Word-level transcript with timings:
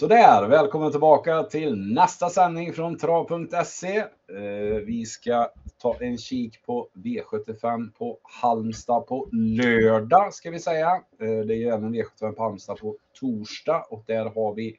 Sådär, 0.00 0.48
välkommen 0.48 0.90
tillbaka 0.90 1.42
till 1.42 1.76
nästa 1.76 2.28
sändning 2.28 2.72
från 2.72 2.98
trav.se. 2.98 3.98
Eh, 3.98 4.06
vi 4.86 5.06
ska 5.06 5.50
ta 5.78 5.96
en 6.00 6.18
kik 6.18 6.66
på 6.66 6.88
V75 6.94 7.92
på 7.92 8.18
Halmstad 8.22 9.06
på 9.06 9.28
lördag 9.32 10.34
ska 10.34 10.50
vi 10.50 10.58
säga. 10.58 10.90
Eh, 11.20 11.46
det 11.46 11.54
är 11.54 11.56
ju 11.56 11.68
även 11.68 11.94
V75 11.94 12.32
på 12.32 12.42
Halmstad 12.42 12.78
på 12.78 12.96
torsdag 13.20 13.86
och 13.90 14.04
där 14.06 14.24
har 14.24 14.54
vi 14.54 14.76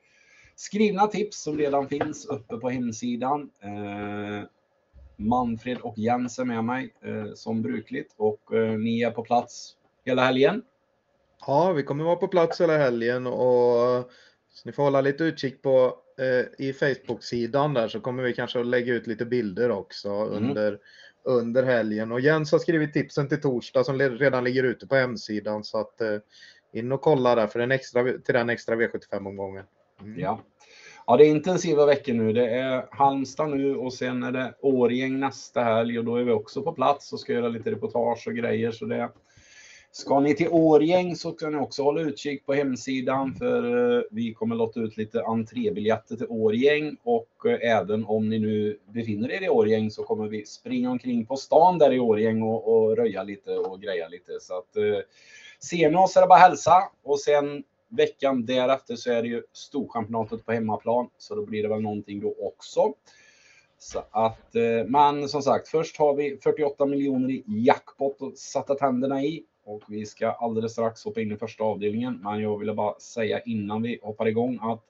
skrivna 0.56 1.08
tips 1.08 1.44
som 1.44 1.58
redan 1.58 1.88
finns 1.88 2.26
uppe 2.26 2.58
på 2.58 2.70
hemsidan. 2.70 3.50
Eh, 3.64 4.48
Manfred 5.18 5.78
och 5.78 5.98
Jens 5.98 6.40
är 6.40 6.46
med 6.46 6.64
mig 6.64 6.94
som 7.36 7.62
brukligt 7.62 8.16
och 8.18 8.42
ni 8.80 9.02
är 9.02 9.12
på 9.12 9.24
plats 9.24 9.76
hela 10.06 10.22
helgen. 10.22 10.62
Ja, 11.48 11.72
vi 11.72 11.84
kommer 11.84 12.04
vara 12.04 12.16
på 12.16 12.28
plats 12.28 12.62
hela 12.62 12.78
helgen 12.78 13.28
och 13.28 14.12
så 14.54 14.62
ni 14.66 14.72
får 14.72 14.84
hålla 14.84 15.02
lite 15.02 15.24
utkik 15.24 15.62
på 15.62 15.98
eh, 16.20 16.66
i 16.68 16.74
Facebook-sidan 16.74 17.74
där 17.74 17.88
så 17.88 18.00
kommer 18.00 18.24
vi 18.24 18.34
kanske 18.34 18.60
att 18.60 18.66
lägga 18.66 18.94
ut 18.94 19.08
lite 19.08 19.26
bilder 19.26 19.72
också 19.72 20.10
mm. 20.10 20.34
under, 20.34 20.80
under 21.24 21.64
helgen. 21.64 22.12
Och 22.12 22.22
Jens 22.22 22.52
har 22.52 22.60
skrivit 22.60 22.94
tipsen 22.94 23.30
till 23.30 23.42
torsdag 23.42 23.84
som 23.84 24.00
redan 24.00 24.44
ligger 24.44 24.64
ute 24.64 24.88
på 24.88 24.96
hemsidan 24.96 25.64
så 25.64 25.78
att 25.78 26.02
eh, 26.02 26.18
in 26.74 26.92
och 26.92 27.02
kolla 27.02 27.36
där 27.36 27.48
för 27.48 27.60
den 27.60 27.72
extra, 27.72 28.04
till 28.04 28.34
den 28.34 28.50
extra 28.50 28.76
V75-omgången. 28.76 29.66
Mm. 30.02 30.20
Ja. 30.20 30.42
ja, 31.08 31.18
det 31.18 31.26
är 31.26 31.30
intensiva 31.30 31.86
veckor 31.86 32.14
nu. 32.14 32.34
Det 32.34 32.48
är 32.48 32.88
Halmstad 32.92 33.50
nu 33.50 33.76
och 33.76 33.94
sen 33.94 34.24
är 34.24 34.32
det 34.32 34.54
Årgäng 34.62 35.20
nästa 35.20 35.64
helg 35.64 36.00
och 36.00 36.06
då 36.06 36.16
är 36.16 36.24
vi 36.24 36.32
också 36.32 36.62
på 36.62 36.72
plats 36.72 37.14
och 37.14 37.20
ska 37.20 37.34
göra 37.34 37.48
lite 37.48 37.72
reportage 37.72 38.28
och 38.28 38.34
grejer. 38.34 38.72
Så 38.72 38.86
det, 38.86 39.10
Ska 39.94 40.20
ni 40.20 40.36
till 40.36 40.50
Årgäng 40.50 41.16
så 41.16 41.32
kan 41.32 41.52
ni 41.52 41.58
också 41.58 41.84
hålla 41.84 42.02
utkik 42.02 42.46
på 42.46 42.54
hemsidan 42.54 43.36
för 43.36 43.98
eh, 43.98 44.04
vi 44.12 44.34
kommer 44.34 44.56
låta 44.56 44.80
ut 44.80 44.98
lite 44.98 45.24
entrébiljetter 45.24 46.16
till 46.16 46.28
Årgäng 46.30 46.98
och 47.04 47.46
eh, 47.46 47.72
även 47.78 48.06
om 48.06 48.30
ni 48.30 48.40
nu 48.40 48.80
befinner 48.94 49.32
er 49.32 49.44
i 49.44 49.50
Årgäng 49.50 49.92
så 49.92 50.04
kommer 50.04 50.28
vi 50.28 50.46
springa 50.46 50.92
omkring 50.92 51.26
på 51.26 51.36
stan 51.36 51.78
där 51.78 51.94
i 51.94 52.00
Årgäng 52.00 52.42
och, 52.42 52.74
och 52.74 52.98
röja 52.98 53.24
lite 53.24 53.52
och 53.52 53.82
greja 53.82 54.08
lite. 54.08 54.32
Så 54.42 54.58
att 54.58 54.78
eh, 54.78 55.00
ser 55.60 55.90
ni 55.90 55.98
oss 55.98 56.18
är 56.18 56.22
det 56.22 56.28
bara 56.28 56.40
hälsa 56.40 56.84
och 57.04 57.20
sen 57.20 57.64
veckan 57.90 58.46
därefter 58.46 58.96
så 58.96 59.12
är 59.12 59.22
det 59.22 59.28
ju 59.28 59.44
Storchampionatet 59.54 60.46
på 60.46 60.52
hemmaplan 60.52 61.10
så 61.18 61.36
då 61.36 61.46
blir 61.46 61.64
det 61.64 61.70
väl 61.70 61.82
någonting 61.82 62.20
då 62.20 62.36
också. 62.40 62.94
Så 63.78 64.04
att, 64.12 64.56
eh, 64.56 64.86
men 64.88 65.30
som 65.30 65.42
sagt, 65.42 65.68
först 65.68 65.98
har 65.98 66.14
vi 66.14 66.38
48 66.44 66.86
miljoner 66.86 67.30
i 67.30 67.44
jackpot 67.46 68.22
och 68.22 68.38
satta 68.38 68.76
tänderna 68.76 69.24
i 69.24 69.46
och 69.64 69.84
vi 69.88 70.06
ska 70.06 70.32
alldeles 70.32 70.72
strax 70.72 71.06
hoppa 71.06 71.22
in 71.22 71.32
i 71.32 71.38
första 71.38 71.64
avdelningen. 71.64 72.20
Men 72.24 72.42
jag 72.42 72.60
ville 72.60 72.74
bara 72.74 73.00
säga 73.00 73.40
innan 73.40 73.82
vi 73.82 74.00
hoppar 74.04 74.26
igång 74.26 74.60
att 74.62 74.82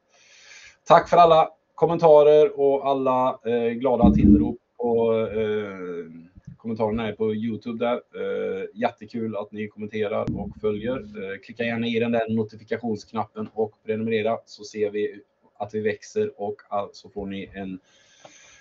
tack 0.84 1.10
för 1.10 1.18
alla 1.18 1.50
kommentarer 1.76 2.60
och 2.60 2.88
alla 2.88 3.40
eh, 3.46 3.70
glada 3.70 4.12
tillrop 4.12 4.58
på 4.78 5.14
eh, 5.14 6.32
kommentarerna 6.58 7.08
är 7.08 7.14
på 7.14 7.36
Youtube 7.36 7.86
där. 7.86 7.96
Eh, 7.96 8.66
jättekul 8.74 9.36
att 9.36 9.52
ni 9.52 9.68
kommenterar 9.68 10.40
och 10.40 10.50
följer. 10.62 10.98
Eh, 10.98 11.40
klicka 11.46 11.64
gärna 11.64 11.88
i 11.88 12.00
den 12.00 12.12
där 12.12 12.30
notifikationsknappen 12.30 13.50
och 13.54 13.74
prenumerera 13.86 14.38
så 14.46 14.64
ser 14.64 14.90
vi 14.90 15.22
att 15.58 15.74
vi 15.74 15.80
växer 15.80 16.42
och 16.42 16.56
så 16.94 17.10
får 17.10 17.26
ni 17.26 17.50
en 17.54 17.80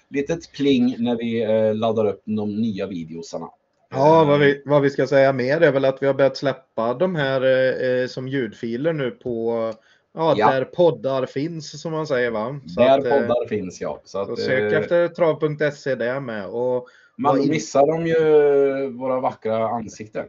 litet 0.08 0.52
pling 0.52 0.96
när 0.98 1.16
vi 1.16 1.42
eh, 1.42 1.74
laddar 1.74 2.06
upp 2.06 2.22
de 2.24 2.56
nya 2.56 2.86
videosarna. 2.86 3.50
Ja, 3.90 4.24
vad 4.24 4.40
vi, 4.40 4.62
vad 4.64 4.82
vi 4.82 4.90
ska 4.90 5.06
säga 5.06 5.32
mer 5.32 5.60
är 5.60 5.72
väl 5.72 5.84
att 5.84 6.02
vi 6.02 6.06
har 6.06 6.14
börjat 6.14 6.36
släppa 6.36 6.94
de 6.94 7.14
här 7.14 7.42
eh, 7.84 8.06
som 8.06 8.28
ljudfiler 8.28 8.92
nu 8.92 9.10
på 9.10 9.72
Ja, 10.12 10.34
ja, 10.36 10.50
där 10.50 10.64
poddar 10.64 11.26
finns 11.26 11.80
som 11.80 11.92
man 11.92 12.06
säger 12.06 12.30
va? 12.30 12.60
Så 12.66 12.80
där 12.80 12.98
att, 12.98 13.04
eh, 13.04 13.10
poddar 13.10 13.48
finns 13.48 13.80
ja. 13.80 14.00
Så, 14.04 14.18
att, 14.18 14.38
sök 14.38 14.72
eh, 14.72 14.78
efter 14.78 15.08
trav.se 15.08 15.94
där 15.94 16.20
med. 16.20 16.46
Och, 16.46 16.88
man 17.16 17.40
in... 17.40 17.50
missar 17.50 17.86
de 17.86 18.06
ju 18.06 18.90
våra 18.90 19.20
vackra 19.20 19.68
ansikten. 19.68 20.26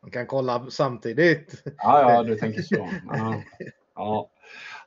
Man 0.00 0.10
kan 0.10 0.26
kolla 0.26 0.66
samtidigt. 0.70 1.62
Ja, 1.64 2.12
ja, 2.12 2.22
du 2.22 2.36
tänker 2.36 2.62
så. 2.62 2.76
Ja, 3.08 3.42
ja. 3.94 4.30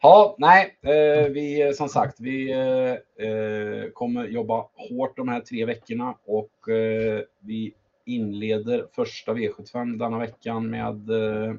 ja 0.01 0.35
nej, 0.37 0.77
eh, 0.81 1.29
vi 1.29 1.73
som 1.75 1.89
sagt, 1.89 2.19
vi 2.19 2.51
eh, 2.51 3.27
eh, 3.27 3.89
kommer 3.93 4.25
jobba 4.25 4.65
hårt 4.75 5.17
de 5.17 5.27
här 5.27 5.39
tre 5.39 5.65
veckorna 5.65 6.15
och 6.25 6.69
eh, 6.69 7.21
vi 7.39 7.73
inleder 8.05 8.85
första 8.95 9.33
V75 9.33 9.97
denna 9.97 10.19
veckan 10.19 10.69
med 10.69 11.09
eh, 11.09 11.55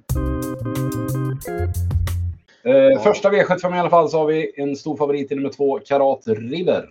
eh, 2.62 3.02
Första 3.02 3.30
V75 3.30 3.76
i 3.76 3.78
alla 3.78 3.90
fall 3.90 4.08
så 4.08 4.18
har 4.18 4.26
vi 4.26 4.52
en 4.56 4.76
stor 4.76 4.96
favorit 4.96 5.32
i 5.32 5.34
nummer 5.34 5.50
två, 5.50 5.78
Karat 5.78 6.22
River. 6.26 6.88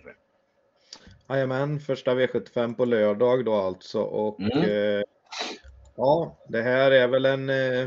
Jajamän, 1.28 1.80
första 1.80 2.14
V75 2.14 2.74
på 2.74 2.84
lördag 2.84 3.44
då 3.44 3.54
alltså. 3.54 4.00
Och 4.00 4.40
mm. 4.40 4.58
eh, 4.58 5.02
ja, 5.96 6.38
det 6.48 6.62
här 6.62 6.90
är 6.90 7.08
väl 7.08 7.24
en 7.24 7.50
eh, 7.50 7.86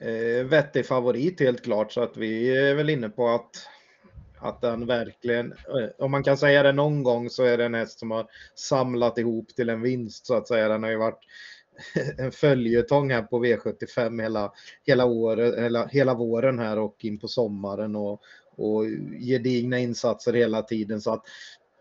eh 0.00 0.44
vettig 0.44 0.86
favorit 0.86 1.40
helt 1.40 1.64
klart. 1.64 1.92
Så 1.92 2.02
att 2.02 2.16
vi 2.16 2.56
är 2.68 2.74
väl 2.74 2.90
inne 2.90 3.08
på 3.08 3.28
att 3.28 3.68
att 4.44 4.60
den 4.60 4.86
verkligen, 4.86 5.52
eh, 5.52 5.88
om 6.04 6.10
man 6.10 6.22
kan 6.22 6.36
säga 6.36 6.62
det 6.62 6.72
någon 6.72 7.02
gång 7.02 7.30
så 7.30 7.44
är 7.44 7.58
det 7.58 7.64
en 7.64 7.74
häst 7.74 7.98
som 7.98 8.10
har 8.10 8.26
samlat 8.54 9.18
ihop 9.18 9.48
till 9.48 9.68
en 9.68 9.82
vinst 9.82 10.26
så 10.26 10.34
att 10.34 10.48
säga. 10.48 10.68
Den 10.68 10.82
har 10.82 10.90
ju 10.90 10.96
varit 10.96 11.20
en 12.18 12.32
följetong 12.32 13.10
här 13.10 13.22
på 13.22 13.44
V75 13.44 14.22
hela, 14.22 14.52
hela, 14.86 15.04
året, 15.04 15.58
hela, 15.58 15.86
hela 15.86 16.14
våren 16.14 16.58
här 16.58 16.78
och 16.78 17.04
in 17.04 17.18
på 17.18 17.28
sommaren 17.28 17.96
och, 17.96 18.22
och 18.56 18.84
gedigna 19.20 19.78
insatser 19.78 20.32
hela 20.32 20.62
tiden. 20.62 21.00
Så 21.00 21.12
att 21.12 21.22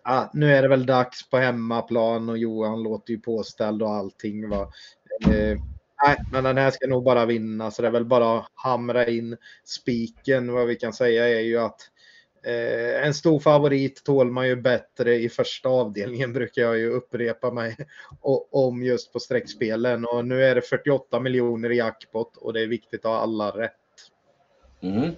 ah, 0.03 0.25
nu 0.33 0.53
är 0.53 0.61
det 0.61 0.67
väl 0.67 0.85
dags 0.85 1.29
på 1.29 1.37
hemmaplan 1.37 2.29
och 2.29 2.37
Johan 2.37 2.83
låter 2.83 3.13
ju 3.13 3.19
påställd 3.19 3.81
och 3.81 3.91
allting. 3.91 4.49
Va? 4.49 4.61
Eh, 5.27 5.57
nej, 6.05 6.17
men 6.31 6.43
den 6.43 6.57
här 6.57 6.71
ska 6.71 6.87
nog 6.87 7.03
bara 7.03 7.25
vinna 7.25 7.71
så 7.71 7.81
det 7.81 7.87
är 7.87 7.91
väl 7.91 8.05
bara 8.05 8.37
att 8.37 8.47
hamra 8.53 9.07
in 9.07 9.37
spiken. 9.65 10.53
Vad 10.53 10.67
vi 10.67 10.75
kan 10.75 10.93
säga 10.93 11.29
är 11.29 11.41
ju 11.41 11.57
att 11.57 11.89
Eh, 12.45 13.05
en 13.05 13.13
stor 13.13 13.39
favorit 13.39 14.03
tål 14.03 14.31
man 14.31 14.47
ju 14.47 14.55
bättre 14.55 15.15
i 15.15 15.29
första 15.29 15.69
avdelningen 15.69 16.33
brukar 16.33 16.61
jag 16.61 16.77
ju 16.77 16.89
upprepa 16.89 17.51
mig 17.51 17.75
om 18.51 18.83
just 18.83 19.13
på 19.13 19.19
streckspelen. 19.19 20.05
Och 20.05 20.25
nu 20.25 20.43
är 20.43 20.55
det 20.55 20.61
48 20.61 21.19
miljoner 21.19 21.71
i 21.71 21.77
jackpot 21.77 22.37
och 22.37 22.53
det 22.53 22.61
är 22.61 22.67
viktigt 22.67 23.05
att 23.05 23.11
ha 23.11 23.17
alla 23.17 23.49
rätt. 23.49 23.71
Mm. 24.81 25.11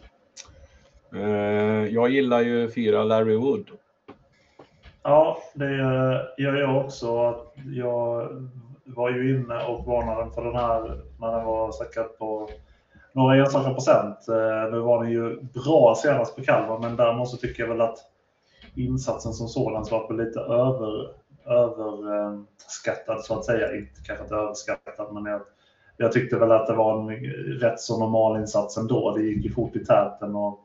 Eh, 1.16 1.94
jag 1.94 2.10
gillar 2.10 2.42
ju 2.42 2.72
fyra 2.72 3.04
Larry 3.04 3.36
Wood. 3.36 3.70
Ja, 5.04 5.38
det 5.54 5.72
gör 6.38 6.56
jag 6.56 6.86
också. 6.86 7.36
Jag 7.66 8.30
var 8.84 9.12
ju 9.12 9.36
inne 9.36 9.66
och 9.66 9.86
varnade 9.86 10.32
för 10.32 10.44
den 10.44 10.56
här 10.56 10.82
när 11.20 11.32
den 11.38 11.46
var 11.46 11.72
säkrad 11.72 12.18
på 12.18 12.50
några 13.16 13.36
enstaka 13.36 13.74
procent. 13.74 14.28
Eh, 14.28 14.72
nu 14.72 14.80
var 14.80 15.04
den 15.04 15.12
ju 15.12 15.42
bra 15.42 15.96
senast 15.98 16.36
på 16.36 16.42
Kalmar, 16.42 16.80
men 16.80 16.96
däremot 16.96 17.30
så 17.30 17.38
tycker 17.38 17.64
jag 17.64 17.70
väl 17.70 17.82
att 17.82 17.98
insatsen 18.76 19.34
som 19.34 19.48
sådan 19.48 19.86
var 19.92 20.14
lite 20.14 20.40
över, 20.40 21.10
överskattad 21.46 23.16
eh, 23.16 23.22
så 23.22 23.40
att 23.40 23.46
säga. 23.46 23.76
Inte 23.76 24.02
kanske 24.06 24.24
inte 24.24 24.36
överskattad, 24.36 25.14
men 25.14 25.26
jag, 25.26 25.42
jag 25.98 26.12
tyckte 26.12 26.38
väl 26.38 26.52
att 26.52 26.68
det 26.68 26.74
var 26.74 27.12
en 27.12 27.20
rätt 27.60 27.80
så 27.80 28.00
normal 28.00 28.40
insats 28.40 28.78
ändå. 28.78 29.16
Det 29.16 29.24
gick 29.24 29.46
ju 29.46 29.52
fort 29.52 29.76
i 29.76 29.86
täten 29.86 30.36
och 30.36 30.60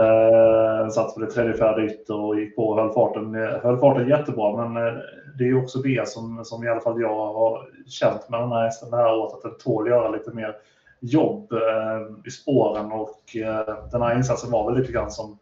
eh, 0.00 0.88
satt 0.88 1.14
på 1.14 1.20
det 1.20 1.30
tredje, 1.30 1.54
fjärde 1.54 1.86
ytter 1.86 2.20
och 2.20 2.40
gick 2.40 2.56
på 2.56 2.68
och 2.68 2.76
höll 2.76 2.92
farten, 2.92 3.34
höll 3.62 3.80
farten 3.80 4.08
jättebra. 4.08 4.66
Men 4.66 4.86
eh, 4.86 4.98
det 5.38 5.44
är 5.44 5.62
också 5.62 5.78
det 5.78 6.08
som, 6.08 6.44
som 6.44 6.64
i 6.64 6.68
alla 6.68 6.80
fall 6.80 7.00
jag 7.00 7.32
har 7.32 7.68
känt 7.86 8.28
med 8.28 8.40
den 8.40 8.52
här 8.52 8.64
hästen 8.64 8.90
det 8.90 8.96
här 8.96 9.18
året, 9.18 9.34
att 9.34 9.42
den 9.42 9.58
tål 9.58 9.88
göra 9.88 10.08
lite 10.08 10.30
mer 10.30 10.56
jobb 11.00 11.52
eh, 11.52 12.26
i 12.26 12.30
spåren 12.30 12.92
och 12.92 13.36
eh, 13.36 13.90
den 13.90 14.02
här 14.02 14.16
insatsen 14.16 14.50
var 14.50 14.70
väl 14.70 14.80
lite 14.80 14.92
grann 14.92 15.10
som 15.10 15.38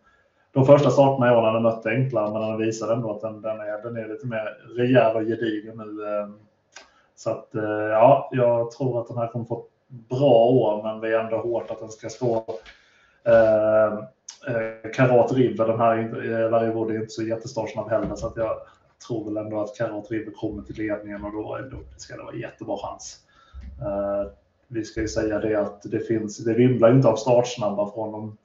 de 0.53 0.67
första 0.67 0.91
starterna 0.91 1.29
i 1.29 1.37
år 1.37 1.43
när 1.43 1.53
den 1.53 1.63
mötte 1.63 1.89
enklare, 1.89 2.33
men 2.33 2.43
den 2.43 2.59
visade 2.59 2.93
ändå 2.95 3.11
att 3.11 3.21
den, 3.21 3.43
den, 3.43 3.61
är, 3.61 3.83
den 3.83 3.97
är 3.97 4.09
lite 4.09 4.27
mer 4.27 4.59
rejäl 4.77 5.17
och 5.17 5.23
gedigen 5.23 5.77
nu. 5.77 6.07
Eh. 6.07 6.29
Så 7.15 7.31
att 7.31 7.55
eh, 7.55 7.63
ja, 7.71 8.29
jag 8.33 8.71
tror 8.71 9.01
att 9.01 9.09
den 9.09 9.19
här 9.19 9.27
kommer 9.27 9.45
få 9.45 9.59
ett 9.59 10.09
bra 10.09 10.45
år, 10.45 10.83
men 10.83 11.01
det 11.01 11.09
är 11.09 11.25
ändå 11.25 11.37
hårt 11.37 11.71
att 11.71 11.81
den 11.81 11.89
ska 11.89 12.09
stå 12.09 12.45
eh, 13.25 13.93
eh, 14.55 14.91
Karat 14.95 15.33
River, 15.33 15.67
den 15.67 15.81
här 15.81 15.99
eh, 15.99 16.49
varje 16.49 16.73
Wood 16.73 16.91
är 16.91 16.95
inte 16.95 17.09
så 17.09 17.23
jättestartsnabb 17.23 17.91
heller, 17.91 18.15
så 18.15 18.27
att 18.27 18.37
jag 18.37 18.57
tror 19.07 19.25
väl 19.25 19.37
ändå 19.37 19.61
att 19.61 19.77
Karat 19.77 20.11
River 20.11 20.33
kommer 20.33 20.63
till 20.63 20.77
ledningen 20.77 21.25
och 21.25 21.33
då, 21.33 21.59
då 21.71 21.77
ska 21.97 22.17
det 22.17 22.23
vara 22.23 22.35
jättebra 22.35 22.77
chans. 22.77 23.19
Eh, 23.81 24.31
vi 24.69 24.85
ska 24.85 25.01
ju 25.01 25.09
säga 25.09 25.39
det 25.39 25.61
att 25.61 25.83
det 25.83 26.01
finns, 26.01 26.39
det 26.39 26.55
vimlar 26.55 26.95
inte 26.95 27.09
av 27.09 27.17
startsnabba 27.17 27.93
från 27.93 28.13
de 28.13 28.37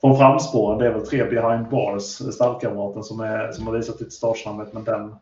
från 0.00 0.16
framspåren. 0.16 0.78
Det 0.78 0.86
är 0.86 0.92
väl 0.92 1.06
tre 1.06 1.24
behind 1.24 1.68
bars, 1.68 2.02
stallkamraten, 2.34 3.02
som, 3.02 3.20
är, 3.20 3.52
som 3.52 3.66
har 3.66 3.74
visat 3.74 4.00
lite 4.00 4.10
startsnabbhet, 4.10 4.72
men 4.72 4.84
den, 4.84 5.14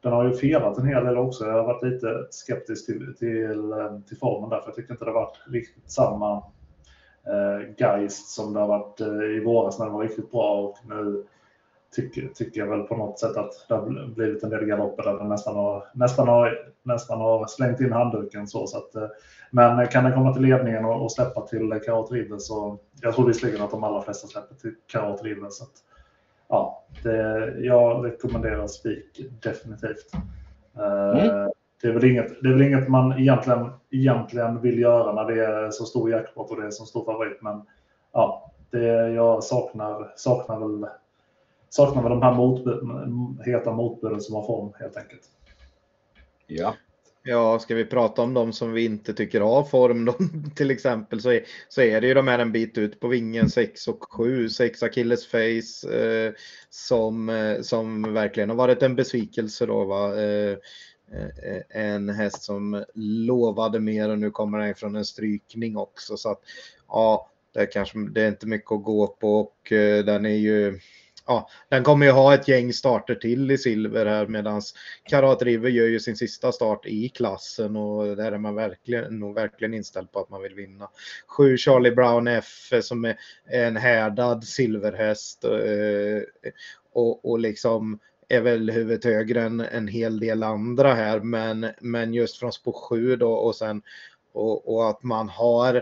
den 0.00 0.12
har 0.12 0.24
ju 0.24 0.32
felat 0.32 0.78
en 0.78 0.86
hel 0.86 1.04
del 1.04 1.18
också. 1.18 1.44
Jag 1.44 1.52
har 1.52 1.64
varit 1.64 1.82
lite 1.82 2.26
skeptisk 2.30 2.86
till, 2.86 3.14
till, 3.18 3.74
till 4.08 4.18
formen 4.18 4.50
där, 4.50 4.60
för 4.60 4.68
jag 4.68 4.74
tycker 4.74 4.92
inte 4.92 5.04
det 5.04 5.10
har 5.10 5.20
varit 5.20 5.38
riktigt 5.46 5.90
samma 5.90 6.36
eh, 7.26 7.74
Geist 7.78 8.28
som 8.28 8.52
det 8.52 8.60
har 8.60 8.68
varit 8.68 9.00
eh, 9.00 9.36
i 9.36 9.44
våras 9.44 9.78
när 9.78 9.86
det 9.86 9.92
var 9.92 10.02
riktigt 10.02 10.30
bra 10.30 10.60
och 10.60 10.78
nu 10.88 11.24
tycker, 11.96 12.28
tycker 12.34 12.60
jag 12.60 12.66
väl 12.66 12.82
på 12.82 12.96
något 12.96 13.18
sätt 13.18 13.36
att 13.36 13.52
det 13.68 13.74
har 13.74 14.14
blivit 14.14 14.42
en 14.42 14.50
del 14.50 14.64
galopper 14.64 15.02
där 15.02 15.18
den 15.18 15.28
nästan 15.28 15.56
har, 15.56 15.84
nästan 15.92 16.28
har, 16.28 16.72
nästan 16.82 17.20
har 17.20 17.46
slängt 17.46 17.80
in 17.80 17.92
handduken. 17.92 18.46
Så, 18.46 18.66
så 18.66 18.78
att, 18.78 18.94
eh, 18.94 19.08
men 19.50 19.86
kan 19.86 20.04
den 20.04 20.12
komma 20.12 20.32
till 20.32 20.42
ledningen 20.42 20.84
och, 20.84 21.02
och 21.02 21.12
släppa 21.12 21.40
till 21.40 21.80
Karat 21.86 22.12
River 22.12 22.38
så 22.38 22.78
jag 23.02 23.14
tror 23.14 23.26
visserligen 23.26 23.62
att 23.62 23.70
de 23.70 23.84
allra 23.84 24.02
flesta 24.02 24.28
släpper 24.28 24.54
till 24.54 24.74
Karat 24.86 25.22
River. 25.22 25.48
Så 25.50 25.64
att, 25.64 25.72
ja, 26.48 26.84
det, 27.02 27.54
jag 27.58 28.04
rekommenderar 28.04 28.66
spik 28.66 29.20
definitivt. 29.42 30.14
Eh, 30.76 31.20
mm. 31.20 31.50
Det 31.82 31.88
är, 31.88 31.92
väl 31.92 32.04
inget, 32.04 32.42
det 32.42 32.48
är 32.48 32.52
väl 32.52 32.62
inget 32.62 32.88
man 32.88 33.18
egentligen, 33.18 33.70
egentligen 33.90 34.60
vill 34.60 34.78
göra 34.78 35.12
när 35.12 35.34
det 35.34 35.44
är 35.44 35.70
så 35.70 35.84
stor 35.84 36.10
jackpot 36.10 36.50
och 36.50 36.60
det 36.60 36.66
är 36.66 36.70
så 36.70 36.84
stor 36.84 37.04
favorit. 37.04 37.42
Men 37.42 37.62
ja, 38.12 38.52
det, 38.70 39.08
jag 39.08 39.44
saknar, 39.44 40.12
saknar 40.16 40.58
väl 40.58 40.86
saknar 41.70 42.02
väl 42.02 42.10
de 42.10 42.22
här 42.22 42.34
motbud, 42.34 42.80
heta 43.46 43.72
motbuden 43.72 44.20
som 44.20 44.34
har 44.34 44.46
form 44.46 44.72
helt 44.80 44.96
enkelt. 44.96 45.22
Ja. 46.46 46.74
Ja, 47.22 47.58
ska 47.58 47.74
vi 47.74 47.84
prata 47.84 48.22
om 48.22 48.34
de 48.34 48.52
som 48.52 48.72
vi 48.72 48.84
inte 48.84 49.14
tycker 49.14 49.40
har 49.40 49.64
form 49.64 50.04
då, 50.04 50.14
till 50.54 50.70
exempel 50.70 51.20
så 51.20 51.30
är, 51.30 51.44
så 51.68 51.82
är 51.82 52.00
det 52.00 52.06
ju 52.06 52.14
de 52.14 52.28
här 52.28 52.38
en 52.38 52.52
bit 52.52 52.78
ut 52.78 53.00
på 53.00 53.08
vingen 53.08 53.50
6 53.50 53.88
och 53.88 54.12
7, 54.12 54.48
6 54.48 54.82
Achilles 54.82 55.26
face 55.26 55.92
eh, 55.92 56.32
som, 56.70 57.28
eh, 57.28 57.60
som 57.60 58.14
verkligen 58.14 58.48
har 58.48 58.56
varit 58.56 58.82
en 58.82 58.96
besvikelse 58.96 59.66
då. 59.66 59.84
Va? 59.84 60.22
Eh, 60.22 60.56
eh, 61.12 61.82
en 61.84 62.08
häst 62.08 62.42
som 62.42 62.84
lovade 62.94 63.80
mer 63.80 64.10
och 64.10 64.18
nu 64.18 64.30
kommer 64.30 64.58
den 64.58 64.74
från 64.74 64.96
en 64.96 65.04
strykning 65.04 65.76
också 65.76 66.16
så 66.16 66.30
att 66.30 66.40
ja, 66.88 67.30
det 67.54 67.60
är 67.60 67.72
kanske 67.72 67.98
det 67.98 68.22
är 68.22 68.28
inte 68.28 68.46
mycket 68.46 68.72
att 68.72 68.84
gå 68.84 69.06
på 69.06 69.40
och 69.40 69.72
eh, 69.72 70.04
den 70.04 70.26
är 70.26 70.36
ju 70.36 70.80
ja, 71.28 71.48
den 71.68 71.84
kommer 71.84 72.06
ju 72.06 72.12
ha 72.12 72.34
ett 72.34 72.48
gäng 72.48 72.72
starter 72.72 73.14
till 73.14 73.50
i 73.50 73.58
silver 73.58 74.06
här 74.06 74.26
medan 74.26 74.62
Karat 75.04 75.42
River 75.42 75.68
gör 75.68 75.86
ju 75.86 76.00
sin 76.00 76.16
sista 76.16 76.52
start 76.52 76.86
i 76.86 77.08
klassen 77.08 77.76
och 77.76 78.16
där 78.16 78.32
är 78.32 78.38
man 78.38 78.54
verkligen, 78.54 79.18
nog 79.18 79.34
verkligen 79.34 79.74
inställd 79.74 80.12
på 80.12 80.20
att 80.20 80.28
man 80.28 80.42
vill 80.42 80.54
vinna. 80.54 80.88
Sju 81.26 81.56
Charlie 81.56 81.90
Brown 81.90 82.28
F 82.28 82.72
eh, 82.72 82.80
som 82.80 83.04
är 83.04 83.16
en 83.46 83.76
härdad 83.76 84.44
silverhäst 84.44 85.44
eh, 85.44 86.50
och, 86.92 87.30
och 87.30 87.38
liksom 87.38 87.98
är 88.28 88.40
väl 88.40 88.70
huvudet 88.70 89.04
högre 89.04 89.42
än 89.42 89.60
en 89.60 89.88
hel 89.88 90.20
del 90.20 90.42
andra 90.42 90.94
här 90.94 91.20
men, 91.20 91.66
men 91.80 92.14
just 92.14 92.36
från 92.36 92.52
spår 92.52 92.72
7 92.72 93.16
då 93.16 93.32
och 93.32 93.54
sen 93.54 93.82
och, 94.32 94.74
och 94.74 94.90
att 94.90 95.02
man 95.02 95.28
har 95.28 95.74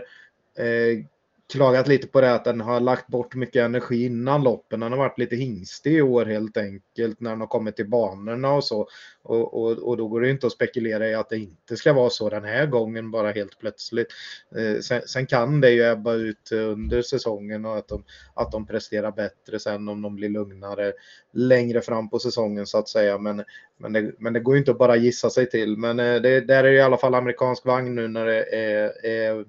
eh, 0.57 1.05
klagat 1.49 1.87
lite 1.87 2.07
på 2.07 2.21
det 2.21 2.33
att 2.33 2.43
den 2.43 2.61
har 2.61 2.79
lagt 2.79 3.07
bort 3.07 3.35
mycket 3.35 3.65
energi 3.65 4.05
innan 4.05 4.43
loppen. 4.43 4.79
Den 4.79 4.91
har 4.91 4.99
varit 4.99 5.17
lite 5.17 5.35
hingstig 5.35 5.93
i 5.93 6.01
år 6.01 6.25
helt 6.25 6.57
enkelt 6.57 7.19
när 7.19 7.29
den 7.29 7.39
har 7.39 7.47
kommit 7.47 7.75
till 7.75 7.89
banorna 7.89 8.53
och 8.53 8.63
så. 8.63 8.87
Och, 9.23 9.53
och, 9.53 9.71
och 9.71 9.97
då 9.97 10.07
går 10.07 10.21
det 10.21 10.29
inte 10.29 10.47
att 10.47 10.53
spekulera 10.53 11.07
i 11.07 11.15
att 11.15 11.29
det 11.29 11.37
inte 11.37 11.77
ska 11.77 11.93
vara 11.93 12.09
så 12.09 12.29
den 12.29 12.43
här 12.43 12.65
gången 12.65 13.11
bara 13.11 13.31
helt 13.31 13.59
plötsligt. 13.59 14.07
Eh, 14.55 14.79
sen, 14.79 15.01
sen, 15.05 15.25
kan 15.25 15.61
det 15.61 15.71
ju 15.71 15.91
ebba 15.91 16.13
ut 16.13 16.51
under 16.51 17.01
säsongen 17.01 17.65
och 17.65 17.77
att 17.77 17.87
de, 17.87 18.03
att 18.33 18.51
de 18.51 18.65
presterar 18.65 19.11
bättre 19.11 19.59
sen 19.59 19.89
om 19.89 20.01
de 20.01 20.15
blir 20.15 20.29
lugnare 20.29 20.93
längre 21.33 21.81
fram 21.81 22.09
på 22.09 22.19
säsongen 22.19 22.65
så 22.65 22.77
att 22.77 22.89
säga. 22.89 23.17
Men, 23.17 23.43
men, 23.77 23.93
det, 23.93 24.11
men 24.17 24.33
det 24.33 24.39
går 24.39 24.55
ju 24.55 24.59
inte 24.59 24.71
att 24.71 24.77
bara 24.77 24.95
gissa 24.95 25.29
sig 25.29 25.49
till. 25.49 25.77
Men 25.77 25.99
eh, 25.99 26.21
det, 26.21 26.41
där 26.41 26.63
är 26.63 26.71
det 26.71 26.77
i 26.77 26.81
alla 26.81 26.97
fall 26.97 27.15
amerikansk 27.15 27.65
vagn 27.65 27.95
nu 27.95 28.07
när 28.07 28.25
det 28.25 28.55
är, 28.55 29.05
är 29.05 29.45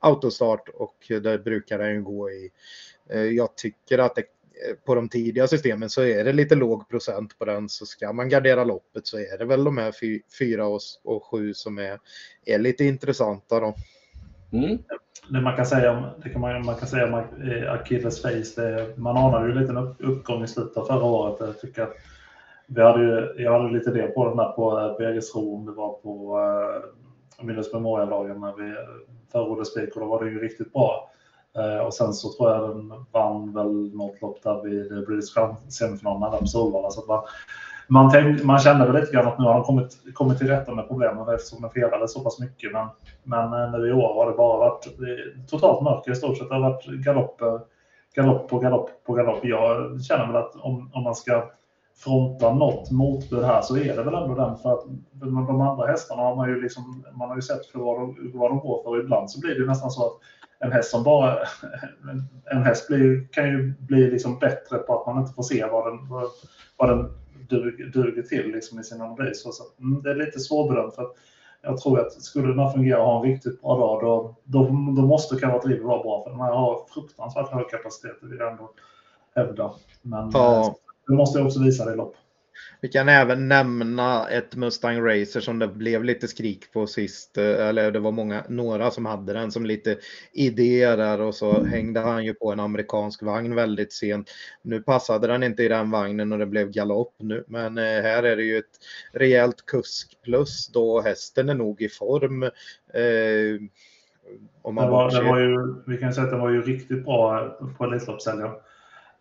autostart 0.00 0.68
och 0.68 0.96
där 1.08 1.38
brukar 1.38 1.78
den 1.78 2.04
gå 2.04 2.30
i. 2.30 2.50
Eh, 3.10 3.20
jag 3.20 3.56
tycker 3.56 3.98
att 3.98 4.14
det, 4.14 4.20
eh, 4.20 4.76
på 4.86 4.94
de 4.94 5.08
tidiga 5.08 5.46
systemen 5.46 5.90
så 5.90 6.02
är 6.02 6.24
det 6.24 6.32
lite 6.32 6.54
låg 6.54 6.88
procent 6.88 7.38
på 7.38 7.44
den 7.44 7.68
så 7.68 7.86
ska 7.86 8.12
man 8.12 8.28
gardera 8.28 8.64
loppet 8.64 9.06
så 9.06 9.18
är 9.18 9.38
det 9.38 9.44
väl 9.44 9.64
de 9.64 9.78
här 9.78 9.94
fyra 10.38 10.66
och, 11.04 11.24
sju 11.24 11.54
som 11.54 11.78
är, 11.78 11.98
är 12.44 12.58
lite 12.58 12.84
intressanta 12.84 13.60
då. 13.60 13.74
Mm. 14.52 14.78
Det 15.28 15.40
man 15.40 15.56
kan 15.56 15.66
säga 15.66 15.92
om, 15.92 16.06
det 16.22 16.30
kan 16.30 16.40
man, 16.40 16.66
man 16.66 16.76
kan 16.76 16.88
säga 16.88 17.06
om 17.06 17.14
eh, 17.14 17.72
Achilles 17.72 18.22
face, 18.22 18.62
det, 18.62 18.96
man 18.96 19.16
anade 19.16 19.48
ju 19.48 19.60
lite 19.60 19.72
en 19.72 19.96
uppgång 19.98 20.44
i 20.44 20.48
slutet 20.48 20.76
av 20.76 20.84
förra 20.84 21.04
året. 21.04 21.36
Jag 21.40 21.60
tycker 21.60 21.82
att 21.82 21.96
vi 22.66 22.82
hade 22.82 23.02
ju, 23.02 23.42
jag 23.42 23.52
hade 23.52 23.72
lite 23.72 23.90
del 23.90 24.10
på 24.10 24.28
den 24.28 24.36
där 24.36 24.52
på 24.52 24.96
Bergesro, 24.98 25.54
om 25.54 25.66
det 25.66 25.72
var 25.72 25.92
på 25.92 26.38
uh, 26.38 27.46
minnes 27.46 27.72
memorialdagen 27.72 28.40
när 28.40 28.56
vi 28.56 28.74
förra 29.32 29.64
spik 29.64 29.94
och 29.94 30.00
då 30.00 30.06
var 30.06 30.24
det 30.24 30.30
ju 30.30 30.40
riktigt 30.40 30.72
bra. 30.72 31.10
Eh, 31.58 31.86
och 31.86 31.94
sen 31.94 32.12
så 32.12 32.32
tror 32.32 32.50
jag 32.50 32.70
den 32.70 33.04
vann 33.12 33.54
väl 33.54 33.96
något 33.96 34.22
lopp 34.22 34.42
där 34.42 34.62
vid 34.62 34.92
eh, 34.92 34.98
British 35.00 35.34
semifinalen 35.68 36.30
där 36.30 36.38
på 36.38 36.46
Solvalla. 36.46 36.90
Så 36.90 37.00
att 37.00 37.08
man, 37.08 37.22
man, 37.88 38.10
tänkte, 38.10 38.46
man 38.46 38.58
kände 38.58 38.86
väl 38.86 39.00
lite 39.00 39.12
grann 39.12 39.28
att 39.28 39.38
nu 39.38 39.44
har 39.44 39.54
de 39.54 39.64
kommit, 39.64 40.14
kommit 40.14 40.38
till 40.38 40.48
rätta 40.48 40.74
med 40.74 40.88
problemen 40.88 41.34
eftersom 41.34 41.62
den 41.62 41.70
felade 41.70 42.08
så 42.08 42.20
pass 42.20 42.40
mycket. 42.40 42.72
Men, 42.72 42.86
men 43.22 43.52
eh, 43.52 43.70
nu 43.72 43.88
i 43.88 43.92
år 43.92 44.14
har 44.14 44.30
det 44.30 44.36
bara 44.36 44.58
varit 44.58 44.88
totalt 45.50 45.82
mörker 45.82 46.12
i 46.12 46.16
stort 46.16 46.38
sett. 46.38 46.48
Det 46.48 46.54
har 46.54 46.70
varit 46.70 46.86
galopp, 46.86 47.40
galopp 48.14 48.48
på 48.48 48.58
galopp 48.58 48.90
på 49.06 49.12
galopp. 49.12 49.44
Jag 49.44 50.02
känner 50.04 50.26
väl 50.26 50.36
att 50.36 50.56
om, 50.56 50.90
om 50.94 51.02
man 51.02 51.14
ska 51.14 51.50
fronta 52.04 52.54
något 52.54 52.90
motbud 52.90 53.44
här 53.44 53.62
så 53.62 53.76
är 53.76 53.96
det 53.96 54.02
väl 54.02 54.14
ändå 54.14 54.34
den 54.34 54.56
för 54.56 54.72
att 54.72 54.84
de 55.12 55.60
andra 55.60 55.86
hästarna 55.86 56.22
har 56.22 56.36
man 56.36 56.48
ju 56.48 56.62
liksom, 56.62 57.04
man 57.12 57.28
har 57.28 57.36
ju 57.36 57.42
sett 57.42 57.66
för 57.66 57.78
vad 57.78 58.00
de, 58.00 58.30
vad 58.34 58.50
de 58.50 58.58
går 58.58 58.82
för. 58.82 59.00
Ibland 59.00 59.30
så 59.30 59.40
blir 59.40 59.60
det 59.60 59.66
nästan 59.66 59.90
så 59.90 60.06
att 60.06 60.12
en 60.58 60.72
häst 60.72 60.90
som 60.90 61.04
bara, 61.04 61.38
en 62.52 62.62
häst 62.62 62.88
blir, 62.88 63.28
kan 63.32 63.48
ju 63.48 63.74
bli 63.78 64.10
liksom 64.10 64.38
bättre 64.38 64.78
på 64.78 65.00
att 65.00 65.06
man 65.06 65.22
inte 65.22 65.32
får 65.34 65.42
se 65.42 65.66
vad 65.66 65.86
den, 65.86 66.08
vad, 66.08 66.28
vad 66.76 66.88
den 66.88 67.12
duger, 67.48 67.86
duger 67.86 68.22
till 68.22 68.52
liksom 68.52 68.80
i 68.80 68.84
sin 68.84 69.00
analys. 69.00 69.42
Så, 69.42 69.50
mm, 69.80 70.02
det 70.02 70.10
är 70.10 70.14
lite 70.14 70.40
svårbedömt 70.40 70.94
för 70.94 71.02
att 71.02 71.14
jag 71.62 71.78
tror 71.78 72.00
att 72.00 72.12
skulle 72.12 72.54
den 72.54 72.72
fungera 72.72 73.02
och 73.02 73.06
ha 73.06 73.16
en 73.16 73.32
riktigt 73.32 73.62
bra 73.62 73.78
dag 73.78 74.02
då, 74.02 74.34
då, 74.44 74.64
då 74.96 75.02
måste 75.02 75.34
River 75.34 75.84
vara 75.84 76.02
bra 76.02 76.22
för 76.24 76.30
den 76.30 76.40
här 76.40 76.52
har 76.52 76.86
fruktansvärt 76.94 77.48
hög 77.48 77.70
kapacitet, 77.70 78.16
det 78.20 78.26
vill 78.26 78.38
jag 78.38 78.50
ändå 78.50 78.70
hävda. 79.34 79.72
Men 80.02 80.30
ja. 80.32 80.74
Du 81.06 81.14
måste 81.14 81.42
också 81.42 81.62
visa 81.62 81.84
det 81.84 81.96
lopp. 81.96 82.16
Vi 82.82 82.88
kan 82.88 83.08
även 83.08 83.48
nämna 83.48 84.28
ett 84.28 84.56
Mustang 84.56 85.00
Racer 85.00 85.40
som 85.40 85.58
det 85.58 85.68
blev 85.68 86.04
lite 86.04 86.28
skrik 86.28 86.72
på 86.72 86.86
sist. 86.86 87.38
Eh, 87.38 87.68
eller 87.68 87.90
det 87.90 87.98
var 87.98 88.12
många, 88.12 88.44
några 88.48 88.90
som 88.90 89.06
hade 89.06 89.32
den 89.32 89.52
som 89.52 89.66
lite 89.66 89.96
idéer 90.32 90.96
där 90.96 91.20
och 91.20 91.34
så 91.34 91.64
hängde 91.64 92.00
han 92.00 92.24
ju 92.24 92.34
på 92.34 92.52
en 92.52 92.60
amerikansk 92.60 93.22
vagn 93.22 93.54
väldigt 93.54 93.92
sent. 93.92 94.30
Nu 94.62 94.82
passade 94.82 95.26
den 95.26 95.42
inte 95.42 95.62
i 95.62 95.68
den 95.68 95.90
vagnen 95.90 96.32
och 96.32 96.38
det 96.38 96.46
blev 96.46 96.70
galopp 96.70 97.14
nu. 97.18 97.44
Men 97.46 97.78
eh, 97.78 97.84
här 97.84 98.22
är 98.22 98.36
det 98.36 98.44
ju 98.44 98.58
ett 98.58 98.78
rejält 99.12 99.66
kusk 99.66 100.18
plus 100.22 100.68
då 100.68 101.00
hästen 101.00 101.48
är 101.48 101.54
nog 101.54 101.82
i 101.82 101.88
form. 101.88 102.42
Eh, 102.42 103.60
om 104.62 104.74
man 104.74 104.84
det 104.84 104.90
var, 104.90 105.10
det 105.10 105.22
var 105.22 105.38
ju, 105.38 105.74
vi 105.86 105.98
kan 105.98 106.14
säga 106.14 106.24
att 106.24 106.30
den 106.30 106.40
var 106.40 106.50
ju 106.50 106.62
riktigt 106.62 107.04
bra 107.04 107.56
på 107.78 107.84
Elitloppshelgen. 107.84 108.50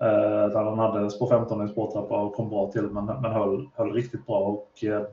Eh, 0.04 0.50
där 0.50 0.64
han 0.64 0.80
hade 0.80 1.10
spår 1.10 1.28
15 1.28 1.66
i 1.66 1.70
spårtrappa 1.70 2.22
och 2.22 2.34
kom 2.34 2.50
bra 2.50 2.72
till 2.72 2.82
men, 2.82 3.06
men 3.06 3.32
höll, 3.32 3.70
höll 3.76 3.94
riktigt 3.94 4.26
bra. 4.26 4.40
Och, 4.40 4.84
eh, 4.84 5.04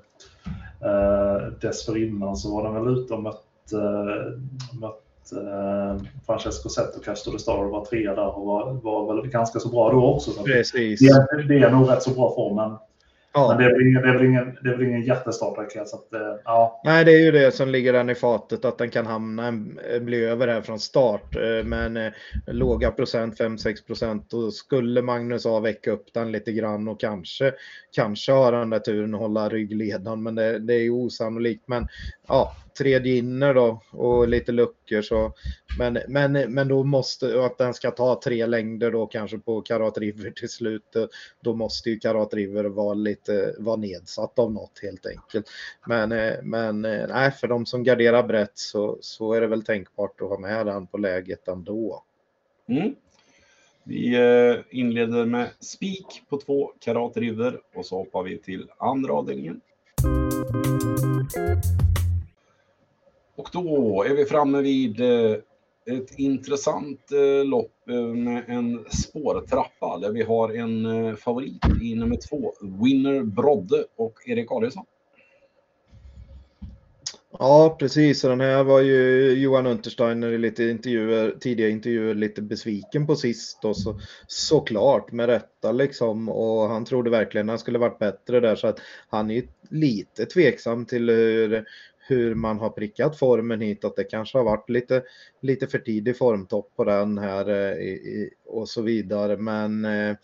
dessförinnan 1.61 2.37
så 2.37 2.57
var 2.57 2.65
den 2.65 2.85
väl 2.85 2.99
ute 2.99 3.15
och 3.15 3.23
mött, 3.23 3.73
eh, 3.73 4.39
mött 4.81 5.33
eh, 5.33 6.07
Francesco 6.27 6.69
Zet 6.69 6.97
och 6.97 7.05
Castro 7.05 7.33
de 7.33 7.39
Star 7.39 7.65
och 7.65 7.71
var 7.71 7.85
trea 7.85 8.15
där 8.15 8.39
och 8.39 8.47
var, 8.47 8.73
var 8.73 9.15
väl 9.15 9.31
ganska 9.31 9.59
så 9.59 9.69
bra 9.69 9.93
då 9.93 10.07
också. 10.15 10.31
Så 10.31 10.43
Precis. 10.43 11.01
Det, 11.01 11.43
det 11.49 11.59
är 11.59 11.71
nog 11.71 11.91
rätt 11.91 12.03
så 12.03 12.11
bra 12.11 12.35
form. 12.35 12.57
Men, 12.57 12.77
Ja. 13.37 13.49
Men 13.49 13.59
det 13.59 13.65
är 13.65 13.73
väl 13.73 13.87
ingen, 13.87 14.03
det 14.03 14.09
är 14.09 14.13
väl 14.13 14.25
ingen, 14.25 14.59
det 14.63 14.71
är 14.71 14.83
ingen 14.83 15.03
jättestartraket. 15.03 15.89
Så 15.89 15.97
att, 15.97 16.13
eh, 16.13 16.21
ja. 16.45 16.81
Nej, 16.85 17.05
det 17.05 17.13
är 17.13 17.19
ju 17.19 17.31
det 17.31 17.53
som 17.53 17.69
ligger 17.69 17.93
den 17.93 18.11
i 18.11 18.15
fatet, 18.15 18.65
att 18.65 18.79
den 18.79 18.91
kan 18.91 19.07
hamna, 19.07 19.53
bli 20.01 20.25
över 20.25 20.49
här 20.49 20.63
från 20.63 20.79
start. 20.79 21.37
Eh, 21.37 21.65
men 21.65 21.97
eh, 21.97 22.13
låga 22.47 22.91
procent, 22.91 23.41
5-6 23.41 23.87
procent, 23.87 24.31
då 24.31 24.51
skulle 24.51 25.03
Magnus 25.03 25.47
A 25.47 25.61
väcka 25.61 25.91
upp 25.91 26.13
den 26.15 26.33
lite 26.33 26.53
grann 26.53 26.89
och 26.89 27.01
kanske, 27.01 27.53
kanske 27.97 28.33
ha 28.33 28.51
den 28.51 28.71
där 28.71 28.79
turen 28.79 29.15
att 29.15 29.21
hålla 29.21 29.49
ryggledan. 29.49 30.23
Men 30.23 30.35
det, 30.35 30.59
det 30.59 30.75
är 30.75 30.83
ju 30.83 30.91
osannolikt. 30.91 31.69
Men 31.69 31.89
ja, 32.29 32.57
tredje 32.79 33.17
inner 33.17 33.55
då 33.55 33.83
och 33.91 34.29
lite 34.29 34.53
luckor 34.53 35.03
så. 35.03 35.33
Men, 35.79 35.99
men, 36.09 36.33
men 36.33 36.69
då 36.69 36.85
måste, 36.85 37.45
att 37.45 37.59
den 37.59 37.75
ska 37.75 37.91
ta 37.91 38.21
tre 38.25 38.47
längder 38.47 38.91
då 38.91 39.07
kanske 39.07 39.39
på 39.39 39.61
Karat 39.61 39.99
River 39.99 40.31
till 40.31 40.49
slut. 40.49 40.97
Då 41.41 41.55
måste 41.55 41.91
ju 41.91 41.99
Karat 41.99 42.35
River 42.35 42.65
vara 42.65 42.95
lite, 42.95 43.55
vara 43.59 43.77
nedsatt 43.77 44.39
av 44.39 44.53
något 44.53 44.81
helt 44.83 45.07
enkelt. 45.07 45.51
Men, 45.87 46.09
men 46.43 46.83
nej, 46.83 47.31
för 47.31 47.49
de 47.49 47.67
som 47.67 47.85
garderar 47.85 48.23
brett 48.23 48.59
så, 48.59 48.99
så 49.01 49.33
är 49.33 49.41
det 49.41 49.47
väl 49.47 49.65
tänkbart 49.65 50.21
att 50.21 50.29
ha 50.29 50.39
med 50.39 50.67
den 50.67 50.87
på 50.87 50.99
läget 50.99 51.49
ändå. 51.49 52.05
Mm. 52.69 52.95
Vi 53.85 54.15
eh, 54.15 54.79
inleder 54.79 55.25
med 55.25 55.49
spik 55.61 56.23
på 56.29 56.41
två 56.41 56.73
Karat 56.81 57.17
River 57.17 57.61
och 57.75 57.87
så 57.87 57.97
hoppar 57.97 58.23
vi 58.23 58.39
till 58.39 58.71
andra 58.79 59.13
avdelningen. 59.13 59.61
Och 63.37 63.49
då 63.53 64.03
är 64.03 64.15
vi 64.15 64.25
framme 64.25 64.63
vid 64.63 65.01
eh, 65.01 65.37
ett 65.87 66.19
intressant 66.19 67.13
eh, 67.13 67.45
lopp 67.45 67.89
eh, 67.91 68.03
med 68.03 68.45
en 68.49 68.85
spårtrappa 68.91 69.99
där 69.99 70.13
vi 70.13 70.23
har 70.23 70.55
en 70.55 71.17
favorit 71.17 71.65
i 71.83 71.95
nummer 71.95 72.19
två, 72.29 72.53
Winner 72.61 73.23
Brodde 73.23 73.85
och 73.97 74.15
Erik 74.27 74.53
Adielsson. 74.53 74.85
Ja, 77.39 77.77
precis. 77.79 78.25
Och 78.25 78.31
den 78.31 78.41
här 78.41 78.65
var 78.65 78.81
ju 78.81 79.31
Johan 79.33 79.67
Untersteiner 79.67 80.33
i 80.33 80.39
lite 80.39 80.65
intervjuer, 80.65 81.35
tidiga 81.41 81.69
intervjuer 81.69 82.15
lite 82.15 82.43
besviken 82.43 83.07
på 83.07 83.17
sist 83.17 83.65
och 83.65 83.77
så 83.77 84.01
såklart 84.27 85.13
med 85.13 85.27
rätta 85.27 85.73
liksom 85.73 86.29
och 86.29 86.69
han 86.69 86.85
trodde 86.85 87.11
verkligen 87.11 87.49
han 87.49 87.59
skulle 87.59 87.79
varit 87.79 87.99
bättre 87.99 88.41
där 88.41 88.57
så 88.57 88.67
att 88.67 88.81
han 89.09 89.31
är 89.31 89.43
lite 89.71 90.27
tveksam 90.27 90.87
till 90.87 91.11
hur, 91.11 91.65
hur 92.09 92.35
man 92.35 92.59
har 92.59 92.71
prickat 92.71 93.19
formen 93.19 93.61
hit, 93.61 93.85
att 93.85 93.97
det 93.97 94.05
kanske 94.05 94.39
har 94.39 94.45
varit 94.45 94.71
lite, 94.71 95.03
lite 95.43 95.67
för 95.67 95.79
tidig 95.79 96.19
formtopp 96.19 96.77
på 96.77 96.85
den 96.85 97.19
här 97.19 97.51
eh, 97.51 98.29
och 98.47 98.69
så 98.69 98.83
vidare. 98.83 99.37
Men 99.37 99.85
eh, 99.85 100.17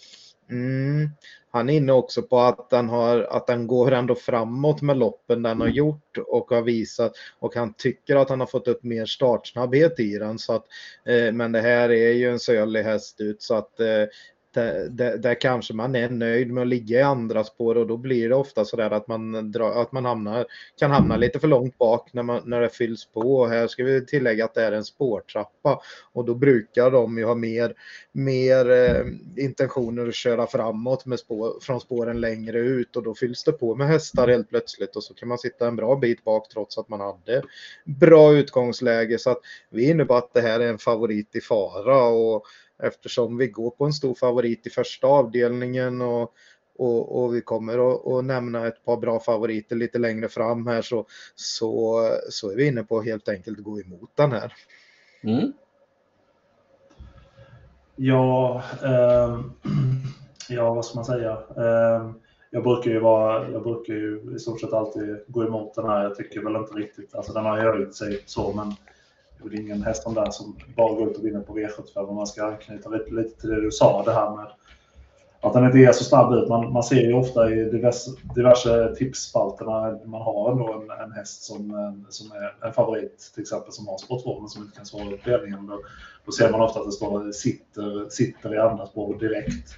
mm, 0.50 1.08
han 1.50 1.70
är 1.70 1.74
inne 1.74 1.92
också 1.92 2.22
på 2.22 2.40
att 2.40 2.70
den, 2.70 2.88
har, 2.88 3.18
att 3.18 3.46
den 3.46 3.66
går 3.66 3.92
ändå 3.92 4.14
framåt 4.14 4.82
med 4.82 4.98
loppen 4.98 5.42
den 5.42 5.60
har 5.60 5.68
gjort 5.68 6.18
och 6.26 6.50
har 6.50 6.62
visat 6.62 7.12
och 7.38 7.54
han 7.54 7.74
tycker 7.74 8.16
att 8.16 8.28
han 8.28 8.40
har 8.40 8.46
fått 8.46 8.68
upp 8.68 8.82
mer 8.82 9.06
startsnabbhet 9.06 10.00
i 10.00 10.18
den. 10.18 10.38
Så 10.38 10.52
att, 10.52 10.66
eh, 11.04 11.32
men 11.32 11.52
det 11.52 11.60
här 11.60 11.90
är 11.92 12.12
ju 12.12 12.30
en 12.30 12.38
sölig 12.38 12.82
häst 12.82 13.20
ut 13.20 13.42
så 13.42 13.54
att 13.54 13.80
eh, 13.80 14.04
där, 14.52 15.18
där, 15.18 15.40
kanske 15.40 15.74
man 15.74 15.94
är 15.94 16.08
nöjd 16.08 16.52
med 16.52 16.62
att 16.62 16.68
ligga 16.68 16.98
i 16.98 17.02
andra 17.02 17.44
spår 17.44 17.74
och 17.74 17.86
då 17.86 17.96
blir 17.96 18.28
det 18.28 18.34
ofta 18.34 18.64
så 18.64 18.76
där 18.76 18.90
att 18.90 19.08
man, 19.08 19.52
drar, 19.52 19.82
att 19.82 19.92
man 19.92 20.04
hamnar, 20.04 20.46
kan 20.78 20.90
hamna 20.90 21.16
lite 21.16 21.38
för 21.38 21.48
långt 21.48 21.78
bak 21.78 22.08
när, 22.12 22.22
man, 22.22 22.42
när 22.44 22.60
det 22.60 22.68
fylls 22.68 23.04
på. 23.04 23.20
Och 23.20 23.48
här 23.48 23.66
ska 23.66 23.84
vi 23.84 24.06
tillägga 24.06 24.44
att 24.44 24.54
det 24.54 24.62
är 24.62 24.72
en 24.72 24.84
spårtrappa 24.84 25.80
och 26.12 26.24
då 26.24 26.34
brukar 26.34 26.90
de 26.90 27.18
ju 27.18 27.24
ha 27.24 27.34
mer, 27.34 27.74
mer 28.12 28.70
eh, 28.70 29.04
intentioner 29.44 30.08
att 30.08 30.14
köra 30.14 30.46
framåt 30.46 31.06
med 31.06 31.18
spår, 31.18 31.60
från 31.60 31.80
spåren 31.80 32.20
längre 32.20 32.58
ut 32.58 32.96
och 32.96 33.02
då 33.02 33.14
fylls 33.14 33.44
det 33.44 33.52
på 33.52 33.74
med 33.74 33.88
hästar 33.88 34.28
helt 34.28 34.48
plötsligt 34.48 34.96
och 34.96 35.04
så 35.04 35.14
kan 35.14 35.28
man 35.28 35.38
sitta 35.38 35.68
en 35.68 35.76
bra 35.76 35.96
bit 35.96 36.24
bak 36.24 36.48
trots 36.48 36.78
att 36.78 36.88
man 36.88 37.00
hade 37.00 37.42
bra 37.84 38.32
utgångsläge. 38.32 39.18
Så 39.18 39.30
att 39.30 39.40
vi 39.70 39.90
inne 39.90 40.04
på 40.04 40.14
att 40.14 40.34
det 40.34 40.40
här 40.40 40.60
är 40.60 40.68
en 40.68 40.78
favorit 40.78 41.36
i 41.36 41.40
fara 41.40 42.04
och 42.04 42.46
eftersom 42.82 43.36
vi 43.36 43.46
går 43.46 43.70
på 43.70 43.84
en 43.84 43.92
stor 43.92 44.14
favorit 44.14 44.66
i 44.66 44.70
första 44.70 45.06
avdelningen 45.06 46.00
och, 46.00 46.32
och, 46.78 47.22
och 47.22 47.34
vi 47.34 47.40
kommer 47.40 47.92
att, 47.92 48.06
att, 48.06 48.24
nämna 48.24 48.66
ett 48.66 48.84
par 48.84 48.96
bra 48.96 49.20
favoriter 49.20 49.76
lite 49.76 49.98
längre 49.98 50.28
fram 50.28 50.66
här 50.66 50.82
så, 50.82 51.06
så, 51.34 52.00
så 52.28 52.50
är 52.50 52.56
vi 52.56 52.66
inne 52.66 52.82
på 52.82 53.02
helt 53.02 53.28
enkelt 53.28 53.58
gå 53.58 53.80
emot 53.80 54.10
den 54.14 54.32
här. 54.32 54.52
Mm. 55.22 55.52
Ja, 57.96 58.62
eh, 58.82 59.40
ja, 60.48 60.74
vad 60.74 60.84
ska 60.84 60.94
man 60.94 61.04
säga? 61.04 61.32
Eh, 61.56 62.10
jag 62.50 62.62
brukar 62.62 62.90
ju 62.90 63.00
vara, 63.00 63.50
jag 63.50 63.62
brukar 63.62 63.94
ju 63.94 64.34
i 64.36 64.38
stort 64.38 64.60
sett 64.60 64.72
alltid 64.72 65.24
gå 65.26 65.44
emot 65.44 65.74
den 65.74 65.86
här. 65.86 66.02
Jag 66.02 66.14
tycker 66.14 66.42
väl 66.42 66.56
inte 66.56 66.74
riktigt, 66.74 67.14
alltså 67.14 67.32
den 67.32 67.44
har 67.44 67.58
höjt 67.58 67.94
sig 67.94 68.22
så, 68.26 68.52
men 68.52 68.74
det 69.50 69.56
är 69.56 69.60
ingen 69.60 69.82
häst 69.82 70.04
där 70.14 70.30
som 70.30 70.56
bara 70.76 70.94
går 70.94 71.10
ut 71.10 71.18
och 71.18 71.26
vinner 71.26 71.40
på 71.40 71.58
V75 71.58 72.08
om 72.08 72.16
man 72.16 72.26
ska 72.26 72.44
anknyta 72.44 72.88
lite, 72.88 73.14
lite 73.14 73.40
till 73.40 73.50
det 73.50 73.60
du 73.60 73.70
sa, 73.70 74.02
det 74.02 74.12
här 74.12 74.36
med 74.36 74.46
att 75.42 75.52
den 75.52 75.64
inte 75.64 75.78
är 75.78 75.92
så 75.92 76.04
snabb 76.04 76.34
ut. 76.34 76.48
Man, 76.48 76.72
man 76.72 76.82
ser 76.82 77.02
ju 77.02 77.14
ofta 77.14 77.50
i 77.50 77.70
diverse, 77.70 78.10
diverse 78.34 78.94
tipsspalterna 78.98 79.98
man 80.04 80.22
har 80.22 80.52
ändå 80.52 80.72
en, 80.72 81.04
en 81.04 81.12
häst 81.12 81.42
som, 81.42 82.04
som 82.08 82.32
är 82.32 82.66
en 82.66 82.72
favorit, 82.72 83.30
till 83.34 83.42
exempel 83.42 83.72
som 83.72 83.88
har 83.88 83.98
spår 83.98 84.40
men 84.40 84.48
som 84.48 84.62
inte 84.62 84.76
kan 84.76 84.86
svara 84.86 85.14
upp 85.14 85.26
ledningen. 85.26 85.66
Då, 85.66 85.80
då 86.26 86.32
ser 86.32 86.50
man 86.50 86.60
ofta 86.60 86.80
att 86.80 86.86
det 86.86 86.92
står 86.92 87.32
sitter, 87.32 88.08
sitter 88.08 88.54
i 88.54 88.58
andra 88.58 88.86
spår 88.86 89.18
direkt. 89.18 89.74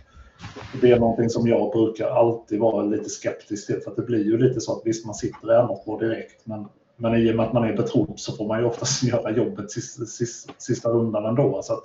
Det 0.81 0.91
är 0.91 0.99
någonting 0.99 1.31
som 1.31 1.49
jag 1.49 1.73
brukar 1.73 2.09
alltid 2.09 2.61
vara 2.61 2.85
lite 2.85 3.09
skeptisk 3.09 3.67
till, 3.67 3.81
för 3.81 3.91
att 3.91 3.97
det 3.97 4.03
blir 4.03 4.25
ju 4.25 4.39
lite 4.39 4.61
så 4.61 4.73
att 4.73 4.83
visst, 4.85 5.07
man 5.07 5.15
sitter 5.15 5.53
i 5.53 5.57
andra 5.57 5.77
spår 5.77 6.01
direkt, 6.01 6.47
men 6.47 6.67
men 7.05 7.15
i 7.15 7.33
och 7.33 7.37
med 7.37 7.47
att 7.47 7.53
man 7.53 7.65
är 7.65 7.77
betrodd 7.77 8.13
så 8.17 8.37
får 8.37 8.49
man 8.49 8.61
ju 8.61 8.65
oftast 8.65 9.03
göra 9.05 9.31
jobbet 9.31 9.71
sista, 9.71 10.05
sista, 10.05 10.53
sista 10.59 10.89
rundan 10.89 11.25
ändå. 11.25 11.63
Så 11.63 11.73
att, 11.73 11.85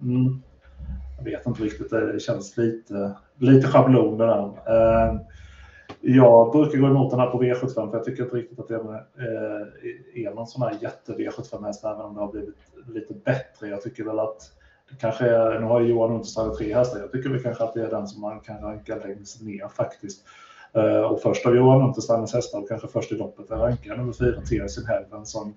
mm, 0.00 0.42
jag 1.16 1.24
vet 1.24 1.46
inte 1.46 1.62
riktigt, 1.62 1.90
det 1.90 2.22
känns 2.22 2.56
lite, 2.56 3.16
lite 3.38 3.68
schablon 3.68 4.18
det 4.18 4.26
där. 4.26 4.44
Eh, 4.66 5.20
jag 6.00 6.52
brukar 6.52 6.78
gå 6.78 6.86
emot 6.86 7.10
den 7.10 7.20
här 7.20 7.30
på 7.30 7.42
V75 7.42 7.90
för 7.90 7.96
jag 7.96 8.04
tycker 8.04 8.22
inte 8.22 8.36
riktigt 8.36 8.58
att 8.58 8.68
det 8.68 8.74
är, 8.74 10.26
eh, 10.26 10.34
någon 10.34 10.46
sån 10.46 10.62
här 10.62 10.78
jätte 10.80 11.12
V75-häst 11.12 11.84
även 11.84 12.00
om 12.00 12.14
det 12.14 12.20
har 12.20 12.32
blivit 12.32 12.56
lite 12.86 13.14
bättre. 13.14 13.68
Jag 13.68 13.82
tycker 13.82 14.04
väl 14.04 14.18
att 14.18 14.52
det 14.90 14.96
kanske 15.00 15.24
är, 15.24 15.60
nu 15.60 15.66
har 15.66 15.80
Johan 15.80 16.10
Untersteiner 16.10 16.54
tre 16.54 16.74
hästar, 16.74 16.98
jag 16.98 17.12
tycker 17.12 17.30
väl 17.30 17.42
kanske 17.42 17.64
att 17.64 17.74
det 17.74 17.82
är 17.82 17.90
den 17.90 18.06
som 18.06 18.20
man 18.20 18.40
kan 18.40 18.62
ranka 18.62 18.96
längst 18.96 19.42
ner 19.42 19.68
faktiskt. 19.68 20.24
Eh, 20.76 21.00
och 21.00 21.20
först 21.22 21.46
av 21.46 21.56
Johan 21.56 21.82
Untersteiners 21.82 22.34
hästar, 22.34 22.58
och 22.58 22.68
kanske 22.68 22.88
först 22.88 23.12
i 23.12 23.14
loppet, 23.14 23.50
är 23.50 23.56
rankad 23.56 23.98
nummer 23.98 24.12
fyra, 24.12 24.40
Tears 24.40 24.78
in 24.78 24.86
Heaven, 24.86 25.26
som, 25.26 25.54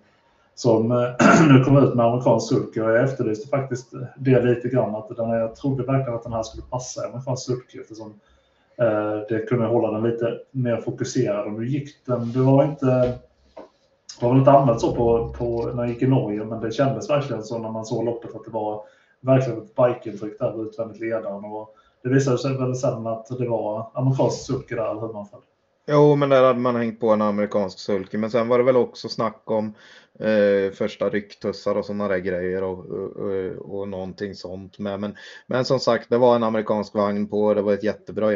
som 0.56 0.92
eh, 0.92 1.10
nu 1.50 1.64
kom 1.64 1.78
ut 1.78 1.96
med 1.96 2.06
amerikansk 2.06 2.50
sulky. 2.50 2.82
Och 2.82 2.90
jag 2.90 3.04
efterlyste 3.04 3.48
faktiskt 3.48 3.94
det 4.18 4.42
lite 4.42 4.70
grann, 4.70 4.96
att 4.96 5.16
den, 5.16 5.30
jag 5.30 5.56
trodde 5.56 5.84
verkligen 5.84 6.16
att 6.16 6.24
den 6.24 6.34
här 6.34 6.44
skulle 6.44 6.64
passa 6.70 7.08
amerikansk 7.08 7.46
sulky 7.46 7.80
eftersom 7.80 8.14
eh, 8.78 9.18
det 9.30 9.48
kunde 9.50 9.66
hålla 9.66 9.92
den 9.92 10.12
lite 10.12 10.40
mer 10.52 10.78
fokuserad. 10.78 11.46
Och 11.46 11.54
nu 11.54 11.68
gick 11.68 12.06
den, 12.06 12.32
det 12.32 12.40
var 12.40 12.64
inte 12.64 13.20
det 14.20 14.26
var 14.26 14.32
väl 14.32 14.40
inte 14.40 14.52
använt 14.52 14.82
så 14.82 14.96
på, 14.96 15.34
på, 15.38 15.72
när 15.74 15.84
jag 15.84 15.90
gick 15.90 16.02
i 16.02 16.08
Norge, 16.08 16.46
men 16.46 16.62
det 16.62 16.72
kändes 16.72 17.10
verkligen 17.10 17.44
så 17.44 17.58
när 17.58 17.72
man 17.72 17.86
såg 17.86 18.06
loppet 18.06 18.36
att 18.36 18.46
det 18.46 18.52
var 18.52 18.84
verkligen 19.22 19.62
ett 19.62 19.76
bikeintryck 19.76 20.40
där 20.40 20.64
utvändigt 20.64 21.00
ledaren. 21.00 21.46
Och 21.46 21.76
det 22.04 22.10
visade 22.10 22.38
sig 22.38 22.58
väl 22.58 22.76
sen 22.76 23.08
att 23.08 23.28
det 23.40 23.48
var 23.48 23.92
amerikansk 23.94 24.46
sulky 24.46 24.76
där, 24.76 24.92
eller 24.92 25.02
hur 25.02 25.14
man 25.14 25.26
föll. 25.26 25.42
Jo, 25.92 26.16
men 26.16 26.30
där 26.30 26.44
hade 26.44 26.60
man 26.60 26.76
hängt 26.76 27.00
på 27.00 27.10
en 27.10 27.22
amerikansk 27.22 27.80
sulky. 27.80 28.18
Men 28.18 28.32
sen 28.32 28.48
var 28.48 28.58
det 28.58 28.64
väl 28.64 28.78
också 28.78 29.10
snack 29.10 29.42
om 29.46 29.74
eh, 30.20 30.72
första 30.74 31.10
rycktussar 31.10 31.76
och 31.76 31.86
sådana 31.86 32.08
där 32.08 32.18
grejer 32.18 32.64
och, 32.64 32.86
och, 32.86 33.80
och 33.80 33.88
någonting 33.88 34.36
sånt 34.36 34.80
med. 34.80 35.00
Men, 35.00 35.16
men 35.48 35.66
som 35.66 35.80
sagt, 35.80 36.10
det 36.10 36.18
var 36.18 36.36
en 36.36 36.44
amerikansk 36.44 36.94
vagn 36.94 37.28
på. 37.28 37.54
Det 37.54 37.62
var 37.62 37.74
ett 37.74 37.84
jättebra, 37.84 38.34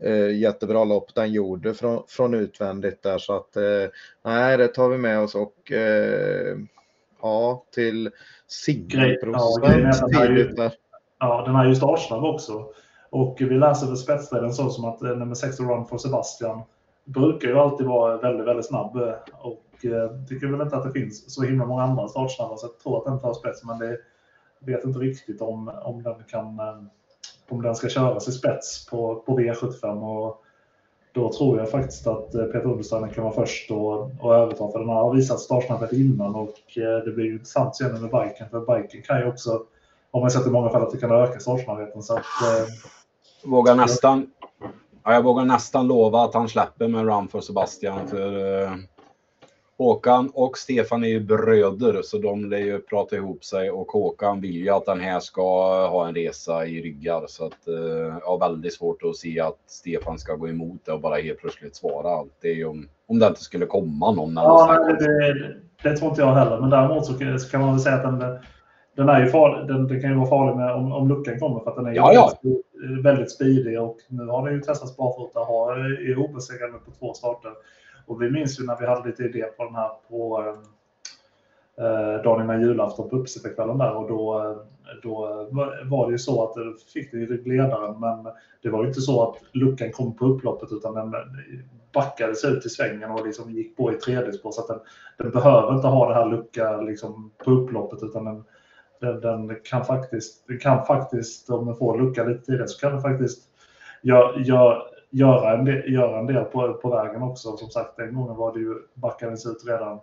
eh, 0.00 0.36
jättebra 0.36 0.84
lopp 0.84 1.14
den 1.14 1.32
gjorde 1.32 1.74
från, 1.74 2.02
från 2.08 2.34
utvändigt 2.34 3.02
där. 3.02 3.18
Så 3.18 3.36
att 3.36 3.56
eh, 3.56 3.90
nej, 4.24 4.56
det 4.56 4.68
tar 4.68 4.88
vi 4.88 4.98
med 4.98 5.20
oss 5.20 5.34
och 5.34 5.72
eh, 5.72 6.56
ja, 7.22 7.64
till 7.74 8.10
singelprocent 8.48 9.96
ja, 10.10 10.26
tidigt 10.26 10.56
där. 10.56 10.72
Ja, 11.18 11.44
den 11.46 11.56
är 11.56 11.64
ju 11.68 11.74
startsnabb 11.74 12.24
också. 12.24 12.66
Och 13.14 13.36
vi 13.40 13.58
läser 13.58 13.86
väl 13.86 13.96
spetsstriden 13.96 14.52
så 14.52 14.70
som 14.70 14.84
att 14.84 15.02
eh, 15.02 15.16
nummer 15.16 15.34
6 15.34 15.60
Run 15.60 15.86
for 15.86 15.98
Sebastian 15.98 16.62
brukar 17.04 17.48
ju 17.48 17.58
alltid 17.58 17.86
vara 17.86 18.16
väldigt, 18.16 18.46
väldigt 18.46 18.66
snabb 18.66 18.96
eh, 18.96 19.14
och 19.32 19.84
eh, 19.84 20.10
tycker 20.28 20.46
väl 20.46 20.60
inte 20.60 20.76
att 20.76 20.84
det 20.84 21.00
finns 21.00 21.34
så 21.34 21.42
himla 21.42 21.66
många 21.66 21.82
andra 21.82 22.08
startsnabba 22.08 22.56
så 22.56 22.66
jag 22.66 22.78
tror 22.78 22.98
att 22.98 23.04
den 23.04 23.20
tar 23.20 23.34
spets 23.34 23.64
men 23.64 23.78
det 23.78 23.98
vet 24.60 24.84
inte 24.84 24.98
riktigt 24.98 25.40
om, 25.40 25.68
om 25.84 26.02
den 26.02 26.14
kan 26.28 26.60
om 27.48 27.62
den 27.62 27.74
ska 27.74 27.88
köras 27.88 28.28
i 28.28 28.32
spets 28.32 28.86
på, 28.86 29.14
på 29.26 29.38
V75 29.38 30.00
och 30.00 30.44
då 31.12 31.32
tror 31.32 31.58
jag 31.58 31.70
faktiskt 31.70 32.06
att 32.06 32.32
Peter 32.32 32.66
Understeiner 32.66 33.08
kan 33.08 33.24
vara 33.24 33.34
först 33.34 33.70
och, 33.70 34.10
och 34.20 34.34
överta 34.34 34.68
för 34.68 34.78
den 34.78 34.88
har 34.88 35.14
visat 35.14 35.40
startsnabbhet 35.40 35.92
innan 35.92 36.34
och 36.34 36.54
det 36.76 37.14
blir 37.14 37.24
ju 37.24 37.32
intressant 37.32 37.76
sen 37.76 37.92
med 37.92 38.10
biken 38.10 38.48
för 38.50 38.80
biken 38.80 39.02
kan 39.02 39.20
ju 39.20 39.26
också 39.28 39.62
om 40.14 40.20
man 40.20 40.30
sett 40.30 40.46
i 40.46 40.50
många 40.50 40.70
fall 40.70 40.82
att 40.82 40.90
det 40.90 40.98
kan 40.98 41.10
öka 41.10 41.40
startsnabbheten. 41.40 42.02
Så 42.02 42.14
att 42.14 42.24
vågar 43.44 43.74
nästan, 43.74 44.26
ja, 45.04 45.12
jag 45.12 45.22
vågar 45.22 45.44
nästan 45.44 45.86
lova 45.86 46.20
att 46.20 46.34
han 46.34 46.48
släpper 46.48 46.88
med 46.88 47.06
Run 47.06 47.28
för 47.28 47.40
Sebastian. 47.40 48.08
För 48.08 48.62
eh, 48.62 48.70
Håkan 49.78 50.30
och 50.34 50.58
Stefan 50.58 51.04
är 51.04 51.08
ju 51.08 51.20
bröder 51.20 52.02
så 52.02 52.18
de 52.18 52.44
lär 52.44 52.58
ju 52.58 52.78
prata 52.78 53.16
ihop 53.16 53.44
sig 53.44 53.70
och 53.70 53.92
Håkan 53.92 54.40
vill 54.40 54.56
ju 54.56 54.70
att 54.70 54.86
den 54.86 55.00
här 55.00 55.20
ska 55.20 55.42
ha 55.88 56.08
en 56.08 56.14
resa 56.14 56.66
i 56.66 56.82
ryggar. 56.82 57.24
Så 57.28 57.46
att 57.46 57.68
eh, 57.68 58.18
har 58.22 58.38
väldigt 58.38 58.74
svårt 58.74 59.02
att 59.02 59.16
se 59.16 59.40
att 59.40 59.58
Stefan 59.66 60.18
ska 60.18 60.34
gå 60.34 60.48
emot 60.48 60.80
det 60.84 60.92
och 60.92 61.00
bara 61.00 61.16
helt 61.16 61.38
plötsligt 61.38 61.76
svara 61.76 62.08
allt. 62.08 62.32
Det 62.40 62.48
är 62.48 62.54
ju 62.54 62.64
om, 62.64 62.88
om 63.06 63.18
det 63.18 63.26
inte 63.26 63.40
skulle 63.40 63.66
komma 63.66 64.10
någon. 64.12 64.34
Ja, 64.34 64.96
det, 64.98 65.56
det, 65.82 65.96
tror 65.96 66.10
inte 66.10 66.22
jag 66.22 66.34
heller. 66.34 66.60
Men 66.60 66.70
däremot 66.70 67.06
så 67.06 67.14
kan 67.50 67.60
man 67.60 67.70
väl 67.70 67.80
säga 67.80 67.96
att 67.96 68.20
den 68.20 68.38
den, 68.94 69.08
är 69.08 69.20
ju 69.20 69.26
farlig, 69.26 69.68
den, 69.68 69.88
den 69.88 70.00
kan 70.00 70.10
ju 70.10 70.16
vara 70.16 70.28
farlig 70.28 70.56
med, 70.56 70.72
om, 70.72 70.92
om 70.92 71.08
luckan 71.08 71.38
kommer 71.38 71.60
för 71.60 71.70
att 71.70 71.76
den 71.76 71.86
är 71.86 71.92
ja, 71.92 72.12
ja. 72.12 72.32
Väldigt, 72.42 73.04
väldigt 73.04 73.32
speedig 73.32 73.80
och 73.80 73.96
nu 74.08 74.26
har 74.26 74.46
den 74.46 74.54
ju 74.54 74.60
testats 74.60 74.96
barfota 74.96 75.40
och 75.40 75.72
är 75.76 76.18
obesegrad 76.18 76.84
på 76.84 76.90
två 76.90 77.14
starter. 77.14 77.52
Och 78.06 78.22
vi 78.22 78.30
minns 78.30 78.60
ju 78.60 78.64
när 78.64 78.80
vi 78.80 78.86
hade 78.86 79.08
lite 79.08 79.22
idé 79.22 79.42
på 79.42 79.64
den 79.64 79.74
här 79.74 79.90
på 80.08 80.44
eh, 81.78 82.22
dagen 82.22 82.44
innan 82.44 82.60
julafton 82.60 83.10
på 83.10 83.16
uppesittarkvällen 83.16 83.78
där 83.78 83.96
och 83.96 84.08
då, 84.08 84.56
då 85.02 85.46
var 85.84 86.06
det 86.06 86.12
ju 86.12 86.18
så 86.18 86.44
att 86.44 86.54
det 86.54 86.92
fick 86.92 87.10
det 87.10 87.16
ju 87.16 87.42
ledaren 87.44 88.00
men 88.00 88.32
det 88.62 88.70
var 88.70 88.82
ju 88.82 88.88
inte 88.88 89.00
så 89.00 89.22
att 89.22 89.36
luckan 89.52 89.92
kom 89.92 90.16
på 90.16 90.26
upploppet 90.26 90.72
utan 90.72 90.94
den 90.94 91.14
backade 91.92 92.34
sig 92.34 92.52
ut 92.52 92.66
i 92.66 92.68
svängen 92.68 93.10
och 93.10 93.26
liksom 93.26 93.50
gick 93.50 93.76
på 93.76 93.92
i 93.92 93.94
tredje 93.94 94.32
spår 94.32 94.50
så 94.50 94.60
att 94.60 94.68
den, 94.68 94.80
den 95.18 95.30
behöver 95.30 95.74
inte 95.74 95.86
ha 95.86 96.08
det 96.08 96.14
här 96.14 96.30
lucka 96.30 96.80
liksom 96.80 97.32
på 97.44 97.50
upploppet 97.50 98.02
utan 98.02 98.24
den, 98.24 98.44
den, 99.00 99.20
den, 99.20 99.56
kan 99.64 99.84
faktiskt, 99.84 100.46
den 100.48 100.58
kan 100.58 100.84
faktiskt, 100.86 101.50
om 101.50 101.66
den 101.66 101.76
får 101.76 101.98
lucka 101.98 102.24
lite 102.24 102.44
tidigare, 102.44 102.68
så 102.68 102.80
kan 102.80 102.92
den 102.92 103.02
faktiskt 103.02 103.48
gör, 104.02 104.38
gör, 104.38 104.82
göra, 105.10 105.58
en 105.58 105.64
del, 105.64 105.92
göra 105.92 106.18
en 106.18 106.26
del 106.26 106.44
på, 106.44 106.74
på 106.74 106.90
vägen 106.90 107.22
också. 107.22 107.56
Som 107.56 107.70
sagt, 107.70 107.96
den 107.96 108.14
gången 108.14 108.36
var 108.36 108.54
det 108.54 108.60
ju, 108.60 108.74
backades 108.94 109.46
ut 109.46 109.64
redan 109.66 110.00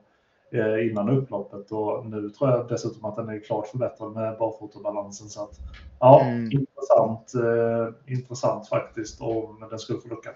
eh, 0.52 0.88
innan 0.88 1.10
upploppet 1.10 1.72
och 1.72 2.06
nu 2.06 2.30
tror 2.30 2.50
jag 2.50 2.68
dessutom 2.68 3.06
att 3.06 3.16
den 3.16 3.30
är 3.30 3.40
klart 3.40 3.68
förbättrad 3.68 4.12
med 4.12 4.38
barfotabalansen. 4.38 5.30
Så 5.30 5.44
att, 5.44 5.60
ja, 6.00 6.22
mm. 6.22 6.44
intressant, 6.44 7.34
eh, 7.36 8.14
intressant 8.14 8.68
faktiskt 8.68 9.22
om 9.22 9.68
den 9.70 9.80
skulle 9.80 10.00
få 10.00 10.08
lucka. 10.08 10.30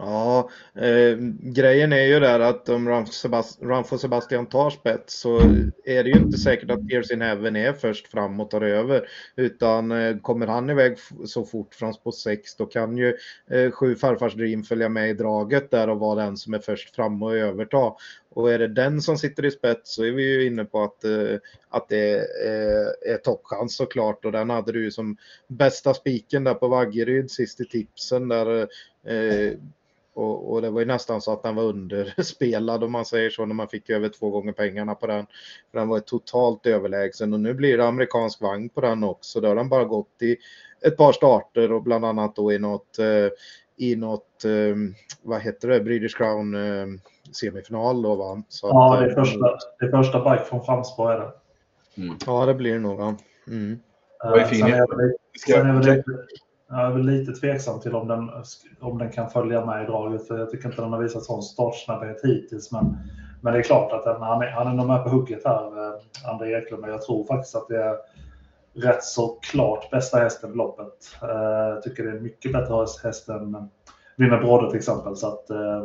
Ja, 0.00 0.50
eh, 0.74 1.16
grejen 1.40 1.92
är 1.92 2.02
ju 2.02 2.20
där 2.20 2.40
att 2.40 2.68
om 2.68 2.88
Ramf 2.88 3.92
och 3.92 4.00
Sebastian 4.00 4.46
tar 4.46 4.70
spets 4.70 5.20
så 5.20 5.40
är 5.84 6.04
det 6.04 6.10
ju 6.10 6.18
inte 6.18 6.38
säkert 6.38 6.70
att 6.70 6.88
Tears 6.88 7.10
in 7.10 7.20
Heaven 7.20 7.56
är 7.56 7.72
först 7.72 8.08
fram 8.08 8.40
och 8.40 8.50
tar 8.50 8.60
över. 8.60 9.08
Utan 9.36 9.92
eh, 9.92 10.18
kommer 10.18 10.46
han 10.46 10.70
iväg 10.70 10.96
så 11.24 11.44
fort 11.44 11.74
från 11.74 11.94
spår 11.94 12.12
6 12.12 12.56
då 12.56 12.66
kan 12.66 12.96
ju 12.96 13.16
eh, 13.50 13.70
sju 13.70 13.94
farfars 13.94 14.34
Dream 14.34 14.62
följa 14.62 14.88
med 14.88 15.10
i 15.10 15.14
draget 15.14 15.70
där 15.70 15.88
och 15.88 15.98
vara 15.98 16.24
den 16.24 16.36
som 16.36 16.54
är 16.54 16.58
först 16.58 16.94
fram 16.94 17.22
och 17.22 17.36
överta. 17.36 17.92
Och 18.30 18.52
är 18.52 18.58
det 18.58 18.68
den 18.68 19.02
som 19.02 19.18
sitter 19.18 19.44
i 19.44 19.50
spets 19.50 19.94
så 19.94 20.04
är 20.04 20.10
vi 20.10 20.22
ju 20.22 20.46
inne 20.46 20.64
på 20.64 20.82
att, 20.82 21.04
eh, 21.04 21.36
att 21.68 21.88
det 21.88 22.10
är, 22.46 23.12
är 23.12 23.16
toppchans 23.16 23.76
såklart. 23.76 24.24
Och 24.24 24.32
den 24.32 24.50
hade 24.50 24.72
du 24.72 24.84
ju 24.84 24.90
som 24.90 25.16
bästa 25.48 25.94
spiken 25.94 26.44
där 26.44 26.54
på 26.54 26.68
Vaggeryd 26.68 27.30
sist 27.30 27.60
i 27.60 27.64
tipsen 27.64 28.28
där 28.28 28.60
eh, 29.06 29.52
och, 30.18 30.52
och, 30.52 30.62
det 30.62 30.70
var 30.70 30.80
ju 30.80 30.86
nästan 30.86 31.20
så 31.20 31.32
att 31.32 31.42
den 31.42 31.54
var 31.54 31.62
underspelad 31.62 32.84
om 32.84 32.92
man 32.92 33.04
säger 33.04 33.30
så 33.30 33.46
när 33.46 33.54
man 33.54 33.68
fick 33.68 33.90
över 33.90 34.08
två 34.08 34.30
gånger 34.30 34.52
pengarna 34.52 34.94
på 34.94 35.06
den. 35.06 35.26
För 35.70 35.78
den 35.78 35.88
var 35.88 36.00
totalt 36.00 36.66
överlägsen 36.66 37.32
och 37.32 37.40
nu 37.40 37.54
blir 37.54 37.78
det 37.78 37.86
amerikansk 37.86 38.40
vagn 38.40 38.68
på 38.68 38.80
den 38.80 39.04
också. 39.04 39.40
Då 39.40 39.48
har 39.48 39.54
den 39.54 39.68
bara 39.68 39.84
gått 39.84 40.22
i 40.22 40.36
ett 40.86 40.96
par 40.96 41.12
starter 41.12 41.72
och 41.72 41.82
bland 41.82 42.04
annat 42.04 42.36
då 42.36 42.52
i 42.52 42.58
något, 42.58 42.98
eh, 42.98 43.28
i 43.76 43.96
något 43.96 44.44
eh, 44.44 44.76
vad 45.22 45.40
heter 45.40 45.68
det, 45.68 45.80
British 45.80 46.16
Crown 46.16 46.54
eh, 46.54 46.86
semifinal 47.32 48.02
då 48.02 48.14
va? 48.14 48.42
Så 48.48 48.66
ja, 48.66 48.94
att, 48.94 49.00
det, 49.00 49.10
är 49.10 49.14
första, 49.14 49.58
det 49.78 49.86
är 49.86 49.90
första 49.90 50.30
bike 50.30 50.44
från 50.44 50.64
framspår 50.64 51.12
är 51.12 51.18
det. 51.18 51.32
Mm. 52.02 52.16
Ja, 52.26 52.46
det 52.46 52.54
blir 52.54 52.72
det 52.72 52.78
nog. 52.78 53.00
Ja. 53.00 53.14
Mm. 53.48 53.78
Sen 54.48 54.62
är 54.62 54.96
det, 54.96 55.14
sen 55.46 55.66
är 55.66 55.82
det, 55.82 56.04
jag 56.70 56.86
är 56.86 56.90
väl 56.90 57.06
lite 57.06 57.32
tveksam 57.32 57.80
till 57.80 57.94
om 57.94 58.08
den, 58.08 58.30
om 58.80 58.98
den 58.98 59.12
kan 59.12 59.30
följa 59.30 59.66
med 59.66 59.82
i 59.82 59.86
draget, 59.86 60.28
för 60.28 60.38
jag 60.38 60.50
tycker 60.50 60.68
inte 60.68 60.82
den 60.82 60.92
har 60.92 61.02
visat 61.02 61.24
sån 61.24 61.42
startsnabbhet 61.42 62.24
hittills. 62.24 62.72
Men, 62.72 62.98
men 63.40 63.52
det 63.52 63.58
är 63.58 63.62
klart 63.62 63.92
att 63.92 64.04
den, 64.04 64.22
han, 64.22 64.42
är, 64.42 64.50
han 64.50 64.66
är 64.66 64.74
nog 64.74 64.86
med 64.86 65.04
på 65.04 65.10
hugget 65.10 65.44
här, 65.44 65.86
eh, 65.86 66.00
André 66.30 66.58
Eklund, 66.58 66.80
men 66.80 66.90
jag 66.90 67.02
tror 67.02 67.24
faktiskt 67.24 67.56
att 67.56 67.68
det 67.68 67.82
är 67.82 67.96
rätt 68.74 69.04
så 69.04 69.28
klart 69.28 69.90
bästa 69.90 70.18
hästen 70.18 70.52
i 70.52 70.56
loppet. 70.56 71.16
Eh, 71.22 71.28
jag 71.68 71.82
tycker 71.82 72.04
det 72.04 72.10
är 72.10 72.20
mycket 72.20 72.52
bättre 72.52 72.86
häst 73.02 73.28
än 73.28 73.68
Vinna 74.16 74.38
Brodde 74.38 74.70
till 74.70 74.78
exempel. 74.78 75.16
Så 75.16 75.28
att, 75.28 75.50
eh, 75.50 75.84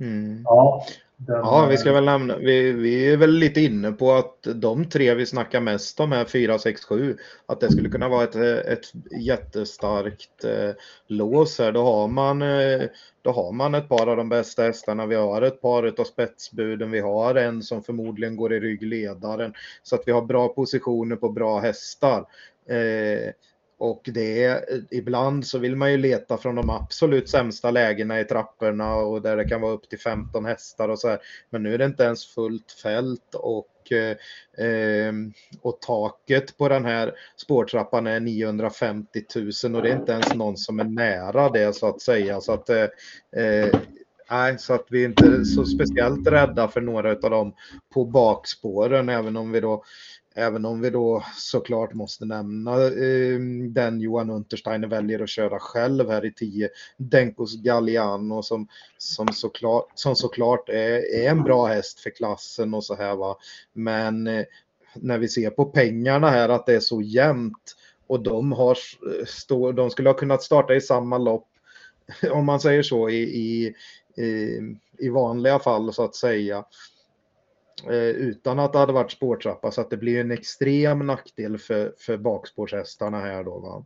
mm. 0.00 0.42
ja, 0.44 0.84
den, 1.26 1.36
ja, 1.36 1.66
vi 1.70 1.76
ska 1.76 1.92
väl 1.92 2.04
nämna, 2.04 2.36
vi, 2.36 2.72
vi 2.72 3.12
är 3.12 3.16
väl 3.16 3.30
lite 3.30 3.60
inne 3.60 3.92
på 3.92 4.12
att 4.12 4.46
de 4.54 4.84
tre 4.84 5.14
vi 5.14 5.26
snackar 5.26 5.60
mest 5.60 6.00
om 6.00 6.12
här, 6.12 6.24
4, 6.24 6.58
6, 6.58 6.84
7, 6.84 7.16
att 7.46 7.60
det 7.60 7.72
skulle 7.72 7.88
kunna 7.88 8.08
vara 8.08 8.24
ett, 8.24 8.36
ett 8.36 8.92
jättestarkt 9.20 10.44
eh, 10.44 10.70
lås 11.06 11.58
här. 11.58 11.72
Då 11.72 11.82
har, 11.82 12.08
man, 12.08 12.42
eh, 12.42 12.82
då 13.22 13.30
har 13.30 13.52
man 13.52 13.74
ett 13.74 13.88
par 13.88 14.06
av 14.06 14.16
de 14.16 14.28
bästa 14.28 14.62
hästarna, 14.62 15.06
vi 15.06 15.14
har 15.14 15.42
ett 15.42 15.62
par 15.62 16.00
av 16.00 16.04
spetsbuden, 16.04 16.90
vi 16.90 17.00
har 17.00 17.34
en 17.34 17.62
som 17.62 17.82
förmodligen 17.82 18.36
går 18.36 18.52
i 18.52 18.60
ryggledaren. 18.60 19.54
Så 19.82 19.94
att 19.94 20.02
vi 20.06 20.12
har 20.12 20.22
bra 20.22 20.48
positioner 20.48 21.16
på 21.16 21.28
bra 21.28 21.58
hästar. 21.58 22.24
Eh, 22.68 23.32
och 23.80 24.02
det 24.14 24.44
är, 24.44 24.64
ibland 24.90 25.46
så 25.46 25.58
vill 25.58 25.76
man 25.76 25.90
ju 25.90 25.96
leta 25.96 26.36
från 26.36 26.54
de 26.54 26.70
absolut 26.70 27.28
sämsta 27.28 27.70
lägena 27.70 28.20
i 28.20 28.24
trapporna 28.24 28.94
och 28.94 29.22
där 29.22 29.36
det 29.36 29.44
kan 29.44 29.60
vara 29.60 29.72
upp 29.72 29.88
till 29.88 29.98
15 29.98 30.44
hästar 30.44 30.88
och 30.88 30.98
så 30.98 31.08
här. 31.08 31.18
Men 31.50 31.62
nu 31.62 31.74
är 31.74 31.78
det 31.78 31.84
inte 31.84 32.02
ens 32.02 32.26
fullt 32.26 32.72
fält 32.82 33.34
och, 33.34 33.92
eh, 33.92 34.16
ehm, 34.66 35.32
och 35.62 35.80
taket 35.80 36.58
på 36.58 36.68
den 36.68 36.84
här 36.84 37.14
spårtrappan 37.36 38.06
är 38.06 38.20
950 38.20 39.22
000 39.64 39.74
och 39.74 39.82
det 39.82 39.90
är 39.90 39.96
inte 39.96 40.12
ens 40.12 40.34
någon 40.34 40.56
som 40.56 40.80
är 40.80 40.84
nära 40.84 41.48
det 41.48 41.76
så 41.76 41.86
att 41.86 42.00
säga. 42.00 42.40
Så 42.40 42.52
att, 42.52 42.70
eh, 42.70 42.88
eh, 43.36 43.80
Nej, 44.30 44.58
så 44.58 44.74
att 44.74 44.86
vi 44.88 45.04
är 45.04 45.08
inte 45.08 45.44
så 45.44 45.64
speciellt 45.64 46.26
rädda 46.26 46.68
för 46.68 46.80
några 46.80 47.10
av 47.10 47.30
dem 47.30 47.54
på 47.94 48.04
bakspåren, 48.04 49.08
även 49.08 49.36
om 49.36 49.52
vi 49.52 49.60
då 49.60 49.84
Även 50.40 50.64
om 50.64 50.80
vi 50.80 50.90
då 50.90 51.24
såklart 51.36 51.94
måste 51.94 52.24
nämna 52.24 52.84
eh, 52.84 53.38
den 53.68 54.00
Johan 54.00 54.30
Untersteiner 54.30 54.88
väljer 54.88 55.22
att 55.22 55.28
köra 55.28 55.58
själv 55.58 56.10
här 56.10 56.24
i 56.24 56.32
10, 56.32 56.68
Denkos 56.96 57.56
Galliano 57.56 58.42
som, 58.42 58.68
som, 58.98 59.28
såklart, 59.28 59.86
som 59.94 60.16
såklart 60.16 60.68
är, 60.68 61.14
är 61.14 61.30
en 61.30 61.42
bra 61.42 61.66
häst 61.66 62.00
för 62.00 62.10
klassen 62.10 62.74
och 62.74 62.84
så 62.84 62.94
här 62.94 63.16
va. 63.16 63.36
Men 63.72 64.26
eh, 64.26 64.44
när 64.94 65.18
vi 65.18 65.28
ser 65.28 65.50
på 65.50 65.64
pengarna 65.64 66.30
här 66.30 66.48
att 66.48 66.66
det 66.66 66.74
är 66.74 66.80
så 66.80 67.02
jämnt 67.02 67.76
och 68.06 68.22
de, 68.22 68.52
har, 68.52 68.78
stå, 69.26 69.72
de 69.72 69.90
skulle 69.90 70.08
ha 70.08 70.14
kunnat 70.14 70.42
starta 70.42 70.74
i 70.74 70.80
samma 70.80 71.18
lopp 71.18 71.48
om 72.30 72.46
man 72.46 72.60
säger 72.60 72.82
så 72.82 73.08
i, 73.08 73.22
i, 73.22 73.74
i, 74.22 74.60
i 74.98 75.08
vanliga 75.08 75.58
fall 75.58 75.92
så 75.92 76.04
att 76.04 76.14
säga. 76.14 76.64
Eh, 77.88 78.08
utan 78.08 78.58
att 78.58 78.72
det 78.72 78.78
hade 78.78 78.92
varit 78.92 79.12
spårtrappa 79.12 79.70
så 79.70 79.80
att 79.80 79.90
det 79.90 79.96
blir 79.96 80.20
en 80.20 80.30
extrem 80.30 81.06
nackdel 81.06 81.58
för, 81.58 81.94
för 81.98 82.16
bakspårshästarna 82.16 83.20
här 83.20 83.44
då. 83.44 83.58
Va? 83.58 83.84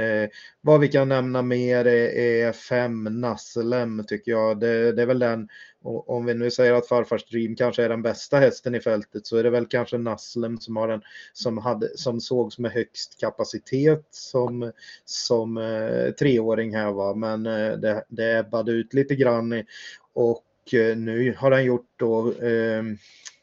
Eh, 0.00 0.28
vad 0.60 0.80
vi 0.80 0.88
kan 0.88 1.08
nämna 1.08 1.42
mer 1.42 1.84
är, 1.84 2.08
är 2.08 2.52
fem 2.52 3.20
Nasselem 3.20 4.04
tycker 4.06 4.30
jag. 4.32 4.60
Det, 4.60 4.92
det, 4.92 5.02
är 5.02 5.06
väl 5.06 5.18
den, 5.18 5.48
om 5.82 6.24
vi 6.24 6.34
nu 6.34 6.50
säger 6.50 6.72
att 6.72 6.88
farfars 6.88 7.24
Dream 7.24 7.56
kanske 7.56 7.84
är 7.84 7.88
den 7.88 8.02
bästa 8.02 8.38
hästen 8.38 8.74
i 8.74 8.80
fältet 8.80 9.26
så 9.26 9.36
är 9.36 9.42
det 9.42 9.50
väl 9.50 9.66
kanske 9.66 9.98
Nasselem 9.98 10.58
som, 10.58 10.76
har 10.76 10.88
en, 10.88 11.02
som, 11.32 11.58
hade, 11.58 11.98
som 11.98 12.20
sågs 12.20 12.58
med 12.58 12.72
högst 12.72 13.20
kapacitet 13.20 14.06
som, 14.10 14.72
som 15.04 15.56
eh, 15.56 16.10
treåring 16.10 16.74
här 16.74 16.92
va. 16.92 17.14
Men 17.14 17.46
eh, 17.46 17.72
det, 17.72 18.04
det 18.08 18.38
ebbade 18.38 18.72
ut 18.72 18.94
lite 18.94 19.14
grann 19.14 19.64
och 20.12 20.44
Eh, 20.72 20.96
nu 20.96 21.34
har 21.38 21.50
han 21.50 21.64
gjort 21.64 21.88
då 21.96 22.32
eh, 22.32 22.82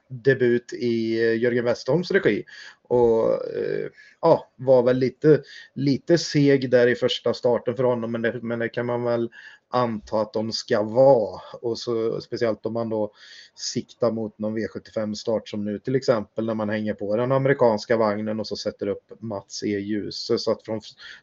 debut 0.10 0.74
i 0.74 1.24
eh, 1.24 1.42
Jörgen 1.42 1.66
Westholms 1.66 2.12
regi. 2.12 2.44
Och 2.88 3.32
eh, 3.32 3.90
ja, 4.22 4.52
var 4.56 4.84
väl 4.84 4.98
lite, 4.98 5.42
lite 5.74 6.18
seg 6.18 6.70
där 6.70 6.88
i 6.88 6.96
första 6.96 7.34
starten 7.34 7.76
för 7.76 7.84
honom, 7.84 8.12
men 8.12 8.22
det, 8.22 8.40
men 8.42 8.60
det 8.60 8.70
kan 8.70 8.86
man 8.86 9.04
väl 9.04 9.30
anta 9.70 10.22
att 10.22 10.34
de 10.34 10.52
ska 10.52 10.84
vara. 10.84 11.42
Och 11.62 11.78
så, 11.80 12.22
speciellt 12.22 12.66
om 12.66 12.74
man 12.74 12.90
då 12.90 13.12
siktar 13.56 14.12
mot 14.12 14.40
någon 14.40 14.58
V75-start 14.58 15.50
som 15.50 15.66
nu 15.66 15.80
till 15.80 15.96
exempel 15.96 16.46
när 16.46 16.54
man 16.54 16.70
hänger 16.70 16.94
på 16.94 17.16
den 17.16 17.32
amerikanska 17.32 17.98
vagnen 17.98 18.40
och 18.40 18.48
så 18.48 18.56
sätter 18.56 18.88
upp 18.88 19.12
Mats 19.20 19.64
E. 19.64 19.80
Ljuse. 19.80 20.38
Så 20.38 20.52
att 20.52 20.66
från, 20.66 20.82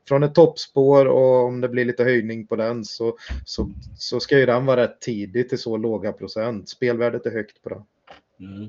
från 0.09 0.23
ett 0.23 0.35
toppspår 0.35 1.07
och 1.07 1.45
om 1.45 1.61
det 1.61 1.69
blir 1.69 1.85
lite 1.85 2.05
höjning 2.05 2.47
på 2.47 2.57
den 2.57 2.85
så, 2.85 3.19
så, 3.45 3.71
så 3.99 4.21
ska 4.21 4.39
ju 4.39 4.47
den 4.47 4.67
vara 4.67 4.83
rätt 4.83 5.01
tidigt 5.01 5.49
till 5.49 5.59
så 5.59 5.77
låga 5.77 6.13
procent. 6.13 6.69
Spelvärdet 6.69 7.27
är 7.27 7.31
högt 7.31 7.63
på 7.63 7.69
den. 7.69 7.83
Mm. 8.41 8.69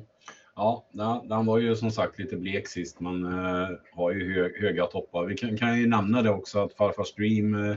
Ja, 0.55 0.85
den 1.23 1.45
var 1.45 1.57
ju 1.57 1.75
som 1.75 1.91
sagt 1.91 2.19
lite 2.19 2.37
blek 2.37 2.67
sist. 2.67 2.99
Man 2.99 3.25
uh, 3.25 3.69
har 3.95 4.11
ju 4.11 4.33
hö 4.33 4.49
höga 4.59 4.85
toppar. 4.85 5.25
Vi 5.25 5.37
kan, 5.37 5.57
kan 5.57 5.79
ju 5.79 5.87
nämna 5.87 6.21
det 6.21 6.29
också 6.29 6.59
att 6.59 6.73
farfar 6.73 7.03
Stream 7.03 7.55
uh, 7.55 7.75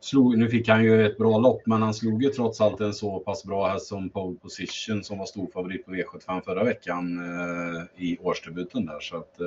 slog, 0.00 0.38
nu 0.38 0.48
fick 0.48 0.68
han 0.68 0.84
ju 0.84 1.06
ett 1.06 1.18
bra 1.18 1.38
lopp, 1.38 1.66
men 1.66 1.82
han 1.82 1.94
slog 1.94 2.22
ju 2.22 2.28
trots 2.28 2.60
allt 2.60 2.80
en 2.80 2.94
så 2.94 3.20
pass 3.20 3.44
bra 3.44 3.68
häst 3.68 3.86
som 3.86 4.10
pole 4.10 4.38
position 4.38 5.04
som 5.04 5.18
var 5.18 5.26
stor 5.26 5.46
favorit 5.46 5.86
på 5.86 5.92
V75 5.92 6.40
förra 6.44 6.64
veckan 6.64 7.18
uh, 7.18 7.82
i 7.96 8.18
årsdebuten 8.18 8.86
där. 8.86 9.00
Så 9.00 9.16
att 9.16 9.38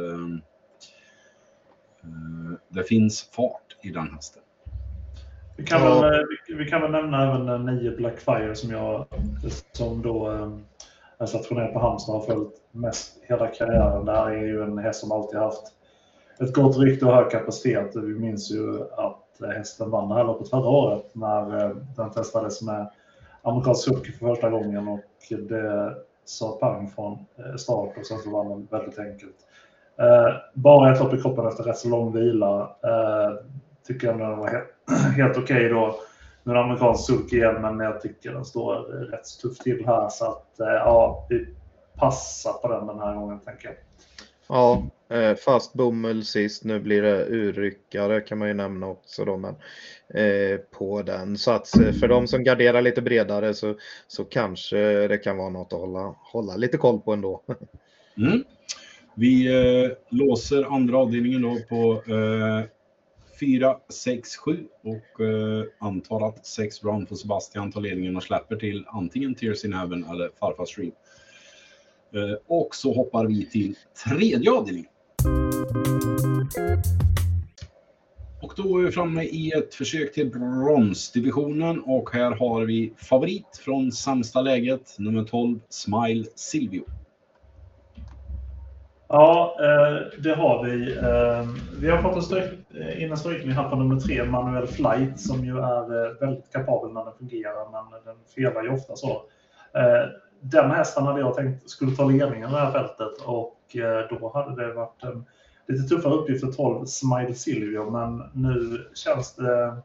det 2.70 2.84
finns 2.84 3.30
fart 3.36 3.78
i 3.84 3.90
den 3.90 4.14
hästen. 4.14 4.42
Vi 5.58 5.64
kan, 5.64 5.82
ja. 5.82 6.02
väl, 6.02 6.26
vi 6.58 6.66
kan 6.66 6.82
väl 6.82 6.92
nämna 6.92 7.24
även 7.24 7.66
nio 7.66 7.98
Blackfire 7.98 8.56
som 8.56 8.72
jag 8.72 9.08
som 9.72 10.02
då 10.02 10.30
Alltså 11.20 11.38
en 11.38 11.44
stationerad 11.44 11.74
på 11.74 11.80
Halmstad 11.80 12.16
och 12.16 12.22
har 12.22 12.28
följt 12.28 12.62
mest 12.72 13.18
hela 13.22 13.48
karriären. 13.48 14.06
Det 14.06 14.12
här 14.12 14.30
är 14.32 14.46
ju 14.46 14.64
en 14.64 14.78
häst 14.78 15.00
som 15.00 15.12
alltid 15.12 15.40
haft 15.40 15.74
ett 16.40 16.54
gott 16.54 16.78
rykte 16.78 17.06
och 17.06 17.14
hög 17.14 17.32
kapacitet. 17.32 17.96
Vi 17.96 18.20
minns 18.20 18.52
ju 18.52 18.82
att 18.92 19.42
eh, 19.42 19.50
hästen 19.50 19.90
vann 19.90 20.10
det 20.10 20.16
här 20.16 20.24
loppet 20.24 20.50
förra 20.50 20.70
året 20.70 21.16
när 21.16 21.66
eh, 21.66 21.76
den 21.96 22.12
testades 22.12 22.62
med 22.62 22.92
amerikansk 23.42 23.84
sulky 23.84 24.12
för 24.12 24.28
första 24.28 24.50
gången 24.50 24.88
och 24.88 25.00
det 25.30 25.96
sa 26.26 26.58
pang 26.60 26.88
från 26.96 27.14
eh, 27.14 27.56
start 27.56 27.98
och 27.98 28.06
sen 28.06 28.18
så 28.18 28.30
vann 28.30 28.50
den 28.50 28.68
väldigt 28.72 29.00
enkelt. 29.00 29.36
Bara 30.54 30.94
ett 30.94 31.00
lopp 31.00 31.14
i 31.14 31.22
kroppen 31.22 31.48
efter 31.48 31.64
rätt 31.64 31.78
så 31.78 31.90
lång 31.90 32.14
vila. 32.14 32.76
Tycker 33.88 34.08
jag 34.08 34.20
den 34.20 34.38
var 34.38 34.48
helt 35.16 35.38
okej 35.38 35.58
okay 35.58 35.70
då 35.70 35.96
nu 36.48 36.54
är 36.54 36.56
det 36.56 36.64
amerikansk 36.64 37.06
sulk 37.06 37.34
igen, 37.34 37.62
men 37.62 37.80
jag 37.80 38.02
tycker 38.02 38.32
den 38.32 38.46
står 38.46 38.76
rätt 39.12 39.28
så 39.28 39.48
tufft 39.48 39.62
till 39.62 39.86
här. 39.86 40.10
Så 40.10 40.26
att 40.26 40.60
eh, 40.60 40.68
ja, 40.68 41.28
vi 41.30 41.48
passar 41.96 42.54
på 42.54 42.68
den 42.68 42.88
den 42.88 43.00
här 43.00 43.16
gången, 43.16 43.40
tänker 43.40 43.68
jag. 43.68 43.76
Ja, 44.48 44.84
eh, 45.10 45.36
fast 45.36 45.74
bomull 45.74 46.26
sist. 46.26 46.64
Nu 46.64 46.80
blir 46.80 47.02
det 47.02 47.26
urryckare 47.26 48.22
kan 48.22 48.38
man 48.38 48.48
ju 48.48 48.54
nämna 48.54 48.88
också 48.88 49.26
då, 49.26 49.38
men 49.38 49.56
eh, 50.14 50.58
på 50.58 51.02
den. 51.02 51.38
Så 51.38 51.52
att 51.52 51.70
för 51.70 52.08
de 52.08 52.28
som 52.28 52.44
garderar 52.44 52.82
lite 52.82 53.02
bredare 53.02 53.54
så, 53.54 53.76
så 54.08 54.24
kanske 54.24 55.08
det 55.08 55.18
kan 55.18 55.38
vara 55.38 55.50
något 55.50 55.74
att 55.74 55.80
hålla, 55.80 56.16
hålla 56.20 56.56
lite 56.56 56.78
koll 56.78 57.00
på 57.00 57.14
ändå. 57.14 57.44
Mm. 58.18 58.44
Vi 59.16 59.48
eh, 59.48 59.92
låser 60.10 60.76
andra 60.76 60.98
avdelningen 60.98 61.42
då 61.42 61.58
på 61.70 62.14
eh, 62.14 62.66
4, 63.40 63.78
6, 63.90 64.36
7 64.36 64.68
och 64.84 65.22
eh, 65.26 65.66
antar 65.80 66.28
att 66.28 66.46
6 66.46 66.82
Brown 66.82 67.08
för 67.08 67.16
Sebastian 67.16 67.72
tar 67.72 67.82
ledningen 67.82 68.18
och 68.18 68.24
släpper 68.24 68.56
till 68.56 68.86
antingen 68.88 69.36
Tears 69.36 69.66
in 69.66 69.74
Heaven 69.74 70.06
eller 70.06 70.30
Farfars 70.40 70.76
Dream. 70.76 70.92
Eh, 72.14 72.38
och 72.48 72.76
så 72.76 72.94
hoppar 72.94 73.26
vi 73.26 73.46
till 73.46 73.76
tredje 74.06 74.52
avdelningen. 74.52 74.90
Och 78.42 78.54
då 78.56 78.78
är 78.78 78.84
vi 78.86 78.92
framme 78.92 79.24
i 79.24 79.52
ett 79.52 79.76
försök 79.76 80.14
till 80.14 80.30
bronsdivisionen 80.30 81.80
och 81.80 82.10
här 82.14 82.32
har 82.32 82.66
vi 82.66 82.94
favorit 82.98 83.62
från 83.66 83.92
sämsta 83.92 84.42
läget, 84.42 84.96
nummer 84.98 85.24
12, 85.24 85.60
Smile 85.70 86.26
Silvio. 86.36 86.84
Ja, 89.10 89.58
eh, 89.60 90.22
det 90.24 90.36
har 90.36 90.64
vi. 90.64 90.98
Eh, 90.98 91.50
vi 91.82 91.90
har 91.90 92.02
fått 92.02 92.16
en 92.16 92.22
stryk, 92.22 92.44
eh, 92.76 93.04
in 93.04 93.12
en 93.12 93.18
strykning 93.18 93.52
här 93.52 93.70
på 93.70 93.76
nummer 93.76 94.00
tre, 94.00 94.26
Manuel 94.26 94.68
Flight, 94.68 95.20
som 95.20 95.46
ju 95.46 95.58
är 95.58 96.20
väldigt 96.20 96.52
kapabel 96.52 96.94
när 96.94 97.06
den 97.06 97.14
fungerar, 97.14 97.72
men 97.72 98.04
den 98.06 98.16
felar 98.36 98.64
ju 98.64 98.70
ofta 98.70 98.96
så 98.96 99.22
den 100.42 100.72
hästen 100.72 101.04
hade 101.04 101.20
jag 101.20 101.36
tänkt 101.36 101.70
skulle 101.70 101.96
ta 101.96 102.06
ledningen 102.06 102.50
i 102.50 102.52
det 102.52 102.60
här 102.60 102.72
fältet 102.72 103.22
och 103.26 103.76
då 104.10 104.32
hade 104.34 104.64
det 104.64 104.74
varit 104.74 105.04
en 105.04 105.26
lite 105.68 105.96
tuffare 105.96 106.14
uppgift 106.14 106.46
för 106.46 106.52
12 106.52 106.86
Smile 106.86 107.34
Silvio, 107.34 107.90
men 107.90 108.24
nu 108.34 108.88
känns 108.94 109.36
det 109.36 109.78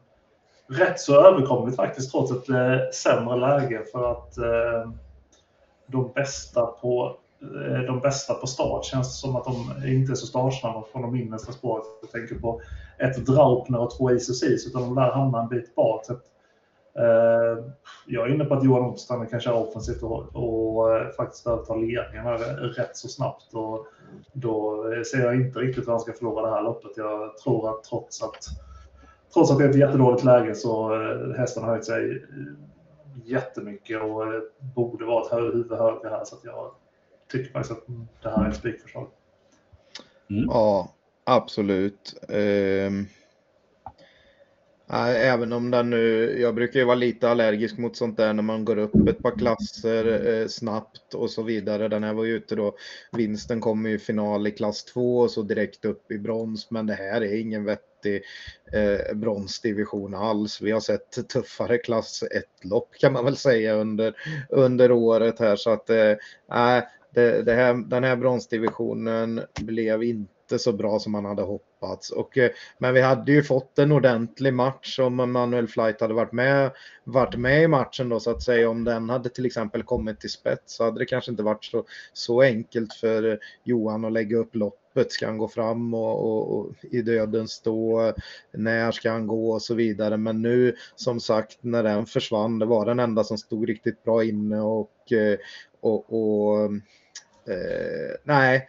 rätt 0.69 0.99
så 0.99 1.27
överkomligt 1.27 1.75
faktiskt 1.75 2.11
trots 2.11 2.31
ett 2.31 2.95
sämre 2.95 3.35
läge 3.35 3.83
för 3.91 4.11
att 4.11 4.33
de 5.87 6.11
bästa 6.15 6.65
på 6.65 7.17
Eh, 7.43 7.81
de 7.81 7.99
bästa 7.99 8.33
på 8.33 8.47
start 8.47 8.85
känns 8.85 9.19
som 9.19 9.35
att 9.35 9.45
de 9.45 9.87
inte 9.87 10.11
är 10.11 10.15
så 10.15 10.27
startsnabba 10.27 10.83
från 10.91 11.01
de 11.01 11.15
innersta 11.15 11.51
spåret. 11.51 11.85
Jag 12.01 12.11
tänker 12.11 12.35
på 12.35 12.61
ett 12.99 13.25
Draupner 13.25 13.79
och 13.79 13.97
två 13.97 14.11
Isosis, 14.11 14.67
utan 14.67 14.81
de 14.81 14.95
lär 14.95 15.11
hamna 15.11 15.41
en 15.41 15.49
bit 15.49 15.75
bak. 15.75 16.05
Så 16.05 16.13
Eh, 16.95 17.65
jag 18.07 18.27
är 18.27 18.33
inne 18.33 18.45
på 18.45 18.53
att 18.53 18.63
Johan 18.63 18.85
Ottostam 18.85 19.27
kan 19.27 19.39
köra 19.39 19.55
offensivt 19.55 20.03
och, 20.03 20.35
och 20.35 20.95
eh, 20.95 21.09
faktiskt 21.09 21.43
ta 21.43 21.75
ledningen 21.75 22.37
rätt 22.37 22.97
så 22.97 23.07
snabbt. 23.07 23.53
Och 23.53 23.87
då 24.33 24.83
ser 25.11 25.25
jag 25.25 25.35
inte 25.35 25.59
riktigt 25.59 25.87
hur 25.87 25.91
han 25.91 25.99
ska 25.99 26.13
förlora 26.13 26.49
det 26.49 26.55
här 26.55 26.63
loppet. 26.63 26.91
Jag 26.95 27.37
tror 27.37 27.69
att 27.69 27.83
trots 27.83 28.23
att, 28.23 28.39
trots 29.33 29.51
att 29.51 29.57
det 29.57 29.65
är 29.65 29.69
ett 29.69 29.75
jättedåligt 29.75 30.23
läge 30.23 30.55
så 30.55 30.93
eh, 30.93 31.37
hästen 31.37 31.63
har 31.63 31.69
höjt 31.69 31.85
sig 31.85 32.11
eh, 32.11 32.21
jättemycket 33.25 34.01
och 34.01 34.23
eh, 34.23 34.41
borde 34.75 35.05
vara 35.05 35.25
ett 35.25 35.33
huvud 35.33 35.71
högre 35.71 36.09
här. 36.09 36.23
Så 36.25 36.35
jag 36.43 36.71
tycker 37.33 37.51
faktiskt 37.51 37.71
att 37.71 37.87
det 38.21 38.29
här 38.29 38.45
är 38.45 38.49
ett 38.49 38.55
spikförslag. 38.55 39.07
Mm. 40.29 40.45
Ja, 40.47 40.93
absolut. 41.25 42.15
Um... 42.27 43.07
Även 44.95 45.53
om 45.53 45.71
den 45.71 45.89
nu, 45.89 46.35
jag 46.41 46.55
brukar 46.55 46.79
ju 46.79 46.85
vara 46.85 46.95
lite 46.95 47.29
allergisk 47.29 47.77
mot 47.77 47.95
sånt 47.95 48.17
där 48.17 48.33
när 48.33 48.43
man 48.43 48.65
går 48.65 48.77
upp 48.77 49.07
ett 49.07 49.23
par 49.23 49.37
klasser 49.37 50.33
eh, 50.33 50.47
snabbt 50.47 51.13
och 51.13 51.29
så 51.29 51.43
vidare. 51.43 51.87
Den 51.87 52.03
här 52.03 52.13
var 52.13 52.23
ju 52.23 52.35
ute 52.35 52.55
då, 52.55 52.75
vinsten 53.11 53.61
kom 53.61 53.87
i 53.87 53.99
final 53.99 54.47
i 54.47 54.51
klass 54.51 54.83
2 54.83 55.17
och 55.17 55.31
så 55.31 55.41
direkt 55.41 55.85
upp 55.85 56.11
i 56.11 56.17
brons. 56.17 56.71
Men 56.71 56.87
det 56.87 56.93
här 56.93 57.21
är 57.21 57.39
ingen 57.39 57.65
vettig 57.65 58.23
eh, 58.73 59.15
bronsdivision 59.15 60.15
alls. 60.15 60.61
Vi 60.61 60.71
har 60.71 60.79
sett 60.79 61.29
tuffare 61.29 61.77
klass 61.77 62.23
1-lopp 62.63 62.89
kan 62.99 63.13
man 63.13 63.25
väl 63.25 63.37
säga 63.37 63.73
under, 63.73 64.13
under 64.49 64.91
året 64.91 65.39
här. 65.39 65.55
Så 65.55 65.69
att 65.69 65.89
eh, 65.89 66.13
det, 67.13 67.43
det 67.43 67.53
här, 67.53 67.73
den 67.73 68.03
här 68.03 68.15
bronsdivisionen 68.15 69.41
blev 69.61 70.03
inte 70.03 70.59
så 70.59 70.73
bra 70.73 70.99
som 70.99 71.11
man 71.11 71.25
hade 71.25 71.41
hoppats. 71.41 72.11
Och, 72.11 72.37
eh, 72.37 72.51
men 72.77 72.93
vi 72.93 73.01
hade 73.01 73.31
ju 73.31 73.43
fått 73.43 73.79
en 73.79 73.91
ordentlig 73.91 74.53
match 74.53 74.99
om 74.99 75.31
Manuel 75.31 75.67
Flight 75.67 76.01
hade 76.01 76.13
varit 76.13 76.31
med, 76.31 76.71
varit 77.03 77.35
med 77.35 77.63
i 77.63 77.67
matchen 77.67 78.09
då 78.09 78.19
så 78.19 78.31
att 78.31 78.43
säga. 78.43 78.69
Om 78.69 78.83
den 78.83 79.09
hade 79.09 79.29
till 79.29 79.45
exempel 79.45 79.83
kommit 79.83 80.19
till 80.19 80.29
spets 80.29 80.75
så 80.75 80.83
hade 80.83 80.99
det 80.99 81.05
kanske 81.05 81.31
inte 81.31 81.43
varit 81.43 81.65
så, 81.65 81.85
så 82.13 82.41
enkelt 82.41 82.93
för 82.93 83.31
eh, 83.31 83.37
Johan 83.63 84.05
att 84.05 84.11
lägga 84.11 84.37
upp 84.37 84.55
loppet. 84.55 85.11
Ska 85.11 85.25
han 85.25 85.37
gå 85.37 85.47
fram 85.47 85.93
och, 85.93 86.25
och, 86.25 86.59
och, 86.59 86.71
i 86.91 87.01
döden 87.01 87.47
stå? 87.47 88.13
När 88.51 88.91
ska 88.91 89.11
han 89.11 89.27
gå 89.27 89.51
och 89.51 89.61
så 89.61 89.73
vidare. 89.73 90.17
Men 90.17 90.41
nu 90.41 90.75
som 90.95 91.19
sagt 91.19 91.57
när 91.61 91.83
den 91.83 92.05
försvann, 92.05 92.59
det 92.59 92.65
var 92.65 92.85
den 92.85 92.99
enda 92.99 93.23
som 93.23 93.37
stod 93.37 93.67
riktigt 93.67 94.03
bra 94.03 94.23
inne 94.23 94.61
och, 94.61 95.11
eh, 95.11 95.37
och, 95.81 96.13
och 96.13 96.71
eh, 97.47 98.15
nej 98.23 98.67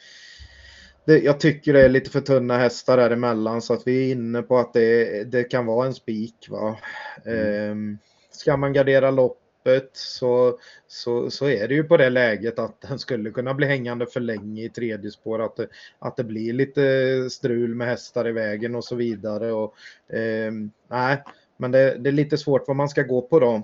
det, 1.04 1.18
jag 1.18 1.40
tycker 1.40 1.72
det 1.72 1.84
är 1.84 1.88
lite 1.88 2.10
för 2.10 2.20
tunna 2.20 2.58
hästar 2.58 2.96
däremellan 2.96 3.62
så 3.62 3.74
att 3.74 3.86
vi 3.86 4.06
är 4.08 4.12
inne 4.12 4.42
på 4.42 4.58
att 4.58 4.72
det, 4.72 5.24
det 5.24 5.44
kan 5.44 5.66
vara 5.66 5.86
en 5.86 5.94
spik. 5.94 6.46
Va? 6.50 6.78
Mm. 7.24 7.92
Eh, 7.92 7.98
ska 8.30 8.56
man 8.56 8.72
gardera 8.72 9.10
loppet 9.10 9.90
så, 9.92 10.58
så, 10.86 11.30
så 11.30 11.48
är 11.48 11.68
det 11.68 11.74
ju 11.74 11.84
på 11.84 11.96
det 11.96 12.10
läget 12.10 12.58
att 12.58 12.80
den 12.80 12.98
skulle 12.98 13.30
kunna 13.30 13.54
bli 13.54 13.66
hängande 13.66 14.06
för 14.06 14.20
länge 14.20 14.64
i 14.64 14.68
tredje 14.68 15.10
spår. 15.10 15.42
Att 15.42 15.56
det, 15.56 15.68
att 15.98 16.16
det 16.16 16.24
blir 16.24 16.52
lite 16.52 17.30
strul 17.30 17.74
med 17.74 17.86
hästar 17.86 18.28
i 18.28 18.32
vägen 18.32 18.74
och 18.74 18.84
så 18.84 18.94
vidare. 18.94 19.52
Och, 19.52 19.74
eh, 20.16 20.52
nej, 20.90 21.22
men 21.56 21.70
det, 21.70 21.96
det 21.98 22.10
är 22.10 22.12
lite 22.12 22.38
svårt 22.38 22.68
vad 22.68 22.76
man 22.76 22.88
ska 22.88 23.02
gå 23.02 23.22
på 23.22 23.40
då. 23.40 23.62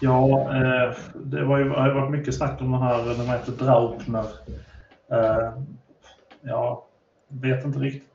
Ja, 0.00 0.40
eh, 0.40 0.94
det 1.14 1.44
var 1.44 1.58
ju, 1.58 1.68
har 1.68 1.94
varit 1.94 2.10
mycket 2.10 2.34
snack 2.34 2.60
om 2.60 2.72
den 2.72 2.82
här, 2.82 3.04
den 3.04 3.26
heter 3.26 3.52
Draupner. 3.52 4.24
Eh, 5.10 5.52
ja, 6.40 6.86
vet 7.28 7.64
inte 7.64 7.78
riktigt. 7.78 8.08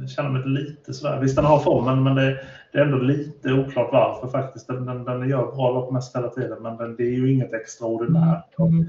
Jag 0.00 0.10
känner 0.10 0.30
mig 0.30 0.42
lite 0.44 0.94
sådär. 0.94 1.20
Visst, 1.20 1.36
den 1.36 1.44
har 1.44 1.58
formen, 1.58 2.02
men 2.02 2.14
det, 2.14 2.40
det, 2.72 2.78
är 2.78 2.82
ändå 2.84 2.98
lite 2.98 3.52
oklart 3.52 3.88
varför 3.92 4.28
faktiskt. 4.28 4.66
Den, 4.66 4.86
den, 4.86 5.04
den 5.04 5.28
gör 5.28 5.56
bra 5.56 5.70
lopp 5.70 5.92
mest 5.92 6.16
hela 6.16 6.28
tiden, 6.28 6.62
men 6.62 6.76
den, 6.76 6.96
det 6.96 7.02
är 7.02 7.12
ju 7.12 7.32
inget 7.32 7.52
extraordinärt. 7.52 8.58
Mm. 8.58 8.86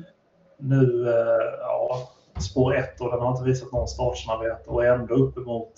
Nu, 0.57 1.09
eh, 1.09 1.59
ja, 1.59 2.09
spår 2.39 2.75
1 2.75 3.01
och 3.01 3.11
den 3.11 3.19
har 3.19 3.31
inte 3.31 3.43
visat 3.43 3.71
någon 3.71 3.87
startsnabbhet 3.87 4.67
och 4.67 4.85
är 4.85 4.93
ändå 4.93 5.13
uppemot 5.15 5.73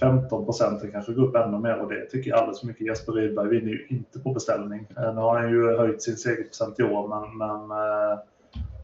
15 0.00 0.44
procenten 0.44 0.92
kanske 0.92 1.12
går 1.12 1.24
upp 1.24 1.36
ännu 1.36 1.58
mer 1.58 1.78
och 1.78 1.92
det 1.92 2.06
tycker 2.10 2.30
jag 2.30 2.38
alldeles 2.38 2.60
för 2.60 2.66
mycket. 2.66 2.86
Jesper 2.86 3.12
Rydberg 3.12 3.48
vinner 3.48 3.68
ju 3.72 3.86
inte 3.88 4.18
på 4.18 4.32
beställning. 4.32 4.86
Eh, 4.96 5.14
nu 5.14 5.20
har 5.20 5.40
han 5.40 5.50
ju 5.50 5.76
höjt 5.76 6.02
sin 6.02 6.16
segerprocent 6.16 6.80
i 6.80 6.82
år, 6.82 7.08
men, 7.08 7.38
men 7.38 7.78
eh, 7.78 8.18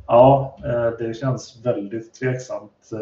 ja, 0.07 0.59
eh, 0.65 0.91
det 0.99 1.15
känns 1.15 1.61
väldigt 1.65 2.15
tveksamt. 2.15 2.93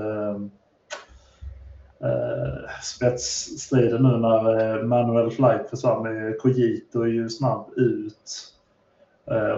Spetsstriden 2.82 4.02
nu 4.02 4.16
när 4.16 4.82
Manuel 4.82 5.30
Flight 5.30 5.70
försvann 5.70 6.02
med 6.02 6.38
Cogito 6.38 7.02
är 7.02 7.06
ju 7.06 7.28
snabb 7.28 7.66
ut 7.76 8.54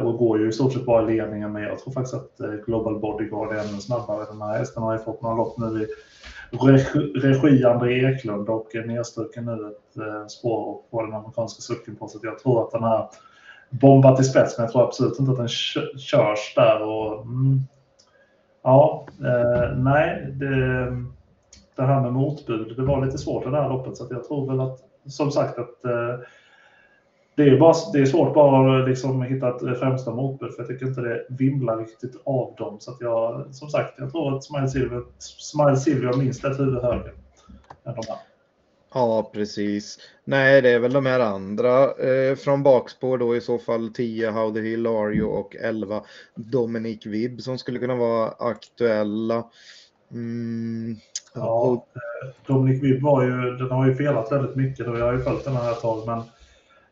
och 0.03 0.19
går 0.19 0.39
ju 0.39 0.49
i 0.49 0.53
stort 0.53 0.73
sett 0.73 0.87
bara 0.87 1.03
i 1.03 1.17
ledningen 1.17 1.53
men 1.53 1.63
jag 1.63 1.79
tror 1.79 1.93
faktiskt 1.93 2.15
att 2.15 2.65
Global 2.67 2.99
Bodyguard 3.01 3.53
är 3.53 3.59
ännu 3.59 3.81
snabbare. 3.81 4.25
Den 4.25 4.43
här 4.43 4.59
hästen 4.59 4.83
har 4.83 4.93
ju 4.93 4.99
fått 4.99 5.23
några 5.23 5.37
lopp 5.37 5.59
nu 5.59 5.83
i 5.83 5.87
regi 7.15 7.65
André 7.65 8.15
Eklund 8.15 8.49
och 8.49 8.69
nedstruken 8.87 9.45
nu 9.45 9.53
ett 9.53 9.97
eh, 9.97 10.27
spår 10.27 10.81
på 10.91 11.03
den 11.03 11.15
amerikanska 11.15 11.61
sucken 11.61 11.97
på. 11.97 12.09
Så 12.09 12.19
jag 12.23 12.39
tror 12.39 12.65
att 12.65 12.71
den 12.71 12.83
här 12.83 13.09
bombat 13.71 14.17
till 14.17 14.25
spets, 14.25 14.59
men 14.59 14.65
jag 14.65 14.73
tror 14.73 14.85
absolut 14.85 15.19
inte 15.19 15.33
att 15.33 15.39
den 15.39 15.49
körs 15.99 16.55
där. 16.57 16.83
Och, 16.83 17.23
mm, 17.23 17.61
ja, 18.63 19.07
eh, 19.21 19.77
nej, 19.77 20.27
det, 20.33 20.87
det, 21.77 21.83
här 21.83 22.01
med 22.01 22.13
motbud, 22.13 22.77
det 22.77 22.83
var 22.83 23.05
lite 23.05 23.19
svårt 23.19 23.47
i 23.47 23.51
det 23.51 23.57
här 23.57 23.69
loppet 23.69 23.97
så 23.97 24.07
jag 24.11 24.25
tror 24.25 24.51
väl 24.51 24.61
att 24.61 24.79
som 25.07 25.31
sagt 25.31 25.59
att 25.59 25.85
eh, 25.85 26.19
det 27.35 27.43
är, 27.43 27.59
bara, 27.59 27.75
det 27.93 27.99
är 27.99 28.07
svårt 28.07 28.35
bara 28.35 28.83
att 28.83 28.89
liksom 28.89 29.23
hitta 29.23 29.49
ett 29.49 29.79
främsta 29.79 30.15
motbud 30.15 30.55
för 30.55 30.63
jag 30.63 30.69
tycker 30.69 30.87
inte 30.87 31.01
det 31.01 31.27
vimlar 31.29 31.77
riktigt 31.77 32.21
av 32.25 32.55
dem. 32.59 32.81
Så 32.81 32.91
att 32.91 33.01
jag, 33.01 33.55
som 33.55 33.69
sagt, 33.69 33.95
jag 33.99 34.13
tror 34.13 34.37
att 34.37 34.45
Smile 34.45 34.69
Silver, 34.69 35.03
Smile 35.19 35.77
Silver 35.77 36.13
minst 36.13 36.45
ett 36.45 36.61
huvud 36.61 36.83
högre 36.83 37.11
än 37.85 37.95
de 37.95 38.03
här. 38.09 38.19
Ja, 38.95 39.31
precis. 39.35 39.99
Nej, 40.25 40.63
det 40.63 40.71
är 40.71 40.79
väl 40.79 40.93
de 40.93 41.07
här 41.07 41.21
andra 41.21 41.85
eh, 41.85 42.37
från 42.37 42.63
bakspår 42.63 43.19
då 43.19 43.37
i 43.37 43.41
så 43.41 43.59
fall 43.59 43.93
10 43.95 44.31
How 44.31 44.55
the 44.55 44.61
Hill 44.61 44.87
Are 44.87 45.15
You 45.15 45.29
och 45.29 45.57
11 45.57 46.03
Dominic 46.35 47.07
Vibb 47.07 47.41
som 47.41 47.59
skulle 47.59 47.79
kunna 47.79 47.95
vara 47.95 48.29
aktuella. 48.29 49.45
Mm. 50.13 50.97
Ja, 51.35 51.61
och... 51.61 51.89
Eh, 51.95 52.31
Dominic 52.47 52.83
Vibb 52.83 53.03
var 53.03 53.23
ju, 53.23 53.31
den 53.57 53.71
har 53.71 53.87
ju 53.87 53.95
felat 53.95 54.33
väldigt 54.33 54.57
mycket 54.57 54.89
och 54.89 54.99
jag 54.99 55.07
har 55.07 55.13
ju 55.13 55.23
följt 55.23 55.45
den 55.45 55.57
här 55.57 55.73
ett 55.73 55.81
tag 55.81 56.07
men 56.07 56.23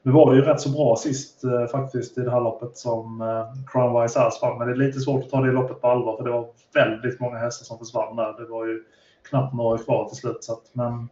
nu 0.02 0.12
var 0.12 0.30
det 0.30 0.36
ju 0.36 0.44
rätt 0.44 0.60
så 0.60 0.70
bra 0.70 0.96
sist 0.96 1.44
eh, 1.44 1.66
faktiskt 1.66 2.18
i 2.18 2.20
det 2.20 2.30
här 2.30 2.40
loppet 2.40 2.76
som 2.76 3.20
eh, 3.20 3.72
Crown 3.72 4.02
Wise 4.02 4.20
Ass 4.20 4.42
vann. 4.42 4.58
Men 4.58 4.66
det 4.66 4.74
är 4.74 4.76
lite 4.76 5.00
svårt 5.00 5.24
att 5.24 5.30
ta 5.30 5.40
det 5.40 5.52
loppet 5.52 5.80
på 5.80 5.88
allvar 5.88 6.16
för 6.16 6.24
det 6.24 6.30
var 6.30 6.48
väldigt 6.74 7.20
många 7.20 7.38
hästar 7.38 7.64
som 7.64 7.78
försvann 7.78 8.16
där. 8.16 8.32
Det 8.38 8.46
var 8.46 8.66
ju 8.66 8.82
knappt 9.28 9.54
några 9.54 9.78
kvar 9.78 10.08
till 10.08 10.16
slut. 10.16 10.44
Så 10.44 10.52
att, 10.52 10.70
men 10.72 11.08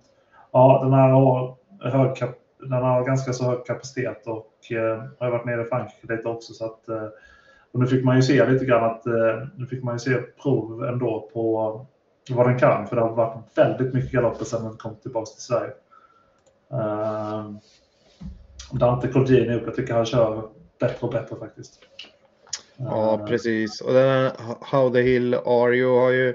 ja, 0.53 0.81
den 0.85 0.92
här 0.92 1.09
har, 1.09 1.57
hög, 1.81 2.16
den 2.59 2.72
har 2.72 3.05
ganska 3.05 3.33
så 3.33 3.44
hög 3.44 3.66
kapacitet 3.66 4.27
och 4.27 4.72
eh, 4.72 5.03
har 5.18 5.31
varit 5.31 5.46
nere 5.46 5.62
i 5.62 5.64
Frankrike 5.64 6.16
lite 6.16 6.29
också. 6.29 6.53
Så 6.53 6.64
att, 6.64 6.88
eh, 6.88 7.09
och 7.72 7.81
nu 7.81 7.87
fick 7.87 8.05
man 8.05 8.16
ju 8.16 8.22
se 8.22 8.46
lite 8.46 8.64
grann 8.64 8.85
att 8.85 9.07
eh, 9.07 9.46
nu 9.57 9.66
fick 9.66 9.85
man 9.85 9.94
ju 9.94 9.98
se 9.98 10.16
prov 10.42 10.85
ändå 10.85 11.31
på 11.33 11.87
vad 12.31 12.46
den 12.46 12.59
kan. 12.59 12.87
För 12.87 12.96
det 12.96 13.03
har 13.03 13.14
varit 13.14 13.59
väldigt 13.59 13.94
mycket 13.94 14.12
galopper 14.12 14.44
sedan 14.44 14.64
den 14.64 14.77
kom 14.77 14.96
tillbaka 14.96 15.27
till 15.27 15.42
Sverige. 15.42 15.72
Ehm, 16.70 17.59
Dante 18.73 19.09
Colgjini 19.09 19.55
upp. 19.55 19.63
Jag 19.67 19.75
tycker 19.75 19.95
han 19.95 20.07
kör 20.07 20.43
bättre 20.81 21.07
och 21.07 21.13
bättre 21.13 21.37
faktiskt. 21.37 21.81
Ja, 22.77 23.25
precis. 23.29 23.81
Och 23.81 23.93
den 23.93 24.09
här 24.09 24.33
How 24.61 24.91
the 24.91 25.01
Hill 25.01 25.35
Are 25.35 25.77
You 25.77 25.99
har 25.99 26.11
ju 26.11 26.29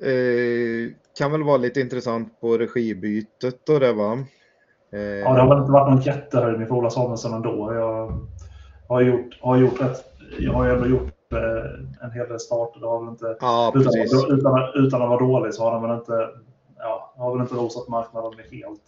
eh, 0.00 0.92
kan 1.18 1.32
väl 1.32 1.42
vara 1.42 1.56
lite 1.56 1.80
intressant 1.80 2.40
på 2.40 2.58
regibytet 2.58 3.68
och 3.68 3.80
det 3.80 3.92
va? 3.92 4.18
Eh, 4.92 5.00
ja, 5.00 5.34
det 5.34 5.40
har 5.40 5.48
väl 5.48 5.58
inte 5.58 5.72
varit 5.72 5.94
någon 5.94 6.02
jättehöjning 6.02 6.66
för 6.66 6.74
Ola 6.74 6.90
Samuelsson 6.90 7.34
ändå. 7.34 7.74
Jag 7.74 8.18
har 8.88 9.00
gjort, 9.00 9.38
har 9.40 9.56
gjort 9.56 9.80
rätt, 9.80 10.04
jag 10.38 10.52
har 10.52 10.64
ju 10.64 10.72
ändå 10.72 10.86
gjort 10.86 11.32
eh, 11.32 12.04
en 12.04 12.10
hel 12.10 12.28
del 12.28 12.40
starter. 12.40 12.80
Det 12.80 12.86
har 12.86 13.00
väl 13.00 13.08
inte, 13.08 13.36
ja, 13.40 13.72
utan, 13.74 13.92
utan, 14.38 14.70
utan, 14.74 15.02
att 15.02 15.08
vara 15.08 15.20
dålig 15.20 15.54
så 15.54 15.64
har 15.64 15.72
han 15.72 15.82
väl 15.82 15.98
inte, 15.98 16.28
ja, 16.78 17.14
har 17.16 17.32
väl 17.32 17.42
inte 17.42 17.54
rosat 17.54 17.88
marknaden 17.88 18.32
helt. 18.50 18.82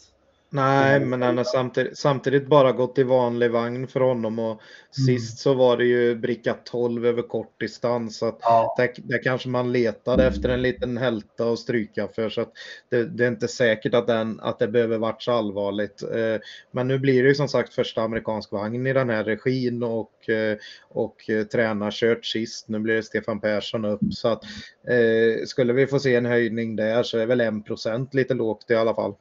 Nej, 0.53 1.01
men 1.01 1.23
han 1.23 1.37
har 1.37 1.45
samtidigt, 1.45 1.99
samtidigt, 1.99 2.47
bara 2.47 2.73
gått 2.73 2.99
i 2.99 3.03
vanlig 3.03 3.51
vagn 3.51 3.89
för 3.89 4.01
honom 4.01 4.39
och 4.39 4.51
mm. 4.51 5.07
sist 5.07 5.39
så 5.39 5.55
var 5.55 5.77
det 5.77 5.85
ju 5.85 6.15
bricka 6.15 6.57
12 6.65 7.07
över 7.07 7.23
kort 7.23 7.61
distans. 7.61 8.19
Så 8.19 8.39
ja. 8.41 8.75
där, 8.79 8.93
där, 8.97 9.23
kanske 9.23 9.49
man 9.49 9.73
letade 9.73 10.27
efter 10.27 10.49
en 10.49 10.63
liten 10.63 10.97
hälta 10.97 11.53
att 11.53 11.59
stryka 11.59 12.09
för 12.09 12.29
så 12.29 12.41
att 12.41 12.53
det, 12.89 13.05
det, 13.05 13.25
är 13.25 13.29
inte 13.29 13.49
säkert 13.49 13.95
att, 13.95 14.07
den, 14.07 14.41
att 14.41 14.59
det 14.59 14.69
behöver 14.69 14.99
varit 14.99 15.23
så 15.23 15.33
allvarligt. 15.33 16.03
Eh, 16.03 16.41
men 16.71 16.89
nu 16.89 16.99
blir 16.99 17.23
det 17.23 17.29
ju 17.29 17.35
som 17.35 17.49
sagt 17.49 17.75
första 17.75 18.03
amerikansk 18.03 18.53
vagn 18.53 18.87
i 18.87 18.93
den 18.93 19.11
här 19.11 19.25
regin 19.25 19.83
och, 19.83 20.29
eh, 20.29 20.57
och 20.89 21.31
eh, 21.31 21.45
tränarkört 21.45 22.25
sist. 22.25 22.69
Nu 22.69 22.79
blir 22.79 22.95
det 22.95 23.03
Stefan 23.03 23.41
Persson 23.41 23.85
upp 23.85 24.01
så 24.11 24.29
att 24.29 24.43
skulle 25.47 25.73
vi 25.73 25.87
få 25.87 25.99
se 25.99 26.15
en 26.15 26.27
höjning 26.27 26.77
där 26.77 27.03
så 27.03 27.19
är 27.19 27.27
väl 27.27 27.41
1 27.41 27.55
lite 28.13 28.35
lågt 28.35 28.71
i 28.71 28.75
alla 28.75 28.95
fall. 28.95 29.15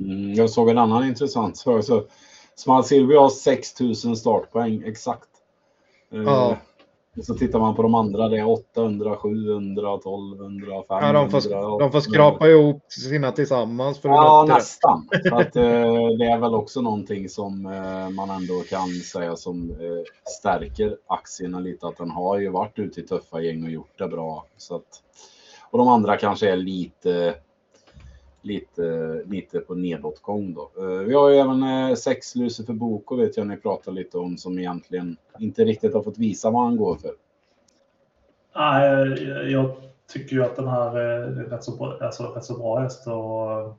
Mm, 0.00 0.34
jag 0.34 0.50
såg 0.50 0.70
en 0.70 0.78
annan 0.78 1.04
intressant 1.04 1.56
sak. 1.56 1.84
Så 1.84 2.04
Small 2.54 2.84
Silvio 2.84 3.20
har 3.20 3.28
6000 3.28 4.16
startpoäng 4.16 4.82
exakt. 4.86 5.28
Eh, 6.12 6.22
ja. 6.22 6.50
Eh, 6.50 6.56
så 7.22 7.34
tittar 7.34 7.58
man 7.58 7.74
på 7.74 7.82
de 7.82 7.94
andra, 7.94 8.28
det 8.28 8.38
är 8.38 8.48
800, 8.48 9.16
700, 9.16 9.94
1200, 9.94 10.82
500. 10.88 11.06
Ja, 11.06 11.12
de, 11.12 11.30
får, 11.30 11.78
de 11.80 11.92
får 11.92 12.00
skrapa 12.00 12.48
ihop 12.48 12.82
sina 12.88 13.32
tillsammans. 13.32 13.98
För 13.98 14.08
att 14.08 14.14
ja, 14.14 14.44
nästan. 14.48 15.08
Så 15.28 15.34
att, 15.34 15.56
eh, 15.56 15.62
det 16.18 16.24
är 16.24 16.38
väl 16.38 16.54
också 16.54 16.80
någonting 16.80 17.28
som 17.28 17.66
eh, 17.66 18.10
man 18.10 18.30
ändå 18.30 18.60
kan 18.70 18.88
säga 18.88 19.36
som 19.36 19.70
eh, 19.70 20.02
stärker 20.38 20.96
aktierna 21.06 21.60
lite. 21.60 21.86
Att 21.86 21.98
den 21.98 22.10
har 22.10 22.38
ju 22.38 22.48
varit 22.48 22.78
ute 22.78 23.00
i 23.00 23.06
tuffa 23.06 23.40
gäng 23.40 23.64
och 23.64 23.70
gjort 23.70 23.98
det 23.98 24.08
bra. 24.08 24.46
Så 24.56 24.76
att, 24.76 25.02
och 25.70 25.78
de 25.78 25.88
andra 25.88 26.16
kanske 26.16 26.50
är 26.50 26.56
lite 26.56 27.34
lite, 28.46 29.22
lite 29.26 29.60
på 29.60 29.74
nedåtgång 29.74 30.54
då. 30.54 30.70
Eh, 30.78 30.98
vi 30.98 31.14
har 31.14 31.30
ju 31.30 31.36
även 31.36 31.62
eh, 31.62 31.94
sex 31.94 32.34
Lucifer 32.34 32.72
Boko 32.72 33.16
vet 33.16 33.36
jag 33.36 33.46
ni 33.46 33.56
pratar 33.56 33.92
lite 33.92 34.18
om 34.18 34.36
som 34.36 34.58
egentligen 34.58 35.16
inte 35.38 35.64
riktigt 35.64 35.94
har 35.94 36.02
fått 36.02 36.18
visa 36.18 36.50
vad 36.50 36.64
han 36.64 36.76
går 36.76 36.96
för. 36.96 37.10
Nej, 38.56 39.52
jag 39.52 39.76
tycker 40.12 40.36
ju 40.36 40.44
att 40.44 40.56
den 40.56 40.68
här 40.68 40.98
är 40.98 41.30
rätt 41.30 41.64
så 41.64 41.76
bra, 41.76 41.98
alltså 42.00 42.22
rätt 42.22 42.44
så 42.44 42.58
bra 42.58 42.78
häst 42.78 43.06
och 43.06 43.76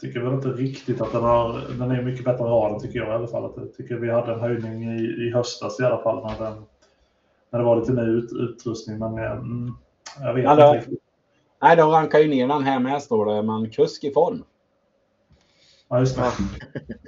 tycker 0.00 0.20
väl 0.20 0.34
inte 0.34 0.48
riktigt 0.48 1.00
att 1.00 1.12
den 1.12 1.22
har, 1.22 1.60
den 1.78 1.90
är 1.90 2.02
mycket 2.02 2.24
bättre 2.24 2.44
än 2.44 2.50
raden 2.50 2.80
tycker 2.80 2.98
jag 2.98 3.08
i 3.08 3.12
alla 3.12 3.26
fall. 3.26 3.52
jag 3.56 3.74
tycker 3.74 3.96
vi 3.96 4.10
hade 4.10 4.32
en 4.32 4.40
höjning 4.40 4.82
i, 4.82 5.02
i 5.02 5.30
höstas 5.30 5.80
i 5.80 5.84
alla 5.84 6.02
fall 6.02 6.26
när, 6.26 6.44
den, 6.46 6.62
när 7.50 7.58
det 7.58 7.64
var 7.64 7.80
lite 7.80 7.92
mer 7.92 8.06
ut, 8.06 8.32
utrustning. 8.32 8.98
Men 8.98 9.18
mm, 9.18 9.72
jag 10.20 10.34
vet 10.34 10.46
Alla, 10.46 10.66
inte 10.66 10.78
riktigt. 10.78 11.07
Nej, 11.62 11.76
de 11.76 11.90
rankar 11.90 12.18
ju 12.18 12.28
ner 12.28 12.48
den 12.48 12.64
här 12.64 12.80
med 12.80 13.02
står 13.02 13.26
det, 13.26 13.42
men 13.42 13.70
kusk 13.70 14.04
i 14.04 14.12
form. 14.12 14.44
Ja, 15.88 16.00
just 16.00 16.16
det. 16.16 16.32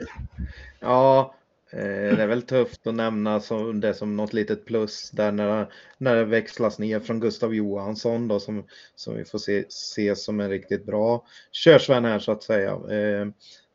ja, 0.80 1.34
eh, 1.72 2.16
det 2.16 2.22
är 2.22 2.26
väl 2.26 2.42
tufft 2.42 2.86
att 2.86 2.94
nämna 2.94 3.40
som, 3.40 3.80
det 3.80 3.94
som 3.94 4.16
något 4.16 4.32
litet 4.32 4.64
plus 4.64 5.10
där 5.10 5.32
när, 5.32 5.72
när 5.98 6.16
det 6.16 6.24
växlas 6.24 6.78
ner 6.78 7.00
från 7.00 7.20
Gustav 7.20 7.54
Johansson 7.54 8.28
då 8.28 8.40
som, 8.40 8.64
som 8.94 9.16
vi 9.16 9.24
får 9.24 9.38
se, 9.38 9.64
se 9.68 10.16
som 10.16 10.40
en 10.40 10.50
riktigt 10.50 10.86
bra 10.86 11.24
körsvän 11.52 12.04
här 12.04 12.18
så 12.18 12.32
att 12.32 12.42
säga. 12.42 12.70
Eh, 12.70 13.26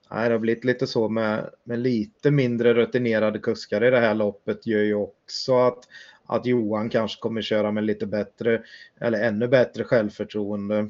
det 0.10 0.32
har 0.32 0.40
blivit 0.40 0.64
lite 0.64 0.88
så 0.88 1.10
med, 1.10 1.50
med 1.64 1.80
lite 1.80 2.32
mindre 2.32 2.74
rutinerade 2.74 3.40
kuskar 3.40 3.84
i 3.84 3.90
det 3.90 4.00
här 4.00 4.16
loppet 4.16 4.68
gör 4.68 4.82
ju 4.82 4.96
också 4.96 5.58
att, 5.58 5.80
att 6.26 6.46
Johan 6.46 6.90
kanske 6.90 7.22
kommer 7.22 7.42
köra 7.42 7.72
med 7.72 7.84
lite 7.84 8.06
bättre 8.06 8.62
eller 9.00 9.24
ännu 9.28 9.48
bättre 9.48 9.84
självförtroende. 9.84 10.90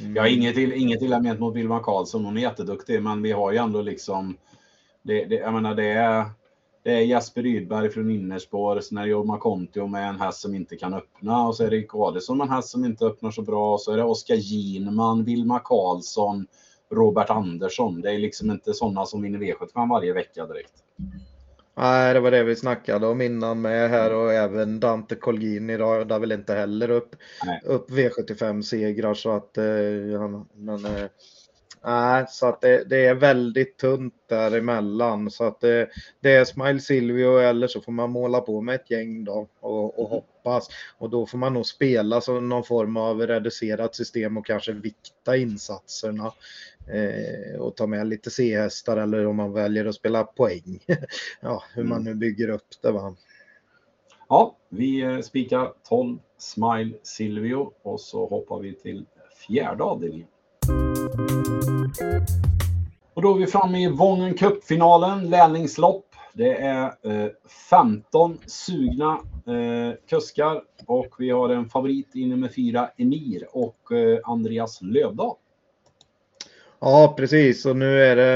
Mm. 0.00 0.16
har 0.16 0.26
inget, 0.26 0.56
inget 0.56 1.02
illa 1.02 1.20
ment 1.20 1.40
mot 1.40 1.56
Wilma 1.56 1.80
Karlsson, 1.80 2.24
hon 2.24 2.36
är 2.36 2.40
jätteduktig, 2.40 3.02
men 3.02 3.22
vi 3.22 3.32
har 3.32 3.52
ju 3.52 3.58
ändå 3.58 3.82
liksom, 3.82 4.36
det, 5.02 5.24
det, 5.24 5.34
jag 5.34 5.54
menar 5.54 5.74
det 5.74 5.90
är, 5.90 6.24
det 6.82 6.92
är 6.92 7.00
Jesper 7.00 7.42
Rydberg 7.42 7.90
från 7.90 8.10
innerspår, 8.10 8.80
sen 8.80 8.98
är 8.98 9.02
det 9.02 9.08
Jorma 9.08 9.38
Kontio 9.38 9.86
med 9.86 10.08
en 10.08 10.20
häst 10.20 10.40
som 10.40 10.54
inte 10.54 10.76
kan 10.76 10.94
öppna 10.94 11.46
och 11.46 11.56
så 11.56 11.64
är 11.64 11.70
det 11.70 11.76
Rick 11.76 11.94
Adelsson 11.94 12.38
med 12.38 12.44
en 12.44 12.52
häst 12.52 12.68
som 12.68 12.84
inte 12.84 13.04
öppnar 13.04 13.30
så 13.30 13.42
bra 13.42 13.72
och 13.72 13.80
så 13.80 13.92
är 13.92 13.96
det 13.96 14.04
Oskar 14.04 14.34
Ginman, 14.34 15.24
Wilma 15.24 15.58
Karlsson, 15.58 16.46
Robert 16.90 17.30
Andersson. 17.30 18.00
Det 18.00 18.10
är 18.10 18.18
liksom 18.18 18.50
inte 18.50 18.74
sådana 18.74 19.06
som 19.06 19.22
vinner 19.22 19.38
V75 19.38 19.90
varje 19.90 20.12
vecka 20.12 20.46
direkt. 20.46 20.72
Nej, 21.76 22.14
det 22.14 22.20
var 22.20 22.30
det 22.30 22.44
vi 22.44 22.56
snackade 22.56 23.06
om 23.06 23.20
innan 23.20 23.60
med 23.60 23.90
här 23.90 24.14
och 24.14 24.32
även 24.32 24.80
Dante 24.80 25.14
Colgini 25.14 25.76
radar 25.76 26.18
väl 26.18 26.32
inte 26.32 26.54
heller 26.54 26.90
upp, 26.90 27.16
upp 27.64 27.90
V75-segrar 27.90 29.14
så 29.14 29.30
att 29.30 29.58
eh, 29.58 29.64
men, 30.54 30.84
eh, 30.84 31.08
Nej, 31.86 32.24
så 32.28 32.46
att 32.46 32.60
det, 32.60 32.84
det, 32.84 33.06
är 33.06 33.14
väldigt 33.14 33.78
tunt 33.78 34.14
däremellan. 34.28 35.30
Så 35.30 35.44
att 35.44 35.60
det, 35.60 35.88
det, 36.20 36.32
är 36.32 36.44
Smile 36.44 36.80
Silvio 36.80 37.38
eller 37.38 37.66
så 37.66 37.80
får 37.80 37.92
man 37.92 38.10
måla 38.10 38.40
på 38.40 38.60
med 38.60 38.74
ett 38.74 38.90
gäng 38.90 39.24
då 39.24 39.48
och, 39.60 39.98
och 39.98 40.08
hoppas. 40.08 40.68
Och 40.98 41.10
då 41.10 41.26
får 41.26 41.38
man 41.38 41.54
nog 41.54 41.66
spela 41.66 42.20
som 42.20 42.48
någon 42.48 42.64
form 42.64 42.96
av 42.96 43.26
reducerat 43.26 43.94
system 43.94 44.36
och 44.36 44.46
kanske 44.46 44.72
vikta 44.72 45.36
insatserna. 45.36 46.32
Eh, 46.86 47.60
och 47.60 47.76
ta 47.76 47.86
med 47.86 48.06
lite 48.06 48.30
C-hästar 48.30 48.96
eller 48.96 49.26
om 49.26 49.36
man 49.36 49.52
väljer 49.52 49.86
att 49.86 49.94
spela 49.94 50.24
poäng. 50.24 50.84
ja, 51.40 51.62
hur 51.74 51.84
man 51.84 52.00
mm. 52.00 52.04
nu 52.04 52.14
bygger 52.14 52.48
upp 52.48 52.68
det. 52.82 52.90
Va? 52.90 53.16
Ja, 54.28 54.56
vi 54.68 55.02
eh, 55.02 55.20
spikar 55.20 55.72
12 55.88 56.18
Smile 56.38 56.94
Silvio 57.02 57.72
och 57.82 58.00
så 58.00 58.26
hoppar 58.26 58.58
vi 58.58 58.74
till 58.74 59.06
fjärde 59.46 59.84
avdelningen. 59.84 60.28
Och 63.14 63.22
då 63.22 63.34
är 63.34 63.38
vi 63.38 63.46
framme 63.46 63.84
i 63.84 63.88
Vången 63.88 64.34
Cup-finalen, 64.34 65.30
lärlingslopp. 65.30 66.06
Det 66.32 66.54
är 66.54 66.84
eh, 66.84 67.30
15 67.70 68.38
sugna 68.46 69.20
eh, 69.46 69.96
kuskar 70.08 70.62
och 70.86 71.14
vi 71.18 71.30
har 71.30 71.48
en 71.48 71.68
favorit 71.68 72.16
i 72.16 72.26
nummer 72.26 72.48
fyra, 72.48 72.90
Emir 72.96 73.46
och 73.52 73.92
eh, 73.92 74.18
Andreas 74.24 74.82
Lövdahl. 74.82 75.36
Ja, 76.84 77.14
precis. 77.16 77.66
Och 77.66 77.76
nu 77.76 78.02
är 78.04 78.16
det 78.16 78.34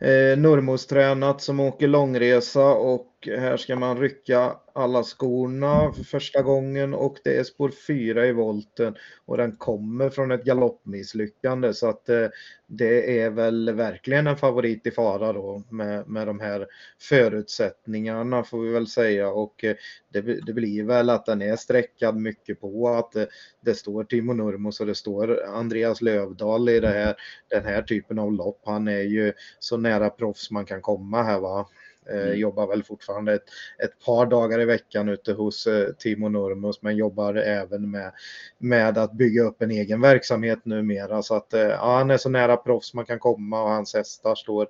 eh, 0.00 0.38
Nurmos 0.38 0.86
tränat 0.86 1.40
som 1.40 1.60
åker 1.60 1.88
långresa 1.88 2.64
och 2.64 3.06
här 3.26 3.56
ska 3.56 3.76
man 3.76 4.00
rycka 4.00 4.56
alla 4.72 5.02
skorna 5.02 5.92
för 5.92 6.04
första 6.04 6.42
gången 6.42 6.94
och 6.94 7.18
det 7.24 7.36
är 7.36 7.44
spår 7.44 7.72
4 7.86 8.26
i 8.26 8.32
volten 8.32 8.96
och 9.24 9.36
den 9.36 9.56
kommer 9.56 10.10
från 10.10 10.30
ett 10.30 10.44
galoppmisslyckande 10.44 11.74
så 11.74 11.88
att 11.88 12.08
eh, 12.08 12.26
det 12.66 13.20
är 13.20 13.30
väl 13.30 13.74
verkligen 13.74 14.26
en 14.26 14.36
favorit 14.36 14.86
i 14.86 14.90
fara 14.90 15.32
då 15.32 15.62
med, 15.70 16.08
med 16.08 16.26
de 16.26 16.40
här 16.40 16.66
förutsättningarna 17.00 18.44
får 18.44 18.60
vi 18.60 18.72
väl 18.72 18.86
säga 18.86 19.28
och 19.28 19.64
eh, 19.64 19.76
det, 20.08 20.20
det 20.20 20.52
blir 20.52 20.84
väl 20.84 21.10
att 21.10 21.26
den 21.26 21.42
är 21.42 21.56
sträckad 21.56 22.16
mycket 22.16 22.60
på 22.60 22.88
att 22.88 23.12
det, 23.12 23.28
det 23.60 23.74
står 23.74 24.04
Timo 24.04 24.32
Nurmos 24.32 24.80
och 24.80 24.86
det 24.86 24.94
står 24.94 25.44
Andreas 25.44 26.02
Lövdahl 26.02 26.68
i 26.68 26.80
det 26.80 26.88
här, 26.88 27.14
den 27.48 27.64
här 27.64 27.82
typen 27.82 28.18
av 28.18 28.32
lopp. 28.32 28.60
Han 28.64 28.88
är 28.88 29.02
ju 29.02 29.32
så 29.58 29.76
nära 29.76 30.10
proffs 30.10 30.50
man 30.50 30.64
kan 30.64 30.82
komma 30.82 31.22
här 31.22 31.40
va. 31.40 31.68
Mm. 32.10 32.38
Jobbar 32.38 32.66
väl 32.66 32.84
fortfarande 32.84 33.34
ett, 33.34 33.44
ett, 33.84 34.04
par 34.06 34.26
dagar 34.26 34.60
i 34.60 34.64
veckan 34.64 35.08
ute 35.08 35.32
hos 35.32 35.68
Timo 35.98 36.28
Nurmos 36.28 36.82
men 36.82 36.96
jobbar 36.96 37.34
även 37.34 37.90
med, 37.90 38.12
med 38.58 38.98
att 38.98 39.12
bygga 39.12 39.42
upp 39.42 39.62
en 39.62 39.70
egen 39.70 40.00
verksamhet 40.00 40.64
numera. 40.64 41.22
Så 41.22 41.34
att 41.34 41.48
ja, 41.50 41.96
han 41.96 42.10
är 42.10 42.16
så 42.16 42.28
nära 42.28 42.56
proffs 42.56 42.94
man 42.94 43.04
kan 43.04 43.18
komma 43.18 43.62
och 43.62 43.70
hans 43.70 43.94
hästar 43.94 44.34
står 44.34 44.68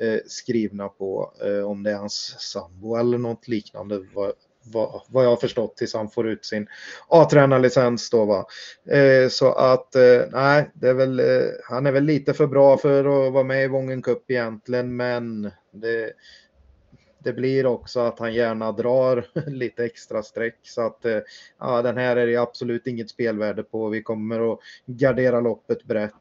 eh, 0.00 0.18
skrivna 0.26 0.88
på 0.88 1.32
om 1.66 1.82
det 1.82 1.90
är 1.90 1.96
hans 1.96 2.36
sambo 2.38 2.96
eller 2.96 3.18
något 3.18 3.48
liknande 3.48 4.04
vad, 4.62 5.02
vad 5.08 5.24
jag 5.24 5.30
har 5.30 5.36
förstått 5.36 5.76
tills 5.76 5.94
han 5.94 6.10
får 6.10 6.28
ut 6.28 6.44
sin 6.44 6.66
A-tränarlicens 7.08 8.10
då 8.10 8.24
va. 8.24 8.46
Eh, 8.90 9.28
så 9.28 9.52
att 9.52 9.94
eh, 9.94 10.22
nej, 10.32 10.70
det 10.74 10.88
är 10.88 10.94
väl, 10.94 11.20
eh, 11.20 11.46
han 11.64 11.86
är 11.86 11.92
väl 11.92 12.04
lite 12.04 12.34
för 12.34 12.46
bra 12.46 12.76
för 12.76 13.26
att 13.26 13.32
vara 13.32 13.44
med 13.44 13.64
i 13.64 13.68
Vången 13.68 14.02
Cup 14.02 14.30
egentligen, 14.30 14.96
men 14.96 15.50
det, 15.72 16.12
det 17.22 17.32
blir 17.32 17.66
också 17.66 18.00
att 18.00 18.18
han 18.18 18.34
gärna 18.34 18.72
drar 18.72 19.26
lite 19.50 19.84
extra 19.84 20.22
streck 20.22 20.58
så 20.62 20.86
att 20.86 21.04
eh, 21.04 21.18
ja, 21.58 21.82
den 21.82 21.96
här 21.96 22.16
är 22.16 22.26
det 22.26 22.36
absolut 22.36 22.86
inget 22.86 23.10
spelvärde 23.10 23.62
på. 23.62 23.88
Vi 23.88 24.02
kommer 24.02 24.52
att 24.52 24.58
gardera 24.86 25.40
loppet 25.40 25.84
brett. 25.84 26.12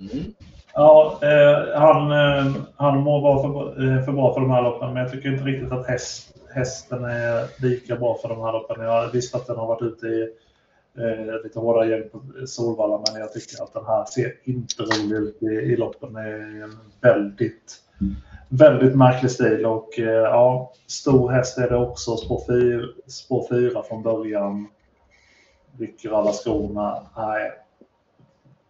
Mm. 0.00 0.34
Ja, 0.74 1.18
eh, 1.22 1.80
han, 1.80 2.12
eh, 2.12 2.52
han 2.76 2.98
må 2.98 3.20
vara 3.20 3.42
för, 3.42 3.82
eh, 3.82 4.04
för 4.04 4.12
bra 4.12 4.34
för 4.34 4.40
de 4.40 4.50
här 4.50 4.62
loppen, 4.62 4.92
men 4.92 5.02
jag 5.02 5.12
tycker 5.12 5.32
inte 5.32 5.44
riktigt 5.44 5.72
att 5.72 5.86
häst, 5.86 6.36
hästen 6.54 7.04
är 7.04 7.62
lika 7.62 7.96
bra 7.96 8.18
för 8.22 8.28
de 8.28 8.40
här 8.40 8.52
loppen. 8.52 8.84
Jag 8.84 9.12
visste 9.12 9.36
att 9.36 9.46
den 9.46 9.56
har 9.56 9.66
varit 9.66 9.82
ute 9.82 10.06
i 10.06 10.22
eh, 10.98 11.42
lite 11.44 11.58
hårdare 11.58 11.90
gäng 11.90 12.08
på 12.08 12.46
Solvalla, 12.46 13.02
men 13.12 13.20
jag 13.20 13.32
tycker 13.32 13.62
att 13.62 13.72
den 13.72 13.84
här 13.84 14.04
ser 14.04 14.34
inte 14.44 14.82
rolig 14.82 15.16
ut 15.16 15.42
i, 15.42 15.46
i 15.46 15.76
loppen. 15.76 16.12
Det 16.12 16.20
är 16.20 16.62
en 16.62 16.78
väldigt, 17.00 17.76
väldigt 18.48 18.96
märklig 18.96 19.30
stil 19.30 19.66
och 19.66 19.98
eh, 19.98 20.04
ja, 20.06 20.72
stor 20.86 21.30
häst 21.30 21.58
är 21.58 21.70
det 21.70 21.76
också. 21.76 22.16
Spår 22.16 22.42
4 22.46 22.86
spår 23.06 23.46
fyra 23.50 23.82
från 23.82 24.02
början. 24.02 24.66
Rycker 25.78 26.10
alla 26.10 26.32
skorna. 26.32 27.06
Nej, 27.16 27.52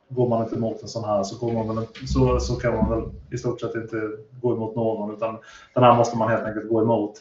går 0.08 0.28
man 0.28 0.42
inte 0.42 0.56
emot 0.56 0.82
en 0.82 0.88
sån 0.88 1.04
här 1.04 1.22
så, 1.22 1.52
man 1.52 1.76
väl, 1.76 1.86
så, 2.06 2.40
så 2.40 2.54
kan 2.54 2.74
man 2.74 2.90
väl 2.90 3.10
i 3.32 3.38
stort 3.38 3.60
sett 3.60 3.74
inte 3.74 4.10
gå 4.42 4.54
emot 4.54 4.76
någon 4.76 5.14
utan 5.14 5.38
den 5.74 5.84
här 5.84 5.96
måste 5.96 6.18
man 6.18 6.30
helt 6.30 6.44
enkelt 6.44 6.68
gå 6.68 6.82
emot. 6.82 7.12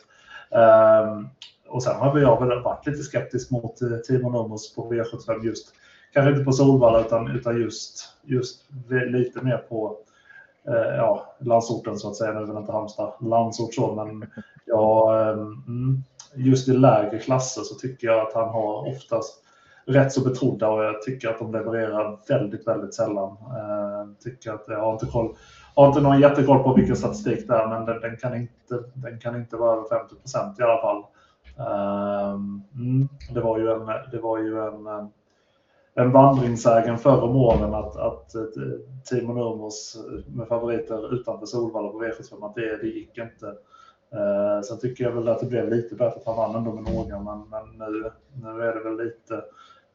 Um, 0.49 1.29
och 1.67 1.83
sen 1.83 1.95
har 1.95 2.19
jag 2.19 2.47
väl 2.47 2.63
varit 2.63 2.87
lite 2.87 3.03
skeptisk 3.03 3.51
mot 3.51 3.81
eh, 3.81 3.97
Timo 3.97 4.29
Nomos 4.29 4.75
på 4.75 4.93
V75 4.93 5.45
just, 5.45 5.73
kanske 6.13 6.31
inte 6.31 6.43
på 6.43 6.51
Solvalla 6.51 7.01
utan, 7.01 7.31
utan 7.31 7.61
just, 7.61 8.17
just 8.23 8.65
lite 8.89 9.41
mer 9.41 9.57
på 9.57 9.97
eh, 10.67 10.95
ja, 10.95 11.35
landsorten 11.39 11.97
så 11.97 12.09
att 12.09 12.15
säga. 12.15 12.33
Nu 12.33 12.39
är 12.39 12.45
väl 12.45 12.57
inte 12.57 12.71
Halmstad 12.71 13.13
landsort 13.21 13.73
så, 13.73 13.95
men 13.95 14.29
ja, 14.65 15.21
ehm, 15.21 15.63
mm. 15.67 16.03
just 16.35 16.69
i 16.69 16.73
lägre 16.73 17.19
klasser 17.19 17.61
så 17.61 17.75
tycker 17.75 18.07
jag 18.07 18.27
att 18.27 18.33
han 18.33 18.49
har 18.49 18.87
oftast 18.87 19.43
rätt 19.85 20.11
så 20.11 20.23
betrodda 20.23 20.69
och 20.69 20.83
jag 20.83 21.01
tycker 21.01 21.29
att 21.29 21.39
de 21.39 21.51
levererar 21.51 22.19
väldigt, 22.27 22.67
väldigt 22.67 22.93
sällan. 22.93 23.29
Eh, 23.31 24.23
tycker 24.23 24.51
att 24.51 24.63
jag 24.67 24.79
har 24.79 24.93
inte 24.93 25.05
koll 25.05 25.35
har 25.75 25.87
inte 25.87 26.01
någon 26.01 26.19
jättekoll 26.19 26.63
på 26.63 26.73
vilken 26.73 26.95
statistik 26.95 27.47
det 27.47 27.53
är, 27.53 27.67
men 27.67 27.85
den, 27.85 28.01
den, 28.01 28.17
kan, 28.17 28.35
inte, 28.35 28.83
den 28.93 29.19
kan 29.19 29.35
inte 29.35 29.57
vara 29.57 29.73
över 29.73 29.89
50 29.89 30.15
procent 30.15 30.59
i 30.59 30.63
alla 30.63 30.81
fall. 30.81 31.03
Eh, 31.57 32.33
mm, 32.75 33.09
det 33.33 33.41
var 33.41 33.57
ju 33.57 33.71
en, 33.71 33.85
det 34.11 34.19
var 34.19 34.37
ju 34.37 34.59
en, 34.59 34.87
en 35.95 36.11
vandringssägen 36.11 36.97
förr 36.97 37.21
om 37.21 37.35
åren 37.35 37.73
att, 37.73 37.95
att 37.95 38.31
Timo 39.09 39.33
Nurmos 39.33 39.97
med 40.27 40.47
favoriter 40.47 41.15
utanför 41.15 41.45
Solvalla 41.45 41.89
på 41.89 42.03
V75, 42.03 42.45
att 42.45 42.55
det, 42.55 42.77
det 42.77 42.87
gick 42.87 43.17
inte. 43.17 43.45
Uh, 44.15 44.61
sen 44.63 44.79
tycker 44.79 45.03
jag 45.03 45.11
väl 45.11 45.27
att 45.27 45.39
det 45.39 45.45
blev 45.45 45.69
lite 45.69 45.95
bättre 45.95 46.19
att 46.19 46.25
han 46.25 46.35
vann 46.35 46.55
ändå 46.55 46.71
med 46.71 46.93
några, 46.93 47.19
men, 47.19 47.49
men 47.49 47.77
nu, 47.77 48.11
nu 48.43 48.61
är 48.61 48.75
det 48.75 48.83
väl 48.83 48.97
lite 48.97 49.43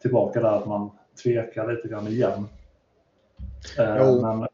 tillbaka 0.02 0.40
där 0.40 0.56
att 0.56 0.66
man 0.66 0.90
tvekar 1.22 1.72
lite 1.72 1.88
grann 1.88 2.06
igen. 2.06 2.48
Uh, 3.78 4.22
men, 4.22 4.48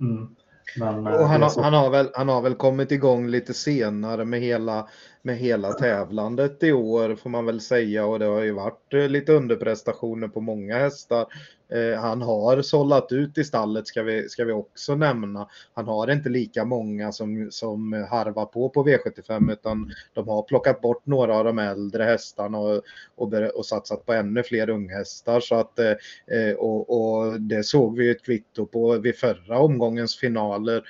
Mm. 0.00 0.36
Men, 0.78 1.06
och 1.06 1.28
han, 1.28 1.42
har, 1.42 1.62
han, 1.62 1.74
har 1.74 1.90
väl, 1.90 2.10
han 2.14 2.28
har 2.28 2.42
väl 2.42 2.54
kommit 2.54 2.92
igång 2.92 3.26
lite 3.26 3.54
senare 3.54 4.24
med 4.24 4.40
hela, 4.40 4.88
med 5.28 5.36
hela 5.36 5.72
tävlandet 5.72 6.62
i 6.62 6.72
år 6.72 7.16
får 7.16 7.30
man 7.30 7.46
väl 7.46 7.60
säga 7.60 8.06
och 8.06 8.18
det 8.18 8.24
har 8.24 8.42
ju 8.42 8.52
varit 8.52 8.94
eh, 8.94 9.08
lite 9.08 9.32
underprestationer 9.32 10.28
på 10.28 10.40
många 10.40 10.78
hästar. 10.78 11.26
Eh, 11.72 12.00
han 12.00 12.22
har 12.22 12.62
sållat 12.62 13.12
ut 13.12 13.38
i 13.38 13.44
stallet 13.44 13.86
ska 13.86 14.02
vi, 14.02 14.28
ska 14.28 14.44
vi 14.44 14.52
också 14.52 14.94
nämna. 14.94 15.48
Han 15.74 15.86
har 15.86 16.10
inte 16.10 16.28
lika 16.28 16.64
många 16.64 17.12
som, 17.12 17.48
som 17.50 18.06
harvar 18.10 18.44
på 18.44 18.68
på 18.68 18.84
V75 18.84 19.52
utan 19.52 19.92
de 20.12 20.28
har 20.28 20.42
plockat 20.42 20.80
bort 20.80 21.06
några 21.06 21.34
av 21.34 21.44
de 21.44 21.58
äldre 21.58 22.04
hästarna 22.04 22.58
och, 22.58 22.82
och, 23.16 23.32
och 23.34 23.66
satsat 23.66 24.06
på 24.06 24.12
ännu 24.12 24.42
fler 24.42 24.70
unghästar. 24.70 25.40
Så 25.40 25.54
att, 25.54 25.78
eh, 25.78 25.94
eh 26.38 26.54
och, 26.54 26.90
och 26.90 27.40
det 27.40 27.64
såg 27.64 27.98
vi 27.98 28.10
ett 28.10 28.24
kvitto 28.24 28.66
på 28.66 28.98
vid 28.98 29.16
förra 29.16 29.58
omgångens 29.58 30.16
finaler 30.16 30.82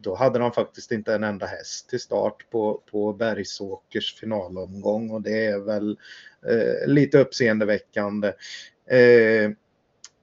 då 0.00 0.14
hade 0.14 0.38
de 0.38 0.52
faktiskt 0.52 0.92
inte 0.92 1.14
en 1.14 1.24
enda 1.24 1.46
häst 1.46 1.88
till 1.88 2.00
start 2.00 2.50
på, 2.50 2.82
på 2.90 3.12
Bergsåkers 3.12 4.14
finalomgång 4.20 5.10
och 5.10 5.22
det 5.22 5.44
är 5.44 5.58
väl 5.58 5.98
eh, 6.46 6.88
lite 6.88 7.18
uppseendeväckande. 7.18 8.28
Eh, 8.90 9.50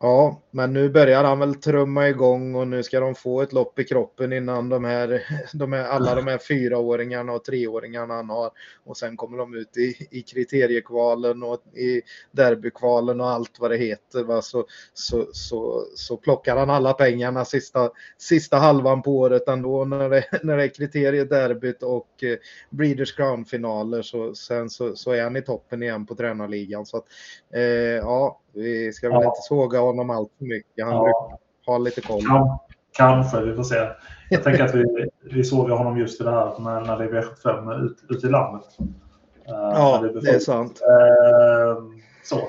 Ja, 0.03 0.41
men 0.51 0.73
nu 0.73 0.89
börjar 0.89 1.23
han 1.23 1.39
väl 1.39 1.55
trumma 1.55 2.09
igång 2.09 2.55
och 2.55 2.67
nu 2.67 2.83
ska 2.83 2.99
de 2.99 3.15
få 3.15 3.41
ett 3.41 3.53
lopp 3.53 3.79
i 3.79 3.83
kroppen 3.83 4.33
innan 4.33 4.69
de 4.69 4.85
här, 4.85 5.23
de 5.53 5.73
här 5.73 5.83
alla 5.83 6.15
de 6.15 6.27
här 6.27 6.37
fyraåringarna 6.37 7.33
och 7.33 7.43
treåringarna 7.43 8.13
han 8.13 8.29
har. 8.29 8.51
Och 8.83 8.97
sen 8.97 9.17
kommer 9.17 9.37
de 9.37 9.53
ut 9.53 9.77
i, 9.77 10.07
i 10.11 10.21
kriteriekvalen 10.21 11.43
och 11.43 11.63
i 11.75 12.01
derbykvalen 12.31 13.21
och 13.21 13.29
allt 13.29 13.59
vad 13.59 13.71
det 13.71 13.77
heter. 13.77 14.23
Va? 14.23 14.41
Så, 14.41 14.65
så, 14.93 15.27
så, 15.31 15.85
så 15.95 16.17
plockar 16.17 16.57
han 16.57 16.69
alla 16.69 16.93
pengarna 16.93 17.45
sista, 17.45 17.91
sista 18.17 18.57
halvan 18.57 19.01
på 19.01 19.17
året 19.17 19.47
ändå 19.47 19.85
när 19.85 20.09
det, 20.09 20.25
när 20.43 20.57
det 20.57 20.63
är 20.63 20.75
kriteriederbyt 20.75 21.83
och 21.83 22.23
eh, 22.23 22.37
Breeders 22.69 23.15
Crown-finaler. 23.15 24.01
Så, 24.01 24.35
sen 24.35 24.69
så, 24.69 24.95
så 24.95 25.11
är 25.11 25.23
han 25.23 25.35
i 25.35 25.41
toppen 25.41 25.83
igen 25.83 26.05
på 26.05 26.15
tränarligan. 26.15 26.85
Så 26.85 26.97
att, 26.97 27.05
eh, 27.53 27.61
ja, 27.97 28.39
vi 28.53 28.93
ska 28.93 29.09
väl 29.09 29.21
ja. 29.21 29.27
inte 29.27 29.41
såga 29.41 29.79
honom 29.79 30.09
allt 30.09 30.31
för 30.37 30.45
mycket. 30.45 30.85
Han 30.85 30.93
ja. 30.93 31.39
ha 31.65 31.77
lite 31.77 32.01
koll. 32.01 32.21
Kan, 32.21 32.59
kanske, 32.91 33.41
vi 33.41 33.55
får 33.55 33.63
se. 33.63 33.89
Jag 34.29 34.43
tänker 34.43 34.63
att 34.63 34.75
vi, 34.75 35.09
vi 35.23 35.43
sågar 35.43 35.75
honom 35.75 35.97
just 35.97 36.21
i 36.21 36.23
det 36.23 36.31
här 36.31 36.59
när, 36.59 36.81
när 36.81 36.97
det 36.97 37.03
är 37.03 37.21
V75 37.21 37.85
ut, 37.85 37.97
ut 38.09 38.23
i 38.23 38.27
landet. 38.27 38.67
Uh, 38.79 39.55
ja, 39.55 39.99
det, 40.01 40.21
det, 40.21 40.29
är 40.29 40.39
sant. 40.39 40.81
Uh, 40.81 41.83
så. 42.23 42.39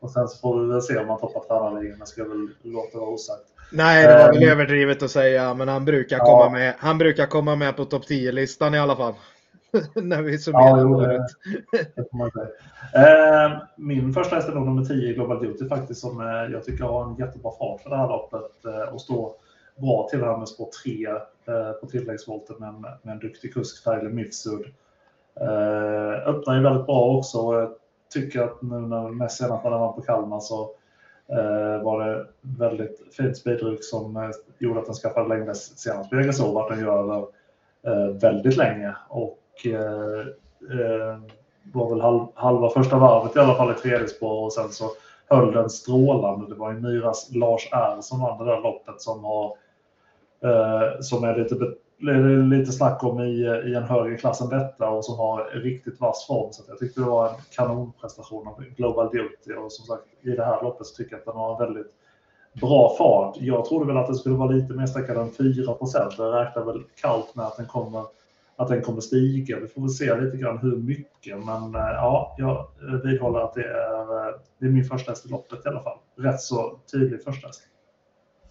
Och 0.00 0.10
sen 0.10 0.28
så 0.28 0.38
får 0.38 0.60
vi 0.60 0.72
väl 0.72 0.82
se 0.82 0.98
om 0.98 1.08
han 1.08 1.20
toppar 1.20 1.40
tränarligan. 1.40 1.98
Jag 1.98 2.08
ska 2.08 2.24
väl 2.24 2.48
låta 2.62 2.98
vara 2.98 3.10
osagt. 3.10 3.42
Nej, 3.72 4.06
det 4.06 4.18
var 4.18 4.32
väl 4.32 4.42
uh, 4.42 4.52
överdrivet 4.52 5.02
att 5.02 5.10
säga, 5.10 5.54
men 5.54 5.68
han 5.68 5.84
brukar, 5.84 6.16
ja. 6.16 6.24
komma, 6.24 6.50
med, 6.50 6.74
han 6.78 6.98
brukar 6.98 7.26
komma 7.26 7.56
med 7.56 7.76
på 7.76 7.84
topp 7.84 8.04
10-listan 8.08 8.74
i 8.74 8.78
alla 8.78 8.96
fall. 8.96 9.14
när 9.94 10.22
vi 10.22 10.38
summerar 10.38 10.78
ja, 10.78 10.86
året. 10.86 11.30
Eh, 12.94 13.62
min 13.76 14.12
första 14.12 14.36
häst 14.36 14.48
är 14.48 14.54
nog 14.54 14.66
nummer 14.66 14.84
10, 14.84 15.14
Global 15.14 15.42
Duty 15.42 15.68
faktiskt, 15.68 16.00
som 16.00 16.20
eh, 16.20 16.52
jag 16.52 16.64
tycker 16.64 16.84
har 16.84 17.04
en 17.04 17.16
jättebra 17.16 17.52
fart 17.58 17.80
för 17.80 17.90
det 17.90 17.96
här 17.96 18.08
loppet 18.08 18.64
eh, 18.64 18.94
och 18.94 19.00
står 19.00 19.32
bra 19.76 20.08
till 20.10 20.20
här 20.20 20.36
med 20.36 20.48
spår 20.48 20.68
3 20.84 21.08
på 21.80 21.86
tilläggsvolten 21.86 22.56
med, 22.58 22.74
med 23.02 23.12
en 23.12 23.18
duktig 23.18 23.54
kusk, 23.54 23.84
Tyler 23.84 24.10
Mifsud. 24.10 24.66
öppnar 26.26 26.56
ju 26.56 26.62
väldigt 26.62 26.86
bra 26.86 27.16
också 27.16 27.38
och 27.38 27.54
jag 27.54 27.74
tycker 28.12 28.42
att 28.42 28.62
nu 28.62 28.80
när 28.80 29.08
mest 29.08 29.38
senast 29.38 29.64
när 29.64 29.70
den 29.70 29.80
var 29.80 29.92
på 29.92 30.00
Kalmar 30.00 30.40
så 30.40 30.70
var 31.82 32.06
det 32.06 32.26
väldigt 32.40 33.14
fint 33.16 33.36
speedryck 33.36 33.84
som 33.84 34.32
gjorde 34.58 34.80
att 34.80 34.86
den 34.86 34.94
skaffade 34.94 35.28
längre 35.28 35.54
senast 35.54 36.10
på 36.10 36.16
Jägersro, 36.16 36.52
vart 36.52 36.70
den 36.70 36.80
gör 36.80 36.98
över 36.98 37.26
väldigt 38.20 38.56
länge. 38.56 38.96
Och 39.08 39.38
och 39.54 39.66
eh, 39.66 40.20
eh, 40.80 41.18
var 41.72 41.90
väl 41.90 42.00
halv, 42.00 42.26
halva 42.34 42.70
första 42.70 42.98
varvet 42.98 43.36
i 43.36 43.38
alla 43.38 43.54
fall 43.54 43.70
i 43.70 43.74
tredje 43.74 44.08
spår 44.08 44.44
och 44.44 44.52
sen 44.52 44.68
så 44.68 44.90
höll 45.28 45.52
den 45.52 45.70
strålande. 45.70 46.48
Det 46.48 46.54
var 46.54 46.72
ju 46.72 46.80
Myras 46.80 47.30
Lars 47.34 47.68
R 47.72 47.98
som 48.00 48.20
vann 48.20 48.38
det 48.38 48.44
där 48.44 48.60
loppet 48.60 49.00
som 49.00 49.24
har 49.24 49.56
eh, 50.44 51.00
som 51.00 51.24
är 51.24 51.36
lite, 51.36 51.54
lite 52.56 52.72
snack 52.72 53.04
om 53.04 53.20
i, 53.20 53.44
i 53.66 53.74
en 53.74 53.82
högre 53.82 54.16
klass 54.16 54.40
än 54.40 54.48
detta 54.48 54.90
och 54.90 55.04
som 55.04 55.18
har 55.18 55.44
riktigt 55.44 56.00
vass 56.00 56.26
form. 56.26 56.52
Så 56.52 56.62
jag 56.68 56.78
tyckte 56.78 57.00
det 57.00 57.06
var 57.06 57.28
en 57.28 57.34
kanonprestation 57.56 58.48
av 58.48 58.64
Global 58.76 59.10
Duty 59.10 59.54
och 59.54 59.72
som 59.72 59.86
sagt 59.86 60.04
i 60.22 60.30
det 60.30 60.44
här 60.44 60.62
loppet 60.62 60.86
så 60.86 60.94
tycker 60.94 61.12
jag 61.12 61.18
att 61.18 61.26
den 61.26 61.36
har 61.36 61.52
en 61.52 61.66
väldigt 61.66 61.92
bra 62.60 62.94
fart. 62.98 63.36
Jag 63.40 63.64
trodde 63.64 63.86
väl 63.86 63.96
att 63.96 64.06
den 64.06 64.16
skulle 64.16 64.34
vara 64.34 64.50
lite 64.50 64.74
mer 64.74 64.86
stackare 64.86 65.20
än 65.20 65.30
4 65.30 65.74
procent. 65.74 66.14
Jag 66.18 66.34
räknar 66.34 66.64
väl 66.64 66.82
kallt 67.00 67.34
med 67.34 67.46
att 67.46 67.56
den 67.56 67.66
kommer 67.66 68.04
att 68.56 68.68
den 68.68 68.82
kommer 68.82 69.00
stiga. 69.00 69.60
Vi 69.60 69.66
får 69.66 69.80
väl 69.80 69.90
se 69.90 70.20
lite 70.20 70.36
grann 70.36 70.58
hur 70.58 70.76
mycket, 70.76 71.44
men 71.44 71.74
eh, 71.74 71.80
ja, 71.80 72.34
jag 72.38 72.56
eh, 72.88 73.00
vidhåller 73.04 73.40
att 73.40 73.54
det 73.54 73.64
är, 73.64 74.28
eh, 74.28 74.34
det 74.58 74.66
är 74.66 74.70
min 74.70 74.84
första 74.84 75.12
häst 75.12 75.26
i 75.26 75.28
loppet 75.28 75.66
i 75.66 75.68
alla 75.68 75.82
fall. 75.82 75.98
Rätt 76.16 76.40
så 76.40 76.80
tydlig 76.92 77.24
första 77.24 77.46
häst. 77.46 77.62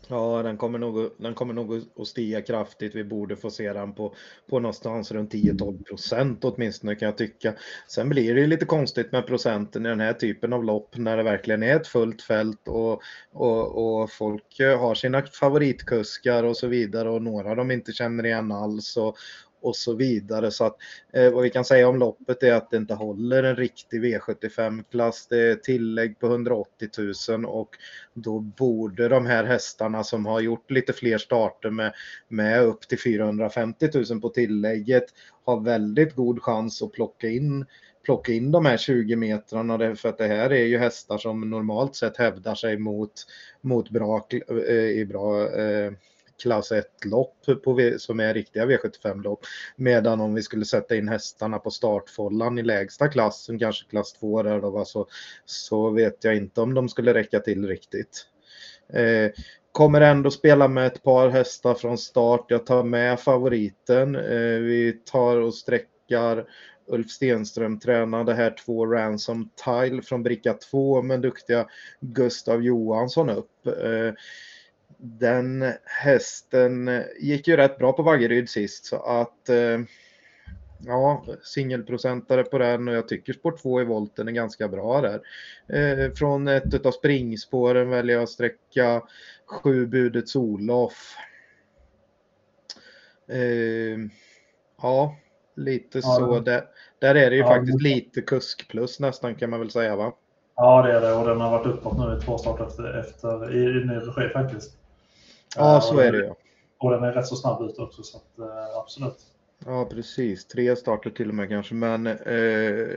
Ja, 0.08 0.44
den 0.44 0.58
kommer 0.58 0.80
nog, 0.80 1.10
den 1.18 1.34
kommer 1.34 1.54
nog 1.54 1.82
att 2.00 2.08
stiga 2.08 2.42
kraftigt. 2.42 2.96
Vi 2.96 3.04
borde 3.04 3.36
få 3.36 3.50
se 3.50 3.74
den 3.74 3.94
på, 3.94 4.16
på 4.50 4.60
någonstans 4.60 5.12
runt 5.12 5.34
10-12 5.34 5.84
procent 5.84 6.46
åtminstone 6.46 6.96
kan 6.96 7.06
jag 7.06 7.18
tycka. 7.18 7.54
Sen 7.88 8.10
blir 8.10 8.36
det 8.36 8.42
ju 8.42 8.48
lite 8.48 8.66
konstigt 8.66 9.12
med 9.12 9.28
procenten 9.28 9.86
i 9.86 9.90
den 9.90 10.00
här 10.00 10.14
typen 10.14 10.54
av 10.54 10.64
lopp 10.64 10.98
när 10.98 11.18
det 11.18 11.24
verkligen 11.24 11.64
är 11.64 11.76
ett 11.76 11.88
fullt 11.88 12.22
fält 12.22 12.68
och, 12.68 13.02
och, 13.32 14.02
och 14.02 14.12
folk 14.12 14.60
har 14.60 14.96
sina 14.96 15.22
favoritkuskar 15.22 16.44
och 16.44 16.58
så 16.58 16.68
vidare 16.68 17.10
och 17.10 17.22
några 17.22 17.56
de 17.56 17.72
inte 17.72 17.92
känner 17.92 18.26
igen 18.26 18.52
alls. 18.52 18.98
Och, 18.98 19.18
och 19.64 19.76
så 19.76 19.94
vidare. 19.94 20.52
Så 20.52 20.66
att 20.66 20.78
eh, 21.14 21.32
vad 21.32 21.44
vi 21.44 21.50
kan 21.50 21.66
säga 21.66 21.88
om 21.88 22.00
loppet 22.00 22.44
är 22.44 22.54
att 22.54 22.72
det 22.72 22.78
inte 22.78 22.94
håller 22.94 23.44
en 23.44 23.56
riktig 23.56 24.04
V75-klass. 24.04 25.28
Det 25.28 25.40
är 25.40 25.56
tillägg 25.56 26.20
på 26.20 26.28
180 26.28 26.90
000 27.30 27.46
och 27.46 27.70
då 28.14 28.40
borde 28.40 29.08
de 29.08 29.26
här 29.26 29.44
hästarna 29.44 30.04
som 30.04 30.26
har 30.26 30.40
gjort 30.40 30.72
lite 30.72 30.94
fler 30.94 31.18
starter 31.18 31.70
med, 31.70 31.94
med 32.28 32.64
upp 32.64 32.88
till 32.88 33.00
450 33.00 33.90
000 34.10 34.22
på 34.22 34.30
tillägget 34.30 35.06
ha 35.46 35.56
väldigt 35.56 36.16
god 36.16 36.42
chans 36.42 36.82
att 36.82 36.92
plocka 36.92 37.28
in 37.28 37.66
plocka 38.04 38.32
in 38.32 38.52
de 38.52 38.66
här 38.66 38.78
20 38.78 39.16
metrarna 39.16 39.96
för 39.96 40.10
att 40.10 40.18
det 40.18 40.28
här 40.28 40.50
är 40.50 40.66
ju 40.66 40.78
hästar 40.78 41.18
som 41.18 41.50
normalt 41.50 41.96
sett 41.96 42.18
hävdar 42.18 42.56
sig 42.56 42.78
mot, 42.78 43.14
mot 43.62 43.90
bra, 43.90 44.28
eh, 44.68 44.74
i 44.74 45.06
bra 45.06 45.50
eh, 45.60 45.92
klass 46.44 46.72
1-lopp 46.72 47.36
som 47.98 48.20
är 48.20 48.34
riktiga 48.34 48.66
V75-lopp. 48.66 49.40
Medan 49.76 50.22
om 50.22 50.34
vi 50.34 50.42
skulle 50.42 50.66
sätta 50.66 50.96
in 50.96 51.08
hästarna 51.08 51.60
på 51.60 51.72
startfållan 51.72 52.60
i 52.60 52.64
lägsta 52.64 53.08
klassen, 53.08 53.60
kanske 53.60 53.90
klass 53.90 54.14
2 54.14 54.44
där 54.44 54.62
då, 54.62 54.86
så, 54.86 55.08
så 55.46 55.90
vet 55.90 56.24
jag 56.24 56.36
inte 56.36 56.62
om 56.62 56.74
de 56.74 56.90
skulle 56.90 57.14
räcka 57.14 57.40
till 57.40 57.68
riktigt. 57.68 58.26
Eh, 58.94 59.32
kommer 59.72 60.02
ändå 60.02 60.32
spela 60.32 60.68
med 60.68 60.88
ett 60.88 61.04
par 61.04 61.30
hästar 61.30 61.74
från 61.74 61.98
start. 61.98 62.46
Jag 62.48 62.66
tar 62.66 62.84
med 62.84 63.20
favoriten. 63.20 64.16
Eh, 64.16 64.60
vi 64.60 65.02
tar 65.06 65.38
och 65.38 65.54
sträckar 65.54 66.46
Ulf 66.88 67.10
Stenström 67.10 67.80
tränade 67.80 68.34
här 68.34 68.56
två 68.66 68.86
Ransom 68.86 69.50
Tile 69.66 70.02
från 70.02 70.24
bricka 70.24 70.54
2 70.54 71.02
med 71.02 71.22
duktiga 71.22 71.68
Gustav 72.00 72.64
Johansson 72.64 73.30
upp. 73.30 73.68
Eh, 73.68 74.14
den 75.06 75.74
hästen 75.86 77.04
gick 77.20 77.48
ju 77.48 77.58
rätt 77.58 77.78
bra 77.78 77.94
på 77.94 78.04
Vaggeryd 78.04 78.50
sist 78.50 78.86
så 78.86 78.96
att 78.96 79.50
eh, 79.50 79.80
ja, 80.80 81.24
singelprocentare 81.44 82.44
på 82.44 82.58
den 82.58 82.88
och 82.88 82.94
jag 82.94 83.08
tycker 83.08 83.34
sport 83.34 83.62
2 83.62 83.82
i 83.82 83.86
volten 83.86 84.28
är 84.28 84.32
ganska 84.32 84.68
bra 84.68 85.02
där. 85.02 85.22
Eh, 85.68 86.12
från 86.14 86.48
ett 86.48 86.86
av 86.86 86.92
springspåren 86.92 87.90
väljer 87.90 88.16
jag 88.16 88.24
att 88.24 88.30
sträcka 88.30 89.02
sju 89.46 89.86
budets 89.86 90.36
Olof. 90.36 91.16
Eh, 93.28 94.00
ja, 94.82 95.16
lite 95.56 95.98
ja, 95.98 96.02
så. 96.02 96.40
Där, 96.40 96.64
där 97.00 97.16
är 97.16 97.30
det 97.30 97.36
ju 97.36 97.42
ja, 97.42 97.48
faktiskt 97.48 97.82
lite 97.82 98.22
kusk 98.22 98.68
plus 98.68 99.00
nästan 99.00 99.36
kan 99.36 99.50
man 99.50 99.60
väl 99.60 99.72
säga 99.72 99.96
va? 99.96 100.14
Ja 100.56 100.82
det 100.82 100.94
är 100.94 101.02
det 101.02 101.14
och 101.14 101.28
den 101.28 101.42
har 101.42 101.52
varit 101.52 101.68
uppåt 101.68 101.98
nu 101.98 102.18
i 102.18 102.22
två 102.22 102.38
starter 102.38 102.66
efter, 102.66 103.00
efter 103.00 103.56
i 103.56 103.86
ny 103.86 103.94
regi 103.94 104.30
faktiskt. 104.34 104.83
Ja, 105.56 105.82
så 105.82 106.00
är 106.00 106.12
det 106.12 106.18
ju. 106.18 106.34
Och 106.78 106.92
den 106.92 107.04
är 107.04 107.12
rätt 107.12 107.28
så 107.28 107.36
snabb 107.36 107.62
ut 107.62 107.80
också, 107.80 108.04
så 108.04 108.18
att, 108.18 108.40
eh, 108.40 108.78
absolut. 108.78 109.18
Ja, 109.66 109.86
precis. 109.92 110.48
Tre 110.48 110.76
starter 110.76 111.10
till 111.10 111.30
och 111.30 111.36
med 111.36 111.50
kanske. 111.50 111.76
Men, 111.76 112.08
eh, 112.08 112.88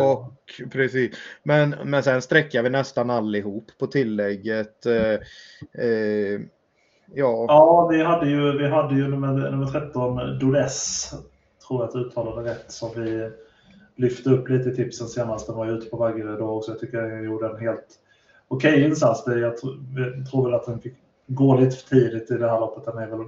och, 0.00 0.32
precis. 0.72 1.16
Men, 1.42 1.74
men 1.84 2.02
sen 2.02 2.22
sträcker 2.22 2.62
vi 2.62 2.70
nästan 2.70 3.10
allihop 3.10 3.64
på 3.78 3.86
tillägget. 3.86 4.86
Eh, 4.86 5.12
eh, 5.84 6.40
ja. 7.14 7.44
ja, 7.48 7.88
vi 7.90 8.02
hade 8.02 8.30
ju, 8.30 8.58
vi 8.58 8.68
hade 8.68 8.94
ju 8.94 9.08
nummer, 9.08 9.50
nummer 9.50 9.66
13, 9.66 10.38
Dodes, 10.38 11.10
tror 11.66 11.80
jag 11.80 11.88
att 11.88 11.96
uttalade 11.96 12.50
rätt, 12.50 12.72
som 12.72 12.90
vi 12.96 13.30
lyfte 13.96 14.30
upp 14.30 14.48
lite 14.48 14.68
i 14.68 14.74
tipsen 14.74 15.08
senast. 15.08 15.46
Den 15.46 15.56
var 15.56 15.66
ju 15.66 15.72
ute 15.72 15.90
på 15.90 15.96
Vaggeryd 15.96 16.38
då 16.38 16.50
också. 16.50 16.70
Jag 16.70 16.80
tycker 16.80 16.98
jag 16.98 17.24
gjorde 17.24 17.46
en 17.46 17.58
helt 17.58 17.86
okej 18.48 18.72
okay 18.72 18.84
insats. 18.84 19.22
Jag 19.26 19.56
tror, 19.56 19.78
jag 19.96 20.30
tror 20.30 20.44
väl 20.44 20.54
att 20.54 20.66
den 20.66 20.80
fick 20.80 20.94
Går 21.32 21.58
lite 21.58 21.76
för 21.76 21.88
tidigt 21.88 22.30
i 22.30 22.34
det 22.34 22.50
här 22.50 22.60
loppet. 22.60 22.84
Den 22.84 22.98
är 22.98 23.06
väl 23.06 23.26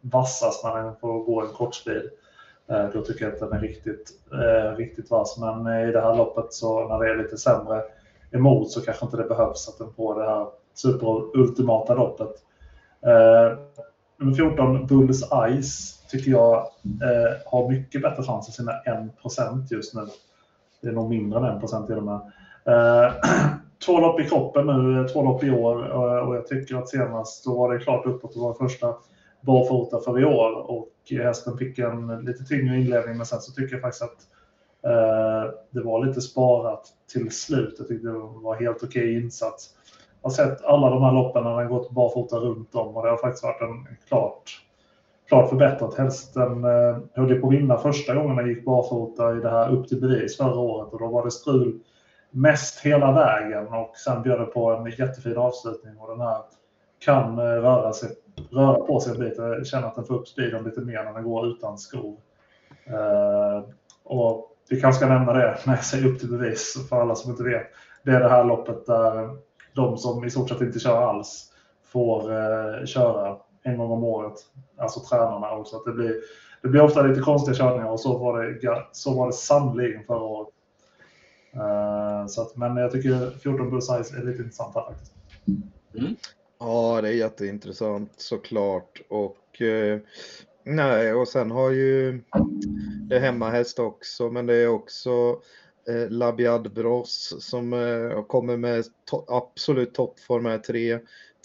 vassast 0.00 0.64
när 0.64 0.82
den 0.82 0.96
får 0.96 1.24
gå 1.24 1.42
en 1.42 1.52
kort 1.52 1.74
speed. 1.74 2.10
Eh, 2.70 2.86
då 2.92 3.02
tycker 3.02 3.24
jag 3.24 3.34
att 3.34 3.40
den 3.40 3.52
är 3.52 3.60
riktigt, 3.60 4.10
eh, 4.32 4.76
riktigt 4.76 5.10
vass. 5.10 5.38
Men 5.38 5.66
eh, 5.66 5.88
i 5.88 5.92
det 5.92 6.00
här 6.00 6.16
loppet 6.16 6.52
så 6.52 6.88
när 6.88 6.98
det 6.98 7.10
är 7.10 7.16
lite 7.16 7.36
sämre 7.36 7.82
emot 8.30 8.70
så 8.70 8.80
kanske 8.80 9.04
inte 9.04 9.16
det 9.16 9.28
behövs 9.28 9.68
att 9.68 9.78
den 9.78 9.92
får 9.92 10.20
det 10.20 10.30
här 10.30 10.46
superultimata 10.74 11.94
loppet. 11.94 12.32
Nummer 14.22 14.34
14, 14.34 14.86
Bulls 14.86 15.22
Ice, 15.62 16.02
tycker 16.10 16.30
jag 16.30 16.56
eh, 16.56 17.36
har 17.46 17.68
mycket 17.68 18.02
bättre 18.02 18.22
chans 18.22 18.48
än 18.48 18.52
sina 18.52 18.72
1% 19.22 19.66
just 19.70 19.94
nu. 19.94 20.06
Det 20.82 20.88
är 20.88 20.92
nog 20.92 21.10
mindre 21.10 21.38
än 21.38 21.60
1% 21.60 21.86
till 21.86 21.96
och 21.96 22.02
med. 22.02 22.20
Eh, 22.64 23.12
två 23.84 24.00
lopp 24.00 24.20
i 24.20 24.28
kroppen 24.28 24.66
nu, 24.66 25.00
eh, 25.00 25.06
två 25.06 25.22
lopp 25.22 25.44
i 25.44 25.50
år 25.50 25.90
eh, 25.90 26.28
och 26.28 26.36
jag 26.36 26.46
tycker 26.46 26.76
att 26.76 26.88
senast 26.88 27.44
då 27.44 27.58
var 27.58 27.72
det 27.72 27.80
klart 27.80 28.06
uppåt. 28.06 28.36
och 28.36 28.42
var 28.42 28.54
första 28.54 28.96
barfota 29.40 30.00
för 30.00 30.20
i 30.20 30.24
år 30.24 30.70
och 30.70 30.88
hästen 31.10 31.58
fick 31.58 31.78
en 31.78 32.24
lite 32.24 32.44
tyngre 32.44 32.76
inledning 32.76 33.16
men 33.16 33.26
sen 33.26 33.40
så 33.40 33.52
tycker 33.52 33.74
jag 33.74 33.82
faktiskt 33.82 34.02
att 34.02 34.18
eh, 34.84 35.50
det 35.70 35.80
var 35.80 36.06
lite 36.06 36.20
sparat 36.20 36.88
till 37.12 37.30
slut. 37.30 37.74
Jag 37.78 37.88
tyckte 37.88 38.08
det 38.08 38.18
var 38.18 38.54
helt 38.54 38.82
okej 38.82 39.02
okay 39.02 39.22
insats. 39.22 39.70
Jag 40.22 40.28
har 40.28 40.34
sett 40.34 40.64
alla 40.64 40.90
de 40.90 41.02
här 41.02 41.12
loppen 41.12 41.44
när 41.44 41.58
den 41.58 41.68
gått 41.68 41.90
barfota 41.90 42.36
runt 42.36 42.74
om 42.74 42.96
och 42.96 43.02
det 43.02 43.10
har 43.10 43.16
faktiskt 43.16 43.44
varit 43.44 43.60
en 43.62 43.96
klart, 44.08 44.62
klart 45.28 45.48
förbättrat. 45.48 45.94
Hästen 45.98 46.64
eh, 46.64 46.98
höll 47.14 47.40
på 47.40 47.46
att 47.46 47.52
vinna 47.52 47.78
första 47.78 48.14
gången 48.14 48.36
den 48.36 48.48
gick 48.48 48.64
barfota 48.64 49.36
i 49.36 49.40
det 49.40 49.50
här 49.50 49.72
upp 49.72 49.88
till 49.88 50.00
bevis 50.00 50.36
förra 50.36 50.58
året 50.58 50.92
och 50.92 50.98
då 50.98 51.06
var 51.06 51.24
det 51.24 51.30
strul 51.30 51.80
mest 52.32 52.80
hela 52.80 53.12
vägen 53.12 53.68
och 53.68 53.96
sen 53.96 54.22
bjöd 54.22 54.40
det 54.40 54.46
på 54.46 54.70
en 54.70 54.90
jättefin 54.90 55.36
avslutning 55.36 55.98
och 55.98 56.10
den 56.10 56.20
här 56.20 56.42
kan 56.98 57.38
eh, 57.38 57.44
röra, 57.44 57.92
sig, 57.92 58.10
röra 58.50 58.74
på 58.74 59.00
sig 59.00 59.12
en 59.12 59.20
bit. 59.20 59.38
Att 59.74 59.94
den 59.94 60.04
får 60.04 60.14
upp 60.14 60.28
speeden 60.28 60.64
lite 60.64 60.80
mer 60.80 61.04
när 61.04 61.12
den 61.12 61.24
går 61.24 61.46
utan 61.46 61.78
skor. 61.78 62.16
Uh, 62.90 62.96
eh, 62.96 63.64
och 64.04 64.56
vi 64.70 64.80
kanske 64.80 64.98
ska 64.98 65.14
nämna 65.14 65.32
det 65.32 65.58
men 65.64 65.74
jag 65.74 65.84
säger 65.84 66.06
upp 66.06 66.20
till 66.20 66.30
bevis 66.30 66.88
för 66.88 67.00
alla 67.00 67.14
som 67.14 67.30
inte 67.30 67.44
vet. 67.44 67.66
Det 68.04 68.10
är 68.10 68.20
det 68.20 68.28
här 68.28 68.44
loppet 68.44 68.86
där 68.86 69.36
de 69.74 69.98
som 69.98 70.24
i 70.24 70.30
stort 70.30 70.48
sett 70.48 70.60
inte 70.60 70.78
kör 70.78 71.02
alls 71.02 71.52
får 71.92 72.32
uh, 72.32 72.84
köra 72.84 73.36
en 73.62 73.78
gång 73.78 73.90
om 73.90 74.04
året. 74.04 74.34
Alltså 74.78 75.00
tränarna 75.00 75.50
också. 75.50 75.76
Att 75.76 75.84
det, 75.84 75.92
blir, 75.92 76.14
det 76.62 76.68
blir 76.68 76.82
ofta 76.82 77.02
lite 77.02 77.20
konstiga 77.20 77.56
körningar 77.56 77.90
och 77.90 78.00
så 78.00 78.18
var 78.18 78.42
det, 78.42 78.86
så 78.92 79.18
var 79.18 79.26
det 79.26 79.32
sannolikt 79.32 80.06
förra 80.06 80.22
året. 80.22 80.48
Uh, 81.56 82.26
så 82.26 82.42
att, 82.42 82.56
men 82.56 82.76
jag 82.76 82.92
tycker 82.92 83.38
14 83.38 83.70
bull 83.70 83.82
size 83.82 84.16
är 84.16 84.24
lite 84.24 84.42
intressant 84.42 84.74
här 84.74 84.82
faktiskt. 84.82 85.12
Mm. 85.98 86.16
Ja, 86.64 87.00
det 87.02 87.08
är 87.08 87.12
jätteintressant 87.12 88.12
såklart. 88.16 89.02
Och 89.08 89.62
eh, 89.62 90.00
nej, 90.64 91.12
och 91.12 91.28
sen 91.28 91.50
har 91.50 91.70
ju 91.70 92.20
det 93.08 93.18
hemmahäst 93.18 93.78
också, 93.78 94.30
men 94.30 94.46
det 94.46 94.54
är 94.54 94.68
också 94.68 95.40
eh, 95.88 96.10
Labiad 96.10 96.72
Bros 96.72 97.36
som 97.40 97.72
eh, 97.72 98.22
kommer 98.22 98.56
med 98.56 98.84
to 99.04 99.24
absolut 99.28 99.94
toppform 99.94 100.46
här. 100.46 100.58
Tre, 100.58 100.98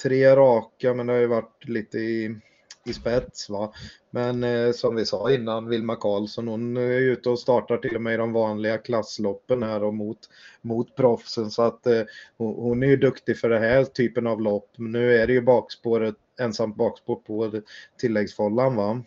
tre 0.04 0.36
raka, 0.36 0.94
men 0.94 1.08
det 1.08 1.14
har 1.14 1.20
ju 1.20 1.28
varit 1.28 1.68
lite 1.68 1.98
i 1.98 2.40
i 2.88 2.94
spets. 2.94 3.50
Va? 3.50 3.72
Men 4.12 4.44
eh, 4.44 4.72
som 4.72 4.96
vi 4.96 5.06
sa 5.06 5.32
innan, 5.32 5.70
Vilma 5.70 5.96
Karlsson, 5.96 6.48
hon 6.48 6.78
är 6.78 7.00
ute 7.00 7.30
och 7.30 7.40
startar 7.40 7.78
till 7.78 7.96
och 7.96 8.02
med 8.02 8.14
i 8.14 8.18
de 8.18 8.34
vanliga 8.34 8.78
klassloppen 8.78 9.64
här 9.64 9.84
och 9.84 9.94
mot, 9.94 10.20
mot 10.62 10.96
proffsen. 10.96 11.52
Så 11.52 11.62
att 11.62 11.88
eh, 11.88 12.02
hon 12.38 12.84
är 12.84 12.88
ju 12.88 12.98
duktig 12.98 13.40
för 13.40 13.50
den 13.50 13.64
här 13.64 13.84
typen 13.84 14.28
av 14.28 14.42
lopp. 14.42 14.70
Men 14.78 14.92
nu 14.92 15.14
är 15.16 15.28
det 15.28 15.34
ju 15.34 15.42
bakspåret, 15.42 16.16
ensamt 16.40 16.76
bakspår 16.76 17.16
på 17.16 17.62
tilläggsfållan 18.00 18.76
va? 18.76 19.02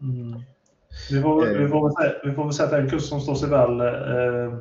Mm. 0.00 0.42
Vi, 1.10 1.22
får, 1.22 1.46
eh. 1.46 1.58
vi, 1.58 1.68
får 1.68 1.90
se, 1.90 2.28
vi 2.28 2.34
får 2.34 2.44
väl 2.44 2.52
sätta 2.52 2.78
en 2.78 2.90
kurs 2.90 3.02
som 3.02 3.20
står 3.20 3.34
sig 3.34 3.48
väl 3.48 3.80
eh, 3.80 4.58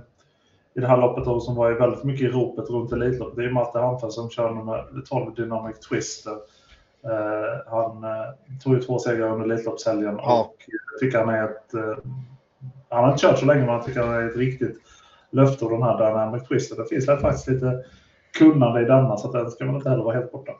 i 0.73 0.79
det 0.79 0.87
här 0.87 0.97
loppet 0.97 1.27
och 1.27 1.43
som 1.43 1.55
var 1.55 1.71
väldigt 1.71 2.03
mycket 2.03 2.21
i 2.21 2.27
ropet 2.27 2.69
runt 2.69 2.91
Elitloppet. 2.91 3.35
Det 3.35 3.43
är 3.43 3.49
Malte 3.49 3.79
Hanfeld 3.79 4.13
som 4.13 4.29
kör 4.29 4.51
nummer 4.51 5.03
12 5.09 5.35
Dynamic 5.35 5.79
Twister. 5.79 6.37
Uh, 7.05 7.71
han 7.71 8.03
uh, 8.03 8.59
tog 8.63 8.75
ju 8.75 8.81
två 8.81 8.99
segrar 8.99 9.29
under 9.29 9.45
Elitloppshelgen 9.45 10.15
ja. 10.17 10.41
och 10.41 10.65
jag 10.67 10.99
tycker 10.99 11.19
han 11.19 11.29
är 11.29 11.43
ett... 11.43 11.71
Han 12.89 13.03
har 13.03 13.11
inte 13.11 13.21
kört 13.21 13.39
så 13.39 13.45
länge 13.45 13.59
men 13.59 13.75
jag 13.75 13.85
tycker 13.85 14.01
han 14.01 14.13
är 14.13 14.29
ett 14.29 14.37
riktigt 14.37 14.77
löfte 15.31 15.65
av 15.65 15.71
den 15.71 15.83
här 15.83 15.97
Dynamic 15.97 16.47
Twister. 16.47 16.75
Det 16.75 16.89
finns 16.89 17.05
faktiskt 17.05 17.47
lite 17.47 17.83
kunnande 18.37 18.81
i 18.81 18.85
denna 18.85 19.17
så 19.17 19.27
att 19.27 19.33
den 19.33 19.51
ska 19.51 19.65
man 19.65 19.75
inte 19.75 19.89
heller 19.89 20.03
vara 20.03 20.15
helt 20.15 20.31
borta. 20.31 20.51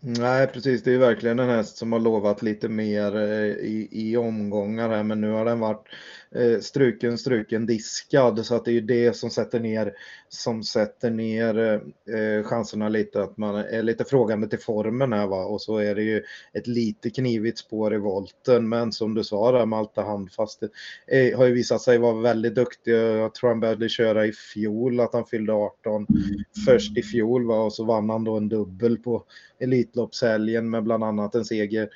Nej, 0.00 0.46
precis. 0.46 0.82
Det 0.82 0.94
är 0.94 0.98
verkligen 0.98 1.38
en 1.38 1.48
häst 1.48 1.76
som 1.76 1.92
har 1.92 2.00
lovat 2.00 2.42
lite 2.42 2.68
mer 2.68 3.16
eh, 3.16 3.46
i, 3.46 3.88
i 3.90 4.16
omgångar 4.16 4.88
här, 4.88 5.02
men 5.02 5.20
nu 5.20 5.30
har 5.30 5.44
den 5.44 5.60
varit 5.60 5.88
eh, 5.88 5.92
Eh, 6.34 6.60
struken, 6.60 7.18
struken, 7.18 7.66
diskad. 7.66 8.46
Så 8.46 8.54
att 8.54 8.64
det 8.64 8.70
är 8.70 8.72
ju 8.72 8.80
det 8.80 9.16
som 9.16 9.30
sätter 9.30 9.60
ner, 9.60 9.92
som 10.28 10.62
sätter 10.62 11.10
ner 11.10 11.82
eh, 12.08 12.44
chanserna 12.44 12.88
lite 12.88 13.22
att 13.22 13.36
man 13.36 13.54
är 13.54 13.82
lite 13.82 14.04
frågande 14.04 14.48
till 14.48 14.58
formen 14.58 15.12
här 15.12 15.26
va. 15.26 15.44
Och 15.44 15.62
så 15.62 15.78
är 15.78 15.94
det 15.94 16.02
ju 16.02 16.22
ett 16.52 16.66
lite 16.66 17.10
knivigt 17.10 17.58
spår 17.58 17.94
i 17.94 17.98
volten. 17.98 18.68
Men 18.68 18.92
som 18.92 19.14
du 19.14 19.24
sa 19.24 19.52
där 19.52 19.66
Malta 19.66 20.02
Handfast 20.02 20.62
eh, 21.06 21.38
har 21.38 21.46
ju 21.46 21.52
visat 21.52 21.82
sig 21.82 21.98
vara 21.98 22.20
väldigt 22.20 22.54
duktig. 22.54 22.92
Jag 22.92 23.34
tror 23.34 23.50
han 23.50 23.60
började 23.60 23.88
köra 23.88 24.26
i 24.26 24.32
fjol 24.32 25.00
att 25.00 25.12
han 25.12 25.26
fyllde 25.26 25.52
18 25.52 26.06
först 26.66 26.98
i 26.98 27.02
fjol 27.02 27.46
va. 27.46 27.62
Och 27.62 27.72
så 27.72 27.84
vann 27.84 28.10
han 28.10 28.24
då 28.24 28.36
en 28.36 28.48
dubbel 28.48 28.98
på 28.98 29.24
Elitloppshelgen 29.58 30.70
med 30.70 30.82
bland 30.82 31.04
annat 31.04 31.34
en 31.34 31.44
seger 31.44 31.88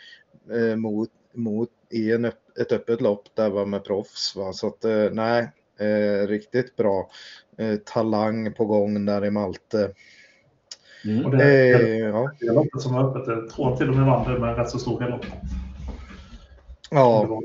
eh, 0.53 0.77
mot, 0.77 1.11
mot 1.35 1.71
i 1.95 2.13
en, 2.13 2.25
ett 2.25 2.73
öppet 2.73 3.01
lopp 3.01 3.29
där 3.35 3.51
var 3.51 3.67
med 3.67 3.85
proffs. 3.85 4.37
Va? 4.37 4.53
Så 4.53 4.67
att 4.67 4.85
eh, 4.85 5.11
nej, 5.13 5.51
eh, 5.79 6.27
riktigt 6.27 6.77
bra 6.77 7.11
eh, 7.59 7.77
talang 7.77 8.53
på 8.53 8.65
gång 8.65 9.07
där 9.07 9.25
i 9.25 9.31
Malte. 9.31 9.91
Mm. 11.05 11.25
Och 11.25 11.31
det, 11.31 11.45
det, 11.45 11.91
eh, 11.91 11.99
ja. 11.99 12.31
det 12.41 12.53
loppet 12.53 12.83
som 12.83 12.95
var 12.95 13.11
öppet, 13.11 13.27
jag 13.27 13.51
tror 13.51 13.77
till 13.77 13.89
och 13.89 13.97
med 13.97 14.07
vann 14.07 14.33
det 14.33 14.39
med 14.39 14.57
rätt 14.57 14.71
så 14.71 14.79
stor 14.79 15.01
galopp. 15.01 15.27
Ja. 16.91 17.41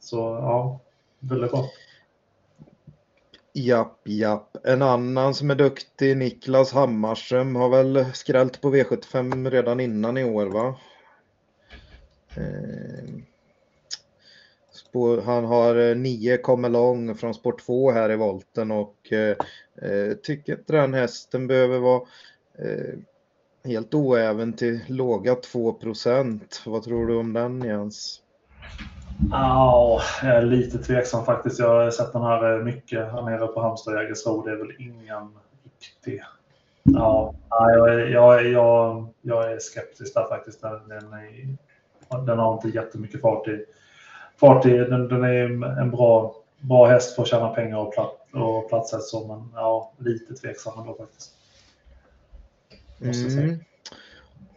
Så 0.00 0.16
ja, 0.16 0.80
väldigt 1.18 1.50
bra. 1.50 1.64
Japp, 3.52 4.00
japp. 4.04 4.56
En 4.66 4.82
annan 4.82 5.34
som 5.34 5.50
är 5.50 5.54
duktig, 5.54 6.16
Niklas 6.16 6.72
Hammarström, 6.72 7.56
har 7.56 7.68
väl 7.68 8.04
skrällt 8.12 8.60
på 8.60 8.74
V75 8.74 9.50
redan 9.50 9.80
innan 9.80 10.16
i 10.16 10.24
år 10.24 10.46
va? 10.46 10.76
Han 15.24 15.44
har 15.44 15.76
eh, 15.76 15.96
nio 15.96 16.36
kommer 16.36 16.68
lång 16.68 17.14
från 17.14 17.34
sport 17.34 17.66
2 17.66 17.90
här 17.90 18.10
i 18.10 18.16
volten 18.16 18.70
och 18.70 19.12
eh, 19.12 19.36
eh 19.90 20.12
tycker 20.22 20.52
inte 20.52 20.72
den 20.72 20.94
hästen 20.94 21.46
behöver 21.46 21.78
vara 21.78 22.02
eh, 22.58 22.94
helt 23.64 23.94
oäven 23.94 24.52
till 24.52 24.80
låga 24.86 25.34
2 25.34 25.78
Vad 26.66 26.82
tror 26.82 27.06
du 27.06 27.16
om 27.16 27.32
den 27.32 27.64
Jens? 27.64 28.22
Ja, 29.30 30.00
jag 30.22 30.36
är 30.36 30.42
lite 30.42 30.78
tveksam 30.78 31.24
faktiskt. 31.24 31.58
Jag 31.58 31.68
har 31.68 31.90
sett 31.90 32.12
den 32.12 32.22
här 32.22 32.58
eh, 32.58 32.64
mycket 32.64 33.12
här 33.12 33.22
nere 33.22 33.46
på 33.46 33.60
Halmstad 33.60 33.94
Jägersro. 33.94 34.42
Det 34.42 34.50
är 34.50 34.56
väl 34.56 34.72
ingen 34.78 35.38
riktig... 35.80 36.22
Ja, 36.82 37.34
jag, 37.48 38.10
jag, 38.10 38.46
jag, 38.46 39.08
jag 39.22 39.52
är 39.52 39.58
skeptisk 39.58 40.14
där 40.14 40.28
faktiskt. 40.28 40.60
Den, 40.60 40.88
den, 40.88 41.12
är, 41.12 42.26
den 42.26 42.38
har 42.38 42.52
inte 42.52 42.68
jättemycket 42.68 43.20
fart 43.20 43.48
i 43.48 43.64
Farty. 44.36 44.78
Den, 44.78 45.08
den 45.08 45.24
är 45.24 45.64
en 45.80 45.90
bra, 45.90 46.34
bra 46.60 46.86
häst 46.86 47.14
för 47.14 47.22
att 47.22 47.28
tjäna 47.28 47.48
pengar 47.48 47.78
och, 47.78 47.94
plat, 47.94 48.26
och 48.32 48.68
platsa 48.68 48.98
så, 48.98 49.26
men 49.26 49.52
ja, 49.54 49.92
lite 49.98 50.34
tveksam 50.34 50.80
ändå 50.80 50.94
faktiskt. 50.94 51.32
Mm. 53.00 53.58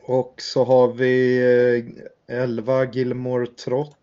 Och 0.06 0.34
så 0.38 0.64
har 0.64 0.88
vi 0.88 1.40
eh, 2.28 2.42
11 2.42 2.86
Gilmore 2.86 3.48
Trott. 3.48 3.96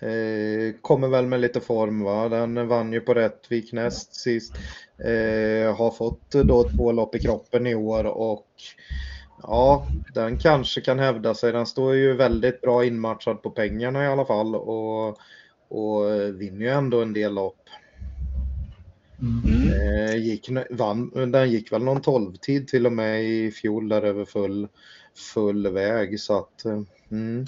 Eh, 0.00 0.80
kommer 0.80 1.08
väl 1.08 1.26
med 1.26 1.40
lite 1.40 1.60
form 1.60 2.04
va. 2.04 2.28
Den 2.28 2.68
vann 2.68 2.92
ju 2.92 3.00
på 3.00 3.14
Rättvik 3.14 3.72
näst 3.72 4.14
sist. 4.14 4.54
Eh, 4.98 5.76
har 5.76 5.90
fått 5.90 6.30
då 6.30 6.68
två 6.68 6.92
lopp 6.92 7.14
i 7.14 7.18
kroppen 7.18 7.66
i 7.66 7.74
år 7.74 8.04
och 8.04 8.46
Ja, 9.42 9.86
den 10.14 10.38
kanske 10.38 10.80
kan 10.80 10.98
hävda 10.98 11.34
sig. 11.34 11.52
Den 11.52 11.66
står 11.66 11.94
ju 11.94 12.12
väldigt 12.16 12.60
bra 12.60 12.84
inmatchad 12.84 13.42
på 13.42 13.50
pengarna 13.50 14.04
i 14.04 14.06
alla 14.06 14.24
fall 14.24 14.54
och, 14.54 15.08
och 15.68 16.10
vinner 16.40 16.66
ju 16.66 16.68
ändå 16.68 17.02
en 17.02 17.12
del 17.12 17.34
lopp. 17.34 17.62
Mm. 19.20 19.72
Eh, 19.72 20.16
gick, 20.16 20.50
vann, 20.70 21.32
den 21.32 21.50
gick 21.50 21.72
väl 21.72 21.82
någon 21.82 22.02
12-tid 22.02 22.68
till 22.68 22.86
och 22.86 22.92
med 22.92 23.24
i 23.24 23.50
fjol 23.50 23.88
där 23.88 24.02
över 24.02 24.24
full, 24.24 24.68
full 25.34 25.68
väg 25.68 26.20
så 26.20 26.38
att 26.38 26.64
mm. 27.10 27.46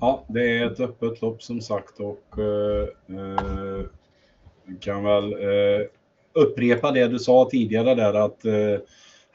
Ja, 0.00 0.24
det 0.28 0.58
är 0.58 0.66
ett 0.66 0.80
öppet 0.80 1.22
lopp 1.22 1.42
som 1.42 1.60
sagt 1.60 2.00
och 2.00 2.38
eh, 2.38 2.88
eh 3.18 3.84
kan 4.80 5.04
väl 5.04 5.32
eh, 5.32 5.86
upprepa 6.32 6.90
det 6.90 7.08
du 7.08 7.18
sa 7.18 7.48
tidigare 7.50 7.94
där 7.94 8.14
att 8.14 8.44
eh, 8.44 8.78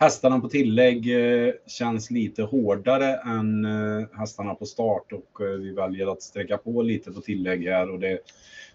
Hästarna 0.02 0.40
på 0.40 0.50
tillägg 0.50 1.12
eh, 1.12 1.54
känns 1.68 2.12
lite 2.12 2.44
hårdare 2.44 3.16
än 3.16 3.66
eh, 3.66 4.08
hästarna 4.20 4.56
på 4.56 4.66
start 4.66 5.12
och 5.12 5.42
eh, 5.42 5.48
vi 5.48 5.74
väljer 5.74 6.12
att 6.12 6.22
sträcka 6.22 6.58
på 6.58 6.82
lite 6.82 7.12
på 7.12 7.22
tillägg 7.22 7.68
här. 7.68 7.92
Och 7.92 8.00
det, 8.00 8.20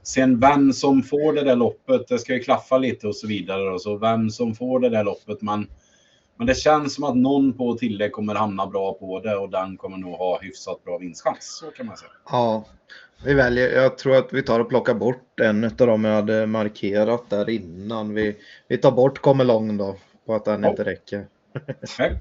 sen 0.03 0.41
vem 0.41 0.72
som 0.72 1.03
får 1.03 1.33
det 1.33 1.45
där 1.45 1.57
loppet, 1.57 2.09
det 2.09 2.18
ska 2.18 2.35
ju 2.35 2.41
klaffa 2.41 2.79
lite 2.79 3.09
och 3.09 3.16
så 3.16 3.27
vidare. 3.27 3.70
Och 3.70 3.83
så 3.83 3.97
vem 3.97 4.31
som 4.31 4.55
får 4.55 4.81
det 4.81 4.89
där 4.89 5.05
loppet, 5.05 5.43
men, 5.43 5.66
men 6.37 6.47
det 6.47 6.55
känns 6.55 6.95
som 6.95 7.05
att 7.05 7.16
någon 7.16 7.53
på 7.53 7.75
tillägg 7.75 8.12
kommer 8.12 8.35
hamna 8.35 8.66
bra 8.66 8.93
på 8.93 9.20
det 9.20 9.37
och 9.37 9.51
den 9.51 9.77
kommer 9.77 9.97
nog 9.97 10.14
ha 10.14 10.39
hyfsat 10.43 10.85
bra 10.85 10.99
vinstchans. 10.99 11.59
Så 11.61 11.70
kan 11.70 11.87
man 11.87 11.97
säga. 11.97 12.11
Ja, 12.31 12.64
vi 13.25 13.35
väljer, 13.35 13.83
jag 13.83 13.99
tror 13.99 14.16
att 14.16 14.33
vi 14.33 14.43
tar 14.43 14.61
och 14.61 14.68
plockar 14.68 14.95
bort 14.95 15.41
en 15.41 15.64
av 15.64 15.70
dem 15.70 16.05
jag 16.05 16.14
hade 16.14 16.47
markerat 16.47 17.31
där 17.31 17.51
innan. 17.51 18.14
Vi, 18.14 18.37
vi 18.68 18.79
tar 18.79 18.93
bort 18.93 19.18
kommer 19.18 19.45
lång 19.45 19.77
då 19.77 19.97
på 20.27 20.35
att 20.35 20.45
den 20.45 20.62
ja. 20.62 20.70
inte 20.70 20.85
räcker. 20.85 21.27
Nej. 21.99 22.18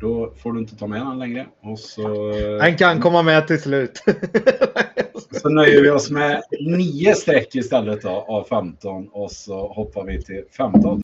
Då 0.00 0.32
får 0.36 0.52
du 0.52 0.60
inte 0.60 0.76
ta 0.76 0.86
med 0.86 1.00
den 1.00 1.18
längre. 1.18 1.46
Och 1.60 1.78
så... 1.78 2.32
Den 2.60 2.76
kan 2.76 3.00
komma 3.00 3.22
med 3.22 3.46
till 3.46 3.62
slut. 3.62 4.02
så 5.30 5.48
nöjer 5.48 5.82
vi 5.82 5.90
oss 5.90 6.10
med 6.10 6.42
nio 6.60 7.14
streck 7.14 7.54
istället 7.54 8.02
då, 8.02 8.08
av 8.08 8.44
15 8.44 9.08
och 9.08 9.32
så 9.32 9.68
hoppar 9.68 10.04
vi 10.04 10.22
till 10.22 10.44
15. 10.56 11.02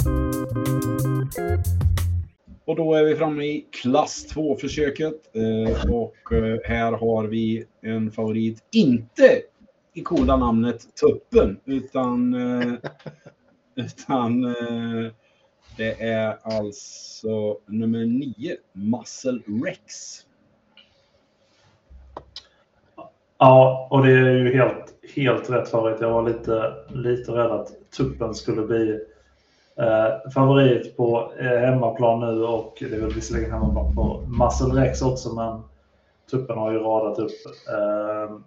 Och 2.64 2.76
då 2.76 2.94
är 2.94 3.04
vi 3.04 3.14
framme 3.14 3.44
i 3.44 3.66
klass 3.70 4.26
2-försöket. 4.34 5.14
Eh, 5.32 5.90
och 5.94 6.32
eh, 6.32 6.58
här 6.64 6.92
har 6.92 7.24
vi 7.24 7.64
en 7.82 8.10
favorit, 8.10 8.58
inte 8.72 9.42
i 9.94 10.02
coola 10.02 10.36
namnet 10.36 10.80
Tuppen, 11.00 11.60
utan, 11.64 12.34
eh, 12.34 12.72
utan 13.76 14.54
det 15.78 16.02
är 16.02 16.38
alltså 16.42 17.58
nummer 17.66 18.06
9, 18.06 18.56
Muscle 18.72 19.40
Rex. 19.64 19.84
Ja, 23.38 23.88
och 23.90 24.06
det 24.06 24.12
är 24.12 24.32
ju 24.32 24.56
helt, 24.56 24.94
helt 25.16 25.50
rätt 25.50 25.68
favorit. 25.68 26.00
Jag 26.00 26.10
var 26.10 26.28
lite, 26.28 26.74
lite 26.88 27.32
rädd 27.32 27.50
att 27.50 27.90
Tuppen 27.96 28.34
skulle 28.34 28.62
bli 28.62 29.00
eh, 29.76 30.30
favorit 30.34 30.96
på 30.96 31.32
eh, 31.38 31.58
hemmaplan 31.58 32.20
nu 32.20 32.44
och 32.44 32.76
det 32.80 32.96
är 32.96 33.00
väl 33.00 33.14
visserligen 33.14 33.52
hemmaplan 33.52 33.94
på 33.94 34.22
Muscle 34.26 34.82
Rex 34.82 35.02
också, 35.02 35.34
men 35.34 35.62
Tuppen 36.30 36.58
har 36.58 36.72
ju 36.72 36.78
radat 36.78 37.18
upp 37.18 37.32
eh, 37.68 38.22
eh 38.22 38.38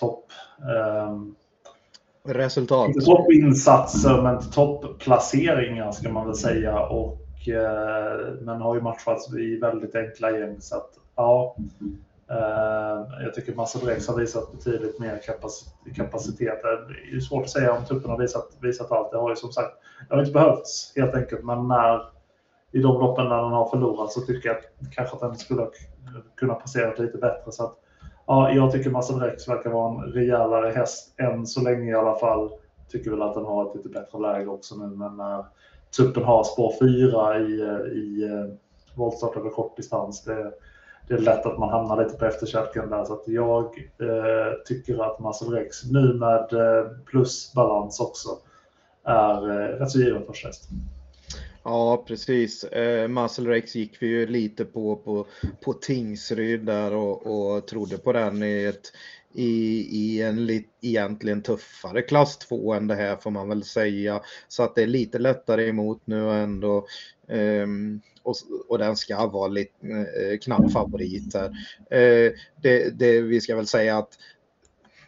topp 0.00 0.24
eh, 0.60 1.16
resultat. 2.28 2.88
Inte 2.88 3.00
toppinsatser, 3.00 4.22
men 4.22 4.50
toppplaceringar 4.50 5.92
ska 5.92 6.12
man 6.12 6.26
väl 6.26 6.36
säga. 6.36 6.80
Och, 6.80 7.48
eh, 7.48 8.34
men 8.40 8.60
har 8.60 8.74
ju 8.74 8.80
matchats 8.80 9.34
i 9.34 9.56
väldigt 9.56 9.94
enkla 9.94 10.30
gäng. 10.30 10.60
Så 10.60 10.76
att, 10.76 10.90
ja, 11.16 11.56
eh, 12.30 13.24
jag 13.24 13.34
tycker 13.34 13.54
Massa 13.54 13.78
Drex 13.78 14.08
har 14.08 14.16
visat 14.16 14.52
betydligt 14.52 15.00
mer 15.00 15.20
kapacitet. 15.96 16.62
Det 16.62 17.16
är 17.16 17.20
svårt 17.20 17.44
att 17.44 17.50
säga 17.50 17.72
om 17.72 17.84
Tuppen 17.84 18.10
har 18.10 18.18
visat, 18.18 18.48
visat 18.60 18.92
allt. 18.92 19.10
Det 19.10 19.18
har 19.18 19.30
ju 19.30 19.36
som 19.36 19.52
sagt 19.52 19.72
det 20.08 20.14
har 20.14 20.20
inte 20.20 20.32
behövts 20.32 20.92
helt 20.96 21.14
enkelt. 21.14 21.44
Men 21.44 21.68
när, 21.68 22.00
i 22.72 22.78
de 22.78 23.00
loppen 23.00 23.28
när 23.28 23.42
den 23.42 23.52
har 23.52 23.68
förlorat 23.68 24.12
så 24.12 24.20
tycker 24.20 24.48
jag 24.48 24.56
att, 24.56 24.94
kanske 24.94 25.14
att 25.14 25.20
den 25.20 25.36
skulle 25.36 25.66
kunna 26.36 26.54
passera 26.54 26.94
lite 26.94 27.18
bättre. 27.18 27.52
Så 27.52 27.64
att, 27.64 27.78
Ja, 28.26 28.50
jag 28.50 28.72
tycker 28.72 28.90
Massa 28.90 29.26
Rex 29.26 29.48
verkar 29.48 29.70
vara 29.70 29.88
en 29.88 30.12
rejälare 30.12 30.70
häst 30.70 31.14
än 31.20 31.46
så 31.46 31.62
länge 31.62 31.90
i 31.90 31.94
alla 31.94 32.18
fall. 32.18 32.50
Tycker 32.88 33.10
väl 33.10 33.22
att 33.22 33.34
den 33.34 33.44
har 33.44 33.68
ett 33.68 33.76
lite 33.76 33.88
bättre 33.88 34.18
läge 34.18 34.50
också 34.50 34.74
nu, 34.76 34.96
men 34.96 35.16
när 35.16 35.44
Tuppen 35.96 36.24
har 36.24 36.44
spår 36.44 36.72
4 36.80 37.38
i, 37.38 37.52
i 37.98 38.24
eh, 38.24 38.54
voltstart 38.94 39.36
över 39.36 39.50
kortdistans, 39.50 40.24
det, 40.24 40.52
det 41.08 41.14
är 41.14 41.18
lätt 41.18 41.46
att 41.46 41.58
man 41.58 41.70
hamnar 41.70 42.04
lite 42.04 42.16
på 42.16 42.24
efterkälken 42.24 42.90
där. 42.90 43.04
Så 43.04 43.12
att 43.12 43.28
jag 43.28 43.64
eh, 43.98 44.52
tycker 44.66 45.04
att 45.04 45.20
Marcel 45.20 45.48
Rex 45.48 45.84
nu 45.84 46.14
med 46.14 46.52
eh, 46.52 46.86
plusbalans 47.10 48.00
också 48.00 48.28
är 49.04 49.50
eh, 49.50 49.78
rätt 49.78 49.90
så 49.90 49.98
given 49.98 50.26
första 50.26 50.48
häst. 50.48 50.68
Ja, 51.68 52.04
precis. 52.08 52.64
Eh, 52.64 53.08
Muscle 53.08 53.50
Rex 53.50 53.76
gick 53.76 54.02
vi 54.02 54.06
ju 54.06 54.26
lite 54.26 54.64
på, 54.64 54.96
på, 54.96 55.26
på 55.64 55.72
Tingsryd 55.72 56.64
där 56.64 56.92
och, 56.92 57.26
och 57.26 57.66
trodde 57.66 57.98
på 57.98 58.12
den 58.12 58.42
i, 58.42 58.64
ett, 58.64 58.92
i, 59.34 59.80
i 59.90 60.22
en 60.22 60.46
lit, 60.46 60.68
egentligen 60.80 61.42
tuffare 61.42 62.02
klass 62.02 62.38
2 62.38 62.74
än 62.74 62.86
det 62.86 62.94
här 62.94 63.16
får 63.16 63.30
man 63.30 63.48
väl 63.48 63.64
säga. 63.64 64.20
Så 64.48 64.62
att 64.62 64.74
det 64.74 64.82
är 64.82 64.86
lite 64.86 65.18
lättare 65.18 65.68
emot 65.68 66.02
nu 66.04 66.30
ändå. 66.30 66.86
Eh, 67.28 67.66
och, 68.22 68.34
och, 68.68 68.78
den 68.78 68.96
ska 68.96 69.26
vara 69.26 69.48
lite 69.48 69.86
eh, 69.86 70.38
knapp 70.38 70.72
favorit 70.72 71.34
här. 71.34 71.50
Eh, 71.90 72.32
det, 72.62 72.98
det, 72.98 73.20
vi 73.20 73.40
ska 73.40 73.56
väl 73.56 73.66
säga 73.66 73.98
att 73.98 74.18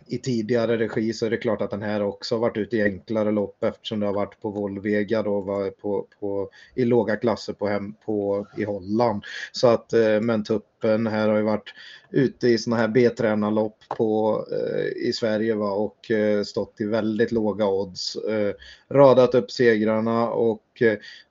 i 0.08 0.18
tidigare 0.18 0.76
regi 0.78 1.12
så 1.12 1.26
är 1.26 1.30
det 1.30 1.36
klart 1.36 1.62
att 1.62 1.70
den 1.70 1.82
här 1.82 2.02
också 2.02 2.34
har 2.34 2.40
varit 2.40 2.56
ute 2.56 2.76
i 2.76 2.82
enklare 2.82 3.32
lopp 3.32 3.64
eftersom 3.64 4.00
det 4.00 4.06
har 4.06 4.12
varit 4.12 4.40
på 4.40 4.50
Volvega 4.50 5.22
då 5.22 5.40
var 5.40 5.70
på, 5.70 6.06
på, 6.20 6.50
i 6.74 6.84
låga 6.84 7.16
klasser 7.16 7.52
på, 7.52 7.68
hem, 7.68 7.94
på, 8.04 8.46
i 8.56 8.64
Holland. 8.64 9.24
Så 9.52 9.68
att, 9.68 9.92
eh, 9.92 10.20
men 10.20 10.44
tuppen 10.44 11.06
här 11.06 11.28
har 11.28 11.36
ju 11.36 11.42
varit 11.42 11.74
ute 12.10 12.48
i 12.48 12.58
sådana 12.58 12.82
här 12.82 12.88
B-tränarlopp 12.88 13.78
på, 13.96 14.44
eh, 14.52 15.08
i 15.08 15.12
Sverige 15.12 15.54
va, 15.54 15.70
och 15.70 16.10
eh, 16.10 16.42
stått 16.42 16.80
i 16.80 16.84
väldigt 16.84 17.32
låga 17.32 17.66
odds. 17.66 18.16
Radat 18.90 19.34
upp 19.34 19.50
segrarna 19.50 20.30
och 20.30 20.82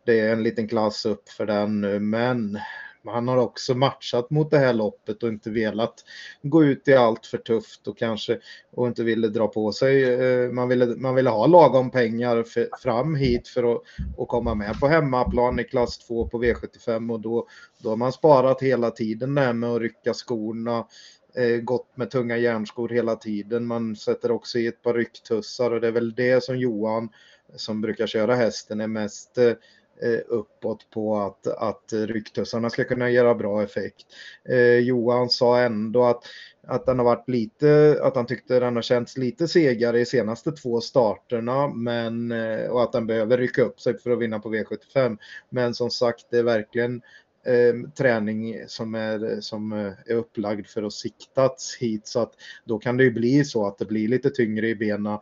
det 0.06 0.20
är 0.20 0.32
en 0.32 0.44
liten 0.44 0.68
klass 0.68 1.06
upp 1.06 1.30
för 1.30 1.46
den 1.46 1.82
nu 1.82 2.00
men 2.00 2.60
han 3.08 3.28
har 3.28 3.38
också 3.38 3.76
matchat 3.76 4.30
mot 4.30 4.52
det 4.52 4.58
här 4.58 4.74
loppet 4.74 5.24
och 5.24 5.30
inte 5.30 5.50
velat 5.50 6.04
gå 6.42 6.64
ut 6.64 6.88
i 6.88 6.94
allt 6.94 7.26
för 7.26 7.38
tufft 7.38 7.88
och 7.88 7.98
kanske 7.98 8.40
och 8.72 8.88
inte 8.88 9.04
ville 9.04 9.28
dra 9.28 9.48
på 9.48 9.72
sig. 9.72 10.04
Eh, 10.04 10.52
man 10.52 10.68
ville, 10.68 10.86
man 10.86 11.16
ville 11.16 11.30
ha 11.30 11.48
lagom 11.48 11.92
pengar 11.92 12.44
för, 12.44 12.70
fram 12.82 13.16
hit 13.16 13.48
för 13.48 13.76
att, 13.76 13.82
att 14.18 14.28
komma 14.28 14.56
med 14.56 14.80
på 14.80 14.88
hemmaplan 14.88 15.60
i 15.60 15.64
klass 15.64 15.98
2 15.98 16.28
på 16.28 16.44
V75 16.44 17.12
och 17.14 17.20
då, 17.20 17.48
då 17.78 17.90
har 17.90 17.98
man 17.98 18.14
sparat 18.14 18.62
hela 18.62 18.92
tiden 18.92 19.36
där 19.36 19.54
med 19.54 19.70
att 19.70 19.82
rycka 19.82 20.14
skorna 20.14 20.88
eh, 21.36 21.62
gått 21.62 21.98
med 21.98 22.12
tunga 22.12 22.38
järnskor 22.38 22.90
hela 22.90 23.16
tiden. 23.16 23.66
Man 23.66 23.96
sätter 23.96 24.32
också 24.32 24.60
i 24.60 24.68
ett 24.68 24.82
par 24.82 24.94
rycktussar 24.94 25.72
och 25.72 25.82
det 25.82 25.88
är 25.88 25.92
väl 25.92 26.16
det 26.16 26.44
som 26.44 26.58
Johan 26.58 27.10
som 27.56 27.82
brukar 27.82 28.08
köra 28.08 28.36
hästen 28.36 28.82
är 28.82 28.88
mest 28.88 29.38
Eh, 29.38 29.54
Eh, 30.02 30.20
uppåt 30.28 30.90
på 30.90 31.18
att, 31.18 31.48
att 31.48 31.94
rycktussarna 31.94 32.70
ska 32.70 32.84
kunna 32.84 33.10
göra 33.10 33.36
bra 33.36 33.64
effekt. 33.64 34.06
Eh, 34.50 34.80
Johan 34.80 35.30
sa 35.30 35.62
ändå 35.62 36.04
att, 36.04 36.24
att 36.68 36.86
den 36.86 36.98
har 37.00 37.06
varit 37.06 37.30
lite, 37.30 38.00
att 38.02 38.16
han 38.16 38.26
tyckte 38.26 38.60
den 38.60 38.76
har 38.76 38.82
känts 38.82 39.18
lite 39.18 39.48
segare 39.48 40.00
i 40.00 40.06
senaste 40.06 40.52
två 40.52 40.82
starterna 40.82 41.68
men, 41.68 42.32
eh, 42.32 42.70
och 42.70 42.84
att 42.84 42.92
den 42.92 43.08
behöver 43.08 43.38
rycka 43.38 43.62
upp 43.62 43.80
sig 43.80 43.98
för 43.98 44.12
att 44.12 44.20
vinna 44.20 44.40
på 44.40 44.54
V75. 44.54 45.18
Men 45.50 45.74
som 45.74 45.90
sagt, 45.90 46.26
det 46.30 46.38
är 46.38 46.44
verkligen 46.44 47.02
eh, 47.46 47.90
träning 47.98 48.64
som 48.68 48.96
är, 48.96 49.42
som 49.42 49.72
är 49.72 50.14
upplagd 50.14 50.68
för 50.68 50.84
att 50.84 50.94
siktats 50.94 51.78
hit 51.80 52.08
så 52.08 52.20
att 52.20 52.34
då 52.66 52.80
kan 52.80 52.98
det 52.98 53.04
ju 53.04 53.12
bli 53.12 53.46
så 53.46 53.68
att 53.68 53.78
det 53.78 53.86
blir 53.86 54.08
lite 54.08 54.30
tyngre 54.30 54.68
i 54.68 54.76
benen 54.76 55.18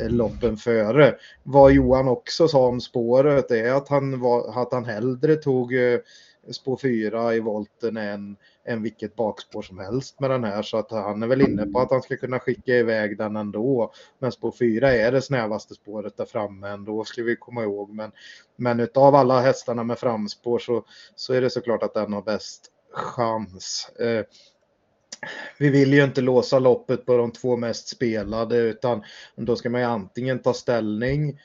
Eh, 0.00 0.10
loppen 0.10 0.56
före. 0.56 1.16
Vad 1.42 1.72
Johan 1.72 2.08
också 2.08 2.48
sa 2.48 2.66
om 2.66 2.80
spåret 2.80 3.50
är 3.50 3.72
att 3.72 3.88
han, 3.88 4.20
var, 4.20 4.62
att 4.62 4.72
han 4.72 4.84
hellre 4.84 5.36
tog 5.36 5.74
eh, 5.74 6.00
spår 6.50 6.76
4 6.76 7.34
i 7.34 7.40
volten 7.40 7.96
än, 7.96 8.36
än 8.64 8.82
vilket 8.82 9.16
bakspår 9.16 9.62
som 9.62 9.78
helst 9.78 10.20
med 10.20 10.30
den 10.30 10.44
här. 10.44 10.62
Så 10.62 10.76
att 10.76 10.90
han 10.90 11.22
är 11.22 11.26
väl 11.26 11.42
inne 11.42 11.66
på 11.66 11.80
att 11.80 11.90
han 11.90 12.02
ska 12.02 12.16
kunna 12.16 12.38
skicka 12.38 12.76
iväg 12.76 13.18
den 13.18 13.36
ändå. 13.36 13.92
Men 14.18 14.32
spår 14.32 14.52
4 14.58 14.92
är 14.92 15.12
det 15.12 15.22
snävaste 15.22 15.74
spåret 15.74 16.16
där 16.16 16.24
framme 16.24 16.68
ändå 16.68 17.04
ska 17.04 17.22
vi 17.22 17.36
komma 17.36 17.62
ihåg. 17.62 17.90
Men, 17.94 18.12
men 18.56 18.80
utav 18.80 19.14
alla 19.14 19.40
hästarna 19.40 19.84
med 19.84 19.98
framspår 19.98 20.58
så, 20.58 20.84
så 21.16 21.34
är 21.34 21.40
det 21.40 21.50
såklart 21.50 21.82
att 21.82 21.94
den 21.94 22.12
har 22.12 22.22
bäst 22.22 22.70
chans. 22.92 23.90
Eh, 24.00 24.24
vi 25.58 25.70
vill 25.70 25.92
ju 25.92 26.04
inte 26.04 26.20
låsa 26.20 26.58
loppet 26.58 27.06
på 27.06 27.16
de 27.16 27.32
två 27.32 27.56
mest 27.56 27.88
spelade 27.88 28.56
utan 28.56 29.02
då 29.36 29.56
ska 29.56 29.70
man 29.70 29.80
ju 29.80 29.86
antingen 29.86 30.38
ta 30.38 30.52
ställning 30.52 31.40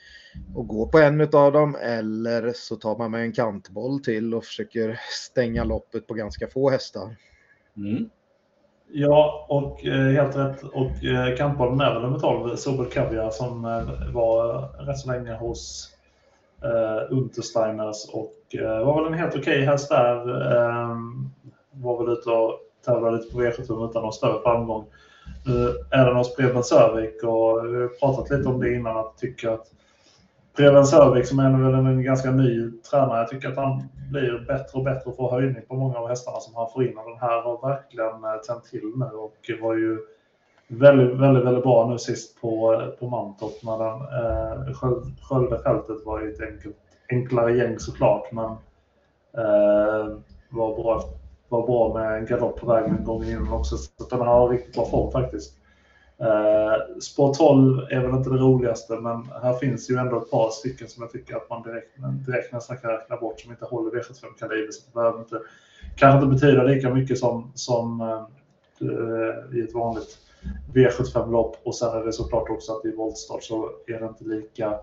och 0.54 0.68
gå 0.68 0.86
på 0.86 0.98
en 0.98 1.20
av 1.20 1.52
dem 1.52 1.76
eller 1.82 2.52
så 2.54 2.76
tar 2.76 2.98
man 2.98 3.10
med 3.10 3.22
en 3.22 3.32
kantboll 3.32 4.02
till 4.02 4.34
och 4.34 4.44
försöker 4.44 5.00
stänga 5.10 5.64
loppet 5.64 6.06
på 6.06 6.14
ganska 6.14 6.46
få 6.46 6.70
hästar. 6.70 7.16
Mm. 7.76 8.10
Ja, 8.92 9.46
och 9.48 9.86
eh, 9.86 10.12
helt 10.12 10.36
rätt. 10.36 10.62
Och 10.62 11.04
eh, 11.04 11.36
kantbollen 11.36 11.80
är 11.80 11.94
väl 11.94 12.02
nummer 12.02 12.18
12, 12.18 12.56
Sobel 12.56 12.86
Kaviar, 12.86 13.30
som 13.30 13.64
eh, 13.64 14.12
var 14.14 14.68
rätt 14.86 14.98
så 14.98 15.12
länge 15.12 15.34
hos 15.34 15.90
eh, 16.62 17.16
Untersteiners 17.16 18.08
och 18.12 18.54
eh, 18.60 18.84
var 18.86 19.02
väl 19.02 19.12
en 19.12 19.18
helt 19.18 19.36
okej 19.36 19.40
okay 19.40 19.64
häst 19.64 19.88
där. 19.88 20.16
Eh, 20.52 20.96
var 21.72 22.04
väl 22.04 22.12
ute 22.12 22.30
och 22.30 22.60
tävla 22.84 23.10
lite 23.10 23.32
på 23.32 23.40
V75 23.40 23.90
utan 23.90 24.02
någon 24.02 24.12
större 24.12 24.42
framgång. 24.42 24.84
Nu 25.46 25.74
är 25.90 26.06
den 26.06 26.16
hos 26.16 26.36
Preben 26.36 26.64
Sörvik 26.64 27.22
och 27.22 27.58
eh, 27.58 27.64
vi 27.64 27.80
har 27.80 27.88
pratat 27.88 28.30
lite 28.30 28.48
om 28.48 28.60
det 28.60 28.74
innan 28.74 28.96
att 28.96 29.18
tycka 29.18 29.52
att 29.52 29.66
Preben 30.56 30.86
Sörvik 30.86 31.26
som 31.26 31.38
är 31.38 31.70
väl 31.70 31.86
en 31.86 32.02
ganska 32.02 32.30
ny 32.30 32.70
tränare, 32.90 33.18
jag 33.18 33.28
tycker 33.28 33.48
att 33.48 33.56
han 33.56 33.82
blir 34.10 34.44
bättre 34.46 34.78
och 34.78 34.84
bättre 34.84 35.10
och 35.10 35.16
får 35.16 35.30
höjning 35.30 35.62
på 35.68 35.74
många 35.74 35.98
av 35.98 36.08
hästarna 36.08 36.40
som 36.40 36.54
han 36.54 36.70
får 36.72 36.84
in 36.84 36.98
och 36.98 37.10
den 37.10 37.18
här 37.18 37.42
har 37.42 37.68
verkligen 37.68 38.24
eh, 38.24 38.40
tänt 38.46 38.64
till 38.64 38.92
nu 38.96 39.04
och 39.04 39.50
var 39.60 39.74
ju 39.74 39.98
väldigt, 40.70 41.18
väldigt, 41.18 41.44
väldigt 41.44 41.64
bra 41.64 41.88
nu 41.90 41.98
sist 41.98 42.40
på, 42.40 42.74
eh, 42.74 42.86
på 42.86 43.08
Mantorp 43.08 43.62
när 43.62 43.78
den 43.78 44.00
eh, 44.00 44.74
Skövdefältet 45.22 46.06
var 46.06 46.20
ju 46.20 46.32
ett 46.32 46.40
enkelt, 46.40 46.76
enklare 47.10 47.56
gäng 47.56 47.78
såklart 47.78 48.32
men 48.32 48.50
eh, 49.44 50.16
var 50.50 50.82
bra 50.82 51.02
var 51.50 51.66
bra 51.66 51.94
med 51.94 52.18
en 52.18 52.26
galopp 52.26 52.60
på 52.60 52.66
vägen 52.66 52.96
en 52.96 53.04
gång 53.04 53.24
innan 53.24 53.52
också. 53.52 53.76
Så 53.76 53.88
den 54.10 54.20
har 54.20 54.48
riktigt 54.48 54.74
bra 54.74 54.86
form 54.86 55.12
faktiskt. 55.12 55.56
Eh, 56.20 56.98
Spår 57.00 57.34
12 57.34 57.78
är 57.90 58.00
väl 58.00 58.16
inte 58.16 58.30
det 58.30 58.36
roligaste, 58.36 58.96
men 58.96 59.28
här 59.42 59.54
finns 59.54 59.90
ju 59.90 59.96
ändå 59.96 60.18
ett 60.18 60.30
par 60.30 60.50
stycken 60.50 60.88
som 60.88 61.02
jag 61.02 61.12
tycker 61.12 61.36
att 61.36 61.50
man 61.50 61.62
direkt, 61.62 61.96
direkt 62.26 62.52
nästan 62.52 62.76
kan 62.76 62.90
räkna 62.90 63.16
bort 63.16 63.40
som 63.40 63.50
inte 63.50 63.64
håller 63.64 63.90
V75-kaliber. 63.90 64.72
Så 64.72 64.86
det 64.86 64.94
behöver 64.94 65.18
inte, 65.18 65.40
kanske 65.96 66.24
inte 66.24 66.34
betyda 66.34 66.62
lika 66.62 66.94
mycket 66.94 67.18
som, 67.18 67.52
som 67.54 68.00
eh, 68.00 69.58
i 69.58 69.60
ett 69.60 69.74
vanligt 69.74 70.18
V75-lopp. 70.74 71.56
Och 71.62 71.74
sen 71.74 71.88
är 71.88 72.04
det 72.04 72.12
såklart 72.12 72.50
också 72.50 72.72
att 72.72 72.84
i 72.84 72.96
voltstart 72.96 73.42
så 73.42 73.70
är 73.86 74.00
det 74.00 74.06
inte 74.06 74.24
lika 74.24 74.78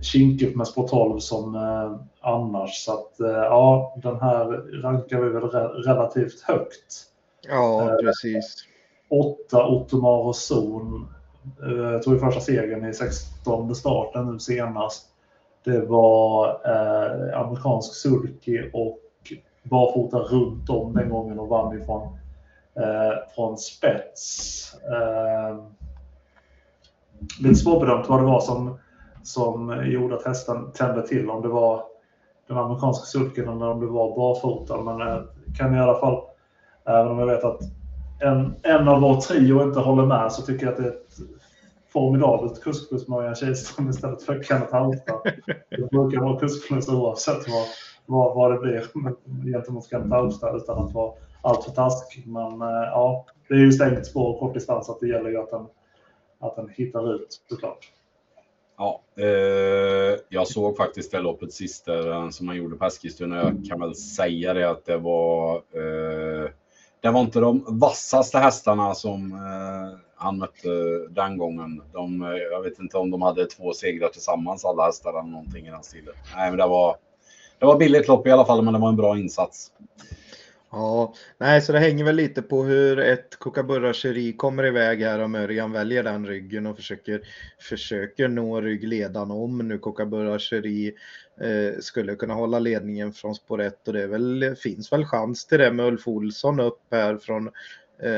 kinkigt 0.00 0.56
med 0.56 0.66
spår 0.66 0.88
12 0.88 1.18
som 1.18 1.54
eh, 1.54 1.96
annars. 2.20 2.84
Så 2.84 2.92
att 2.92 3.20
eh, 3.20 3.28
ja, 3.28 3.96
den 4.02 4.20
här 4.20 4.44
rankar 4.82 5.20
vi 5.20 5.28
väl 5.28 5.50
re 5.50 5.68
relativt 5.68 6.40
högt. 6.40 7.04
Ja, 7.48 7.82
eh, 7.82 7.96
precis. 7.96 8.56
Åtta 9.08 9.66
Ottomar 9.66 10.18
och 10.18 10.36
Zon 10.36 11.08
eh, 11.62 12.00
tog 12.00 12.14
ju 12.14 12.20
första 12.20 12.40
segern 12.40 12.84
i 12.84 12.94
16 12.94 13.74
starten 13.74 14.32
nu 14.32 14.38
senast. 14.38 15.06
Det 15.64 15.80
var 15.80 16.48
eh, 16.48 17.40
amerikansk 17.40 17.94
sulky 17.94 18.70
och 18.72 19.00
barfota 19.62 20.18
runt 20.18 20.70
om 20.70 20.94
den 20.94 21.08
gången 21.08 21.38
och 21.38 21.48
vann 21.48 21.80
ifrån 21.80 22.18
eh, 22.76 23.34
från 23.34 23.58
spets. 23.58 24.74
Eh, 24.74 25.64
lite 27.40 27.54
svårbedömt 27.54 28.08
vad 28.08 28.20
det 28.20 28.26
var 28.26 28.40
som 28.40 28.78
som 29.26 29.82
gjorde 29.86 30.14
att 30.14 30.24
hästen 30.24 30.72
tände 30.72 31.06
till 31.06 31.30
om 31.30 31.42
det 31.42 31.48
var 31.48 31.82
den 32.48 32.58
amerikanska 32.58 33.04
sulken 33.04 33.48
eller 33.48 33.68
om 33.68 33.80
det 33.80 33.86
var 33.86 34.16
barfota. 34.16 34.80
Men 34.82 35.00
eh, 35.00 35.22
kan 35.58 35.74
i 35.74 35.80
alla 35.80 36.00
fall, 36.00 36.22
även 36.84 37.08
om 37.08 37.18
jag 37.18 37.26
vet 37.26 37.44
att 37.44 37.60
en, 38.20 38.54
en 38.62 38.88
av 38.88 39.00
vår 39.00 39.20
trio 39.20 39.62
inte 39.62 39.80
håller 39.80 40.06
med 40.06 40.32
så 40.32 40.42
tycker 40.42 40.66
jag 40.66 40.72
att 40.72 40.78
det 40.78 40.84
är 40.84 40.88
ett 40.88 41.16
formidabelt 41.92 42.62
kuskplus 42.62 43.08
med 43.08 43.36
Kihlström 43.36 43.90
istället 43.90 44.22
för 44.22 44.42
Kenneth 44.42 44.72
Halmstad. 44.72 45.20
Det 45.70 45.90
brukar 45.90 46.20
vara 46.20 46.38
kuskplus 46.40 46.88
oavsett 46.88 47.48
vad, 47.48 47.66
vad, 48.06 48.34
vad 48.34 48.52
det 48.52 48.58
blir 48.58 48.84
gentemot 49.52 49.90
Kenneth 49.90 50.10
Halmstad 50.10 50.56
utan 50.56 50.86
att 50.86 50.94
vara 50.94 51.12
alltför 51.42 51.70
taskig. 51.70 52.26
Men 52.26 52.62
eh, 52.62 52.68
ja, 52.68 53.26
det 53.48 53.54
är 53.54 53.58
ju 53.58 53.72
stängt 53.72 54.06
spår 54.06 54.34
och 54.34 54.40
kort 54.40 54.54
distans 54.54 54.90
att 54.90 55.00
det 55.00 55.08
gäller 55.08 55.30
ju 55.30 55.38
att 55.38 55.50
den, 55.50 55.66
att 56.40 56.56
den 56.56 56.68
hittar 56.68 57.14
ut 57.14 57.42
såklart. 57.48 57.92
Ja, 58.78 59.02
eh, 59.18 60.18
jag 60.28 60.48
såg 60.48 60.76
faktiskt 60.76 61.12
det 61.12 61.20
loppet 61.20 61.52
sist 61.52 61.84
där, 61.84 62.12
eh, 62.12 62.30
som 62.30 62.46
man 62.46 62.56
gjorde 62.56 62.76
på 62.76 62.84
Eskilstuna. 62.84 63.36
Jag 63.36 63.64
kan 63.68 63.80
väl 63.80 63.94
säga 63.94 64.54
det 64.54 64.70
att 64.70 64.84
det 64.84 64.96
var. 64.96 65.54
Eh, 65.54 66.50
det 67.00 67.10
var 67.10 67.20
inte 67.20 67.40
de 67.40 67.64
vassaste 67.68 68.38
hästarna 68.38 68.94
som 68.94 69.32
eh, 69.32 69.98
han 70.16 70.38
mötte 70.38 70.68
den 71.10 71.38
gången. 71.38 71.82
De, 71.92 72.22
eh, 72.22 72.28
jag 72.28 72.62
vet 72.62 72.78
inte 72.78 72.98
om 72.98 73.10
de 73.10 73.22
hade 73.22 73.46
två 73.46 73.72
segrar 73.72 74.08
tillsammans 74.08 74.64
alla 74.64 74.86
hästar 74.86 75.10
eller 75.10 75.22
någonting 75.22 75.66
i 75.66 75.70
den 75.70 75.82
stilen. 75.82 76.14
Nej, 76.36 76.50
men 76.50 76.58
det 76.58 76.66
var. 76.66 76.96
Det 77.58 77.66
var 77.66 77.78
billigt 77.78 78.08
lopp 78.08 78.26
i 78.26 78.30
alla 78.30 78.44
fall, 78.44 78.62
men 78.62 78.74
det 78.74 78.80
var 78.80 78.88
en 78.88 78.96
bra 78.96 79.18
insats. 79.18 79.72
Ja, 80.70 81.14
nej, 81.38 81.60
så 81.60 81.72
det 81.72 81.78
hänger 81.78 82.04
väl 82.04 82.16
lite 82.16 82.42
på 82.42 82.62
hur 82.62 82.98
ett 82.98 83.38
Kookaburra 83.38 83.92
Cherie 83.92 84.32
kommer 84.32 84.66
iväg 84.66 85.02
här 85.02 85.18
om 85.18 85.34
Örjan 85.34 85.72
väljer 85.72 86.02
den 86.02 86.26
ryggen 86.26 86.66
och 86.66 86.76
försöker, 86.76 87.20
försöker 87.58 88.28
nå 88.28 88.60
ryggledan 88.60 89.30
om 89.30 89.58
nu 89.58 89.78
Kookaburra 89.78 90.38
Cherie 90.38 90.92
eh, 91.40 91.78
skulle 91.80 92.14
kunna 92.14 92.34
hålla 92.34 92.58
ledningen 92.58 93.12
från 93.12 93.34
spår 93.34 93.60
1 93.62 93.88
och 93.88 93.94
det 93.94 94.06
väl, 94.06 94.56
finns 94.58 94.92
väl 94.92 95.04
chans 95.04 95.46
till 95.46 95.58
det 95.58 95.72
med 95.72 95.86
Ulf 95.86 96.08
Olsson 96.08 96.60
upp 96.60 96.80
här 96.90 97.16
från 97.16 97.50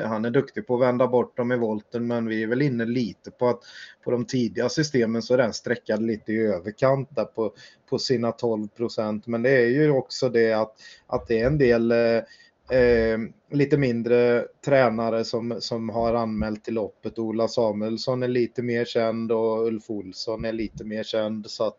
han 0.05 0.25
är 0.25 0.31
duktig 0.31 0.67
på 0.67 0.75
att 0.75 0.81
vända 0.81 1.07
bort 1.07 1.37
dem 1.37 1.53
i 1.53 1.57
volten 1.57 2.07
men 2.07 2.27
vi 2.27 2.43
är 2.43 2.47
väl 2.47 2.63
inne 2.63 2.85
lite 2.85 3.31
på 3.31 3.49
att 3.49 3.61
på 4.05 4.11
de 4.11 4.25
tidiga 4.25 4.69
systemen 4.69 5.23
så 5.23 5.35
är 5.35 5.39
den 5.39 5.53
sträckad 5.53 6.03
lite 6.03 6.33
i 6.33 6.47
överkant 6.47 7.09
där 7.17 7.25
på, 7.25 7.53
på 7.91 7.99
sina 7.99 8.33
12 8.33 8.69
procent. 8.69 9.27
Men 9.27 9.43
det 9.43 9.51
är 9.51 9.67
ju 9.67 9.91
också 9.91 10.29
det 10.29 10.53
att, 10.53 10.75
att 11.07 11.29
det 11.29 11.41
är 11.41 11.47
en 11.47 11.59
del 11.59 11.91
eh, 11.93 12.79
eh, 12.79 13.19
lite 13.51 13.77
mindre 13.77 14.47
tränare 14.65 15.25
som, 15.25 15.57
som 15.61 15.89
har 15.89 16.15
anmält 16.15 16.65
till 16.65 16.75
loppet. 16.75 17.19
Ola 17.19 17.49
Samuelsson 17.49 18.23
är 18.23 18.29
lite 18.29 18.63
mer 18.63 18.85
känd 18.85 19.33
och 19.33 19.67
Ulf 19.67 19.91
Olsson 19.91 20.45
är 20.45 20.53
lite 20.53 20.85
mer 20.85 21.03
känd. 21.03 21.51
Så 21.51 21.67
att 21.67 21.79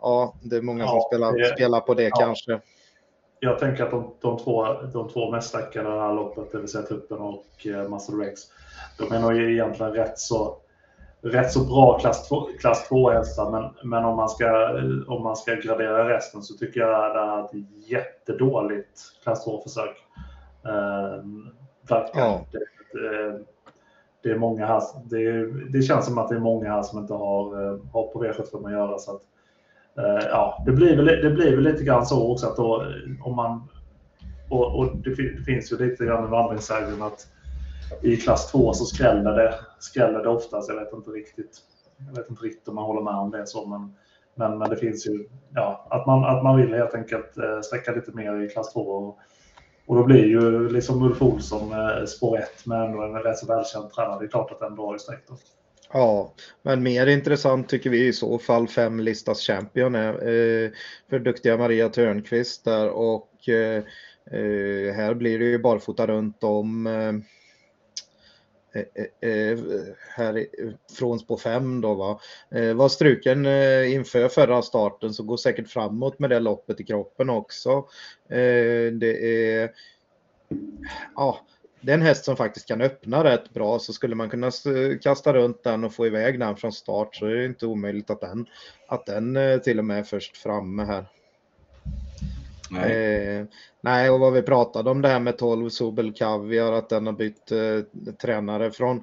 ja, 0.00 0.34
det 0.42 0.56
är 0.56 0.62
många 0.62 0.86
som 0.86 1.00
spelar, 1.00 1.38
det, 1.38 1.54
spelar 1.54 1.80
på 1.80 1.94
det 1.94 2.08
ja. 2.08 2.16
kanske. 2.16 2.60
Jag 3.44 3.58
tänker 3.58 3.84
att 3.84 3.90
de, 3.90 4.14
de, 4.20 4.38
två, 4.38 4.66
de 4.92 5.08
två 5.08 5.30
mest 5.30 5.48
stackade 5.48 5.90
det 5.90 6.00
här 6.00 6.14
loppet, 6.14 6.52
det 6.52 6.58
vill 6.58 6.68
säga 6.68 6.84
Tuppen 6.84 7.18
och 7.18 7.66
eh, 7.66 7.88
Muscle 7.88 8.24
Rex, 8.24 8.40
de 8.98 9.12
är 9.12 9.20
nog 9.20 9.36
egentligen 9.36 9.92
rätt 9.92 10.18
så 10.18 10.56
rätt 11.24 11.52
så 11.52 11.64
bra 11.64 11.98
klass 11.98 12.28
2, 12.28 12.48
klass 12.60 12.88
2 12.88 13.10
hästar, 13.10 13.50
men, 13.50 13.90
men 13.90 14.04
om, 14.04 14.16
man 14.16 14.28
ska, 14.28 14.68
om 15.06 15.22
man 15.22 15.36
ska 15.36 15.54
gradera 15.54 16.16
resten 16.16 16.42
så 16.42 16.54
tycker 16.54 16.80
jag 16.80 16.90
det 16.90 17.20
är 17.20 17.44
ett 17.44 17.90
jättedåligt 17.90 19.00
klass 19.22 19.46
2-försök. 19.46 19.96
Eh, 20.64 21.24
Ja. 22.14 22.46
Det, 22.52 22.58
det, 22.92 23.40
det, 24.22 24.30
är 24.30 24.38
många 24.38 24.66
här, 24.66 24.82
det, 25.04 25.46
det, 25.72 25.82
känns 25.82 26.06
som 26.06 26.18
att 26.18 26.28
det 26.28 26.34
är 26.34 26.40
många 26.40 26.70
här 26.70 26.82
som 26.82 26.98
inte 26.98 27.14
har, 27.14 27.62
eh, 27.62 27.78
har 27.92 28.06
på 28.12 28.24
V75 28.24 28.66
att 28.66 28.72
göra. 28.72 28.98
Så 28.98 29.10
att, 29.10 29.22
eh, 29.22 29.33
Eh, 29.98 30.26
ja, 30.28 30.62
det, 30.66 30.72
blir 30.72 30.96
väl, 30.96 31.06
det 31.06 31.30
blir 31.30 31.54
väl 31.54 31.64
lite 31.64 31.84
grann 31.84 32.06
så 32.06 32.32
också 32.32 32.46
att 32.46 32.56
då, 32.56 32.82
eh, 32.82 33.26
om 33.26 33.36
man 33.36 33.68
och, 34.50 34.78
och 34.78 34.96
det, 34.96 35.10
det, 35.10 35.44
finns 35.44 35.72
ju 35.72 35.78
lite 35.78 36.04
grann 36.04 36.24
i 36.24 36.30
vandringssägen 36.30 37.02
att 37.02 37.26
i 38.02 38.16
klass 38.16 38.52
2 38.52 38.72
så 38.72 38.84
skräller 38.84 39.36
det, 39.36 39.54
skräller 39.78 40.22
det 40.22 40.28
oftast. 40.28 40.68
Jag 40.68 40.76
vet 40.76 40.92
inte 40.92 41.10
riktigt. 41.10 41.58
Jag 42.08 42.16
vet 42.16 42.30
inte 42.30 42.44
riktigt 42.44 42.68
om 42.68 42.74
man 42.74 42.84
håller 42.84 43.02
med 43.02 43.14
om 43.14 43.30
det 43.30 43.46
så, 43.46 43.66
men, 43.66 43.94
men, 44.34 44.58
men 44.58 44.70
det 44.70 44.76
finns 44.76 45.06
ju 45.06 45.28
ja, 45.54 45.86
att 45.90 46.06
man, 46.06 46.24
att 46.24 46.42
man 46.42 46.56
vill 46.56 46.74
helt 46.74 46.94
enkelt 46.94 47.36
eh, 47.36 47.60
sträcka 47.60 47.92
lite 47.92 48.12
mer 48.12 48.40
i 48.40 48.48
klass 48.48 48.72
2 48.72 48.80
och, 48.80 49.18
och 49.86 49.96
då 49.96 50.04
blir 50.04 50.24
ju 50.24 50.68
liksom 50.68 51.02
Ulf 51.02 51.22
Olsson 51.22 51.72
spår 52.06 52.38
1 52.38 52.66
med 52.66 52.84
ändå 52.84 53.02
en 53.02 53.14
rätt 53.14 53.38
så 53.38 53.46
välkänd 53.46 53.90
tränare. 53.90 54.18
Det 54.18 54.24
är 54.24 54.28
klart 54.28 54.50
att 54.50 54.60
den 54.60 54.74
drar 54.74 54.96
i 54.96 54.98
sträck. 54.98 55.24
då. 55.28 55.34
Ja, 55.92 56.34
men 56.62 56.82
mer 56.82 57.06
intressant 57.06 57.68
tycker 57.68 57.90
vi 57.90 58.06
i 58.06 58.12
så 58.12 58.38
fall 58.38 58.68
fem 58.68 59.00
listas 59.00 59.40
champion 59.40 59.94
är 59.94 60.12
eh, 60.12 60.70
för 61.10 61.18
duktiga 61.18 61.56
Maria 61.56 61.88
Törnqvist 61.88 62.64
där 62.64 62.88
och 62.88 63.48
eh, 63.48 63.82
eh 64.30 64.94
här 64.94 65.14
blir 65.14 65.38
det 65.38 65.44
ju 65.44 65.58
barfota 65.58 66.06
runt 66.06 66.44
om 66.44 66.86
eh, 66.86 67.12
Eh, 68.74 69.04
eh, 69.20 69.50
eh 69.50 69.58
här 70.16 70.46
från 70.98 71.18
spår 71.18 71.36
5 71.36 71.80
då 71.80 71.94
va. 71.94 72.20
Eh, 72.50 72.74
var 72.74 72.88
struken 72.88 73.46
inför 73.86 74.28
förra 74.28 74.62
starten 74.62 75.14
så 75.14 75.22
går 75.22 75.36
säkert 75.36 75.68
framåt 75.68 76.18
med 76.18 76.30
det 76.30 76.40
loppet 76.40 76.80
i 76.80 76.84
kroppen 76.84 77.30
också. 77.30 77.86
Det 78.92 79.26
är 79.26 79.70
ja, 81.16 81.40
det 81.84 81.92
är 81.92 81.94
en 81.94 82.02
häst 82.02 82.24
som 82.24 82.36
faktiskt 82.36 82.68
kan 82.68 82.80
öppna 82.80 83.24
rätt 83.24 83.50
bra 83.50 83.78
så 83.78 83.92
skulle 83.92 84.14
man 84.14 84.30
kunna 84.30 84.50
kasta 85.02 85.32
runt 85.32 85.64
den 85.64 85.84
och 85.84 85.94
få 85.94 86.06
iväg 86.06 86.40
den 86.40 86.56
från 86.56 86.72
start 86.72 87.16
så 87.16 87.26
är 87.26 87.34
det 87.34 87.44
inte 87.44 87.66
omöjligt 87.66 88.10
att 88.10 88.20
den, 88.20 88.46
att 88.88 89.06
den 89.06 89.38
till 89.64 89.78
och 89.78 89.84
med 89.84 89.98
är 89.98 90.02
först 90.02 90.36
framme 90.36 90.84
här. 90.84 91.06
Nej. 92.70 93.38
Eh, 93.38 93.44
nej, 93.80 94.10
och 94.10 94.20
vad 94.20 94.32
vi 94.32 94.42
pratade 94.42 94.90
om 94.90 95.02
det 95.02 95.08
här 95.08 95.20
med 95.20 95.38
12 95.38 95.68
Sobel 95.68 96.12
Kaviar, 96.12 96.72
att 96.72 96.88
den 96.88 97.06
har 97.06 97.12
bytt 97.12 97.52
eh, 97.52 97.80
tränare 98.22 98.70
från, 98.70 99.02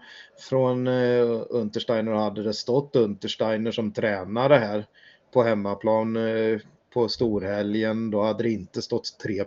från 0.49 0.87
eh, 0.87 1.41
Untersteiner 1.49 2.11
hade 2.11 2.43
det 2.43 2.53
stått 2.53 2.95
Untersteiner 2.95 3.71
som 3.71 3.93
tränare 3.93 4.55
här 4.55 4.85
på 5.33 5.43
hemmaplan 5.43 6.15
eh, 6.15 6.59
på 6.93 7.07
storhelgen, 7.09 8.11
då 8.11 8.23
hade 8.23 8.43
det 8.43 8.49
inte 8.49 8.81
stått 8.81 9.19
3 9.23 9.45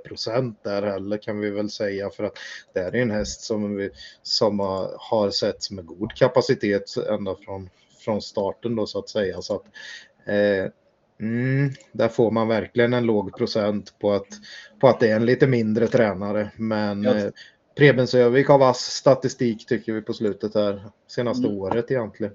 där 0.62 0.82
heller 0.82 1.16
kan 1.16 1.40
vi 1.40 1.50
väl 1.50 1.70
säga 1.70 2.10
för 2.10 2.24
att 2.24 2.38
det 2.72 2.80
är 2.80 2.94
en 2.94 3.10
häst 3.10 3.40
som, 3.40 3.76
vi, 3.76 3.90
som 4.22 4.60
har, 4.60 4.96
har 4.98 5.30
sett 5.30 5.70
med 5.70 5.86
god 5.86 6.12
kapacitet 6.12 6.96
ända 7.10 7.36
från, 7.44 7.70
från 8.04 8.22
starten 8.22 8.76
då 8.76 8.86
så 8.86 8.98
att 8.98 9.08
säga. 9.08 9.42
Så 9.42 9.54
att, 9.54 9.64
eh, 10.28 10.72
Mm, 11.20 11.70
där 11.92 12.08
får 12.08 12.30
man 12.30 12.48
verkligen 12.48 12.94
en 12.94 13.06
låg 13.06 13.36
procent 13.36 13.94
på 13.98 14.12
att, 14.12 14.26
på 14.80 14.88
att 14.88 15.00
det 15.00 15.10
är 15.10 15.16
en 15.16 15.26
lite 15.26 15.46
mindre 15.46 15.86
tränare. 15.86 16.50
Men 16.56 17.06
eh, 17.06 17.24
Prebens 17.76 18.14
Övik 18.14 18.48
har 18.48 18.58
vass 18.58 18.80
statistik 18.80 19.66
tycker 19.66 19.92
vi 19.92 20.02
på 20.02 20.12
slutet 20.12 20.54
här. 20.54 20.84
Senaste 21.08 21.46
mm. 21.46 21.58
året 21.58 21.90
egentligen. 21.90 22.32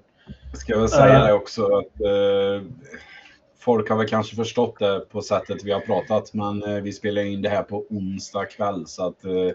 Ska 0.54 0.78
väl 0.78 0.88
säga 0.88 1.26
det 1.26 1.32
också 1.32 1.64
att 1.64 2.00
eh, 2.00 2.66
folk 3.60 3.88
har 3.88 3.96
väl 3.96 4.08
kanske 4.08 4.36
förstått 4.36 4.78
det 4.78 5.00
på 5.10 5.22
sättet 5.22 5.64
vi 5.64 5.72
har 5.72 5.80
pratat. 5.80 6.34
Men 6.34 6.62
eh, 6.62 6.82
vi 6.82 6.92
spelar 6.92 7.22
in 7.22 7.42
det 7.42 7.48
här 7.48 7.62
på 7.62 7.84
onsdag 7.90 8.44
kväll. 8.44 8.86
Så 8.86 9.06
att, 9.06 9.24
eh, 9.24 9.50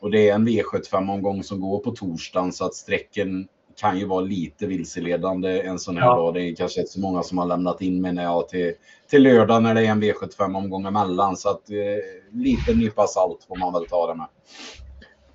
och 0.00 0.10
det 0.10 0.28
är 0.28 0.34
en 0.34 0.48
V75-omgång 0.48 1.42
som 1.42 1.60
går 1.60 1.78
på 1.78 1.90
torsdagen 1.90 2.52
så 2.52 2.64
att 2.64 2.74
strecken 2.74 3.48
kan 3.80 3.98
ju 3.98 4.06
vara 4.06 4.20
lite 4.20 4.66
vilseledande 4.66 5.60
en 5.60 5.78
sån 5.78 5.96
här 5.96 6.06
ja. 6.06 6.16
dag. 6.16 6.34
Det 6.34 6.42
är 6.42 6.54
kanske 6.54 6.80
inte 6.80 6.92
så 6.92 7.00
många 7.00 7.22
som 7.22 7.38
har 7.38 7.46
lämnat 7.46 7.82
in 7.82 8.00
menar 8.00 8.22
jag 8.22 8.48
till, 8.48 8.72
till 9.10 9.22
lördag 9.22 9.62
när 9.62 9.74
det 9.74 9.86
är 9.86 9.90
en 9.90 10.02
V75-omgång 10.02 10.86
emellan. 10.86 11.36
Så 11.36 11.48
att 11.48 11.70
eh, 11.70 12.38
lite 12.38 12.74
nypa 12.74 13.06
salt 13.06 13.44
får 13.48 13.56
man 13.56 13.72
väl 13.72 13.86
ta 13.86 14.06
det 14.06 14.14
med. 14.14 14.26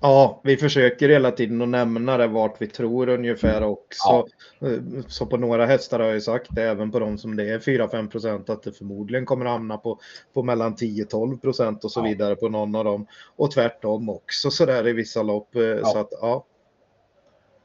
Ja, 0.06 0.40
vi 0.44 0.56
försöker 0.56 1.08
hela 1.08 1.30
tiden 1.30 1.62
att 1.62 1.68
nämna 1.68 2.16
det 2.16 2.26
vart 2.26 2.62
vi 2.62 2.66
tror 2.66 3.08
ungefär 3.08 3.62
också. 3.62 4.08
Ja. 4.08 4.26
Eh, 4.68 4.78
så 5.06 5.26
på 5.26 5.36
några 5.36 5.66
hästar 5.66 6.00
har 6.00 6.06
jag 6.06 6.22
sagt 6.22 6.46
det, 6.50 6.62
även 6.62 6.90
på 6.90 6.98
de 6.98 7.18
som 7.18 7.36
det 7.36 7.50
är 7.50 7.58
4-5 7.58 8.10
procent, 8.10 8.50
att 8.50 8.62
det 8.62 8.72
förmodligen 8.72 9.26
kommer 9.26 9.44
att 9.44 9.52
hamna 9.52 9.76
på, 9.76 9.98
på 10.34 10.42
mellan 10.42 10.74
10-12 10.74 11.40
procent 11.40 11.84
och 11.84 11.90
så 11.90 12.00
ja. 12.00 12.04
vidare 12.04 12.36
på 12.36 12.48
någon 12.48 12.74
av 12.74 12.84
dem. 12.84 13.06
Och 13.36 13.50
tvärtom 13.50 14.08
också 14.08 14.50
så 14.50 14.66
där 14.66 14.88
i 14.88 14.92
vissa 14.92 15.22
lopp. 15.22 15.56
Eh, 15.56 15.62
ja. 15.62 15.84
Så 15.84 15.98
att 15.98 16.08
ja, 16.20 16.46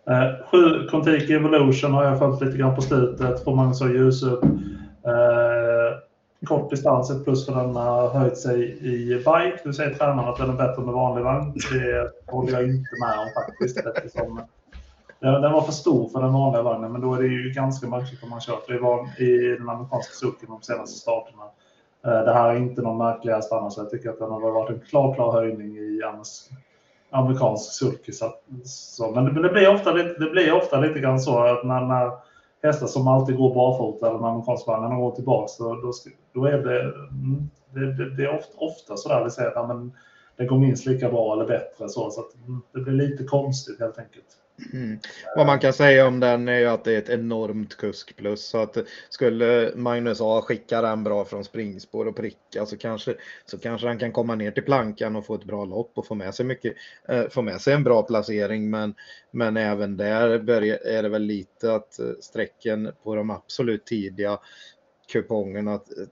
Eh, 0.09 0.45
sju 0.51 0.87
Contiki 0.89 1.33
Evolution 1.33 1.93
har 1.93 2.03
jag 2.03 2.19
följt 2.19 2.41
lite 2.41 2.57
grann 2.57 2.75
på 2.75 2.81
slutet. 2.81 3.43
Får 3.43 3.55
man 3.55 3.75
så 3.75 3.87
ljus 3.87 4.23
upp. 4.23 4.43
Eh, 5.05 6.08
kort 6.45 6.69
distans, 6.69 7.11
ett 7.11 7.23
plus 7.23 7.45
för 7.45 7.55
den 7.55 7.75
har 7.75 8.09
höjt 8.09 8.37
sig 8.37 8.63
i 8.81 9.15
bike. 9.15 9.59
Nu 9.65 9.73
säger 9.73 9.93
tränaren 9.95 10.29
att 10.29 10.37
den 10.37 10.49
är 10.49 10.53
bättre 10.53 10.81
med 10.81 10.93
vanlig 10.93 11.23
vagn. 11.23 11.53
Det 11.53 12.31
håller 12.31 12.51
jag 12.51 12.63
inte 12.63 12.91
med 13.01 13.19
om 13.19 13.29
faktiskt. 13.35 13.77
Eftersom 13.77 14.41
den 15.19 15.51
var 15.51 15.61
för 15.61 15.71
stor 15.71 16.09
för 16.09 16.21
den 16.21 16.33
vanliga 16.33 16.61
vagnen, 16.61 16.91
men 16.91 17.01
då 17.01 17.13
är 17.13 17.21
det 17.21 17.27
ju 17.27 17.49
ganska 17.49 17.87
märkligt 17.87 18.23
om 18.23 18.29
man 18.29 18.39
kört. 18.39 18.67
Det 18.67 18.79
var 18.79 19.21
i 19.21 19.57
den 19.59 19.69
amerikanska 19.69 20.13
suken 20.13 20.49
de 20.49 20.61
senaste 20.61 20.99
starterna. 20.99 21.43
Eh, 22.05 22.23
det 22.25 22.33
här 22.33 22.49
är 22.49 22.55
inte 22.55 22.81
någon 22.81 22.97
märklig 22.97 23.33
häst 23.33 23.51
annars. 23.51 23.77
Jag 23.77 23.89
tycker 23.89 24.09
att 24.09 24.19
den 24.19 24.31
har 24.31 24.51
varit 24.51 24.69
en 24.69 24.79
klar, 24.79 25.15
klar 25.15 25.31
höjning 25.31 25.77
i 25.77 26.01
amerikansk 27.11 27.71
sulky. 27.73 28.11
Så, 28.11 28.33
så, 28.63 29.11
men, 29.11 29.25
det, 29.25 29.31
men 29.31 29.41
det, 29.41 29.49
blir 29.49 29.69
ofta 29.69 29.91
lite, 29.91 30.19
det 30.19 30.31
blir 30.31 30.53
ofta 30.53 30.79
lite 30.79 30.99
grann 30.99 31.19
så 31.19 31.39
att 31.39 31.65
när, 31.65 31.81
när 31.81 32.11
hästar 32.63 32.87
som 32.87 33.07
alltid 33.07 33.37
går 33.37 33.53
barfota 33.55 34.09
eller 34.09 34.19
när 34.19 34.29
amerikanskvagnarna 34.29 34.95
går 34.95 35.11
tillbaka. 35.11 35.47
Så 35.47 35.75
då, 35.75 35.91
då 36.33 36.45
är 36.45 36.57
det, 36.57 36.81
mm, 36.81 37.49
det, 37.73 37.93
det, 37.93 38.15
det 38.15 38.23
är 38.23 38.37
ofta, 38.37 38.57
ofta 38.57 38.97
så 38.97 39.09
där 39.09 39.23
vi 39.23 39.29
säger 39.29 39.49
att 39.49 39.55
ja, 39.55 39.89
det 40.37 40.45
går 40.45 40.59
minst 40.59 40.85
lika 40.85 41.09
bra 41.09 41.33
eller 41.33 41.45
bättre. 41.45 41.89
Så, 41.89 42.11
så 42.11 42.21
att, 42.21 42.35
mm, 42.47 42.61
det 42.73 42.79
blir 42.79 42.93
lite 42.93 43.23
konstigt 43.23 43.79
helt 43.79 43.99
enkelt. 43.99 44.25
Mm. 44.73 44.99
Vad 45.35 45.45
man 45.45 45.59
kan 45.59 45.73
säga 45.73 46.07
om 46.07 46.19
den 46.19 46.47
är 46.47 46.59
ju 46.59 46.65
att 46.65 46.83
det 46.83 46.93
är 46.93 46.97
ett 46.97 47.09
enormt 47.09 47.77
kuskplus. 47.77 48.45
Så 48.45 48.57
att 48.57 48.77
skulle 49.09 49.71
Magnus 49.75 50.21
A 50.21 50.41
skicka 50.41 50.81
den 50.81 51.03
bra 51.03 51.25
från 51.25 51.43
springspår 51.43 52.07
och 52.07 52.15
pricka 52.15 52.65
så 52.65 52.77
kanske, 52.77 53.15
så 53.45 53.57
kanske 53.57 53.87
han 53.87 53.99
kan 53.99 54.11
komma 54.11 54.35
ner 54.35 54.51
till 54.51 54.63
plankan 54.63 55.15
och 55.15 55.25
få 55.25 55.35
ett 55.35 55.43
bra 55.43 55.65
lopp 55.65 55.91
och 55.95 56.07
få 56.07 56.15
med 56.15 56.35
sig, 56.35 56.45
mycket, 56.45 56.73
eh, 57.09 57.29
få 57.29 57.41
med 57.41 57.61
sig 57.61 57.73
en 57.73 57.83
bra 57.83 58.03
placering. 58.03 58.69
Men, 58.69 58.95
men 59.31 59.57
även 59.57 59.97
där 59.97 60.39
börjar, 60.39 60.77
är 60.77 61.03
det 61.03 61.09
väl 61.09 61.23
lite 61.23 61.73
att 61.73 61.99
eh, 61.99 62.05
strecken 62.21 62.91
på 63.03 63.15
de 63.15 63.29
absolut 63.29 63.85
tidiga 63.85 64.39
kupongerna, 65.11 65.73
att, 65.73 65.97
eh, 65.97 66.05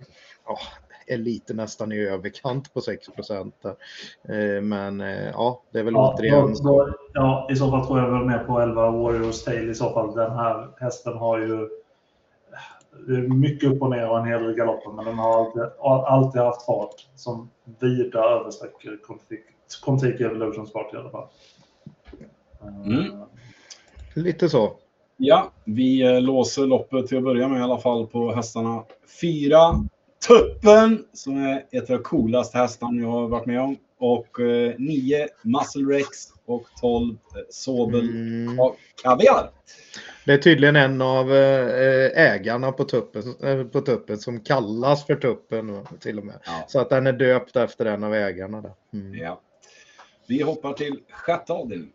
oh, 0.45 0.61
är 1.07 1.17
lite 1.17 1.53
nästan 1.53 1.91
i 1.91 1.99
överkant 1.99 2.73
på 2.73 2.81
6 2.81 3.07
procent. 3.09 3.65
Eh, 3.65 4.61
men 4.61 5.01
eh, 5.01 5.29
ja, 5.29 5.61
det 5.71 5.79
är 5.79 5.83
väl 5.83 5.93
ja, 5.93 6.13
återigen. 6.13 6.53
Då, 6.63 6.93
ja, 7.13 7.47
i 7.51 7.55
så 7.55 7.71
fall 7.71 7.87
tror 7.87 7.99
jag 7.99 8.11
väl 8.11 8.25
mer 8.25 8.39
på 8.39 8.59
11 8.59 8.91
Warriors 8.91 9.43
Tale 9.43 9.71
i 9.71 9.75
så 9.75 9.93
fall. 9.93 10.15
Den 10.15 10.31
här 10.31 10.67
hästen 10.79 11.17
har 11.17 11.39
ju 11.39 11.69
mycket 13.27 13.69
upp 13.69 13.81
och 13.81 13.89
ner 13.89 14.09
och 14.09 14.19
en 14.19 14.25
hel 14.25 14.43
del 14.43 14.55
galopper, 14.55 14.91
men 14.91 15.05
den 15.05 15.15
har 15.15 15.39
alltid, 15.39 15.63
alltid 16.07 16.41
haft 16.41 16.65
fart 16.65 17.07
som 17.15 17.49
vida 17.79 18.19
översträcker 18.19 18.99
Contiki 19.81 20.23
Evolution 20.23 20.67
Sport 20.67 20.93
i 20.93 20.97
alla 20.97 21.09
fall. 21.09 21.27
Mm. 22.85 23.01
Eh, 23.01 23.23
Lite 24.13 24.49
så. 24.49 24.71
Ja, 25.17 25.51
vi 25.63 26.19
låser 26.21 26.65
loppet 26.65 27.07
till 27.07 27.17
att 27.17 27.23
börja 27.23 27.47
med 27.47 27.59
i 27.59 27.63
alla 27.63 27.77
fall 27.77 28.07
på 28.07 28.31
hästarna. 28.31 28.83
Fyra 29.21 29.59
Tuppen, 30.28 31.05
som 31.13 31.38
är 31.38 31.65
ett 31.72 31.89
av 31.89 31.97
de 31.97 32.03
coolaste 32.03 32.57
hästarna 32.57 33.01
jag 33.01 33.11
har 33.11 33.28
varit 33.28 33.45
med 33.45 33.61
om. 33.61 33.78
Och 33.99 34.39
eh, 34.39 34.74
nio 34.78 35.28
Muscle 35.41 35.95
Rex 35.97 36.07
och 36.45 36.63
12 36.82 37.11
eh, 37.13 37.18
Sobel 37.49 38.09
Mm. 38.09 38.59
och 38.59 38.76
Kaviar. 39.03 39.49
Det 40.26 40.34
är 40.34 40.38
tydligen 40.38 40.76
en 40.76 41.01
av 41.01 41.34
eh, 41.34 42.34
ägarna 42.34 42.72
på 42.72 42.84
tuppen, 42.84 43.24
eh, 43.43 43.63
på 43.63 43.82
tuppen 43.82 44.18
som 44.18 44.39
kallas 44.39 45.05
för 45.05 45.15
tuppen 45.15 45.86
till 45.99 46.20
och 46.20 46.26
med. 46.26 46.36
Ja. 46.45 46.65
Så 46.68 46.80
att 46.80 46.89
den 46.89 47.07
är 47.07 47.13
döpt 47.13 47.55
efter 47.55 47.86
en 47.86 48.03
av 48.03 48.13
ägarna. 48.13 48.61
Där. 48.61 48.72
Mm. 48.93 49.13
Ja. 49.13 49.41
Vi 50.28 50.41
hoppar 50.41 50.74
till 50.74 50.99
sjätte 51.11 51.53
avdelningen. 51.53 51.93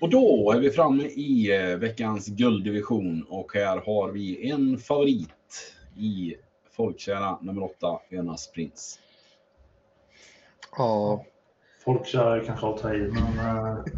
Och 0.00 0.10
då 0.10 0.52
är 0.56 0.60
vi 0.60 0.70
framme 0.70 1.02
i 1.04 1.50
veckans 1.80 2.26
gulddivision 2.26 3.26
och 3.28 3.54
här 3.54 3.82
har 3.86 4.10
vi 4.12 4.50
en 4.50 4.78
favorit 4.78 5.28
i 5.96 6.34
folkkära 6.70 7.38
nummer 7.42 7.62
åtta, 7.62 8.00
Önas 8.10 8.52
Prins. 8.52 8.98
Ja, 10.76 11.24
Folkkära 11.84 12.36
är 12.36 12.44
kanske 12.44 12.66
att 12.66 12.78
ta 12.78 12.94
i, 12.94 12.98
men... 12.98 13.38
eh, 13.38 13.84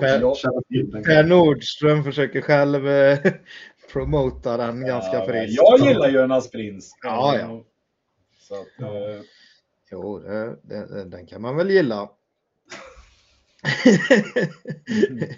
Per-. 0.00 1.02
Per 1.02 1.24
Nordström 1.24 2.04
försöker 2.04 2.40
själv 2.40 2.88
eh, 2.88 3.18
promota 3.92 4.56
den 4.56 4.86
ganska 4.86 5.16
Ja, 5.16 5.26
friskt. 5.26 5.62
Jag 5.62 5.78
gillar 5.88 6.08
ju 6.08 6.18
Önas 6.18 6.50
Prins. 6.50 6.92
Ja, 7.02 7.38
ja. 7.38 7.64
Så 8.38 8.54
att, 8.54 8.80
eh, 8.80 9.20
Jo, 9.90 10.18
det, 10.18 10.56
det, 10.62 11.04
den 11.04 11.26
kan 11.26 11.42
man 11.42 11.56
väl 11.56 11.70
gilla. 11.70 12.10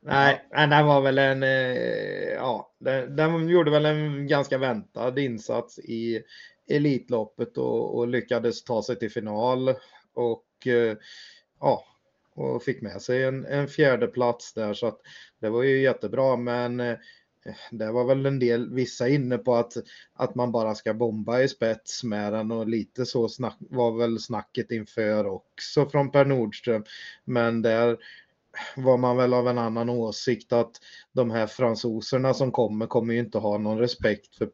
Nej, 0.00 0.42
den 0.50 0.86
var 0.86 1.00
väl 1.00 1.18
en, 1.18 1.42
eh, 1.42 2.34
ja, 2.34 2.72
den, 2.78 3.16
den 3.16 3.48
gjorde 3.48 3.70
väl 3.70 3.86
en 3.86 4.26
ganska 4.26 4.58
väntad 4.58 5.18
insats 5.18 5.78
i 5.78 6.22
Elitloppet 6.68 7.58
och, 7.58 7.98
och 7.98 8.08
lyckades 8.08 8.64
ta 8.64 8.82
sig 8.82 8.98
till 8.98 9.10
final 9.10 9.74
och 10.14 10.66
eh, 10.66 10.96
ja, 11.60 11.84
och 12.34 12.62
fick 12.62 12.82
med 12.82 13.02
sig 13.02 13.24
en, 13.24 13.44
en 13.44 13.68
fjärde 13.68 14.06
plats 14.06 14.54
där 14.54 14.74
så 14.74 14.86
att 14.86 15.00
det 15.40 15.48
var 15.48 15.62
ju 15.62 15.82
jättebra 15.82 16.36
men 16.36 16.80
eh, 16.80 16.96
det 17.70 17.92
var 17.92 18.04
väl 18.04 18.26
en 18.26 18.38
del, 18.38 18.74
vissa 18.74 19.08
inne 19.08 19.38
på 19.38 19.54
att, 19.54 19.72
att 20.14 20.34
man 20.34 20.52
bara 20.52 20.74
ska 20.74 20.94
bomba 20.94 21.40
i 21.40 21.48
spets 21.48 22.04
med 22.04 22.32
den 22.32 22.50
och 22.50 22.68
lite 22.68 23.06
så 23.06 23.28
snack, 23.28 23.56
var 23.58 23.98
väl 23.98 24.18
snacket 24.18 24.70
inför 24.70 25.26
också 25.26 25.88
från 25.88 26.10
Per 26.10 26.24
Nordström. 26.24 26.84
Men 27.24 27.62
där 27.62 27.96
var 28.76 28.98
man 28.98 29.16
väl 29.16 29.34
av 29.34 29.48
en 29.48 29.58
annan 29.58 29.88
åsikt 29.88 30.52
att 30.52 30.70
de 31.12 31.30
här 31.30 31.46
fransoserna 31.46 32.34
som 32.34 32.52
kommer 32.52 32.86
kommer 32.86 33.14
ju 33.14 33.20
inte 33.20 33.38
ha 33.38 33.58
någon 33.58 33.78
respekt 33.78 34.36
för 34.36 34.46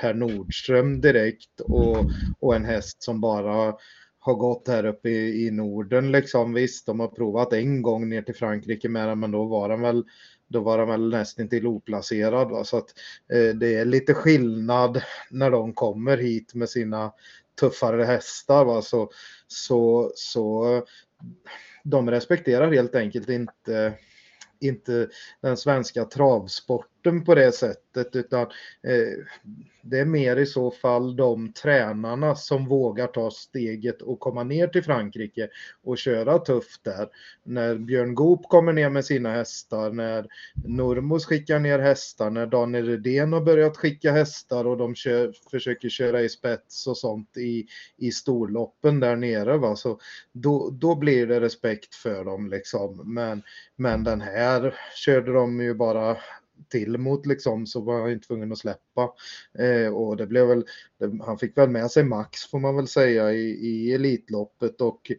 Per, 0.00 0.14
Nordström 0.14 1.00
direkt 1.00 1.60
och, 1.60 1.96
och 2.40 2.56
en 2.56 2.64
häst 2.64 3.02
som 3.02 3.20
bara 3.20 3.74
har 4.18 4.34
gått 4.34 4.68
här 4.68 4.86
uppe 4.86 5.08
i, 5.08 5.46
i 5.46 5.50
Norden 5.50 6.12
liksom. 6.12 6.52
Visst, 6.52 6.86
de 6.86 7.00
har 7.00 7.08
provat 7.08 7.52
en 7.52 7.82
gång 7.82 8.08
ner 8.08 8.22
till 8.22 8.34
Frankrike 8.34 8.88
med 8.88 9.08
den, 9.08 9.20
men 9.20 9.30
då 9.30 9.44
var 9.44 9.68
den 9.68 9.80
väl 9.80 10.04
då 10.48 10.60
var 10.60 10.78
den 10.78 10.88
väl 10.88 11.10
nästan 11.10 11.48
till 11.48 11.66
oplacerad. 11.66 12.50
Va? 12.50 12.64
Så 12.64 12.76
att 12.76 12.94
eh, 13.32 13.54
det 13.54 13.74
är 13.74 13.84
lite 13.84 14.14
skillnad 14.14 15.02
när 15.30 15.50
de 15.50 15.74
kommer 15.74 16.16
hit 16.16 16.54
med 16.54 16.68
sina 16.68 17.12
tuffare 17.60 18.04
hästar. 18.04 18.64
Va? 18.64 18.82
Så, 18.82 19.10
så, 19.46 20.12
så 20.14 20.64
de 21.90 22.10
respekterar 22.10 22.72
helt 22.72 22.94
enkelt 22.94 23.28
inte 23.28 23.92
inte 24.60 25.08
den 25.40 25.56
svenska 25.56 26.04
travsporten 27.08 27.24
på 27.24 27.34
det 27.34 27.52
sättet 27.52 28.16
utan 28.16 28.42
eh, 28.82 29.24
det 29.82 29.98
är 29.98 30.04
mer 30.04 30.36
i 30.36 30.46
så 30.46 30.70
fall 30.70 31.16
de 31.16 31.52
tränarna 31.52 32.34
som 32.34 32.68
vågar 32.68 33.06
ta 33.06 33.30
steget 33.30 34.02
och 34.02 34.20
komma 34.20 34.44
ner 34.44 34.68
till 34.68 34.84
Frankrike 34.84 35.48
och 35.84 35.98
köra 35.98 36.38
tufft 36.38 36.84
där. 36.84 37.08
När 37.44 37.74
Björn 37.74 38.14
Goop 38.14 38.48
kommer 38.48 38.72
ner 38.72 38.90
med 38.90 39.04
sina 39.04 39.32
hästar, 39.32 39.90
när 39.90 40.26
Normos 40.64 41.26
skickar 41.26 41.58
ner 41.58 41.78
hästar, 41.78 42.30
när 42.30 42.46
Daniel 42.46 42.86
Redén 42.86 43.32
har 43.32 43.40
börjat 43.40 43.76
skicka 43.76 44.12
hästar 44.12 44.64
och 44.64 44.76
de 44.76 44.94
kör, 44.94 45.32
försöker 45.50 45.88
köra 45.88 46.20
i 46.20 46.28
spets 46.28 46.86
och 46.86 46.96
sånt 46.96 47.36
i, 47.36 47.66
i 47.96 48.10
storloppen 48.10 49.00
där 49.00 49.16
nere. 49.16 49.56
Va? 49.56 49.76
Så 49.76 49.98
då, 50.32 50.70
då 50.70 50.94
blir 50.94 51.26
det 51.26 51.40
respekt 51.40 51.94
för 51.94 52.24
dem 52.24 52.48
liksom. 52.50 53.14
Men, 53.14 53.42
men 53.76 54.04
den 54.04 54.20
här 54.20 54.74
körde 54.94 55.32
de 55.32 55.60
ju 55.60 55.74
bara 55.74 56.16
till 56.68 56.98
mot 56.98 57.26
liksom 57.26 57.66
så 57.66 57.80
var 57.80 58.00
han 58.00 58.10
ju 58.10 58.18
tvungen 58.18 58.52
att 58.52 58.58
släppa. 58.58 59.12
Eh, 59.58 59.94
och 59.94 60.16
det 60.16 60.26
blev 60.26 60.46
väl, 60.46 60.64
det, 60.98 61.24
han 61.24 61.38
fick 61.38 61.58
väl 61.58 61.68
med 61.70 61.90
sig 61.90 62.04
max 62.04 62.50
får 62.50 62.58
man 62.58 62.76
väl 62.76 62.88
säga 62.88 63.32
i, 63.32 63.50
i 63.50 63.94
Elitloppet 63.94 64.80
och, 64.80 65.12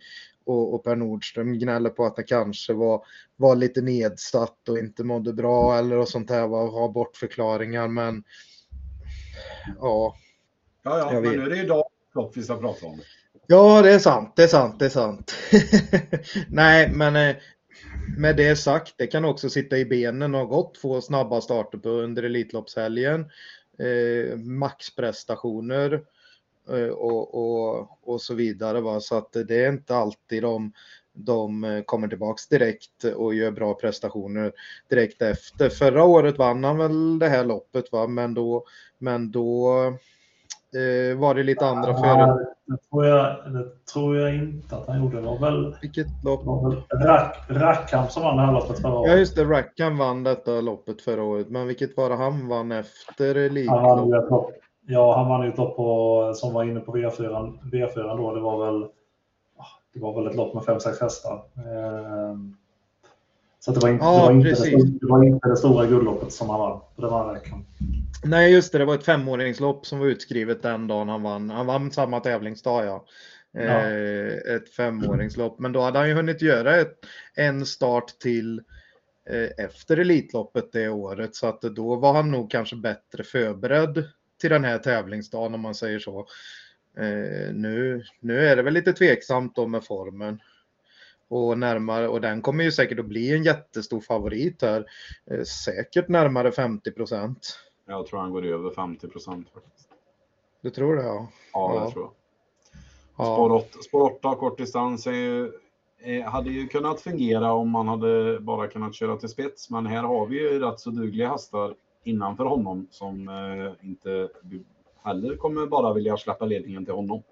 och, 0.46 0.74
och 0.74 0.84
Per 0.84 0.96
Nordström 0.96 1.60
gnäller 1.60 1.90
på 1.90 2.06
att 2.06 2.16
det 2.16 2.24
kanske 2.24 2.74
var, 2.74 3.06
var 3.36 3.56
lite 3.56 3.82
nedsatt 3.82 4.70
och 4.70 4.80
inte 4.80 5.04
mådde 5.04 5.34
bra 5.34 5.78
eller 5.78 5.98
och 5.98 6.10
sånt 6.10 6.30
här, 6.30 6.48
var, 6.48 6.72
har 6.72 6.90
bortförklaringar 6.90 7.88
men 7.88 8.24
ja. 9.80 10.16
ja, 10.84 11.00
ja, 11.00 11.14
Jag 11.14 11.24
men 11.24 11.32
vet. 11.32 11.40
nu 11.40 11.46
är 11.46 11.50
det 11.50 11.58
ju 11.58 11.68
dagens 11.68 11.94
lopp 12.16 12.38
vi 12.38 12.44
ska 12.44 12.58
prata 12.58 12.86
om. 12.86 13.02
Ja, 13.48 13.82
det 13.82 13.94
är 13.94 14.00
sant, 14.00 14.34
det 14.36 14.44
är 14.44 14.48
sant, 14.48 14.80
det 14.80 14.86
är 14.86 14.90
sant. 14.90 15.34
Nej, 16.48 16.92
men 16.92 17.16
eh, 17.16 17.36
med 18.18 18.36
det 18.36 18.56
sagt, 18.56 18.94
det 18.98 19.08
kan 19.08 19.26
också 19.26 19.50
sitta 19.50 19.78
i 19.78 19.86
benen 19.86 20.36
och 20.36 20.40
ha 20.40 20.48
gått 20.48 20.76
två 20.76 21.02
snabba 21.02 21.42
starter 21.42 21.78
på 21.78 21.90
under 21.90 22.24
Elitloppshelgen. 22.24 23.26
Eh, 23.80 24.38
maxprestationer 24.38 26.04
eh, 26.70 26.88
och, 26.88 27.36
och, 27.36 27.90
och 28.04 28.22
så 28.22 28.34
vidare. 28.34 28.82
Va? 28.82 29.00
Så 29.00 29.18
att 29.18 29.34
det 29.48 29.66
är 29.66 29.70
inte 29.70 29.96
alltid 29.96 30.44
de, 30.44 30.74
de 31.14 31.64
eh, 31.64 31.84
kommer 31.84 32.08
tillbaks 32.08 32.48
direkt 32.48 33.04
och 33.04 33.36
gör 33.36 33.52
bra 33.52 33.74
prestationer 33.74 34.52
direkt 34.90 35.22
efter. 35.22 35.70
Förra 35.70 36.04
året 36.04 36.38
vann 36.38 36.64
han 36.64 36.78
väl 36.78 37.20
det 37.20 37.30
här 37.30 37.46
loppet, 37.46 37.92
va? 37.92 38.08
men 38.08 38.34
då, 38.34 38.66
men 38.98 39.32
då 39.32 39.74
eh, 40.76 41.18
var 41.18 41.36
det 41.36 41.44
lite 41.44 41.66
andra 41.66 41.94
före. 41.98 42.20
Ja, 42.20 42.40
det, 42.66 42.78
tror 42.90 43.06
jag, 43.06 43.54
det 43.54 43.86
tror 43.94 44.18
jag 44.18 44.36
inte 44.36 44.76
att 44.76 44.88
han 44.88 45.00
gjorde. 45.04 45.16
Det 45.22 45.28
var 45.28 45.40
väl, 45.40 45.76
Vilket 45.82 46.08
lopp? 46.24 46.42
Rack, 47.06 47.38
Rackham 47.50 48.08
som 48.08 48.24
vann 48.24 48.38
det 48.38 48.44
här 48.44 48.54
loppet 48.54 48.80
förra 48.82 48.92
Ja 48.92 49.00
året. 49.00 49.20
just 49.20 49.36
det, 49.36 49.44
Rackham 49.46 49.98
vann 49.98 50.24
detta 50.24 50.52
loppet 50.62 51.02
förra 51.02 51.24
året. 51.24 51.50
Men 51.50 51.68
vilket 51.68 51.98
var 51.98 52.10
det 52.10 52.16
han 52.16 52.48
vann 52.48 52.72
efter 52.72 53.26
Han 53.26 53.36
vann 53.36 53.44
ju 53.44 53.46
Elitlopp? 53.46 54.24
ett 54.24 54.30
lopp. 54.32 54.52
Ja, 54.88 55.16
han 55.18 55.30
vann 55.30 55.44
ju 55.44 55.50
ett 55.50 55.58
lopp 55.58 55.76
på, 55.76 56.32
som 56.36 56.54
var 56.54 56.64
inne 56.64 56.80
på 56.80 56.92
V4, 56.96 57.54
V4 57.72 58.18
då. 58.18 58.34
Det 58.36 58.42
var 58.42 58.66
väl, 58.66 58.88
det 59.94 60.00
var 60.00 60.14
väl 60.16 60.28
ett 60.28 60.36
lopp 60.36 60.54
med 60.54 60.64
5-6 60.64 61.02
hästar. 61.02 61.42
Ehm, 61.58 62.56
Så 63.60 63.72
det, 63.72 63.80
var 63.80 63.90
inte, 63.90 64.06
Ja, 64.06 64.12
det, 64.12 64.26
var 64.26 64.32
inte 64.32 64.50
det, 64.50 65.00
det 65.00 65.08
var 65.08 65.24
inte 65.24 65.50
det 65.50 65.58
stora 65.58 65.86
guldloppet 65.86 66.34
som 66.34 66.50
han 66.50 66.60
vann. 66.60 66.82
Det 66.96 67.08
var 67.08 67.34
Rackham. 67.34 67.66
Nej 68.24 68.54
just 68.54 68.72
det, 68.72 68.78
det 68.78 68.86
var 68.86 68.96
ett 68.96 69.06
femåringslopp 69.06 69.86
som 69.86 70.00
var 70.00 70.06
utskrivet 70.06 70.62
den 70.62 70.88
dagen 70.88 71.10
han 71.10 71.24
vann. 71.24 71.50
Han 71.50 71.66
vann 71.66 71.92
samma 71.92 72.20
tävlingsdag 72.20 72.86
ja. 72.86 73.06
Ja. 73.52 73.62
Eh, 73.62 74.56
ett 74.56 74.70
femåringslopp. 74.70 75.60
Men 75.60 75.72
då 75.72 75.82
hade 75.82 76.00
han 76.00 76.10
ju 76.10 76.14
hunnit 76.14 76.42
göra 76.42 76.76
ett, 76.76 77.06
en 77.36 77.66
start 77.66 78.20
till 78.20 78.62
eh, 79.30 79.66
efter 79.66 79.98
Elitloppet 79.98 80.72
det 80.72 80.90
året. 80.90 81.36
Så 81.36 81.48
att 81.48 81.62
då 81.62 81.96
var 81.96 82.14
han 82.14 82.32
nog 82.32 82.52
kanske 82.52 82.76
bättre 82.76 83.24
förberedd 83.24 84.04
till 84.42 84.50
den 84.50 84.64
här 84.64 84.78
tävlingsdagen 84.78 85.54
om 85.54 85.62
man 85.62 85.76
säger 85.76 86.00
så. 86.00 86.20
Eh, 86.98 87.54
nu, 87.54 88.04
nu 88.20 88.48
är 88.48 88.56
det 88.56 88.64
väl 88.64 88.74
lite 88.74 88.94
tveksamt 88.94 89.56
då 89.56 89.68
med 89.68 89.84
formen. 89.84 90.40
Och, 91.30 91.58
närmare, 91.58 92.08
och 92.08 92.22
den 92.22 92.42
kommer 92.42 92.64
ju 92.64 92.72
säkert 92.72 93.00
att 93.00 93.06
bli 93.06 93.34
en 93.36 93.44
jättestor 93.44 94.02
favorit 94.02 94.62
här. 94.62 94.86
Eh, 95.32 95.44
säkert 95.44 96.08
närmare 96.08 96.52
50 96.52 96.92
procent. 96.92 97.60
Jag 97.88 98.08
tror 98.08 98.20
han 98.20 98.32
går 98.32 98.46
över 98.46 98.72
50 98.72 99.08
procent. 99.08 99.48
Du 100.62 100.70
tror 100.70 100.96
det 100.96 101.04
ja? 101.04 101.28
Ja, 101.54 101.76
Ja. 101.76 101.86
det 101.86 101.92
tror 101.92 102.04
jag. 102.04 102.12
Ja. 103.18 103.36
Spår 103.36 103.52
8, 103.52 103.68
spår 103.82 104.02
8 104.02 104.36
kort 104.36 104.58
distans 104.58 105.08
är 105.08 105.12
ju, 105.12 105.52
hade 106.26 106.50
ju 106.50 106.68
kunnat 106.68 107.02
fungera 107.02 107.52
om 107.54 107.70
man 107.70 107.88
hade 107.88 108.40
bara 108.40 108.68
kunnat 108.68 108.96
köra 108.96 109.18
till 109.18 109.30
spets. 109.30 109.70
Men 109.70 109.86
här 109.86 110.04
har 110.04 110.26
vi 110.28 110.40
ju 110.40 110.60
rätt 110.60 110.80
så 110.80 110.90
dugliga 110.90 111.30
hästar 111.30 111.76
innanför 112.04 112.46
honom 112.46 112.88
som 112.92 113.30
eh, 113.30 113.88
inte 113.88 114.30
heller 115.04 115.36
kommer 115.36 115.66
bara 115.66 115.94
vilja 115.94 116.18
släppa 116.18 116.46
ledningen 116.46 116.86
till 116.86 116.94
honom. 116.94 117.24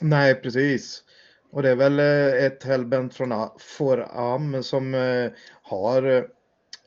Nej, 0.00 0.34
precis. 0.34 1.04
Och 1.52 1.62
det 1.62 1.70
är 1.70 1.76
väl 1.76 1.98
eh, 1.98 2.44
ett 2.44 2.64
Hellbent 2.64 3.14
från 3.14 3.48
Foram 3.58 4.62
som 4.62 4.94
eh, 4.94 5.30
har 5.62 6.02
eh, 6.02 6.22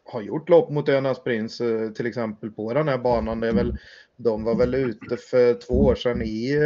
har 0.05 0.21
gjort 0.21 0.49
lopp 0.49 0.69
mot 0.69 0.89
Önas 0.89 1.23
Prins 1.23 1.61
till 1.95 2.05
exempel 2.05 2.51
på 2.51 2.73
den 2.73 2.87
här 2.87 2.97
banan. 2.97 3.39
Det 3.39 3.47
är 3.47 3.53
väl, 3.53 3.77
de 4.15 4.43
var 4.43 4.55
väl 4.55 4.75
ute 4.75 5.17
för 5.17 5.53
två 5.53 5.73
år 5.73 5.95
sedan 5.95 6.21
i 6.21 6.57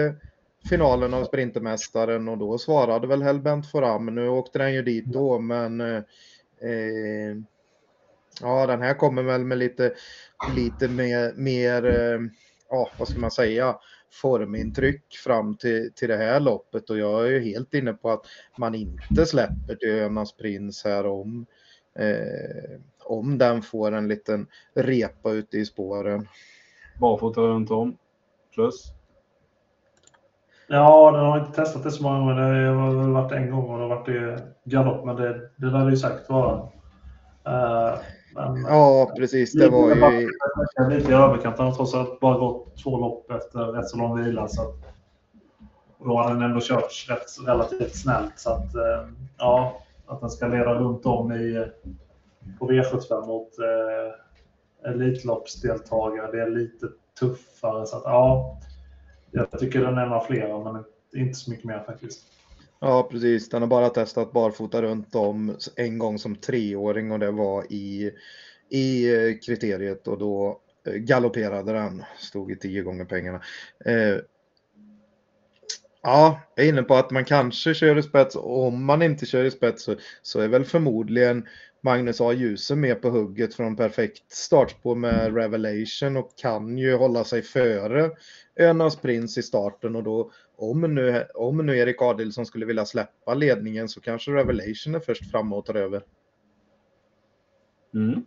finalen 0.70 1.14
av 1.14 1.24
Sprintermästaren 1.24 2.28
och 2.28 2.38
då 2.38 2.58
svarade 2.58 3.08
väl 3.08 3.24
Hellbent 3.24 3.72
Foram. 3.72 4.06
Nu 4.06 4.30
åkte 4.30 4.60
den 4.60 4.74
ju 4.74 4.82
dit 4.82 5.06
då 5.06 5.40
men 5.40 5.82
eh, 5.82 7.38
ja 8.42 8.68
den 8.68 8.82
här 8.82 8.94
kommer 8.94 9.24
väl 9.24 9.46
med 9.46 9.58
lite, 9.58 9.94
lite 10.56 10.88
mer, 10.88 11.34
mer 11.36 11.86
eh, 11.86 12.20
ja 12.70 12.90
vad 12.98 13.08
ska 13.08 13.20
man 13.20 13.32
säga, 13.32 13.76
formintryck 14.12 15.16
fram 15.16 15.58
till, 15.58 15.94
till 15.96 16.10
det 16.10 16.18
här 16.18 16.40
loppet 16.40 16.90
och 16.90 16.98
jag 16.98 17.26
är 17.26 17.30
ju 17.30 17.40
helt 17.40 17.74
inne 17.74 17.94
på 17.94 18.12
att 18.12 18.26
man 18.58 18.76
inte 18.76 19.26
släpper 19.26 19.76
till 19.76 19.90
Önas 19.90 20.38
Prins 20.38 20.84
här 20.84 21.06
om 21.06 21.46
eh, 22.00 22.80
om 23.10 23.38
den 23.38 23.62
får 23.62 23.92
en 23.92 24.08
liten 24.08 24.48
repa 24.74 25.32
ute 25.32 25.58
i 25.58 25.66
spåren. 25.66 26.28
Barfota 27.00 27.42
runt 27.42 27.72
om. 27.72 27.98
Plus? 28.54 28.94
Ja, 30.68 31.12
den 31.12 31.26
har 31.26 31.40
inte 31.40 31.52
testat 31.52 31.84
det 31.84 31.92
så 31.92 32.04
många 32.04 32.20
gånger. 32.20 32.64
Det 32.64 32.70
har 32.70 32.96
väl 32.96 33.12
varit 33.12 33.32
en 33.32 33.52
gång 33.52 33.70
och 33.70 33.78
det 33.78 33.84
har 33.84 33.96
varit 33.96 34.10
i 34.10 34.44
galopp, 34.64 35.06
men 35.06 35.16
det, 35.16 35.50
det 35.56 35.66
lär 35.66 35.86
det 35.86 35.92
ju 35.92 35.98
säkert 35.98 36.30
vara. 36.30 36.56
Uh, 37.48 38.00
men, 38.36 38.64
ja, 38.64 39.14
precis. 39.18 39.54
Det 39.54 39.70
var 39.70 39.90
ju... 39.90 40.30
Lite 40.90 41.12
i 41.12 41.14
överkant. 41.14 41.58
Han 41.58 41.68
har 41.68 41.76
trots 41.76 41.94
allt 41.94 42.20
bara 42.20 42.38
gått 42.38 42.84
två 42.84 42.98
lopp 42.98 43.32
efter 43.32 43.60
rätt 43.60 43.90
så 43.90 43.98
lång 43.98 44.24
vila. 44.24 44.48
Så 44.48 44.62
att, 44.62 44.76
och 45.98 46.08
då 46.08 46.18
har 46.18 46.34
den 46.34 46.42
ändå 46.42 46.60
kört 46.64 47.06
rätt, 47.10 47.48
relativt 47.48 47.96
snällt. 47.96 48.40
Så 48.40 48.50
att, 48.50 48.76
uh, 48.76 49.14
ja, 49.38 49.82
att 50.06 50.22
den 50.22 50.30
ska 50.30 50.48
leda 50.48 50.74
runt 50.74 51.06
om 51.06 51.32
i, 51.32 51.68
på 52.60 52.72
V75 52.72 53.28
mot 53.28 53.50
eh, 53.60 54.92
Elitloppsdeltagare. 54.92 56.32
Det 56.32 56.42
är 56.42 56.50
lite 56.50 56.88
tuffare. 57.20 57.86
Så 57.86 57.98
att, 57.98 58.04
ja, 58.06 58.58
jag 59.32 59.60
tycker 59.60 59.82
den 59.82 59.98
är 59.98 60.06
en 60.06 60.14
av 60.14 60.22
flera, 60.22 60.72
men 60.72 60.84
inte 61.14 61.34
så 61.34 61.52
mycket 61.52 61.66
mer 61.66 61.84
faktiskt. 61.86 62.24
Ja, 62.82 63.08
precis. 63.12 63.50
Den 63.50 63.62
har 63.62 63.70
bara 63.70 63.90
testat 63.90 64.32
barfota 64.32 64.82
runt 64.82 65.16
om 65.16 65.58
en 65.76 65.98
gång 65.98 66.20
som 66.20 66.36
treåring 66.36 67.12
och 67.12 67.20
det 67.20 67.32
var 67.32 67.74
i, 67.74 68.12
i 68.70 69.14
eh, 69.16 69.38
kriteriet 69.46 70.08
och 70.08 70.18
då 70.18 70.62
eh, 70.88 70.94
galopperade 70.94 71.74
den. 71.74 72.04
Stod 72.18 72.52
i 72.52 72.56
tio 72.56 72.82
gånger 72.82 73.06
pengarna. 73.06 73.42
Eh, 73.86 74.18
Ja, 76.02 76.42
jag 76.56 76.66
är 76.66 76.70
inne 76.70 76.84
på 76.84 76.96
att 76.96 77.12
man 77.12 77.26
kanske 77.26 77.74
kör 77.74 77.98
i 77.98 78.04
spets. 78.04 78.36
Om 78.40 78.86
man 78.86 79.02
inte 79.02 79.26
kör 79.26 79.44
i 79.44 79.52
spets 79.52 79.84
så, 79.84 79.96
så 80.22 80.40
är 80.40 80.48
väl 80.48 80.66
förmodligen 80.66 81.48
Magnus 81.82 82.22
A. 82.22 82.34
Djuse 82.34 82.76
med 82.76 83.02
på 83.02 83.10
hugget 83.10 83.54
från 83.56 83.76
perfekt 83.76 84.32
startspår 84.32 84.96
med 84.96 85.36
Revelation 85.36 86.18
och 86.18 86.38
kan 86.38 86.78
ju 86.78 86.96
hålla 86.96 87.24
sig 87.24 87.42
före 87.42 88.12
Önas 88.60 88.96
Prins 88.96 89.38
i 89.38 89.44
starten 89.44 89.96
och 89.96 90.04
då 90.04 90.32
om 90.60 90.96
nu, 90.96 91.26
om 91.34 91.58
nu 91.58 91.78
Erik 91.78 92.02
Adilsson 92.02 92.46
skulle 92.46 92.66
vilja 92.66 92.86
släppa 92.86 93.34
ledningen 93.34 93.90
så 93.90 94.02
kanske 94.02 94.32
Revelation 94.32 94.96
är 94.96 95.00
först 95.00 95.32
framme 95.32 95.56
och 95.56 95.66
tar 95.66 95.76
över. 95.76 96.04
Mm. 97.94 98.26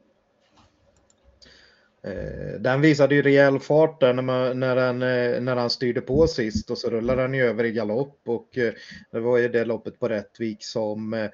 Eh, 2.05 2.61
den 2.61 2.81
visade 2.81 3.15
ju 3.15 3.23
rejäl 3.23 3.59
fart 3.59 4.01
där 4.01 4.13
när, 4.13 4.23
man, 4.23 4.61
när, 4.61 4.77
den, 4.77 5.03
eh, 5.03 5.41
när 5.41 5.57
han 5.57 5.71
styrde 5.71 6.01
på 6.01 6.27
sist 6.27 6.71
och 6.71 6.79
så 6.79 6.91
rullade 6.91 7.23
han 7.23 7.35
ju 7.35 7.43
över 7.43 7.65
i 7.65 7.73
galopp 7.73 8.21
och 8.27 8.59
eh, 8.59 8.73
det 9.11 9.21
var 9.21 9.39
ju 9.39 9.49
det 9.49 9.65
loppet 9.65 9.99
på 9.99 10.09
Rättvik 10.09 10.65
som 10.65 11.29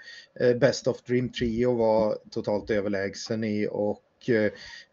Best 0.60 0.88
of 0.88 1.02
Dream 1.02 1.28
Trio 1.32 1.74
var 1.74 2.18
totalt 2.30 2.70
överlägsen 2.70 3.44
i 3.44 3.68
och 3.70 4.02
och 4.18 4.30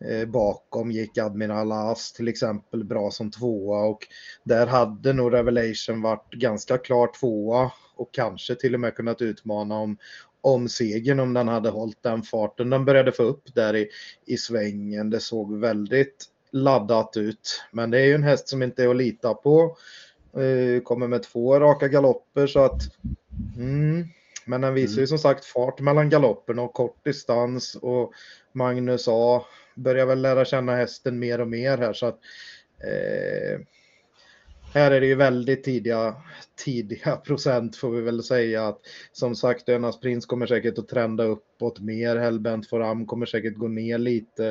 eh, 0.08 0.28
bakom 0.28 0.92
gick 0.92 1.18
Admiral 1.18 1.72
As 1.72 2.14
till 2.14 2.28
exempel 2.28 2.84
bra 2.84 3.12
som 3.12 3.32
tvåa 3.32 3.84
och 3.84 4.08
där 4.44 4.68
hade 4.68 5.14
nog 5.14 5.34
Revelation 5.34 6.02
varit 6.02 6.34
ganska 6.34 6.78
klar 6.78 7.10
tvåa 7.20 7.72
och 7.96 8.14
kanske 8.14 8.56
till 8.56 8.74
och 8.74 8.80
med 8.80 8.96
kunnat 8.96 9.22
utmana 9.22 9.76
om, 9.76 9.98
om 10.42 10.70
segern 10.70 11.20
om 11.20 11.34
den 11.34 11.48
hade 11.48 11.70
hållit 11.70 12.04
den 12.04 12.24
farten 12.24 12.70
den 12.70 12.86
började 12.86 13.12
få 13.12 13.24
upp 13.24 13.56
där 13.56 13.76
i, 13.76 13.90
i 14.26 14.38
svängen. 14.38 15.10
Det 15.10 15.20
såg 15.20 15.60
väldigt 15.60 16.26
laddat 16.52 17.18
ut. 17.18 17.64
Men 17.72 17.92
det 17.92 18.00
är 18.00 18.06
ju 18.06 18.16
en 18.16 18.24
häst 18.24 18.50
som 18.50 18.64
inte 18.64 18.84
är 18.84 18.90
att 18.90 18.96
lita 18.96 19.34
på. 19.34 19.78
Eh, 20.34 20.82
kommer 20.84 21.08
med 21.08 21.24
två 21.24 21.60
raka 21.60 21.88
galopper 21.88 22.48
så 22.48 22.60
att 22.60 22.82
mm, 23.58 24.08
men 24.46 24.62
den 24.62 24.74
visar 24.74 24.96
ju 24.96 25.00
mm. 25.00 25.08
som 25.08 25.18
sagt 25.18 25.46
fart 25.46 25.80
mellan 25.80 26.10
galopperna 26.10 26.62
och 26.62 26.74
kort 26.74 27.06
distans 27.06 27.76
och 27.76 28.14
Magnus 28.52 29.06
A 29.08 29.46
börjar 29.76 30.06
väl 30.06 30.22
lära 30.22 30.46
känna 30.46 30.76
hästen 30.76 31.20
mer 31.20 31.42
och 31.42 31.48
mer 31.48 31.78
här 31.78 31.94
så 31.94 32.06
att 32.06 32.20
eh, 32.84 33.60
här 34.76 34.92
är 34.92 35.02
det 35.02 35.08
ju 35.08 35.16
väldigt 35.16 35.64
tidiga, 35.64 36.16
tidiga 36.56 37.16
procent 37.26 37.76
får 37.76 37.92
vi 37.92 38.02
väl 38.02 38.24
säga 38.24 38.68
att 38.68 38.80
som 39.12 39.36
sagt 39.36 39.70
Önas 39.70 40.00
Prins 40.00 40.26
kommer 40.26 40.48
säkert 40.48 40.78
att 40.78 40.88
trenda 40.88 41.24
uppåt 41.24 41.80
mer. 41.80 42.16
Hellbent 42.16 42.70
Foram 42.70 43.06
kommer 43.06 43.26
säkert 43.26 43.56
gå 43.56 43.68
ner 43.68 43.98
lite. 43.98 44.48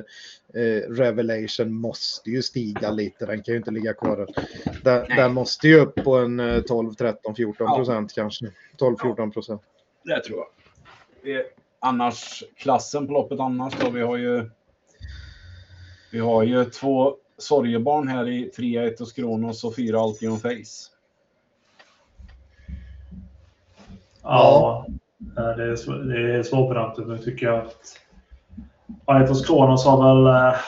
Eh, 0.54 0.90
Revelation 0.90 1.74
måste 1.74 2.30
ju 2.30 2.42
stiga 2.42 2.90
lite. 2.90 3.26
Den 3.26 3.42
kan 3.42 3.52
ju 3.52 3.58
inte 3.58 3.70
ligga 3.70 3.94
kvar. 3.94 4.26
Den, 4.82 5.08
den 5.08 5.34
måste 5.34 5.68
ju 5.68 5.80
upp 5.80 5.94
på 5.94 6.16
en 6.16 6.64
12, 6.68 6.94
13, 6.94 7.34
14 7.34 7.76
procent 7.76 8.12
ja. 8.16 8.22
kanske. 8.22 8.46
12, 8.76 8.96
14 9.02 9.30
procent. 9.30 9.62
Det 10.04 10.20
tror 10.20 10.38
jag. 10.38 10.46
Det, 11.22 11.46
annars 11.80 12.44
klassen 12.56 13.06
på 13.06 13.12
loppet 13.12 13.40
annars 13.40 13.74
då. 13.80 13.90
Vi 13.90 14.02
har 14.02 14.16
ju. 14.16 14.50
Vi 16.12 16.18
har 16.18 16.42
ju 16.42 16.64
två 16.64 17.16
sorgebarn 17.38 18.08
här 18.08 18.28
i 18.28 18.44
3 18.44 18.86
1 18.86 19.00
och 19.00 19.12
Kronos 19.14 19.64
och 19.64 19.76
4 19.76 20.00
Altion 20.00 20.38
Face. 20.38 20.90
Ja, 24.22 24.86
det 25.18 25.62
är, 25.62 26.04
det 26.04 26.34
är 26.34 26.42
svårbedömt. 26.42 26.96
Typ. 26.96 27.06
Nu 27.06 27.18
tycker 27.18 27.46
jag 27.46 27.58
att 27.58 28.00
Aetos 29.04 29.46
Kronos 29.46 29.84
har 29.84 30.14
väl, 30.14 30.26
eh, 30.26 30.58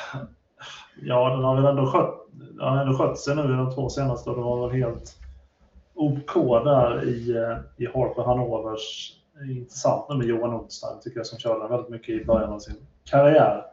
ja 1.02 1.28
den 1.28 1.44
har 1.44 1.56
väl 1.56 1.66
ändå 1.66 1.86
skött, 1.86 2.14
den 2.32 2.68
har 2.68 2.76
ändå 2.76 2.98
skött 2.98 3.18
sig 3.18 3.36
nu 3.36 3.42
i 3.42 3.56
de 3.56 3.74
två 3.74 3.88
senaste 3.88 4.30
och 4.30 4.36
det 4.36 4.42
var 4.42 4.68
väl 4.68 4.80
helt 4.80 5.16
OK 5.94 6.64
där 6.64 7.04
i, 7.04 7.30
eh, 7.30 7.58
i 7.76 7.86
Harper 7.86 8.22
Hanovers 8.22 9.12
intressant 9.44 10.08
nu 10.08 10.16
med 10.16 10.26
Johan 10.26 10.54
Olstein 10.54 11.00
tycker 11.02 11.18
jag 11.18 11.26
som 11.26 11.38
körde 11.38 11.60
den 11.60 11.70
väldigt 11.70 11.90
mycket 11.90 12.22
i 12.22 12.24
början 12.24 12.52
av 12.52 12.58
sin 12.58 12.86
karriär. 13.04 13.64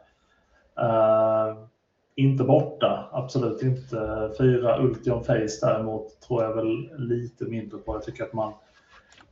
Uh, 0.80 1.64
inte 2.16 2.44
borta, 2.44 3.08
absolut 3.12 3.62
inte. 3.62 4.30
Fyra 4.38 4.82
Ultion 4.82 5.24
Face 5.24 5.58
däremot 5.66 6.20
tror 6.20 6.42
jag 6.42 6.54
väl 6.54 6.90
lite 6.98 7.44
mindre 7.44 7.78
på. 7.78 7.94
Jag 7.94 8.02
tycker 8.02 8.24
att 8.24 8.32
man 8.32 8.52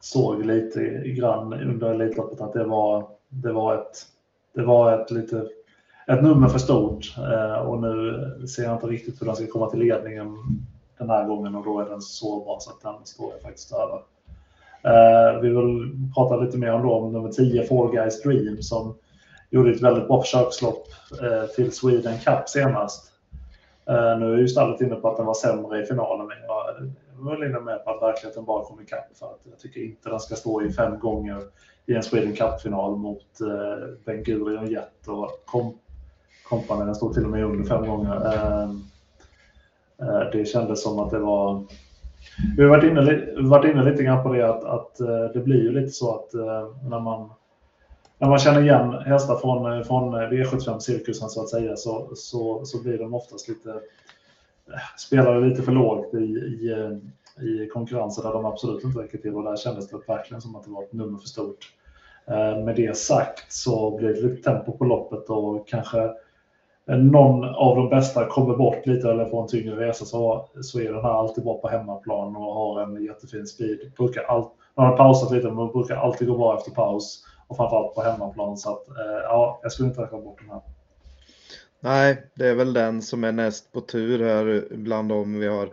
såg 0.01 0.45
lite 0.45 0.81
grann 1.09 1.53
under 1.53 1.91
Elitloppet 1.91 2.41
att 2.41 2.53
det 2.53 2.65
var, 2.65 3.09
det 3.29 3.53
var 3.53 3.75
ett, 3.75 4.07
det 4.55 4.63
var 4.63 5.01
ett 5.01 5.11
lite 5.11 5.49
ett 6.07 6.23
nummer 6.23 6.49
för 6.49 6.59
stort 6.59 7.15
uh, 7.19 7.69
och 7.69 7.81
nu 7.81 8.47
ser 8.47 8.63
jag 8.63 8.75
inte 8.75 8.87
riktigt 8.87 9.21
hur 9.21 9.27
den 9.27 9.37
ska 9.37 9.47
komma 9.47 9.71
till 9.71 9.79
ledningen 9.79 10.37
den 10.99 11.11
här 11.11 11.29
gången 11.29 11.55
och 11.55 11.65
då 11.65 11.81
är 11.81 11.89
den 11.89 12.03
så 12.03 12.27
sårbar 12.27 12.59
så 12.61 12.71
att 12.71 12.81
den 12.81 13.07
står 13.07 13.33
jag 13.33 13.43
faktiskt 13.43 13.73
över. 13.73 14.03
Eh, 14.85 15.41
vi 15.41 15.49
vill 15.49 15.97
prata 16.15 16.37
lite 16.37 16.59
mer 16.59 16.73
om, 16.73 16.83
då, 16.83 16.95
om 16.95 17.13
nummer 17.13 17.29
10, 17.29 17.65
Fall 17.65 17.93
Guys 17.93 18.23
Dream, 18.23 18.63
som 18.63 18.95
gjorde 19.51 19.71
ett 19.71 19.83
väldigt 19.83 20.09
bra 20.09 20.21
försökslopp 20.21 20.89
eh, 21.23 21.47
till 21.47 21.73
Sweden 21.73 22.19
Cup 22.19 22.49
senast. 22.49 23.13
Eh, 23.89 24.19
nu 24.19 24.35
är 24.35 24.39
ju 24.39 24.49
stallet 24.49 24.81
inne 24.81 24.95
på 24.95 25.09
att 25.09 25.17
den 25.17 25.27
var 25.27 25.35
sämre 25.35 25.83
i 25.83 25.87
finalen, 25.87 26.27
men 26.27 26.37
jag 26.47 27.43
är 27.43 27.49
inne 27.49 27.61
med 27.61 27.85
på 27.85 27.91
att 27.91 28.03
verkligheten 28.03 28.45
bara 28.45 28.65
kom 28.65 28.81
ikapp 28.81 29.17
för 29.19 29.27
att 29.27 29.41
jag 29.51 29.59
tycker 29.59 29.85
inte 29.85 30.09
den 30.09 30.21
ska 30.21 30.35
stå 30.35 30.63
i 30.63 30.73
fem 30.73 30.99
gånger 30.99 31.43
i 31.87 31.95
en 31.95 32.03
Sweden 32.03 32.37
Cup-final 32.37 32.97
mot 32.97 33.41
eh, 33.41 33.89
Ben 34.05 34.23
Gurion 34.23 34.71
Jet 34.71 35.09
och 35.09 35.31
kom, 35.45 35.79
kompani. 36.49 36.85
Den 36.85 36.95
stod 36.95 37.15
till 37.15 37.25
och 37.25 37.31
med 37.31 37.45
under 37.45 37.65
fem 37.65 37.87
gånger. 37.87 38.21
det 40.33 40.45
kändes 40.45 40.83
som 40.83 40.99
att 40.99 41.11
det 41.11 41.19
var 41.19 41.65
vi 42.57 42.63
har 42.63 42.71
varit 42.71 42.85
inne, 42.85 43.27
varit 43.49 43.71
inne 43.71 43.91
lite 43.91 44.03
grann 44.03 44.23
på 44.23 44.33
det 44.33 44.49
att, 44.49 44.65
att 44.65 45.01
eh, 45.01 45.25
det 45.35 45.41
blir 45.41 45.63
ju 45.63 45.73
lite 45.73 45.93
så 45.93 46.15
att 46.15 46.35
eh, 46.35 46.89
när 46.91 47.01
man 47.01 47.31
när 48.19 48.29
man 48.29 48.39
känner 48.39 48.63
igen 48.63 48.93
hästar 48.93 49.37
från, 49.37 49.85
från 49.85 50.15
V75-cirkusen 50.15 51.29
så 51.29 51.43
att 51.43 51.49
säga 51.49 51.77
så, 51.77 52.11
så, 52.15 52.65
så 52.65 52.83
blir 52.83 52.99
de 52.99 53.15
oftast 53.15 53.49
lite, 53.49 53.71
eh, 53.71 54.79
spelar 54.99 55.41
lite 55.41 55.63
för 55.63 55.73
lågt 55.73 56.15
i, 56.15 56.25
i, 56.25 56.75
i 57.41 57.69
konkurrensen 57.69 58.25
där 58.25 58.33
de 58.33 58.45
absolut 58.45 58.85
inte 58.85 58.99
räcker 58.99 59.19
till 59.19 59.35
och 59.35 59.45
där 59.45 59.57
kändes 59.57 59.89
det 59.89 59.99
verkligen 60.09 60.41
som 60.41 60.57
att 60.57 60.65
det 60.65 60.71
var 60.71 60.83
ett 60.83 60.93
nummer 60.93 61.19
för 61.19 61.29
stort. 61.29 61.73
Med 62.65 62.77
det 62.77 62.97
sagt 62.97 63.53
så 63.53 63.97
blir 63.97 64.09
det 64.09 64.21
lite 64.21 64.43
tempo 64.43 64.73
på 64.79 64.85
loppet 64.85 65.31
och 65.31 65.69
kanske 65.69 66.11
Eh, 66.89 66.97
någon 66.97 67.45
av 67.45 67.77
de 67.77 67.89
bästa 67.89 68.27
kommer 68.27 68.57
bort 68.57 68.87
lite 68.87 69.11
eller 69.11 69.25
får 69.25 69.43
en 69.43 69.49
tyngre 69.49 69.89
resa 69.89 70.05
så, 70.05 70.49
så 70.61 70.81
är 70.81 70.93
den 70.93 71.05
här 71.05 71.13
alltid 71.13 71.45
bra 71.45 71.59
på 71.59 71.69
hemmaplan 71.69 72.37
och 72.37 72.55
har 72.55 72.83
en 72.83 73.05
jättefin 73.05 73.47
speed. 73.47 73.93
Brukar 73.97 74.23
all, 74.23 74.49
man 74.77 74.87
har 74.87 74.97
pausat 74.97 75.33
lite 75.33 75.51
men 75.51 75.73
brukar 75.73 75.97
alltid 75.97 76.29
gå 76.29 76.37
bra 76.37 76.59
efter 76.59 76.71
paus 76.71 77.25
och 77.49 77.57
framförallt 77.57 77.95
på 77.95 78.03
hemmaplan. 78.03 78.57
Så 78.57 78.71
att, 78.71 78.89
eh, 78.89 79.23
ja, 79.23 79.61
jag 79.63 79.73
skulle 79.73 79.89
inte 79.89 80.03
räkna 80.03 80.19
bort 80.19 80.39
den 80.41 80.51
här. 80.51 80.61
Nej, 81.81 82.27
det 82.35 82.49
är 82.49 82.55
väl 82.55 82.73
den 82.73 83.03
som 83.03 83.25
är 83.25 83.33
näst 83.33 83.73
på 83.73 83.81
tur 83.81 84.25
här 84.25 84.67
bland 84.71 85.09
dem 85.09 85.39
vi 85.41 85.47
har, 85.47 85.71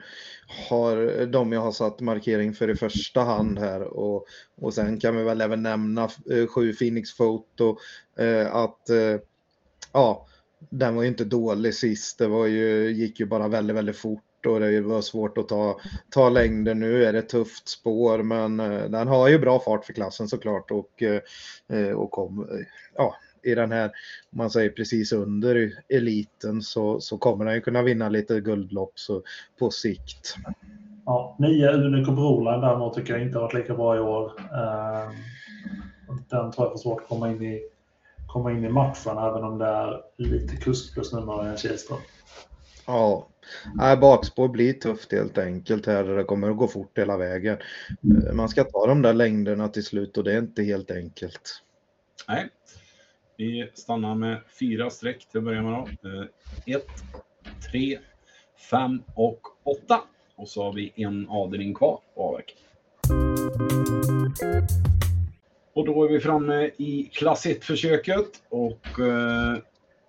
har 0.70 1.26
de 1.26 1.52
jag 1.52 1.62
har 1.62 1.72
satt 1.72 2.00
markering 2.00 2.54
för 2.54 2.70
i 2.70 2.76
första 2.76 3.22
hand 3.22 3.60
här 3.60 3.82
och, 3.82 4.26
och 4.62 4.74
sen 4.74 5.00
kan 5.00 5.18
vi 5.18 5.24
väl 5.24 5.42
även 5.42 5.64
nämna 5.64 6.04
eh, 6.04 6.48
sju 6.48 6.74
Phoenix 6.74 7.18
Photo 7.18 7.78
eh, 8.18 8.56
att 8.56 8.90
eh, 8.90 9.20
ja, 9.94 10.28
den 10.70 10.96
var 10.96 11.04
ju 11.04 11.10
inte 11.10 11.26
dålig 11.26 11.74
sist. 11.74 12.18
Det 12.18 12.28
var 12.28 12.46
ju, 12.46 12.92
gick 12.92 13.20
ju 13.20 13.26
bara 13.26 13.48
väldigt, 13.48 13.76
väldigt 13.76 13.98
fort 13.98 14.46
och 14.48 14.60
det 14.60 14.82
var 14.82 15.02
svårt 15.02 15.38
att 15.38 15.48
ta, 15.48 15.80
ta 16.10 16.30
längder. 16.30 16.74
Nu 16.76 17.06
är 17.06 17.14
det 17.14 17.22
tufft 17.22 17.70
spår, 17.70 18.24
men 18.24 18.60
eh, 18.60 18.84
den 18.90 19.08
har 19.08 19.28
ju 19.28 19.40
bra 19.40 19.60
fart 19.60 19.86
för 19.86 19.94
klassen 19.94 20.28
såklart 20.28 20.72
och, 20.72 21.04
eh, 21.04 21.22
eh 21.80 21.92
och 21.92 22.12
kom, 22.12 22.40
eh, 22.40 22.66
ja, 22.96 23.16
i 23.44 23.56
den 23.56 23.72
här, 23.72 23.86
om 24.32 24.38
man 24.38 24.50
säger 24.50 24.70
precis 24.70 25.12
under 25.12 25.72
eliten 25.90 26.62
så, 26.62 27.00
så 27.00 27.18
kommer 27.18 27.46
den 27.46 27.54
ju 27.54 27.62
kunna 27.62 27.82
vinna 27.82 28.10
lite 28.10 28.42
guldlopp 28.42 28.92
så, 28.96 29.24
på 29.60 29.72
sikt. 29.72 30.36
Ja, 31.06 31.36
nio 31.40 31.72
Unico 31.72 32.12
Broline 32.12 32.62
däremot 32.62 32.94
tycker 32.94 33.14
jag 33.14 33.22
inte 33.22 33.38
har 33.38 33.44
varit 33.44 33.54
lika 33.54 33.76
bra 33.76 33.96
i 33.96 34.00
år. 34.00 34.32
Eh, 34.38 35.12
den 36.30 36.52
tror 36.52 36.68
jag 36.68 36.72
får 36.72 36.78
svårt 36.78 37.02
att 37.02 37.08
komma 37.08 37.32
in 37.32 37.42
i, 37.42 37.62
komma 38.30 38.52
in 38.52 38.66
i 38.66 38.70
matchen 38.70 39.18
även 39.18 39.44
om 39.44 39.58
det 39.58 39.66
är 39.66 40.02
lite 40.18 40.56
kuskplus 40.56 41.14
nu 41.14 41.20
med 41.22 41.60
Kihlström. 41.60 42.00
Ja, 42.88 43.28
Nej, 43.76 43.98
bakspår 43.98 44.48
blir 44.48 44.74
tufft 44.74 45.12
helt 45.12 45.38
enkelt 45.38 45.86
här. 45.86 46.04
Det 46.04 46.24
kommer 46.24 46.50
att 46.50 46.58
gå 46.58 46.68
fort 46.68 46.98
hela 46.98 47.18
vägen. 47.18 47.58
Man 48.34 48.50
ska 48.50 48.64
ta 48.64 48.88
de 48.88 49.02
där 49.02 49.14
längderna 49.14 49.68
till 49.68 49.84
slut 49.84 50.18
och 50.18 50.24
det 50.24 50.34
är 50.34 50.40
inte 50.40 50.64
helt 50.64 50.92
enkelt. 50.92 51.62
Nej, 52.28 52.50
vi 53.38 53.72
stannar 53.74 54.16
med 54.16 54.42
fyra 54.60 54.90
streck 54.90 55.28
till 55.30 55.38
att 55.38 55.44
börja 55.44 55.62
med. 55.62 55.88
Då. 56.02 56.10
Eh, 56.10 56.26
ett, 56.76 56.88
tre, 57.72 58.00
fem 58.72 59.04
och 59.16 59.42
åtta. 59.64 60.02
Och 60.36 60.48
så 60.48 60.64
har 60.64 60.74
vi 60.74 60.94
en 60.96 61.28
avdelning 61.30 61.74
kvar 61.74 62.00
på 62.16 62.24
avverk. 62.24 62.56
Och 65.74 65.86
då 65.86 66.04
är 66.04 66.10
vi 66.10 66.20
framme 66.20 66.72
i 66.78 67.10
klass 67.14 67.46
1-försöket 67.46 68.28
och 68.50 69.00
eh, 69.00 69.58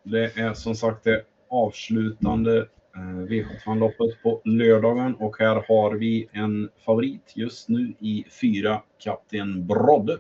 det 0.02 0.38
är 0.38 0.54
som 0.54 0.74
sagt 0.74 1.04
det 1.04 1.22
avslutande 1.50 2.58
eh, 2.96 3.26
V75-loppet 3.28 4.22
på 4.22 4.40
lördagen 4.44 5.14
och 5.14 5.38
här 5.38 5.64
har 5.68 5.94
vi 5.94 6.28
en 6.32 6.68
favorit 6.86 7.32
just 7.34 7.68
nu 7.68 7.94
i 7.98 8.24
fyra, 8.40 8.82
Kapten 9.04 9.66
Brodde. 9.66 10.18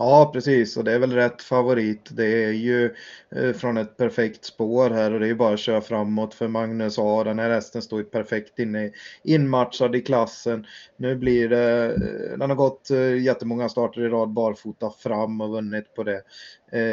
Ja, 0.00 0.30
precis. 0.32 0.76
Och 0.76 0.84
det 0.84 0.92
är 0.92 0.98
väl 0.98 1.12
rätt 1.12 1.42
favorit. 1.42 2.08
Det 2.10 2.44
är 2.44 2.52
ju 2.52 2.94
eh, 3.36 3.52
från 3.52 3.76
ett 3.76 3.96
perfekt 3.96 4.44
spår 4.44 4.90
här 4.90 5.12
och 5.12 5.20
det 5.20 5.28
är 5.28 5.34
bara 5.34 5.54
att 5.54 5.60
köra 5.60 5.80
framåt 5.80 6.34
för 6.34 6.48
Magnus 6.48 6.98
A. 6.98 7.24
Den 7.24 7.38
här 7.38 7.50
hästen 7.50 7.82
står 7.82 7.98
ju 7.98 8.04
perfekt 8.04 8.58
inne, 8.58 8.92
inmatchad 9.24 9.96
i 9.96 10.00
klassen. 10.00 10.66
Nu 10.96 11.16
blir 11.16 11.48
det, 11.48 11.84
eh, 11.84 12.38
den 12.38 12.50
har 12.50 12.56
gått 12.56 12.90
eh, 12.90 13.16
jättemånga 13.16 13.68
starter 13.68 14.00
i 14.00 14.08
rad 14.08 14.28
barfota 14.32 14.90
fram 14.90 15.40
och 15.40 15.50
vunnit 15.50 15.94
på 15.94 16.02
det. 16.02 16.22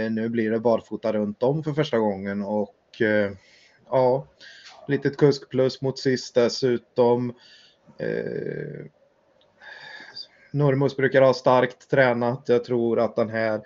Nu 0.09 0.29
blir 0.29 0.51
det 0.51 0.59
barfota 0.59 1.13
runt 1.13 1.43
om 1.43 1.63
för 1.63 1.73
första 1.73 1.97
gången 1.97 2.41
och 2.41 3.01
ja, 3.89 4.27
litet 4.87 5.17
kusk 5.17 5.49
plus 5.49 5.81
mot 5.81 5.99
sist 5.99 6.35
dessutom. 6.35 7.33
Normus 10.57 10.97
brukar 10.97 11.21
ha 11.21 11.33
starkt 11.33 11.89
tränat. 11.89 12.43
Jag 12.47 12.63
tror 12.63 12.99
att 12.99 13.15
den 13.15 13.29
här 13.29 13.61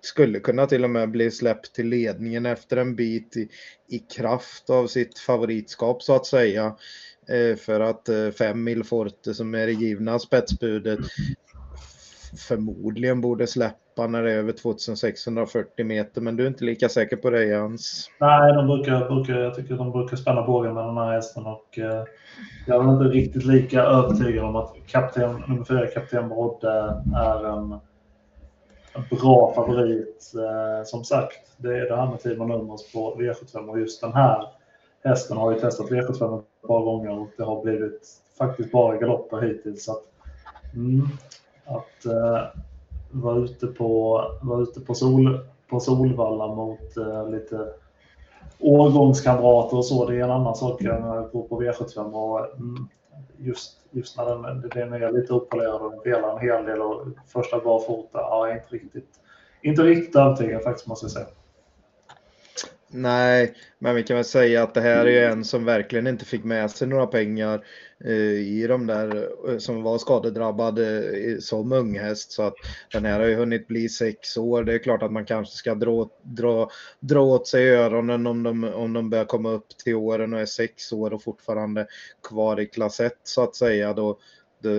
skulle 0.00 0.40
kunna 0.40 0.66
till 0.66 0.84
och 0.84 0.90
med 0.90 1.10
bli 1.10 1.30
släppt 1.30 1.74
till 1.74 1.88
ledningen 1.88 2.46
efter 2.46 2.76
en 2.76 2.96
bit 2.96 3.36
i, 3.36 3.48
i 3.88 3.98
kraft 3.98 4.70
av 4.70 4.86
sitt 4.86 5.18
favoritskap 5.18 6.02
så 6.02 6.14
att 6.14 6.26
säga. 6.26 6.76
Eh, 7.28 7.56
för 7.56 7.80
att 7.80 8.08
eh, 8.08 8.30
fem 8.30 8.64
mil 8.64 8.84
Forte 8.84 9.34
som 9.34 9.54
är 9.54 9.66
det 9.66 9.72
givna 9.72 10.18
spetsbudet 10.18 11.00
förmodligen 12.48 13.20
borde 13.20 13.46
släppa 13.46 13.83
när 13.96 14.22
det 14.22 14.32
är 14.32 14.36
över 14.36 14.52
2640 14.52 15.86
meter. 15.86 16.20
Men 16.20 16.36
du 16.36 16.42
är 16.42 16.48
inte 16.48 16.64
lika 16.64 16.88
säker 16.88 17.16
på 17.16 17.30
det 17.30 17.44
Jens? 17.44 18.10
Nej, 18.20 18.52
de 18.52 18.66
brukar, 18.66 19.08
brukar, 19.08 19.38
jag 19.40 19.54
tycker 19.54 19.74
de 19.74 19.92
brukar 19.92 20.16
spänna 20.16 20.46
bågen 20.46 20.74
med 20.74 20.84
den 20.84 20.96
här 20.96 21.12
hästen 21.12 21.46
och 21.46 21.78
eh, 21.78 22.04
jag 22.66 22.84
är 22.84 22.92
inte 22.92 23.04
riktigt 23.04 23.44
lika 23.44 23.82
övertygad 23.82 24.44
om 24.44 24.56
att 24.56 24.76
kapten, 24.86 25.42
nummer 25.48 25.64
fyra, 25.64 25.86
kapten 25.86 26.28
Brodde, 26.28 27.02
är 27.16 27.44
en, 27.44 27.72
en 28.94 29.04
bra 29.10 29.52
favorit. 29.54 30.32
Eh, 30.34 30.84
som 30.84 31.04
sagt, 31.04 31.54
det 31.56 31.78
är 31.78 31.88
det 31.88 31.96
här 31.96 32.10
med 32.10 32.20
Timon 32.20 32.48
Nummers 32.48 32.92
på 32.92 33.16
V75 33.20 33.68
och 33.68 33.80
just 33.80 34.00
den 34.00 34.12
här 34.12 34.48
hästen 35.04 35.36
har 35.36 35.52
ju 35.52 35.60
testat 35.60 35.90
V75 35.90 36.38
ett 36.38 36.66
par 36.66 36.84
gånger 36.84 37.10
och 37.10 37.28
det 37.36 37.44
har 37.44 37.62
blivit 37.62 38.08
faktiskt 38.38 38.72
bara 38.72 38.96
galopper 38.96 39.40
hittills. 39.40 39.84
Så 39.84 39.92
att, 39.92 40.04
mm, 40.74 41.08
att 41.64 42.06
eh, 42.06 42.60
vara 43.14 43.36
ute 43.36 43.66
på, 43.66 44.20
var 44.42 44.62
ute 44.62 44.80
på, 44.80 44.94
sol, 44.94 45.38
på 45.70 45.80
Solvalla 45.80 46.46
mot 46.46 46.96
uh, 46.98 47.30
lite 47.30 47.66
årgångskamrater 48.58 49.76
och 49.76 49.86
så, 49.86 50.06
det 50.06 50.16
är 50.16 50.24
en 50.24 50.30
annan 50.30 50.54
sak 50.54 50.82
än 50.82 51.04
att 51.04 51.32
gå 51.32 51.42
på 51.42 51.62
V75. 51.62 52.12
Och, 52.12 52.56
mm, 52.56 52.88
just, 53.38 53.72
just 53.90 54.16
när 54.16 54.24
den, 54.24 54.70
den 54.74 54.92
är 54.92 55.12
lite 55.12 55.32
upppolerad 55.32 55.82
och 55.82 55.90
den 55.90 56.12
delar 56.12 56.32
en 56.32 56.48
hel 56.48 56.64
del 56.64 56.82
och 56.82 57.06
första 57.26 57.60
barfota, 57.60 58.18
ja, 58.18 58.52
inte 58.52 58.74
riktigt, 58.74 59.10
inte 59.62 59.82
riktigt 59.82 60.16
övertygad 60.16 60.62
faktiskt 60.62 60.86
måste 60.86 61.04
jag 61.04 61.10
säga. 61.10 61.26
Nej, 62.96 63.54
men 63.78 63.94
vi 63.94 64.02
kan 64.02 64.16
väl 64.16 64.24
säga 64.24 64.62
att 64.62 64.74
det 64.74 64.80
här 64.80 65.06
är 65.06 65.30
en 65.30 65.44
som 65.44 65.64
verkligen 65.64 66.06
inte 66.06 66.24
fick 66.24 66.44
med 66.44 66.70
sig 66.70 66.88
några 66.88 67.06
pengar 67.06 67.64
eh, 68.04 68.12
i 68.40 68.66
de 68.68 68.86
där 68.86 69.28
eh, 69.48 69.58
som 69.58 69.82
var 69.82 69.98
skadedrabbad 69.98 70.78
eh, 70.78 71.38
som 71.40 71.72
unghäst. 71.72 72.32
Så 72.32 72.42
att 72.42 72.54
den 72.92 73.04
här 73.04 73.20
har 73.20 73.26
ju 73.26 73.34
hunnit 73.34 73.68
bli 73.68 73.88
sex 73.88 74.36
år. 74.36 74.64
Det 74.64 74.74
är 74.74 74.78
klart 74.78 75.02
att 75.02 75.12
man 75.12 75.24
kanske 75.24 75.56
ska 75.56 75.74
dra, 75.74 76.08
dra, 76.22 76.70
dra 77.00 77.20
åt 77.20 77.46
sig 77.48 77.68
öronen 77.70 78.26
om 78.26 78.42
de, 78.42 78.64
om 78.64 78.92
de 78.92 79.10
börjar 79.10 79.24
komma 79.24 79.50
upp 79.50 79.68
till 79.84 79.94
åren 79.94 80.34
och 80.34 80.40
är 80.40 80.46
sex 80.46 80.92
år 80.92 81.12
och 81.12 81.22
fortfarande 81.22 81.86
kvar 82.28 82.60
i 82.60 82.66
klass 82.66 83.00
1 83.00 83.12
så 83.22 83.42
att 83.42 83.56
säga. 83.56 83.92
Då. 83.92 84.18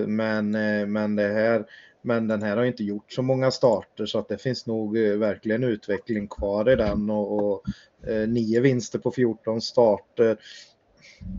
Men, 0.06 0.54
eh, 0.54 0.86
men 0.86 1.16
det 1.16 1.28
här 1.32 1.66
men 2.06 2.28
den 2.28 2.42
här 2.42 2.56
har 2.56 2.64
inte 2.64 2.84
gjort 2.84 3.12
så 3.12 3.22
många 3.22 3.50
starter 3.50 4.06
så 4.06 4.18
att 4.18 4.28
det 4.28 4.38
finns 4.38 4.66
nog 4.66 4.98
eh, 4.98 5.16
verkligen 5.16 5.64
utveckling 5.64 6.28
kvar 6.28 6.70
i 6.70 6.76
den 6.76 7.10
och, 7.10 7.52
och 7.52 7.62
Eh, 8.06 8.28
nio 8.28 8.60
vinster 8.60 8.98
på 8.98 9.10
14 9.10 9.60
starter. 9.60 10.36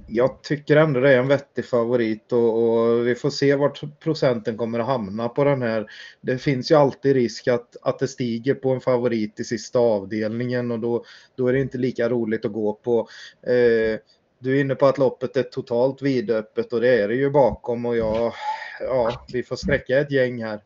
Jag 0.07 0.43
tycker 0.43 0.75
ändå 0.75 0.99
det 0.99 1.13
är 1.13 1.19
en 1.19 1.27
vettig 1.27 1.65
favorit 1.65 2.31
och, 2.31 2.63
och, 2.63 3.07
vi 3.07 3.15
får 3.15 3.29
se 3.29 3.55
vart 3.55 3.99
procenten 3.99 4.57
kommer 4.57 4.79
att 4.79 4.85
hamna 4.85 5.29
på 5.29 5.43
den 5.43 5.61
här. 5.61 5.87
Det 6.21 6.37
finns 6.37 6.71
ju 6.71 6.75
alltid 6.75 7.13
risk 7.13 7.47
att, 7.47 7.77
att 7.81 7.99
det 7.99 8.07
stiger 8.07 8.53
på 8.55 8.69
en 8.69 8.81
favorit 8.81 9.39
i 9.39 9.43
sista 9.43 9.79
avdelningen 9.79 10.71
och 10.71 10.79
då, 10.79 11.03
då 11.35 11.47
är 11.47 11.53
det 11.53 11.61
inte 11.61 11.77
lika 11.77 12.09
roligt 12.09 12.45
att 12.45 12.53
gå 12.53 12.73
på. 12.73 13.07
Eh, 13.47 13.99
du 14.39 14.57
är 14.57 14.61
inne 14.61 14.75
på 14.75 14.85
att 14.85 14.97
loppet 14.97 15.37
är 15.37 15.43
totalt 15.43 16.01
vidöppet 16.01 16.73
och 16.73 16.81
det 16.81 17.01
är 17.01 17.07
det 17.07 17.15
ju 17.15 17.29
bakom 17.29 17.85
och 17.85 17.97
jag, 17.97 18.33
ja, 18.79 19.11
vi 19.33 19.43
får 19.43 19.55
sträcka 19.55 19.99
ett 19.99 20.11
gäng 20.11 20.43
här. 20.43 20.59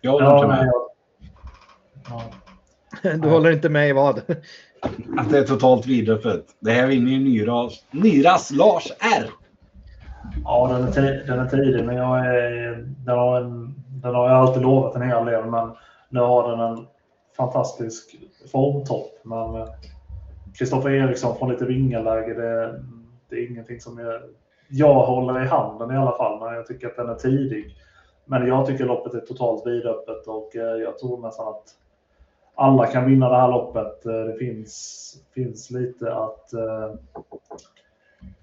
Jag 0.00 0.12
håller 0.12 0.36
inte 0.36 0.46
med. 0.48 0.72
Ja. 2.08 2.22
Du 3.02 3.28
håller 3.28 3.50
inte 3.50 3.68
med 3.68 3.88
i 3.88 3.92
vad? 3.92 4.18
Att 5.18 5.30
det 5.30 5.38
är 5.38 5.42
totalt 5.42 5.86
vidöppet. 5.86 6.44
Det 6.60 6.70
här 6.70 6.86
vinner 6.86 7.12
ju 7.12 7.18
Nyras, 7.18 7.84
Nyras 7.90 8.50
Lars 8.50 8.92
R. 9.00 9.30
Ja, 10.44 10.68
den 10.72 11.04
är, 11.04 11.24
den 11.26 11.38
är 11.38 11.48
tidig, 11.48 11.84
men 11.84 11.96
jag 11.96 12.18
är, 12.26 12.84
den, 12.86 13.18
har 13.18 13.40
en, 13.40 13.74
den 13.88 14.14
har 14.14 14.28
jag 14.28 14.38
alltid 14.38 14.62
lovat 14.62 14.96
en 14.96 15.02
hel 15.02 15.24
del. 15.24 15.44
Men 15.44 15.70
nu 16.08 16.20
har 16.20 16.50
den 16.50 16.60
en 16.60 16.86
fantastisk 17.36 18.16
formtopp. 18.52 19.20
Men 19.22 19.68
Kristoffer 20.58 20.90
Eriksson 20.90 21.38
från 21.38 21.50
lite 21.50 21.64
vingeläge, 21.64 22.34
det, 22.34 22.80
det 23.28 23.36
är 23.36 23.50
ingenting 23.50 23.80
som 23.80 23.98
jag, 23.98 24.22
jag 24.68 24.94
håller 24.94 25.44
i 25.44 25.46
handen 25.46 25.90
i 25.90 25.96
alla 25.96 26.16
fall. 26.16 26.40
Men 26.40 26.54
jag 26.54 26.66
tycker 26.66 26.86
att 26.86 26.96
den 26.96 27.08
är 27.08 27.14
tidig. 27.14 27.76
Men 28.24 28.46
jag 28.46 28.66
tycker 28.66 28.84
loppet 28.84 29.14
är 29.14 29.20
totalt 29.20 29.66
vidöppet 29.66 30.26
och 30.26 30.56
eh, 30.56 30.76
jag 30.76 30.98
tror 30.98 31.20
nästan 31.20 31.48
att 31.48 31.74
alla 32.54 32.86
kan 32.86 33.06
vinna 33.06 33.28
det 33.28 33.36
här 33.36 33.48
loppet. 33.48 34.06
Eh, 34.06 34.12
det 34.12 34.36
finns, 34.38 35.16
finns 35.34 35.70
lite 35.70 36.14
att... 36.14 36.52
Eh, 36.52 36.94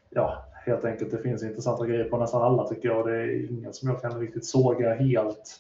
ja, 0.09 0.45
helt 0.65 0.85
enkelt. 0.85 1.11
Det 1.11 1.17
finns 1.17 1.43
intressanta 1.43 1.85
grejer 1.85 2.03
på 2.03 2.17
nästan 2.17 2.41
alla 2.41 2.67
tycker 2.67 2.89
jag. 2.89 3.07
Det 3.07 3.15
är 3.15 3.51
inget 3.51 3.75
som 3.75 3.89
jag 3.89 4.01
kan 4.01 4.19
riktigt 4.19 4.45
såga 4.45 4.93
helt. 4.93 5.57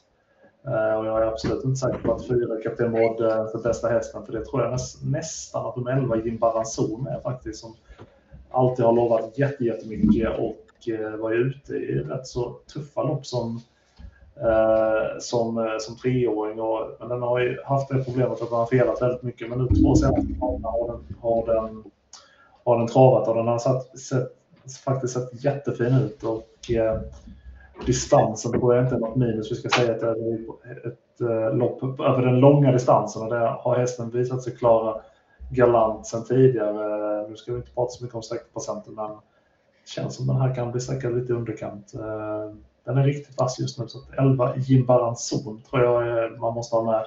Och 0.97 1.05
jag 1.05 1.21
är 1.21 1.27
absolut 1.27 1.63
inte 1.63 1.79
säker 1.79 1.99
på 1.99 2.13
att 2.13 2.27
fyra 2.27 2.61
Kapten 2.63 2.91
Mod 2.91 3.17
för 3.51 3.63
bästa 3.63 3.89
hästen. 3.89 4.25
För 4.25 4.33
det 4.33 4.45
tror 4.45 4.61
jag 4.61 4.71
nästan 5.03 5.65
att 5.65 5.75
de 5.75 5.87
elva 5.87 6.15
Jim 6.15 6.37
Baranzon 6.37 7.07
är 7.07 7.19
faktiskt. 7.19 7.59
Som 7.59 7.75
alltid 8.51 8.85
har 8.85 8.93
lovat 8.93 9.37
jättemycket 9.37 10.29
och 10.39 10.89
eh, 10.89 11.15
var 11.15 11.31
ute 11.31 11.73
i 11.73 11.99
rätt 11.99 12.27
så 12.27 12.55
tuffa 12.73 13.03
lopp 13.03 13.25
som 13.25 13.61
eh, 14.35 15.19
som, 15.19 15.57
eh, 15.57 15.77
som 15.79 15.97
treåring. 15.97 16.61
Och, 16.61 16.95
men 16.99 17.09
den 17.09 17.21
har 17.21 17.39
ju 17.39 17.57
haft 17.65 17.89
det 17.89 18.03
problemet 18.03 18.41
att 18.41 18.49
den 18.49 18.57
har 18.57 18.65
felat 18.65 19.01
väldigt 19.01 19.23
mycket. 19.23 19.49
Men 19.49 19.59
nu 19.59 19.67
två 19.67 19.95
senaste 19.95 20.33
månaderna 20.39 20.69
har 20.69 20.87
den, 20.87 21.17
har, 21.21 21.45
den, 21.45 21.83
har 22.63 22.77
den 22.77 22.87
travat 22.87 23.27
och 23.27 23.35
den 23.35 23.47
har 23.47 23.59
satt, 23.59 23.99
sett, 23.99 24.31
faktiskt 24.85 25.13
sett 25.13 25.43
jättefin 25.43 25.95
ut. 25.95 26.23
Och, 26.23 26.71
eh, 26.71 26.99
distansen 27.85 28.51
tror 28.51 28.75
jag 28.75 28.85
inte 28.85 28.95
är 28.95 28.99
något 28.99 29.15
minus. 29.15 29.51
Vi 29.51 29.55
ska 29.55 29.69
säga 29.69 29.93
att 29.93 29.99
det 29.99 30.07
är 30.07 30.71
ett, 30.71 30.85
ett 30.85 30.97
ett 31.21 31.55
lopp 31.57 31.99
över 31.99 32.25
den 32.25 32.39
långa 32.39 32.71
distansen 32.71 33.21
och 33.21 33.29
det 33.29 33.55
har 33.59 33.77
hästen 33.77 34.09
visat 34.09 34.43
sig 34.43 34.55
klara 34.55 35.01
galant 35.51 36.07
sen 36.07 36.25
tidigare. 36.25 37.27
Nu 37.29 37.35
ska 37.35 37.51
vi 37.51 37.57
inte 37.57 37.71
prata 37.71 37.91
så 37.91 38.03
mycket 38.03 38.15
om 38.15 38.23
sträckprocenten 38.23 38.93
men 38.93 39.09
det 39.09 39.89
känns 39.89 40.15
som 40.15 40.27
den 40.27 40.35
här 40.35 40.55
kan 40.55 40.71
bli 40.71 40.81
sträckad 40.81 41.19
lite 41.19 41.33
i 41.33 41.35
underkant. 41.35 41.93
Eh, 41.93 42.55
den 42.85 42.97
är 42.97 43.03
riktigt 43.03 43.37
vass 43.37 43.59
just 43.59 43.79
nu 43.79 43.87
så 43.87 43.99
att 43.99 44.19
11 44.19 44.53
Jimbaranzon 44.57 45.61
tror 45.61 45.83
jag 45.83 46.23
eh, 46.23 46.39
man 46.39 46.53
måste 46.53 46.75
ha 46.75 46.83
med 46.83 47.05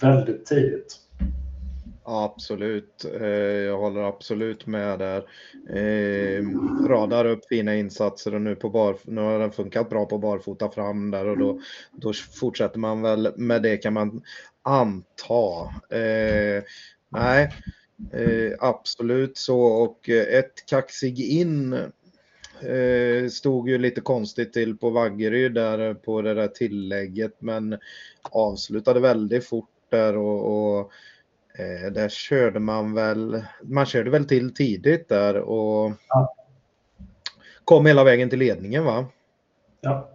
väldigt 0.00 0.46
tidigt. 0.46 0.96
Absolut, 2.04 3.04
eh, 3.20 3.26
jag 3.26 3.78
håller 3.78 4.02
absolut 4.02 4.66
med 4.66 4.98
där. 4.98 5.24
Radar 6.88 7.24
upp 7.24 7.48
fina 7.48 7.76
insatser 7.76 8.34
och 8.34 8.40
nu, 8.40 8.56
på 8.56 8.70
bar, 8.70 8.96
nu 9.04 9.20
har 9.20 9.38
den 9.38 9.52
funkat 9.52 9.90
bra 9.90 10.06
på 10.06 10.18
barfota 10.18 10.70
fram 10.70 11.10
där 11.10 11.26
och 11.26 11.38
då, 11.38 11.60
då 11.92 12.12
fortsätter 12.12 12.78
man 12.78 13.02
väl 13.02 13.32
med 13.36 13.62
det 13.62 13.76
kan 13.76 13.92
man 13.92 14.22
anta. 14.62 15.62
Eh, 15.96 16.62
nej, 17.10 17.52
absolut 18.58 19.36
så 19.36 19.60
och 19.60 20.08
ett 20.08 20.66
kaxig 20.66 21.20
in 21.20 21.76
stod 23.30 23.68
ju 23.68 23.78
lite 23.78 24.00
konstigt 24.00 24.52
till 24.52 24.76
på 24.76 24.90
Vaggeryd 24.90 25.54
där 25.54 25.94
på 25.94 26.22
det 26.22 26.34
där 26.34 26.48
tillägget 26.48 27.36
men 27.38 27.78
avslutade 28.22 29.00
väldigt 29.00 29.48
fort 29.48 29.70
där 29.90 30.16
och, 30.16 30.78
och 30.78 30.92
Eh, 31.60 31.92
där 31.92 32.08
körde 32.08 32.60
man 32.60 32.94
väl, 32.94 33.44
man 33.62 33.86
körde 33.86 34.10
väl 34.10 34.24
till 34.24 34.54
tidigt 34.54 35.08
där 35.08 35.36
och 35.36 35.92
ja. 36.08 36.34
kom 37.64 37.86
hela 37.86 38.04
vägen 38.04 38.30
till 38.30 38.38
ledningen 38.38 38.84
va? 38.84 39.06
Ja. 39.80 40.10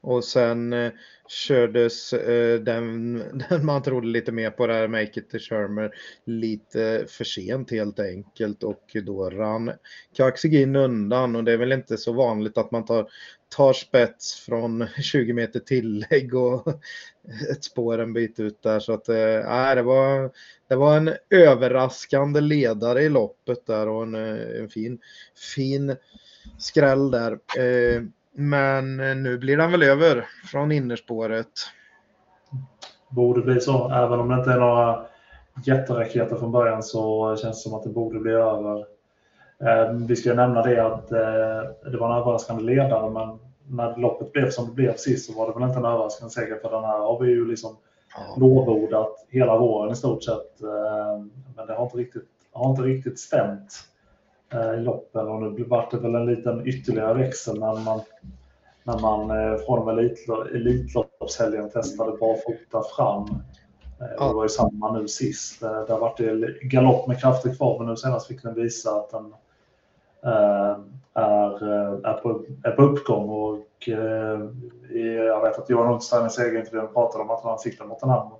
Och 0.00 0.24
sen 0.24 0.72
eh, 0.72 0.92
kördes 1.32 2.12
eh, 2.12 2.60
den, 2.60 3.18
den 3.48 3.66
man 3.66 3.82
trodde 3.82 4.06
lite 4.06 4.32
mer 4.32 4.50
på 4.50 4.66
där, 4.66 4.88
Make 4.88 5.20
It 5.20 5.30
to 5.30 5.38
Shermer 5.38 5.90
lite 6.24 7.04
för 7.08 7.24
sent 7.24 7.70
helt 7.70 8.00
enkelt 8.00 8.62
och 8.62 8.96
då 9.06 9.30
rann 9.30 9.72
Kaxigin 10.16 10.76
undan 10.76 11.36
och 11.36 11.44
det 11.44 11.52
är 11.52 11.56
väl 11.56 11.72
inte 11.72 11.96
så 11.96 12.12
vanligt 12.12 12.58
att 12.58 12.70
man 12.70 12.84
tar, 12.84 13.08
tar 13.48 13.72
spets 13.72 14.34
från 14.34 14.86
20 15.02 15.32
meter 15.32 15.60
tillägg 15.60 16.34
och 16.34 16.68
ett 17.50 17.64
spår 17.64 17.98
en 17.98 18.12
bit 18.12 18.40
ut 18.40 18.62
där 18.62 18.80
så 18.80 18.92
att 18.92 19.08
eh, 19.08 19.74
det 19.74 19.82
var 19.82 20.30
det 20.68 20.76
var 20.76 20.96
en 20.96 21.10
överraskande 21.30 22.40
ledare 22.40 23.02
i 23.02 23.08
loppet 23.08 23.66
där 23.66 23.88
och 23.88 24.02
en, 24.02 24.14
eh, 24.14 24.60
en 24.60 24.68
fin, 24.68 24.98
fin 25.54 25.96
skräll 26.58 27.10
där. 27.10 27.32
Eh, 27.58 28.02
men 28.32 28.96
nu 28.96 29.38
blir 29.38 29.58
han 29.58 29.70
väl 29.72 29.82
över 29.82 30.26
från 30.44 30.72
innerspåret. 30.72 31.48
Borde 33.08 33.40
bli 33.40 33.60
så. 33.60 33.90
Även 33.90 34.20
om 34.20 34.28
det 34.28 34.34
inte 34.34 34.50
är 34.50 34.58
några 34.58 35.06
jätteraketer 35.64 36.36
från 36.36 36.52
början 36.52 36.82
så 36.82 37.36
känns 37.36 37.64
det 37.64 37.68
som 37.68 37.78
att 37.78 37.82
det 37.82 37.90
borde 37.90 38.18
bli 38.18 38.32
över. 38.32 38.78
Eh, 39.60 39.92
vi 40.08 40.16
ska 40.16 40.34
nämna 40.34 40.62
det 40.62 40.86
att 40.86 41.12
eh, 41.12 41.90
det 41.90 41.98
var 41.98 42.12
en 42.12 42.22
överraskande 42.22 42.62
ledare 42.62 43.10
men 43.10 43.38
när 43.68 43.96
loppet 43.96 44.32
blev 44.32 44.50
som 44.50 44.66
det 44.66 44.72
blev 44.72 44.96
sist 44.96 45.26
så 45.26 45.38
var 45.38 45.46
det 45.46 45.58
väl 45.58 45.68
inte 45.68 45.78
en 45.78 45.84
överraskande 45.84 46.32
seger 46.32 46.58
för 46.62 46.70
den 46.70 46.84
här 46.84 46.98
har 46.98 47.20
vi 47.20 47.30
ju 47.30 47.46
liksom 47.48 47.76
ja. 48.14 48.34
lovordat 48.40 49.26
hela 49.28 49.58
våren 49.58 49.92
i 49.92 49.96
stort 49.96 50.24
sett. 50.24 50.62
Eh, 50.62 51.24
men 51.56 51.66
det 51.66 51.74
har 51.74 51.84
inte 51.84 51.96
riktigt, 51.96 52.28
har 52.52 52.70
inte 52.70 52.82
riktigt 52.82 53.18
stämt 53.18 53.72
i 54.54 54.80
loppen 54.80 55.28
och 55.28 55.42
nu 55.42 55.64
vart 55.64 55.90
det 55.90 55.98
väl 55.98 56.14
en 56.14 56.26
liten 56.26 56.66
ytterligare 56.66 57.14
växel 57.14 57.60
när 57.60 57.84
man, 57.84 58.00
när 58.84 58.98
man 58.98 59.30
eh, 59.30 59.58
från 59.58 59.78
och 59.78 59.86
med 59.86 60.16
Elitloppshelgen 60.54 61.70
testade 61.70 62.10
barfota 62.10 62.82
fram. 62.96 63.26
Ja. 63.98 64.04
Eh, 64.06 64.28
det 64.28 64.34
var 64.34 64.42
ju 64.42 64.48
samma 64.48 64.98
nu 64.98 65.08
sist. 65.08 65.62
Eh, 65.62 65.86
där 65.86 65.98
vart 65.98 66.16
det 66.16 66.58
galopp 66.62 67.08
med 67.08 67.20
krafter 67.20 67.54
kvar 67.54 67.78
men 67.78 67.88
nu 67.88 67.96
senast 67.96 68.26
fick 68.26 68.42
den 68.42 68.54
visa 68.54 68.90
att 68.90 69.10
den 69.10 69.34
är, 71.14 71.64
är, 72.06 72.12
på, 72.22 72.44
är 72.64 72.70
på 72.70 72.82
uppgång 72.82 73.28
och 73.28 73.88
jag 75.28 75.42
vet 75.42 75.58
att 75.58 75.70
Johan 75.70 75.86
Hultstein 75.88 76.26
i 76.26 76.30
segerintervjun 76.30 76.92
pratade 76.92 77.24
om 77.24 77.30
att 77.30 77.42
han 77.42 77.58
siktar 77.58 77.84
mot 77.84 78.00
den 78.00 78.10
här 78.10 78.30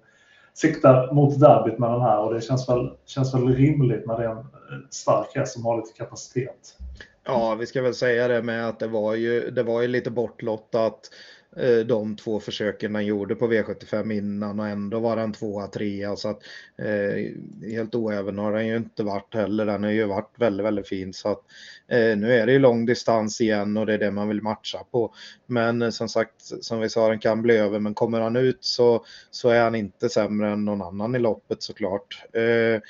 siktar 0.54 1.12
mot 1.14 1.40
derbyt 1.40 1.78
med 1.78 1.90
den 1.90 2.00
här 2.00 2.18
och 2.18 2.34
det 2.34 2.40
känns 2.40 2.68
väl, 2.68 2.90
känns 3.06 3.34
väl 3.34 3.48
rimligt 3.48 4.06
när 4.06 4.18
det 4.18 4.24
är 4.24 4.30
en 4.30 4.46
stark 4.90 5.26
häst 5.34 5.52
som 5.52 5.64
har 5.64 5.76
lite 5.76 5.92
kapacitet. 5.92 6.76
Ja, 7.24 7.54
vi 7.54 7.66
ska 7.66 7.82
väl 7.82 7.94
säga 7.94 8.28
det 8.28 8.42
med 8.42 8.68
att 8.68 8.78
det 8.78 8.88
var 8.88 9.14
ju, 9.14 9.50
det 9.50 9.62
var 9.62 9.82
ju 9.82 9.88
lite 9.88 10.10
bortlottat 10.10 11.10
Eh, 11.56 11.78
de 11.78 12.16
två 12.16 12.40
försöken 12.40 12.94
han 12.94 13.06
gjorde 13.06 13.34
på 13.34 13.52
V75 13.52 14.12
innan 14.12 14.60
och 14.60 14.68
ändå 14.68 15.00
var 15.00 15.16
den 15.16 15.32
tvåa, 15.32 15.66
trea 15.66 16.16
så 16.16 16.28
att 16.28 16.42
eh, 16.78 17.32
helt 17.70 17.94
oäven 17.94 18.38
har 18.38 18.52
den 18.52 18.66
ju 18.66 18.76
inte 18.76 19.02
varit 19.02 19.34
heller. 19.34 19.66
Den 19.66 19.84
har 19.84 19.90
ju 19.90 20.04
varit 20.04 20.34
väldigt, 20.36 20.66
väldigt 20.66 20.88
fin 20.88 21.12
så 21.12 21.28
att 21.28 21.42
eh, 21.88 22.16
nu 22.16 22.32
är 22.32 22.46
det 22.46 22.52
ju 22.52 22.58
lång 22.58 22.86
distans 22.86 23.40
igen 23.40 23.76
och 23.76 23.86
det 23.86 23.94
är 23.94 23.98
det 23.98 24.10
man 24.10 24.28
vill 24.28 24.42
matcha 24.42 24.84
på. 24.90 25.14
Men 25.46 25.82
eh, 25.82 25.90
som 25.90 26.08
sagt, 26.08 26.42
som 26.60 26.80
vi 26.80 26.88
sa, 26.88 27.08
den 27.08 27.18
kan 27.18 27.42
bli 27.42 27.56
över 27.56 27.78
men 27.78 27.94
kommer 27.94 28.20
han 28.20 28.36
ut 28.36 28.64
så, 28.64 29.04
så 29.30 29.48
är 29.48 29.62
han 29.62 29.74
inte 29.74 30.08
sämre 30.08 30.50
än 30.50 30.64
någon 30.64 30.82
annan 30.82 31.14
i 31.14 31.18
loppet 31.18 31.62
såklart. 31.62 32.24
Eh, 32.32 32.80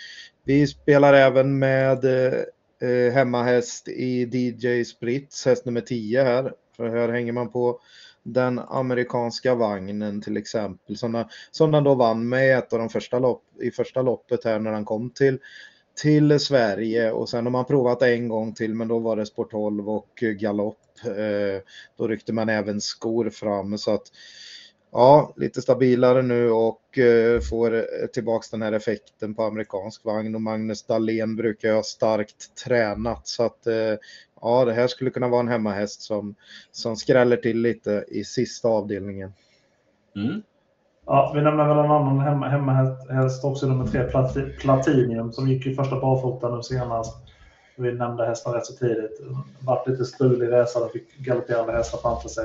vi 0.45 0.67
spelar 0.67 1.15
även 1.15 1.59
med 1.59 2.05
eh, 2.05 2.41
eh 2.89 3.13
hemmahäst 3.13 3.89
i 3.89 4.23
DJ 4.23 4.85
Spritz, 4.85 5.47
häst 5.47 5.65
nummer 5.65 5.81
10 5.81 6.25
här. 6.25 6.53
För 6.77 6.89
här 6.89 7.09
hänger 7.09 7.33
man 7.33 7.53
på 7.53 7.81
den 8.23 8.59
amerikanska 8.59 9.55
vagnen 9.55 10.23
till 10.23 10.37
exempel. 10.37 10.97
Som, 10.97 11.25
som 11.51 11.71
den 11.71 11.85
då 11.85 11.95
vann 11.95 12.29
med 12.29 12.59
ett 12.59 12.73
av 12.73 12.79
de 12.79 12.89
första 12.89 13.19
lopp, 13.19 13.43
i 13.63 13.71
första 13.71 14.03
loppet 14.03 14.45
här 14.45 14.59
när 14.59 14.73
han 14.73 14.85
kom 14.85 15.11
till, 15.11 15.39
till 16.03 16.41
Sverige. 16.41 17.13
Och 17.13 17.29
sen 17.29 17.47
har 17.47 17.51
man 17.51 17.65
provat 17.65 18.03
en 18.03 18.29
gång 18.29 18.55
till 18.55 18.75
men 18.75 18.89
då 18.89 18.99
var 18.99 19.17
det 19.17 19.27
sport 19.27 19.51
12 19.51 19.89
och 19.91 20.11
galopp. 20.17 20.79
Eh, 21.05 21.63
då 21.99 22.09
ryckte 22.09 22.33
man 22.33 22.49
även 22.49 22.81
skor 22.81 23.31
fram. 23.31 23.79
Så 23.79 23.95
att 23.95 24.07
ja, 24.93 25.33
lite 25.37 25.63
stabilare 25.63 26.23
nu 26.23 26.51
och 26.51 26.99
eh, 26.99 27.41
får 27.41 27.87
tillbaks 28.07 28.51
den 28.51 28.63
här 28.63 28.73
effekten 28.73 29.35
på 29.35 29.43
amerikansk 29.43 30.05
vagn 30.05 30.35
och 30.35 30.43
Magnus 30.43 30.83
Dahlén 30.83 31.37
brukar 31.37 31.69
ju 31.69 31.75
ha 31.75 31.83
starkt 31.83 32.55
tränat 32.65 33.29
så 33.29 33.43
att 33.43 33.67
eh, 33.67 33.95
ja, 34.43 34.65
det 34.65 34.73
här 34.73 34.87
skulle 34.87 35.11
kunna 35.11 35.29
vara 35.29 35.41
en 35.41 35.49
hemmahäst 35.49 36.03
som, 36.03 36.35
som 36.71 36.97
skräller 36.97 37.37
till 37.37 37.61
lite 37.61 38.05
i 38.09 38.25
sista 38.25 38.69
avdelningen. 38.69 39.33
Mm. 40.17 40.43
Ja, 41.07 41.33
vi 41.35 41.43
nämner 41.43 41.69
väl 41.69 41.85
en 41.85 41.91
annan 41.91 42.21
hemma, 42.21 42.49
hemmahäst 42.49 43.45
också, 43.45 43.67
nummer 43.67 43.87
tre, 43.87 44.05
Platinium, 44.61 45.33
som 45.33 45.49
gick 45.49 45.67
i 45.67 45.75
första 45.75 46.01
barfota 46.01 46.57
nu 46.57 46.63
senast. 46.63 47.17
Vi 47.77 47.93
nämnde 47.93 48.27
hästen 48.27 48.53
rätt 48.53 48.67
så 48.67 48.73
tidigt. 48.73 49.21
Vart 49.61 49.89
lite 49.89 50.05
strulig 50.05 50.53
resa, 50.53 50.89
fick 50.89 51.19
galopperande 51.19 51.73
hästar 51.73 51.99
framför 51.99 52.29
sig. 52.29 52.45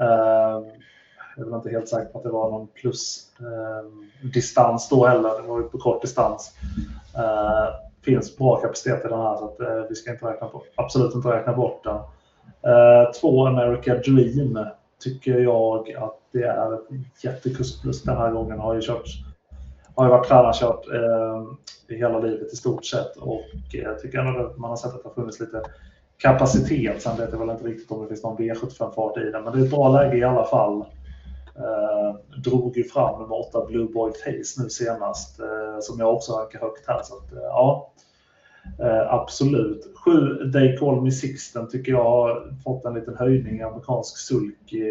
Uh, 0.00 0.60
jag 1.36 1.52
är 1.52 1.56
inte 1.56 1.70
helt 1.70 1.88
säker 1.88 2.12
på 2.12 2.18
att 2.18 2.24
det 2.24 2.30
var 2.30 2.50
någon 2.50 2.68
plusdistans 2.68 4.92
eh, 4.92 4.98
då 4.98 5.06
heller. 5.06 5.42
Det 5.42 5.48
var 5.48 5.58
ju 5.58 5.64
på 5.68 5.78
kort 5.78 6.02
distans. 6.02 6.52
Eh, 7.14 7.68
finns 8.04 8.36
bra 8.36 8.56
kapacitet 8.56 9.04
i 9.04 9.08
den 9.08 9.20
här 9.20 9.36
så 9.36 9.44
att, 9.44 9.60
eh, 9.60 9.88
vi 9.88 9.94
ska 9.94 10.10
inte 10.10 10.26
räkna 10.26 10.46
på, 10.46 10.62
absolut 10.74 11.14
inte 11.14 11.28
räkna 11.28 11.52
bort 11.52 11.84
den. 11.84 11.96
Eh, 12.72 13.10
två 13.20 13.46
America 13.46 13.94
Dream 13.94 14.66
tycker 15.04 15.38
jag 15.38 15.90
att 15.96 16.18
det 16.32 16.42
är 16.42 16.74
ett 16.74 17.24
jättekuskplus 17.24 18.02
den 18.02 18.16
här 18.16 18.30
gången. 18.30 18.58
Har 18.58 18.74
ju 18.74 18.80
kört 18.80 19.06
har 19.94 20.04
ju 20.04 20.10
varit 20.10 20.28
tränarkört 20.28 20.88
eh, 20.88 21.42
i 21.96 21.98
hela 21.98 22.18
livet 22.18 22.52
i 22.52 22.56
stort 22.56 22.84
sett 22.84 23.16
och 23.16 23.74
eh, 23.74 23.80
jag 23.80 23.98
tycker 23.98 24.18
ändå 24.18 24.46
att 24.46 24.58
man 24.58 24.70
har 24.70 24.76
sett 24.76 24.94
att 24.94 25.02
det 25.02 25.08
har 25.08 25.14
funnits 25.14 25.40
lite 25.40 25.62
kapacitet. 26.18 27.02
Sen 27.02 27.16
vet 27.16 27.28
jag 27.32 27.38
väl 27.38 27.50
inte 27.50 27.64
riktigt 27.64 27.90
om 27.90 28.02
det 28.02 28.08
finns 28.08 28.22
någon 28.22 28.38
V75-fart 28.38 29.18
i 29.18 29.30
den, 29.30 29.44
men 29.44 29.52
det 29.52 29.58
är 29.58 29.64
ett 29.64 29.70
bra 29.70 29.88
läge 29.88 30.16
i 30.16 30.24
alla 30.24 30.44
fall. 30.44 30.84
Eh, 31.56 32.40
drog 32.40 32.76
ju 32.76 32.84
fram 32.84 33.20
nummer 33.20 33.48
8 33.48 33.66
Blue 33.66 33.88
Boy 33.92 34.12
Face 34.12 34.62
nu 34.62 34.70
senast 34.70 35.40
eh, 35.40 35.80
som 35.80 35.98
jag 35.98 36.14
också 36.14 36.32
rankar 36.32 36.60
högt 36.60 36.86
här. 36.86 37.02
Så 37.02 37.14
att, 37.16 37.32
eh, 37.32 37.42
ja, 37.42 37.92
eh, 38.78 39.14
absolut. 39.14 39.92
7 40.04 40.50
They 40.52 40.76
Call 40.76 41.02
Me 41.02 41.10
Sixten 41.10 41.68
tycker 41.68 41.92
jag 41.92 42.04
har 42.04 42.54
fått 42.64 42.84
en 42.84 42.94
liten 42.94 43.16
höjning. 43.16 43.60
Amerikansk 43.60 44.18
sulky. 44.18 44.90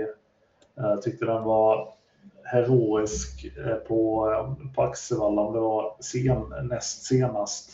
Eh, 0.80 0.96
tyckte 0.96 1.26
den 1.26 1.44
var 1.44 1.94
heroisk 2.44 3.46
eh, 3.66 3.76
på, 3.76 4.32
eh, 4.32 4.74
på 4.76 4.82
Axevalla 4.82 5.42
om 5.42 5.54
det 5.54 5.60
var 5.60 5.96
sen, 6.00 6.68
näst 6.68 7.04
senast. 7.06 7.72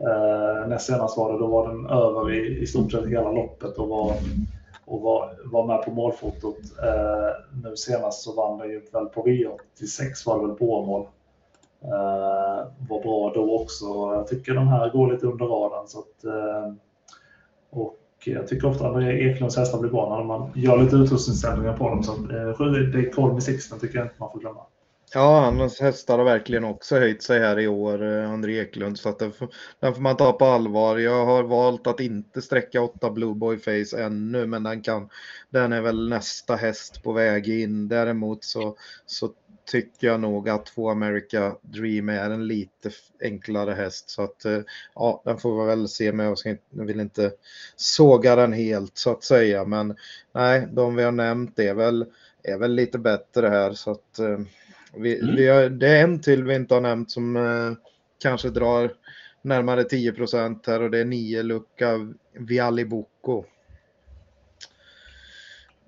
Eh, 0.00 0.68
näst 0.68 0.86
senast 0.86 1.16
var 1.16 1.32
det, 1.32 1.38
då 1.38 1.46
var 1.46 1.68
den 1.68 1.86
över 1.86 2.32
i, 2.32 2.58
i 2.58 2.66
stort 2.66 2.92
sett 2.92 3.06
hela 3.06 3.32
loppet 3.32 3.78
och 3.78 3.88
var 3.88 4.14
och 4.86 5.00
var, 5.00 5.36
var 5.44 5.66
med 5.66 5.82
på 5.82 5.90
målfotot. 5.90 6.58
Eh, 6.82 7.62
nu 7.62 7.76
senast 7.76 8.22
så 8.22 8.34
vann 8.34 8.58
den 8.58 8.70
ju 8.70 8.82
väl 8.92 9.06
på 9.06 9.22
V86 9.26 10.26
var 10.26 10.40
det 10.40 10.46
väl 10.46 10.56
på 10.56 10.86
mål. 10.86 11.06
Eh, 11.84 12.66
var 12.88 13.02
bra 13.02 13.32
då 13.34 13.60
också. 13.62 13.84
Jag 14.14 14.26
tycker 14.26 14.54
den 14.54 14.68
här 14.68 14.90
går 14.90 15.12
lite 15.12 15.26
under 15.26 15.44
radarn. 15.44 15.88
Så 15.88 15.98
att, 15.98 16.24
eh, 16.24 16.74
och 17.70 17.98
jag 18.24 18.48
tycker 18.48 18.68
ofta 18.68 18.88
att 18.88 19.02
Eklunds 19.02 19.56
hästar 19.56 19.78
blir 19.78 19.90
bra 19.90 20.16
när 20.16 20.24
man 20.24 20.50
gör 20.54 20.78
lite 20.78 20.96
utrustningsställningar 20.96 21.76
på 21.76 21.88
dem. 21.88 22.02
Så 22.02 22.12
eh, 22.12 22.72
det 22.92 22.98
är 22.98 23.12
Kolm 23.12 23.38
i 23.38 23.40
Sixten 23.40 23.78
tycker 23.78 23.98
jag 23.98 24.04
inte 24.04 24.16
man 24.18 24.32
får 24.32 24.40
glömma. 24.40 24.60
Ja, 25.14 25.40
hans 25.40 25.80
hästar 25.80 26.18
har 26.18 26.24
verkligen 26.24 26.64
också 26.64 26.98
höjt 26.98 27.22
sig 27.22 27.40
här 27.40 27.58
i 27.58 27.68
år, 27.68 28.02
eh, 28.02 28.30
André 28.30 28.60
Eklund. 28.60 28.98
Så 28.98 29.08
att 29.08 29.18
den, 29.18 29.32
får, 29.32 29.48
den 29.80 29.94
får 29.94 30.02
man 30.02 30.16
ta 30.16 30.32
på 30.32 30.44
allvar. 30.44 30.98
Jag 30.98 31.26
har 31.26 31.42
valt 31.42 31.86
att 31.86 32.00
inte 32.00 32.42
sträcka 32.42 32.82
åtta 32.82 33.10
Blue 33.10 33.34
Boy 33.34 33.58
Face 33.58 34.02
ännu, 34.02 34.46
men 34.46 34.62
den, 34.62 34.82
kan, 34.82 35.08
den 35.50 35.72
är 35.72 35.80
väl 35.80 36.08
nästa 36.08 36.56
häst 36.56 37.02
på 37.02 37.12
väg 37.12 37.48
in. 37.48 37.88
Däremot 37.88 38.44
så, 38.44 38.76
så 39.06 39.30
tycker 39.64 40.06
jag 40.06 40.20
nog 40.20 40.48
att 40.48 40.66
två 40.66 40.90
America 40.90 41.56
Dream 41.62 42.08
är 42.08 42.30
en 42.30 42.46
lite 42.46 42.90
enklare 43.22 43.72
häst. 43.72 44.10
Så 44.10 44.22
att 44.22 44.44
eh, 44.44 44.60
ja, 44.94 45.22
den 45.24 45.38
får 45.38 45.60
vi 45.60 45.66
väl 45.66 45.88
se 45.88 46.12
med. 46.12 46.36
Jag 46.70 46.84
vill 46.84 47.00
inte 47.00 47.32
såga 47.76 48.36
den 48.36 48.52
helt 48.52 48.98
så 48.98 49.10
att 49.10 49.24
säga. 49.24 49.64
Men 49.64 49.96
nej, 50.32 50.68
de 50.72 50.96
vi 50.96 51.02
har 51.02 51.12
nämnt 51.12 51.58
är 51.58 51.74
väl, 51.74 52.06
är 52.42 52.58
väl 52.58 52.74
lite 52.74 52.98
bättre 52.98 53.48
här. 53.48 53.72
Så 53.72 53.90
att 53.90 54.18
eh, 54.18 54.38
vi, 54.96 55.20
mm. 55.20 55.36
vi 55.36 55.48
har, 55.48 55.68
det 55.68 55.88
är 55.88 56.04
en 56.04 56.20
till 56.20 56.44
vi 56.44 56.54
inte 56.54 56.74
har 56.74 56.80
nämnt 56.80 57.10
som 57.10 57.36
eh, 57.36 57.72
kanske 58.22 58.50
drar 58.50 58.92
närmare 59.42 59.84
10 59.84 60.12
procent 60.12 60.66
här 60.66 60.82
och 60.82 60.90
det 60.90 60.98
är 60.98 61.04
nio 61.04 61.42
lucka 61.42 62.14
Viali 62.32 62.84
Bocco. 62.84 63.44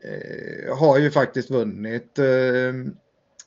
Eh, 0.05 0.77
har 0.77 0.99
ju 0.99 1.11
faktiskt 1.11 1.51
vunnit 1.51 2.19
eh, 2.19 2.75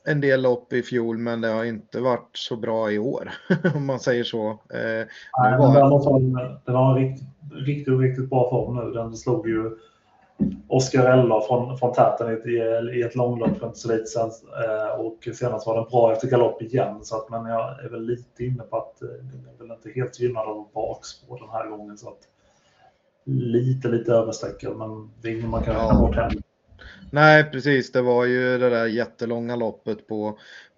en 0.05 0.21
del 0.21 0.41
lopp 0.41 0.73
i 0.73 0.81
fjol 0.81 1.17
men 1.17 1.41
det 1.41 1.47
har 1.47 1.63
inte 1.63 1.99
varit 1.99 2.29
så 2.33 2.55
bra 2.55 2.91
i 2.91 2.99
år 2.99 3.31
om 3.75 3.85
man 3.85 3.99
säger 3.99 4.23
så. 4.23 4.49
Eh, 4.49 5.05
Nej, 5.37 5.57
var... 5.57 5.73
den, 5.73 5.91
har, 5.91 6.61
den 6.65 6.75
har 6.75 6.95
riktigt, 6.95 7.27
riktigt, 7.51 7.99
riktigt 7.99 8.29
bra 8.29 8.49
form 8.49 8.75
nu. 8.75 8.93
Den 8.93 9.17
slog 9.17 9.49
ju 9.49 9.77
Oscar 10.67 11.47
från, 11.47 11.77
från 11.77 11.93
Täten 11.93 12.49
i, 12.49 12.51
i 12.99 13.01
ett 13.01 13.15
långlopp 13.15 13.57
för 13.59 13.67
inte 13.67 13.79
så 13.79 13.87
lite 13.87 14.19
och 14.97 15.35
senast 15.35 15.67
var 15.67 15.75
den 15.75 15.89
bra 15.89 16.13
efter 16.13 16.27
galopp 16.27 16.61
igen. 16.61 16.99
Så 17.03 17.17
att, 17.17 17.29
men 17.29 17.45
jag 17.45 17.85
är 17.85 17.89
väl 17.89 18.05
lite 18.05 18.45
inne 18.45 18.63
på 18.63 18.77
att 18.77 18.99
den 18.99 19.09
eh, 19.09 19.53
är 19.53 19.57
väl 19.57 19.71
inte 19.71 19.89
helt 19.99 20.19
gynnad 20.19 20.47
av 20.47 20.67
bakspår 20.73 21.39
den 21.39 21.49
här 21.49 21.67
gången. 21.67 21.97
Så 21.97 22.07
att, 22.07 22.19
lite, 23.25 23.87
lite 23.87 24.13
översträckad, 24.13 24.77
men 24.77 25.11
det 25.21 25.27
är 25.27 25.31
inget 25.31 25.49
man 25.49 25.63
kan 25.63 25.73
räkna 25.73 25.89
ja. 25.89 25.99
bort 25.99 26.15
heller. 26.15 26.43
Nej, 27.11 27.43
precis. 27.51 27.91
Det 27.91 28.01
var 28.01 28.25
ju 28.25 28.57
det 28.57 28.69
där 28.69 28.85
jättelånga 28.85 29.55
loppet 29.55 30.07
på, 30.07 30.37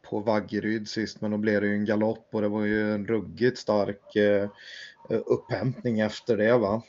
på 0.09 0.19
Vaggeryd 0.19 0.87
sist, 0.87 1.21
men 1.21 1.31
då 1.31 1.37
blev 1.37 1.61
det 1.61 1.67
ju 1.67 1.73
en 1.73 1.85
galopp 1.85 2.27
och 2.31 2.41
det 2.41 2.47
var 2.47 2.65
ju 2.65 2.93
en 2.93 3.07
ruggigt 3.07 3.57
stark 3.57 4.15
eh, 4.15 4.49
upphämtning 5.09 5.99
efter 5.99 6.37
det. 6.37 6.57
va? 6.57 6.81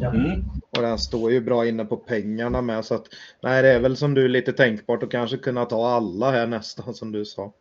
Mm. 0.00 0.44
Och 0.70 0.82
den 0.82 0.98
står 0.98 1.32
ju 1.32 1.40
bra 1.40 1.66
inne 1.66 1.84
på 1.84 1.96
pengarna 1.96 2.62
med 2.62 2.84
så 2.84 2.94
att 2.94 3.06
nej 3.40 3.62
det 3.62 3.68
är 3.68 3.80
väl 3.80 3.96
som 3.96 4.14
du 4.14 4.28
lite 4.28 4.52
tänkbart 4.52 5.02
att 5.02 5.10
kanske 5.10 5.36
kunna 5.36 5.64
ta 5.64 5.88
alla 5.88 6.30
här 6.30 6.46
nästan 6.46 6.94
som 6.94 7.12
du 7.12 7.24
sa. 7.24 7.52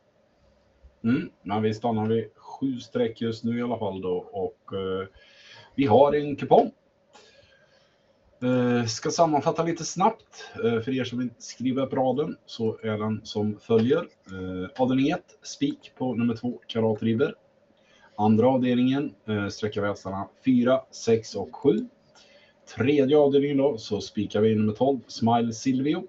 Mm. 1.03 1.29
Men 1.43 1.61
vi 1.61 1.73
stannar 1.73 2.05
vid 2.05 2.25
sju 2.35 2.79
streck 2.79 3.21
just 3.21 3.43
nu 3.43 3.59
i 3.59 3.61
alla 3.61 3.77
fall 3.77 4.01
då 4.01 4.25
och 4.31 4.73
uh, 4.73 5.07
vi 5.75 5.85
har 5.85 6.13
en 6.13 6.35
kupong. 6.35 6.71
Uh, 8.43 8.85
ska 8.85 9.09
sammanfatta 9.09 9.63
lite 9.63 9.85
snabbt. 9.85 10.51
Uh, 10.63 10.81
för 10.81 10.99
er 10.99 11.03
som 11.03 11.19
vill 11.19 11.29
skriva 11.37 11.85
upp 11.85 11.93
raden 11.93 12.37
så 12.45 12.79
är 12.83 12.97
den 12.97 13.21
som 13.23 13.59
följer. 13.59 14.07
Uh, 14.31 14.69
avdelning 14.77 15.09
1, 15.09 15.21
spik 15.43 15.91
på 15.97 16.15
nummer 16.15 16.35
2, 16.35 16.59
Karat 16.67 17.03
River. 17.03 17.35
Andra 18.15 18.47
avdelningen 18.47 19.13
uh, 19.29 19.47
sträcker 19.47 19.81
vi 19.81 19.87
hästarna 19.87 20.27
4, 20.45 20.81
6 20.91 21.35
och 21.35 21.55
7. 21.55 21.87
Tredje 22.75 23.17
avdelningen 23.17 23.57
då 23.57 23.77
så 23.77 24.01
spikar 24.01 24.41
vi 24.41 24.55
nummer 24.55 24.73
12, 24.73 24.99
Smile 25.07 25.53
Silvio. 25.53 26.03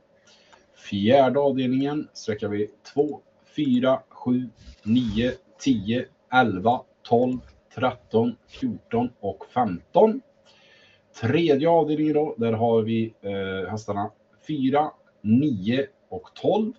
Fjärde 0.76 1.40
avdelningen 1.40 2.08
sträcker 2.12 2.48
vi 2.48 2.70
2, 2.94 3.20
4, 3.56 4.00
7, 4.08 4.48
9, 4.82 5.32
10, 5.58 6.04
11, 6.32 6.80
12, 7.02 7.38
13, 7.74 8.36
14 8.48 9.10
och 9.20 9.46
15. 9.54 10.20
Tredje 11.20 11.68
avdelningen 11.68 12.14
då, 12.14 12.34
där 12.38 12.52
har 12.52 12.82
vi 12.82 13.14
eh, 13.20 13.70
hästarna 13.70 14.10
4, 14.46 14.90
9 15.20 15.86
och 16.08 16.28
12. 16.34 16.72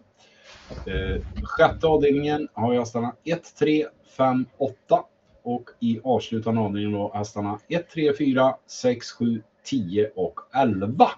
Eh, 0.87 1.43
sjätte 1.43 1.87
avdelningen 1.87 2.47
har 2.53 2.71
vi 2.71 2.77
hästarna 2.77 3.15
1, 3.23 3.55
3, 3.59 3.85
5, 4.17 4.45
8. 4.57 5.03
Och 5.43 5.69
i 5.79 5.99
avslutande 6.03 6.61
avdelningen 6.61 6.99
då 6.99 7.11
hästarna 7.13 7.59
1, 7.67 7.89
3, 7.89 8.13
4, 8.17 8.55
6, 8.67 9.11
7, 9.11 9.41
10 9.63 10.09
och 10.15 10.39
11. 10.55 11.09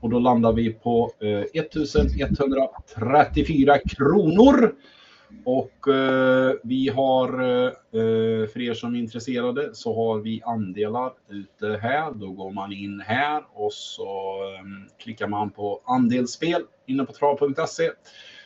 Och 0.00 0.10
då 0.10 0.18
landar 0.18 0.52
vi 0.52 0.72
på 0.72 1.10
eh, 1.20 1.62
1134 1.62 3.78
kronor. 3.78 4.74
Och 5.44 5.88
eh, 5.88 6.54
vi 6.62 6.88
har, 6.88 7.28
eh, 7.28 7.72
för 8.48 8.60
er 8.60 8.74
som 8.74 8.94
är 8.94 8.98
intresserade, 8.98 9.74
så 9.74 9.94
har 9.94 10.18
vi 10.18 10.42
andelar 10.44 11.12
ute 11.28 11.78
här. 11.82 12.12
Då 12.12 12.30
går 12.30 12.50
man 12.50 12.72
in 12.72 13.00
här 13.00 13.44
och 13.52 13.72
så 13.72 14.38
eh, 14.54 14.62
klickar 14.98 15.28
man 15.28 15.50
på 15.50 15.80
andelsspel 15.84 16.62
inne 16.86 17.04
på 17.04 17.12
trav.se. 17.12 17.90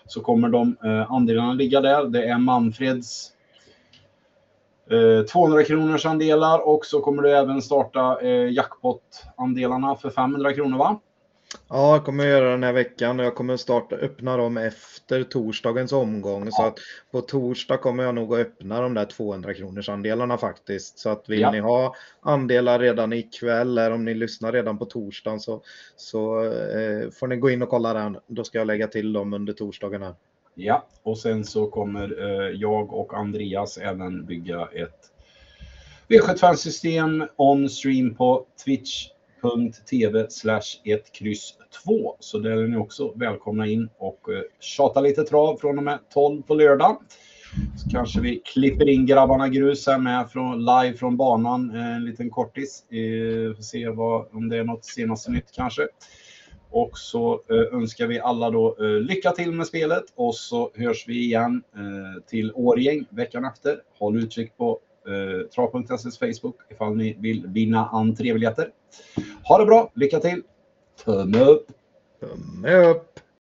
Så 0.06 0.20
kommer 0.20 0.48
de 0.48 0.76
eh, 0.84 1.12
andelarna 1.12 1.52
ligga 1.52 1.80
där. 1.80 2.04
Det 2.04 2.24
är 2.24 2.38
Manfreds 2.38 3.32
200 5.32 5.60
eh, 5.60 5.66
kronors 5.66 6.06
andelar 6.06 6.68
och 6.68 6.86
så 6.86 7.00
kommer 7.00 7.22
du 7.22 7.30
även 7.30 7.62
starta 7.62 8.20
eh, 8.20 8.52
jackpot-andelarna 8.52 9.94
för 9.94 10.10
500 10.10 10.52
kronor 10.52 10.78
va? 10.78 11.00
Ja, 11.68 11.92
jag 11.92 12.04
kommer 12.04 12.26
göra 12.26 12.50
den 12.50 12.62
här 12.62 12.72
veckan 12.72 13.20
och 13.20 13.26
jag 13.26 13.34
kommer 13.34 13.56
starta 13.56 13.96
öppna 13.96 14.36
dem 14.36 14.56
efter 14.56 15.22
torsdagens 15.22 15.92
omgång. 15.92 16.44
Ja. 16.44 16.50
Så 16.50 16.66
att 16.66 16.78
på 17.10 17.20
torsdag 17.20 17.76
kommer 17.76 18.04
jag 18.04 18.14
nog 18.14 18.34
att 18.34 18.40
öppna 18.40 18.80
de 18.80 18.94
där 18.94 19.04
200 19.04 19.54
kronors 19.54 19.88
andelarna 19.88 20.38
faktiskt. 20.38 20.98
Så 20.98 21.10
att 21.10 21.28
vill 21.28 21.40
ja. 21.40 21.50
ni 21.50 21.58
ha 21.58 21.94
andelar 22.20 22.78
redan 22.78 23.12
ikväll 23.12 23.78
eller 23.78 23.90
om 23.90 24.04
ni 24.04 24.14
lyssnar 24.14 24.52
redan 24.52 24.78
på 24.78 24.84
torsdagen 24.84 25.40
så, 25.40 25.62
så 25.96 26.44
eh, 26.44 27.10
får 27.10 27.26
ni 27.26 27.36
gå 27.36 27.50
in 27.50 27.62
och 27.62 27.68
kolla 27.68 27.94
den. 27.94 28.18
Då 28.26 28.44
ska 28.44 28.58
jag 28.58 28.66
lägga 28.66 28.86
till 28.86 29.12
dem 29.12 29.32
under 29.32 29.52
torsdagen 29.52 30.02
här. 30.02 30.14
Ja, 30.60 30.86
och 31.02 31.18
sen 31.18 31.44
så 31.44 31.66
kommer 31.66 32.22
eh, 32.22 32.50
jag 32.50 32.92
och 32.92 33.14
Andreas 33.14 33.78
även 33.78 34.24
bygga 34.24 34.68
ett 34.74 35.10
V75-system 36.08 37.24
on 37.36 37.68
stream 37.68 38.14
på 38.14 38.46
twitch.tv 38.64 40.26
slash 40.30 40.80
1 40.84 41.12
kryss 41.12 41.54
2. 41.84 42.16
Så 42.20 42.38
där 42.38 42.50
är 42.50 42.68
ni 42.68 42.76
också 42.76 43.12
välkomna 43.16 43.66
in 43.66 43.88
och 43.98 44.32
eh, 44.32 44.42
tjata 44.60 45.00
lite 45.00 45.24
trav 45.24 45.56
från 45.56 45.78
och 45.78 45.84
med 45.84 45.98
12 46.14 46.42
på 46.42 46.54
lördag. 46.54 46.96
Så 47.76 47.90
kanske 47.90 48.20
vi 48.20 48.42
klipper 48.44 48.88
in 48.88 49.06
grabbarna 49.06 49.48
grus 49.48 49.86
här 49.86 49.98
med 49.98 50.30
från, 50.30 50.58
live 50.58 50.94
från 50.96 51.16
banan, 51.16 51.74
eh, 51.74 51.96
en 51.96 52.04
liten 52.04 52.30
kortis. 52.30 52.84
Eh, 52.90 53.56
får 53.56 53.62
se 53.62 53.88
vad, 53.88 54.26
om 54.32 54.48
det 54.48 54.56
är 54.56 54.64
något 54.64 54.84
senaste 54.84 55.30
nytt 55.30 55.52
kanske. 55.52 55.88
Och 56.70 56.98
så 56.98 57.32
eh, 57.50 57.78
önskar 57.78 58.06
vi 58.06 58.20
alla 58.20 58.50
då 58.50 58.76
eh, 58.80 58.86
lycka 58.86 59.30
till 59.30 59.52
med 59.52 59.66
spelet 59.66 60.04
och 60.14 60.34
så 60.34 60.70
hörs 60.74 61.08
vi 61.08 61.24
igen 61.24 61.62
eh, 61.74 62.22
till 62.26 62.52
Årgäng 62.54 63.06
veckan 63.10 63.44
efter. 63.44 63.82
Håll 63.98 64.16
utkik 64.18 64.56
på 64.56 64.78
eh, 65.06 65.46
trav.ses 65.46 66.18
Facebook 66.18 66.56
ifall 66.70 66.96
ni 66.96 67.16
vill 67.20 67.46
vinna 67.46 67.88
entrébiljetter. 67.88 68.70
Ha 69.44 69.58
det 69.58 69.66
bra, 69.66 69.92
lycka 69.94 70.20
till! 70.20 70.42
Tumme 71.04 71.40
upp! 71.40 71.66
Tumme 72.20 72.76
upp! 72.90 73.20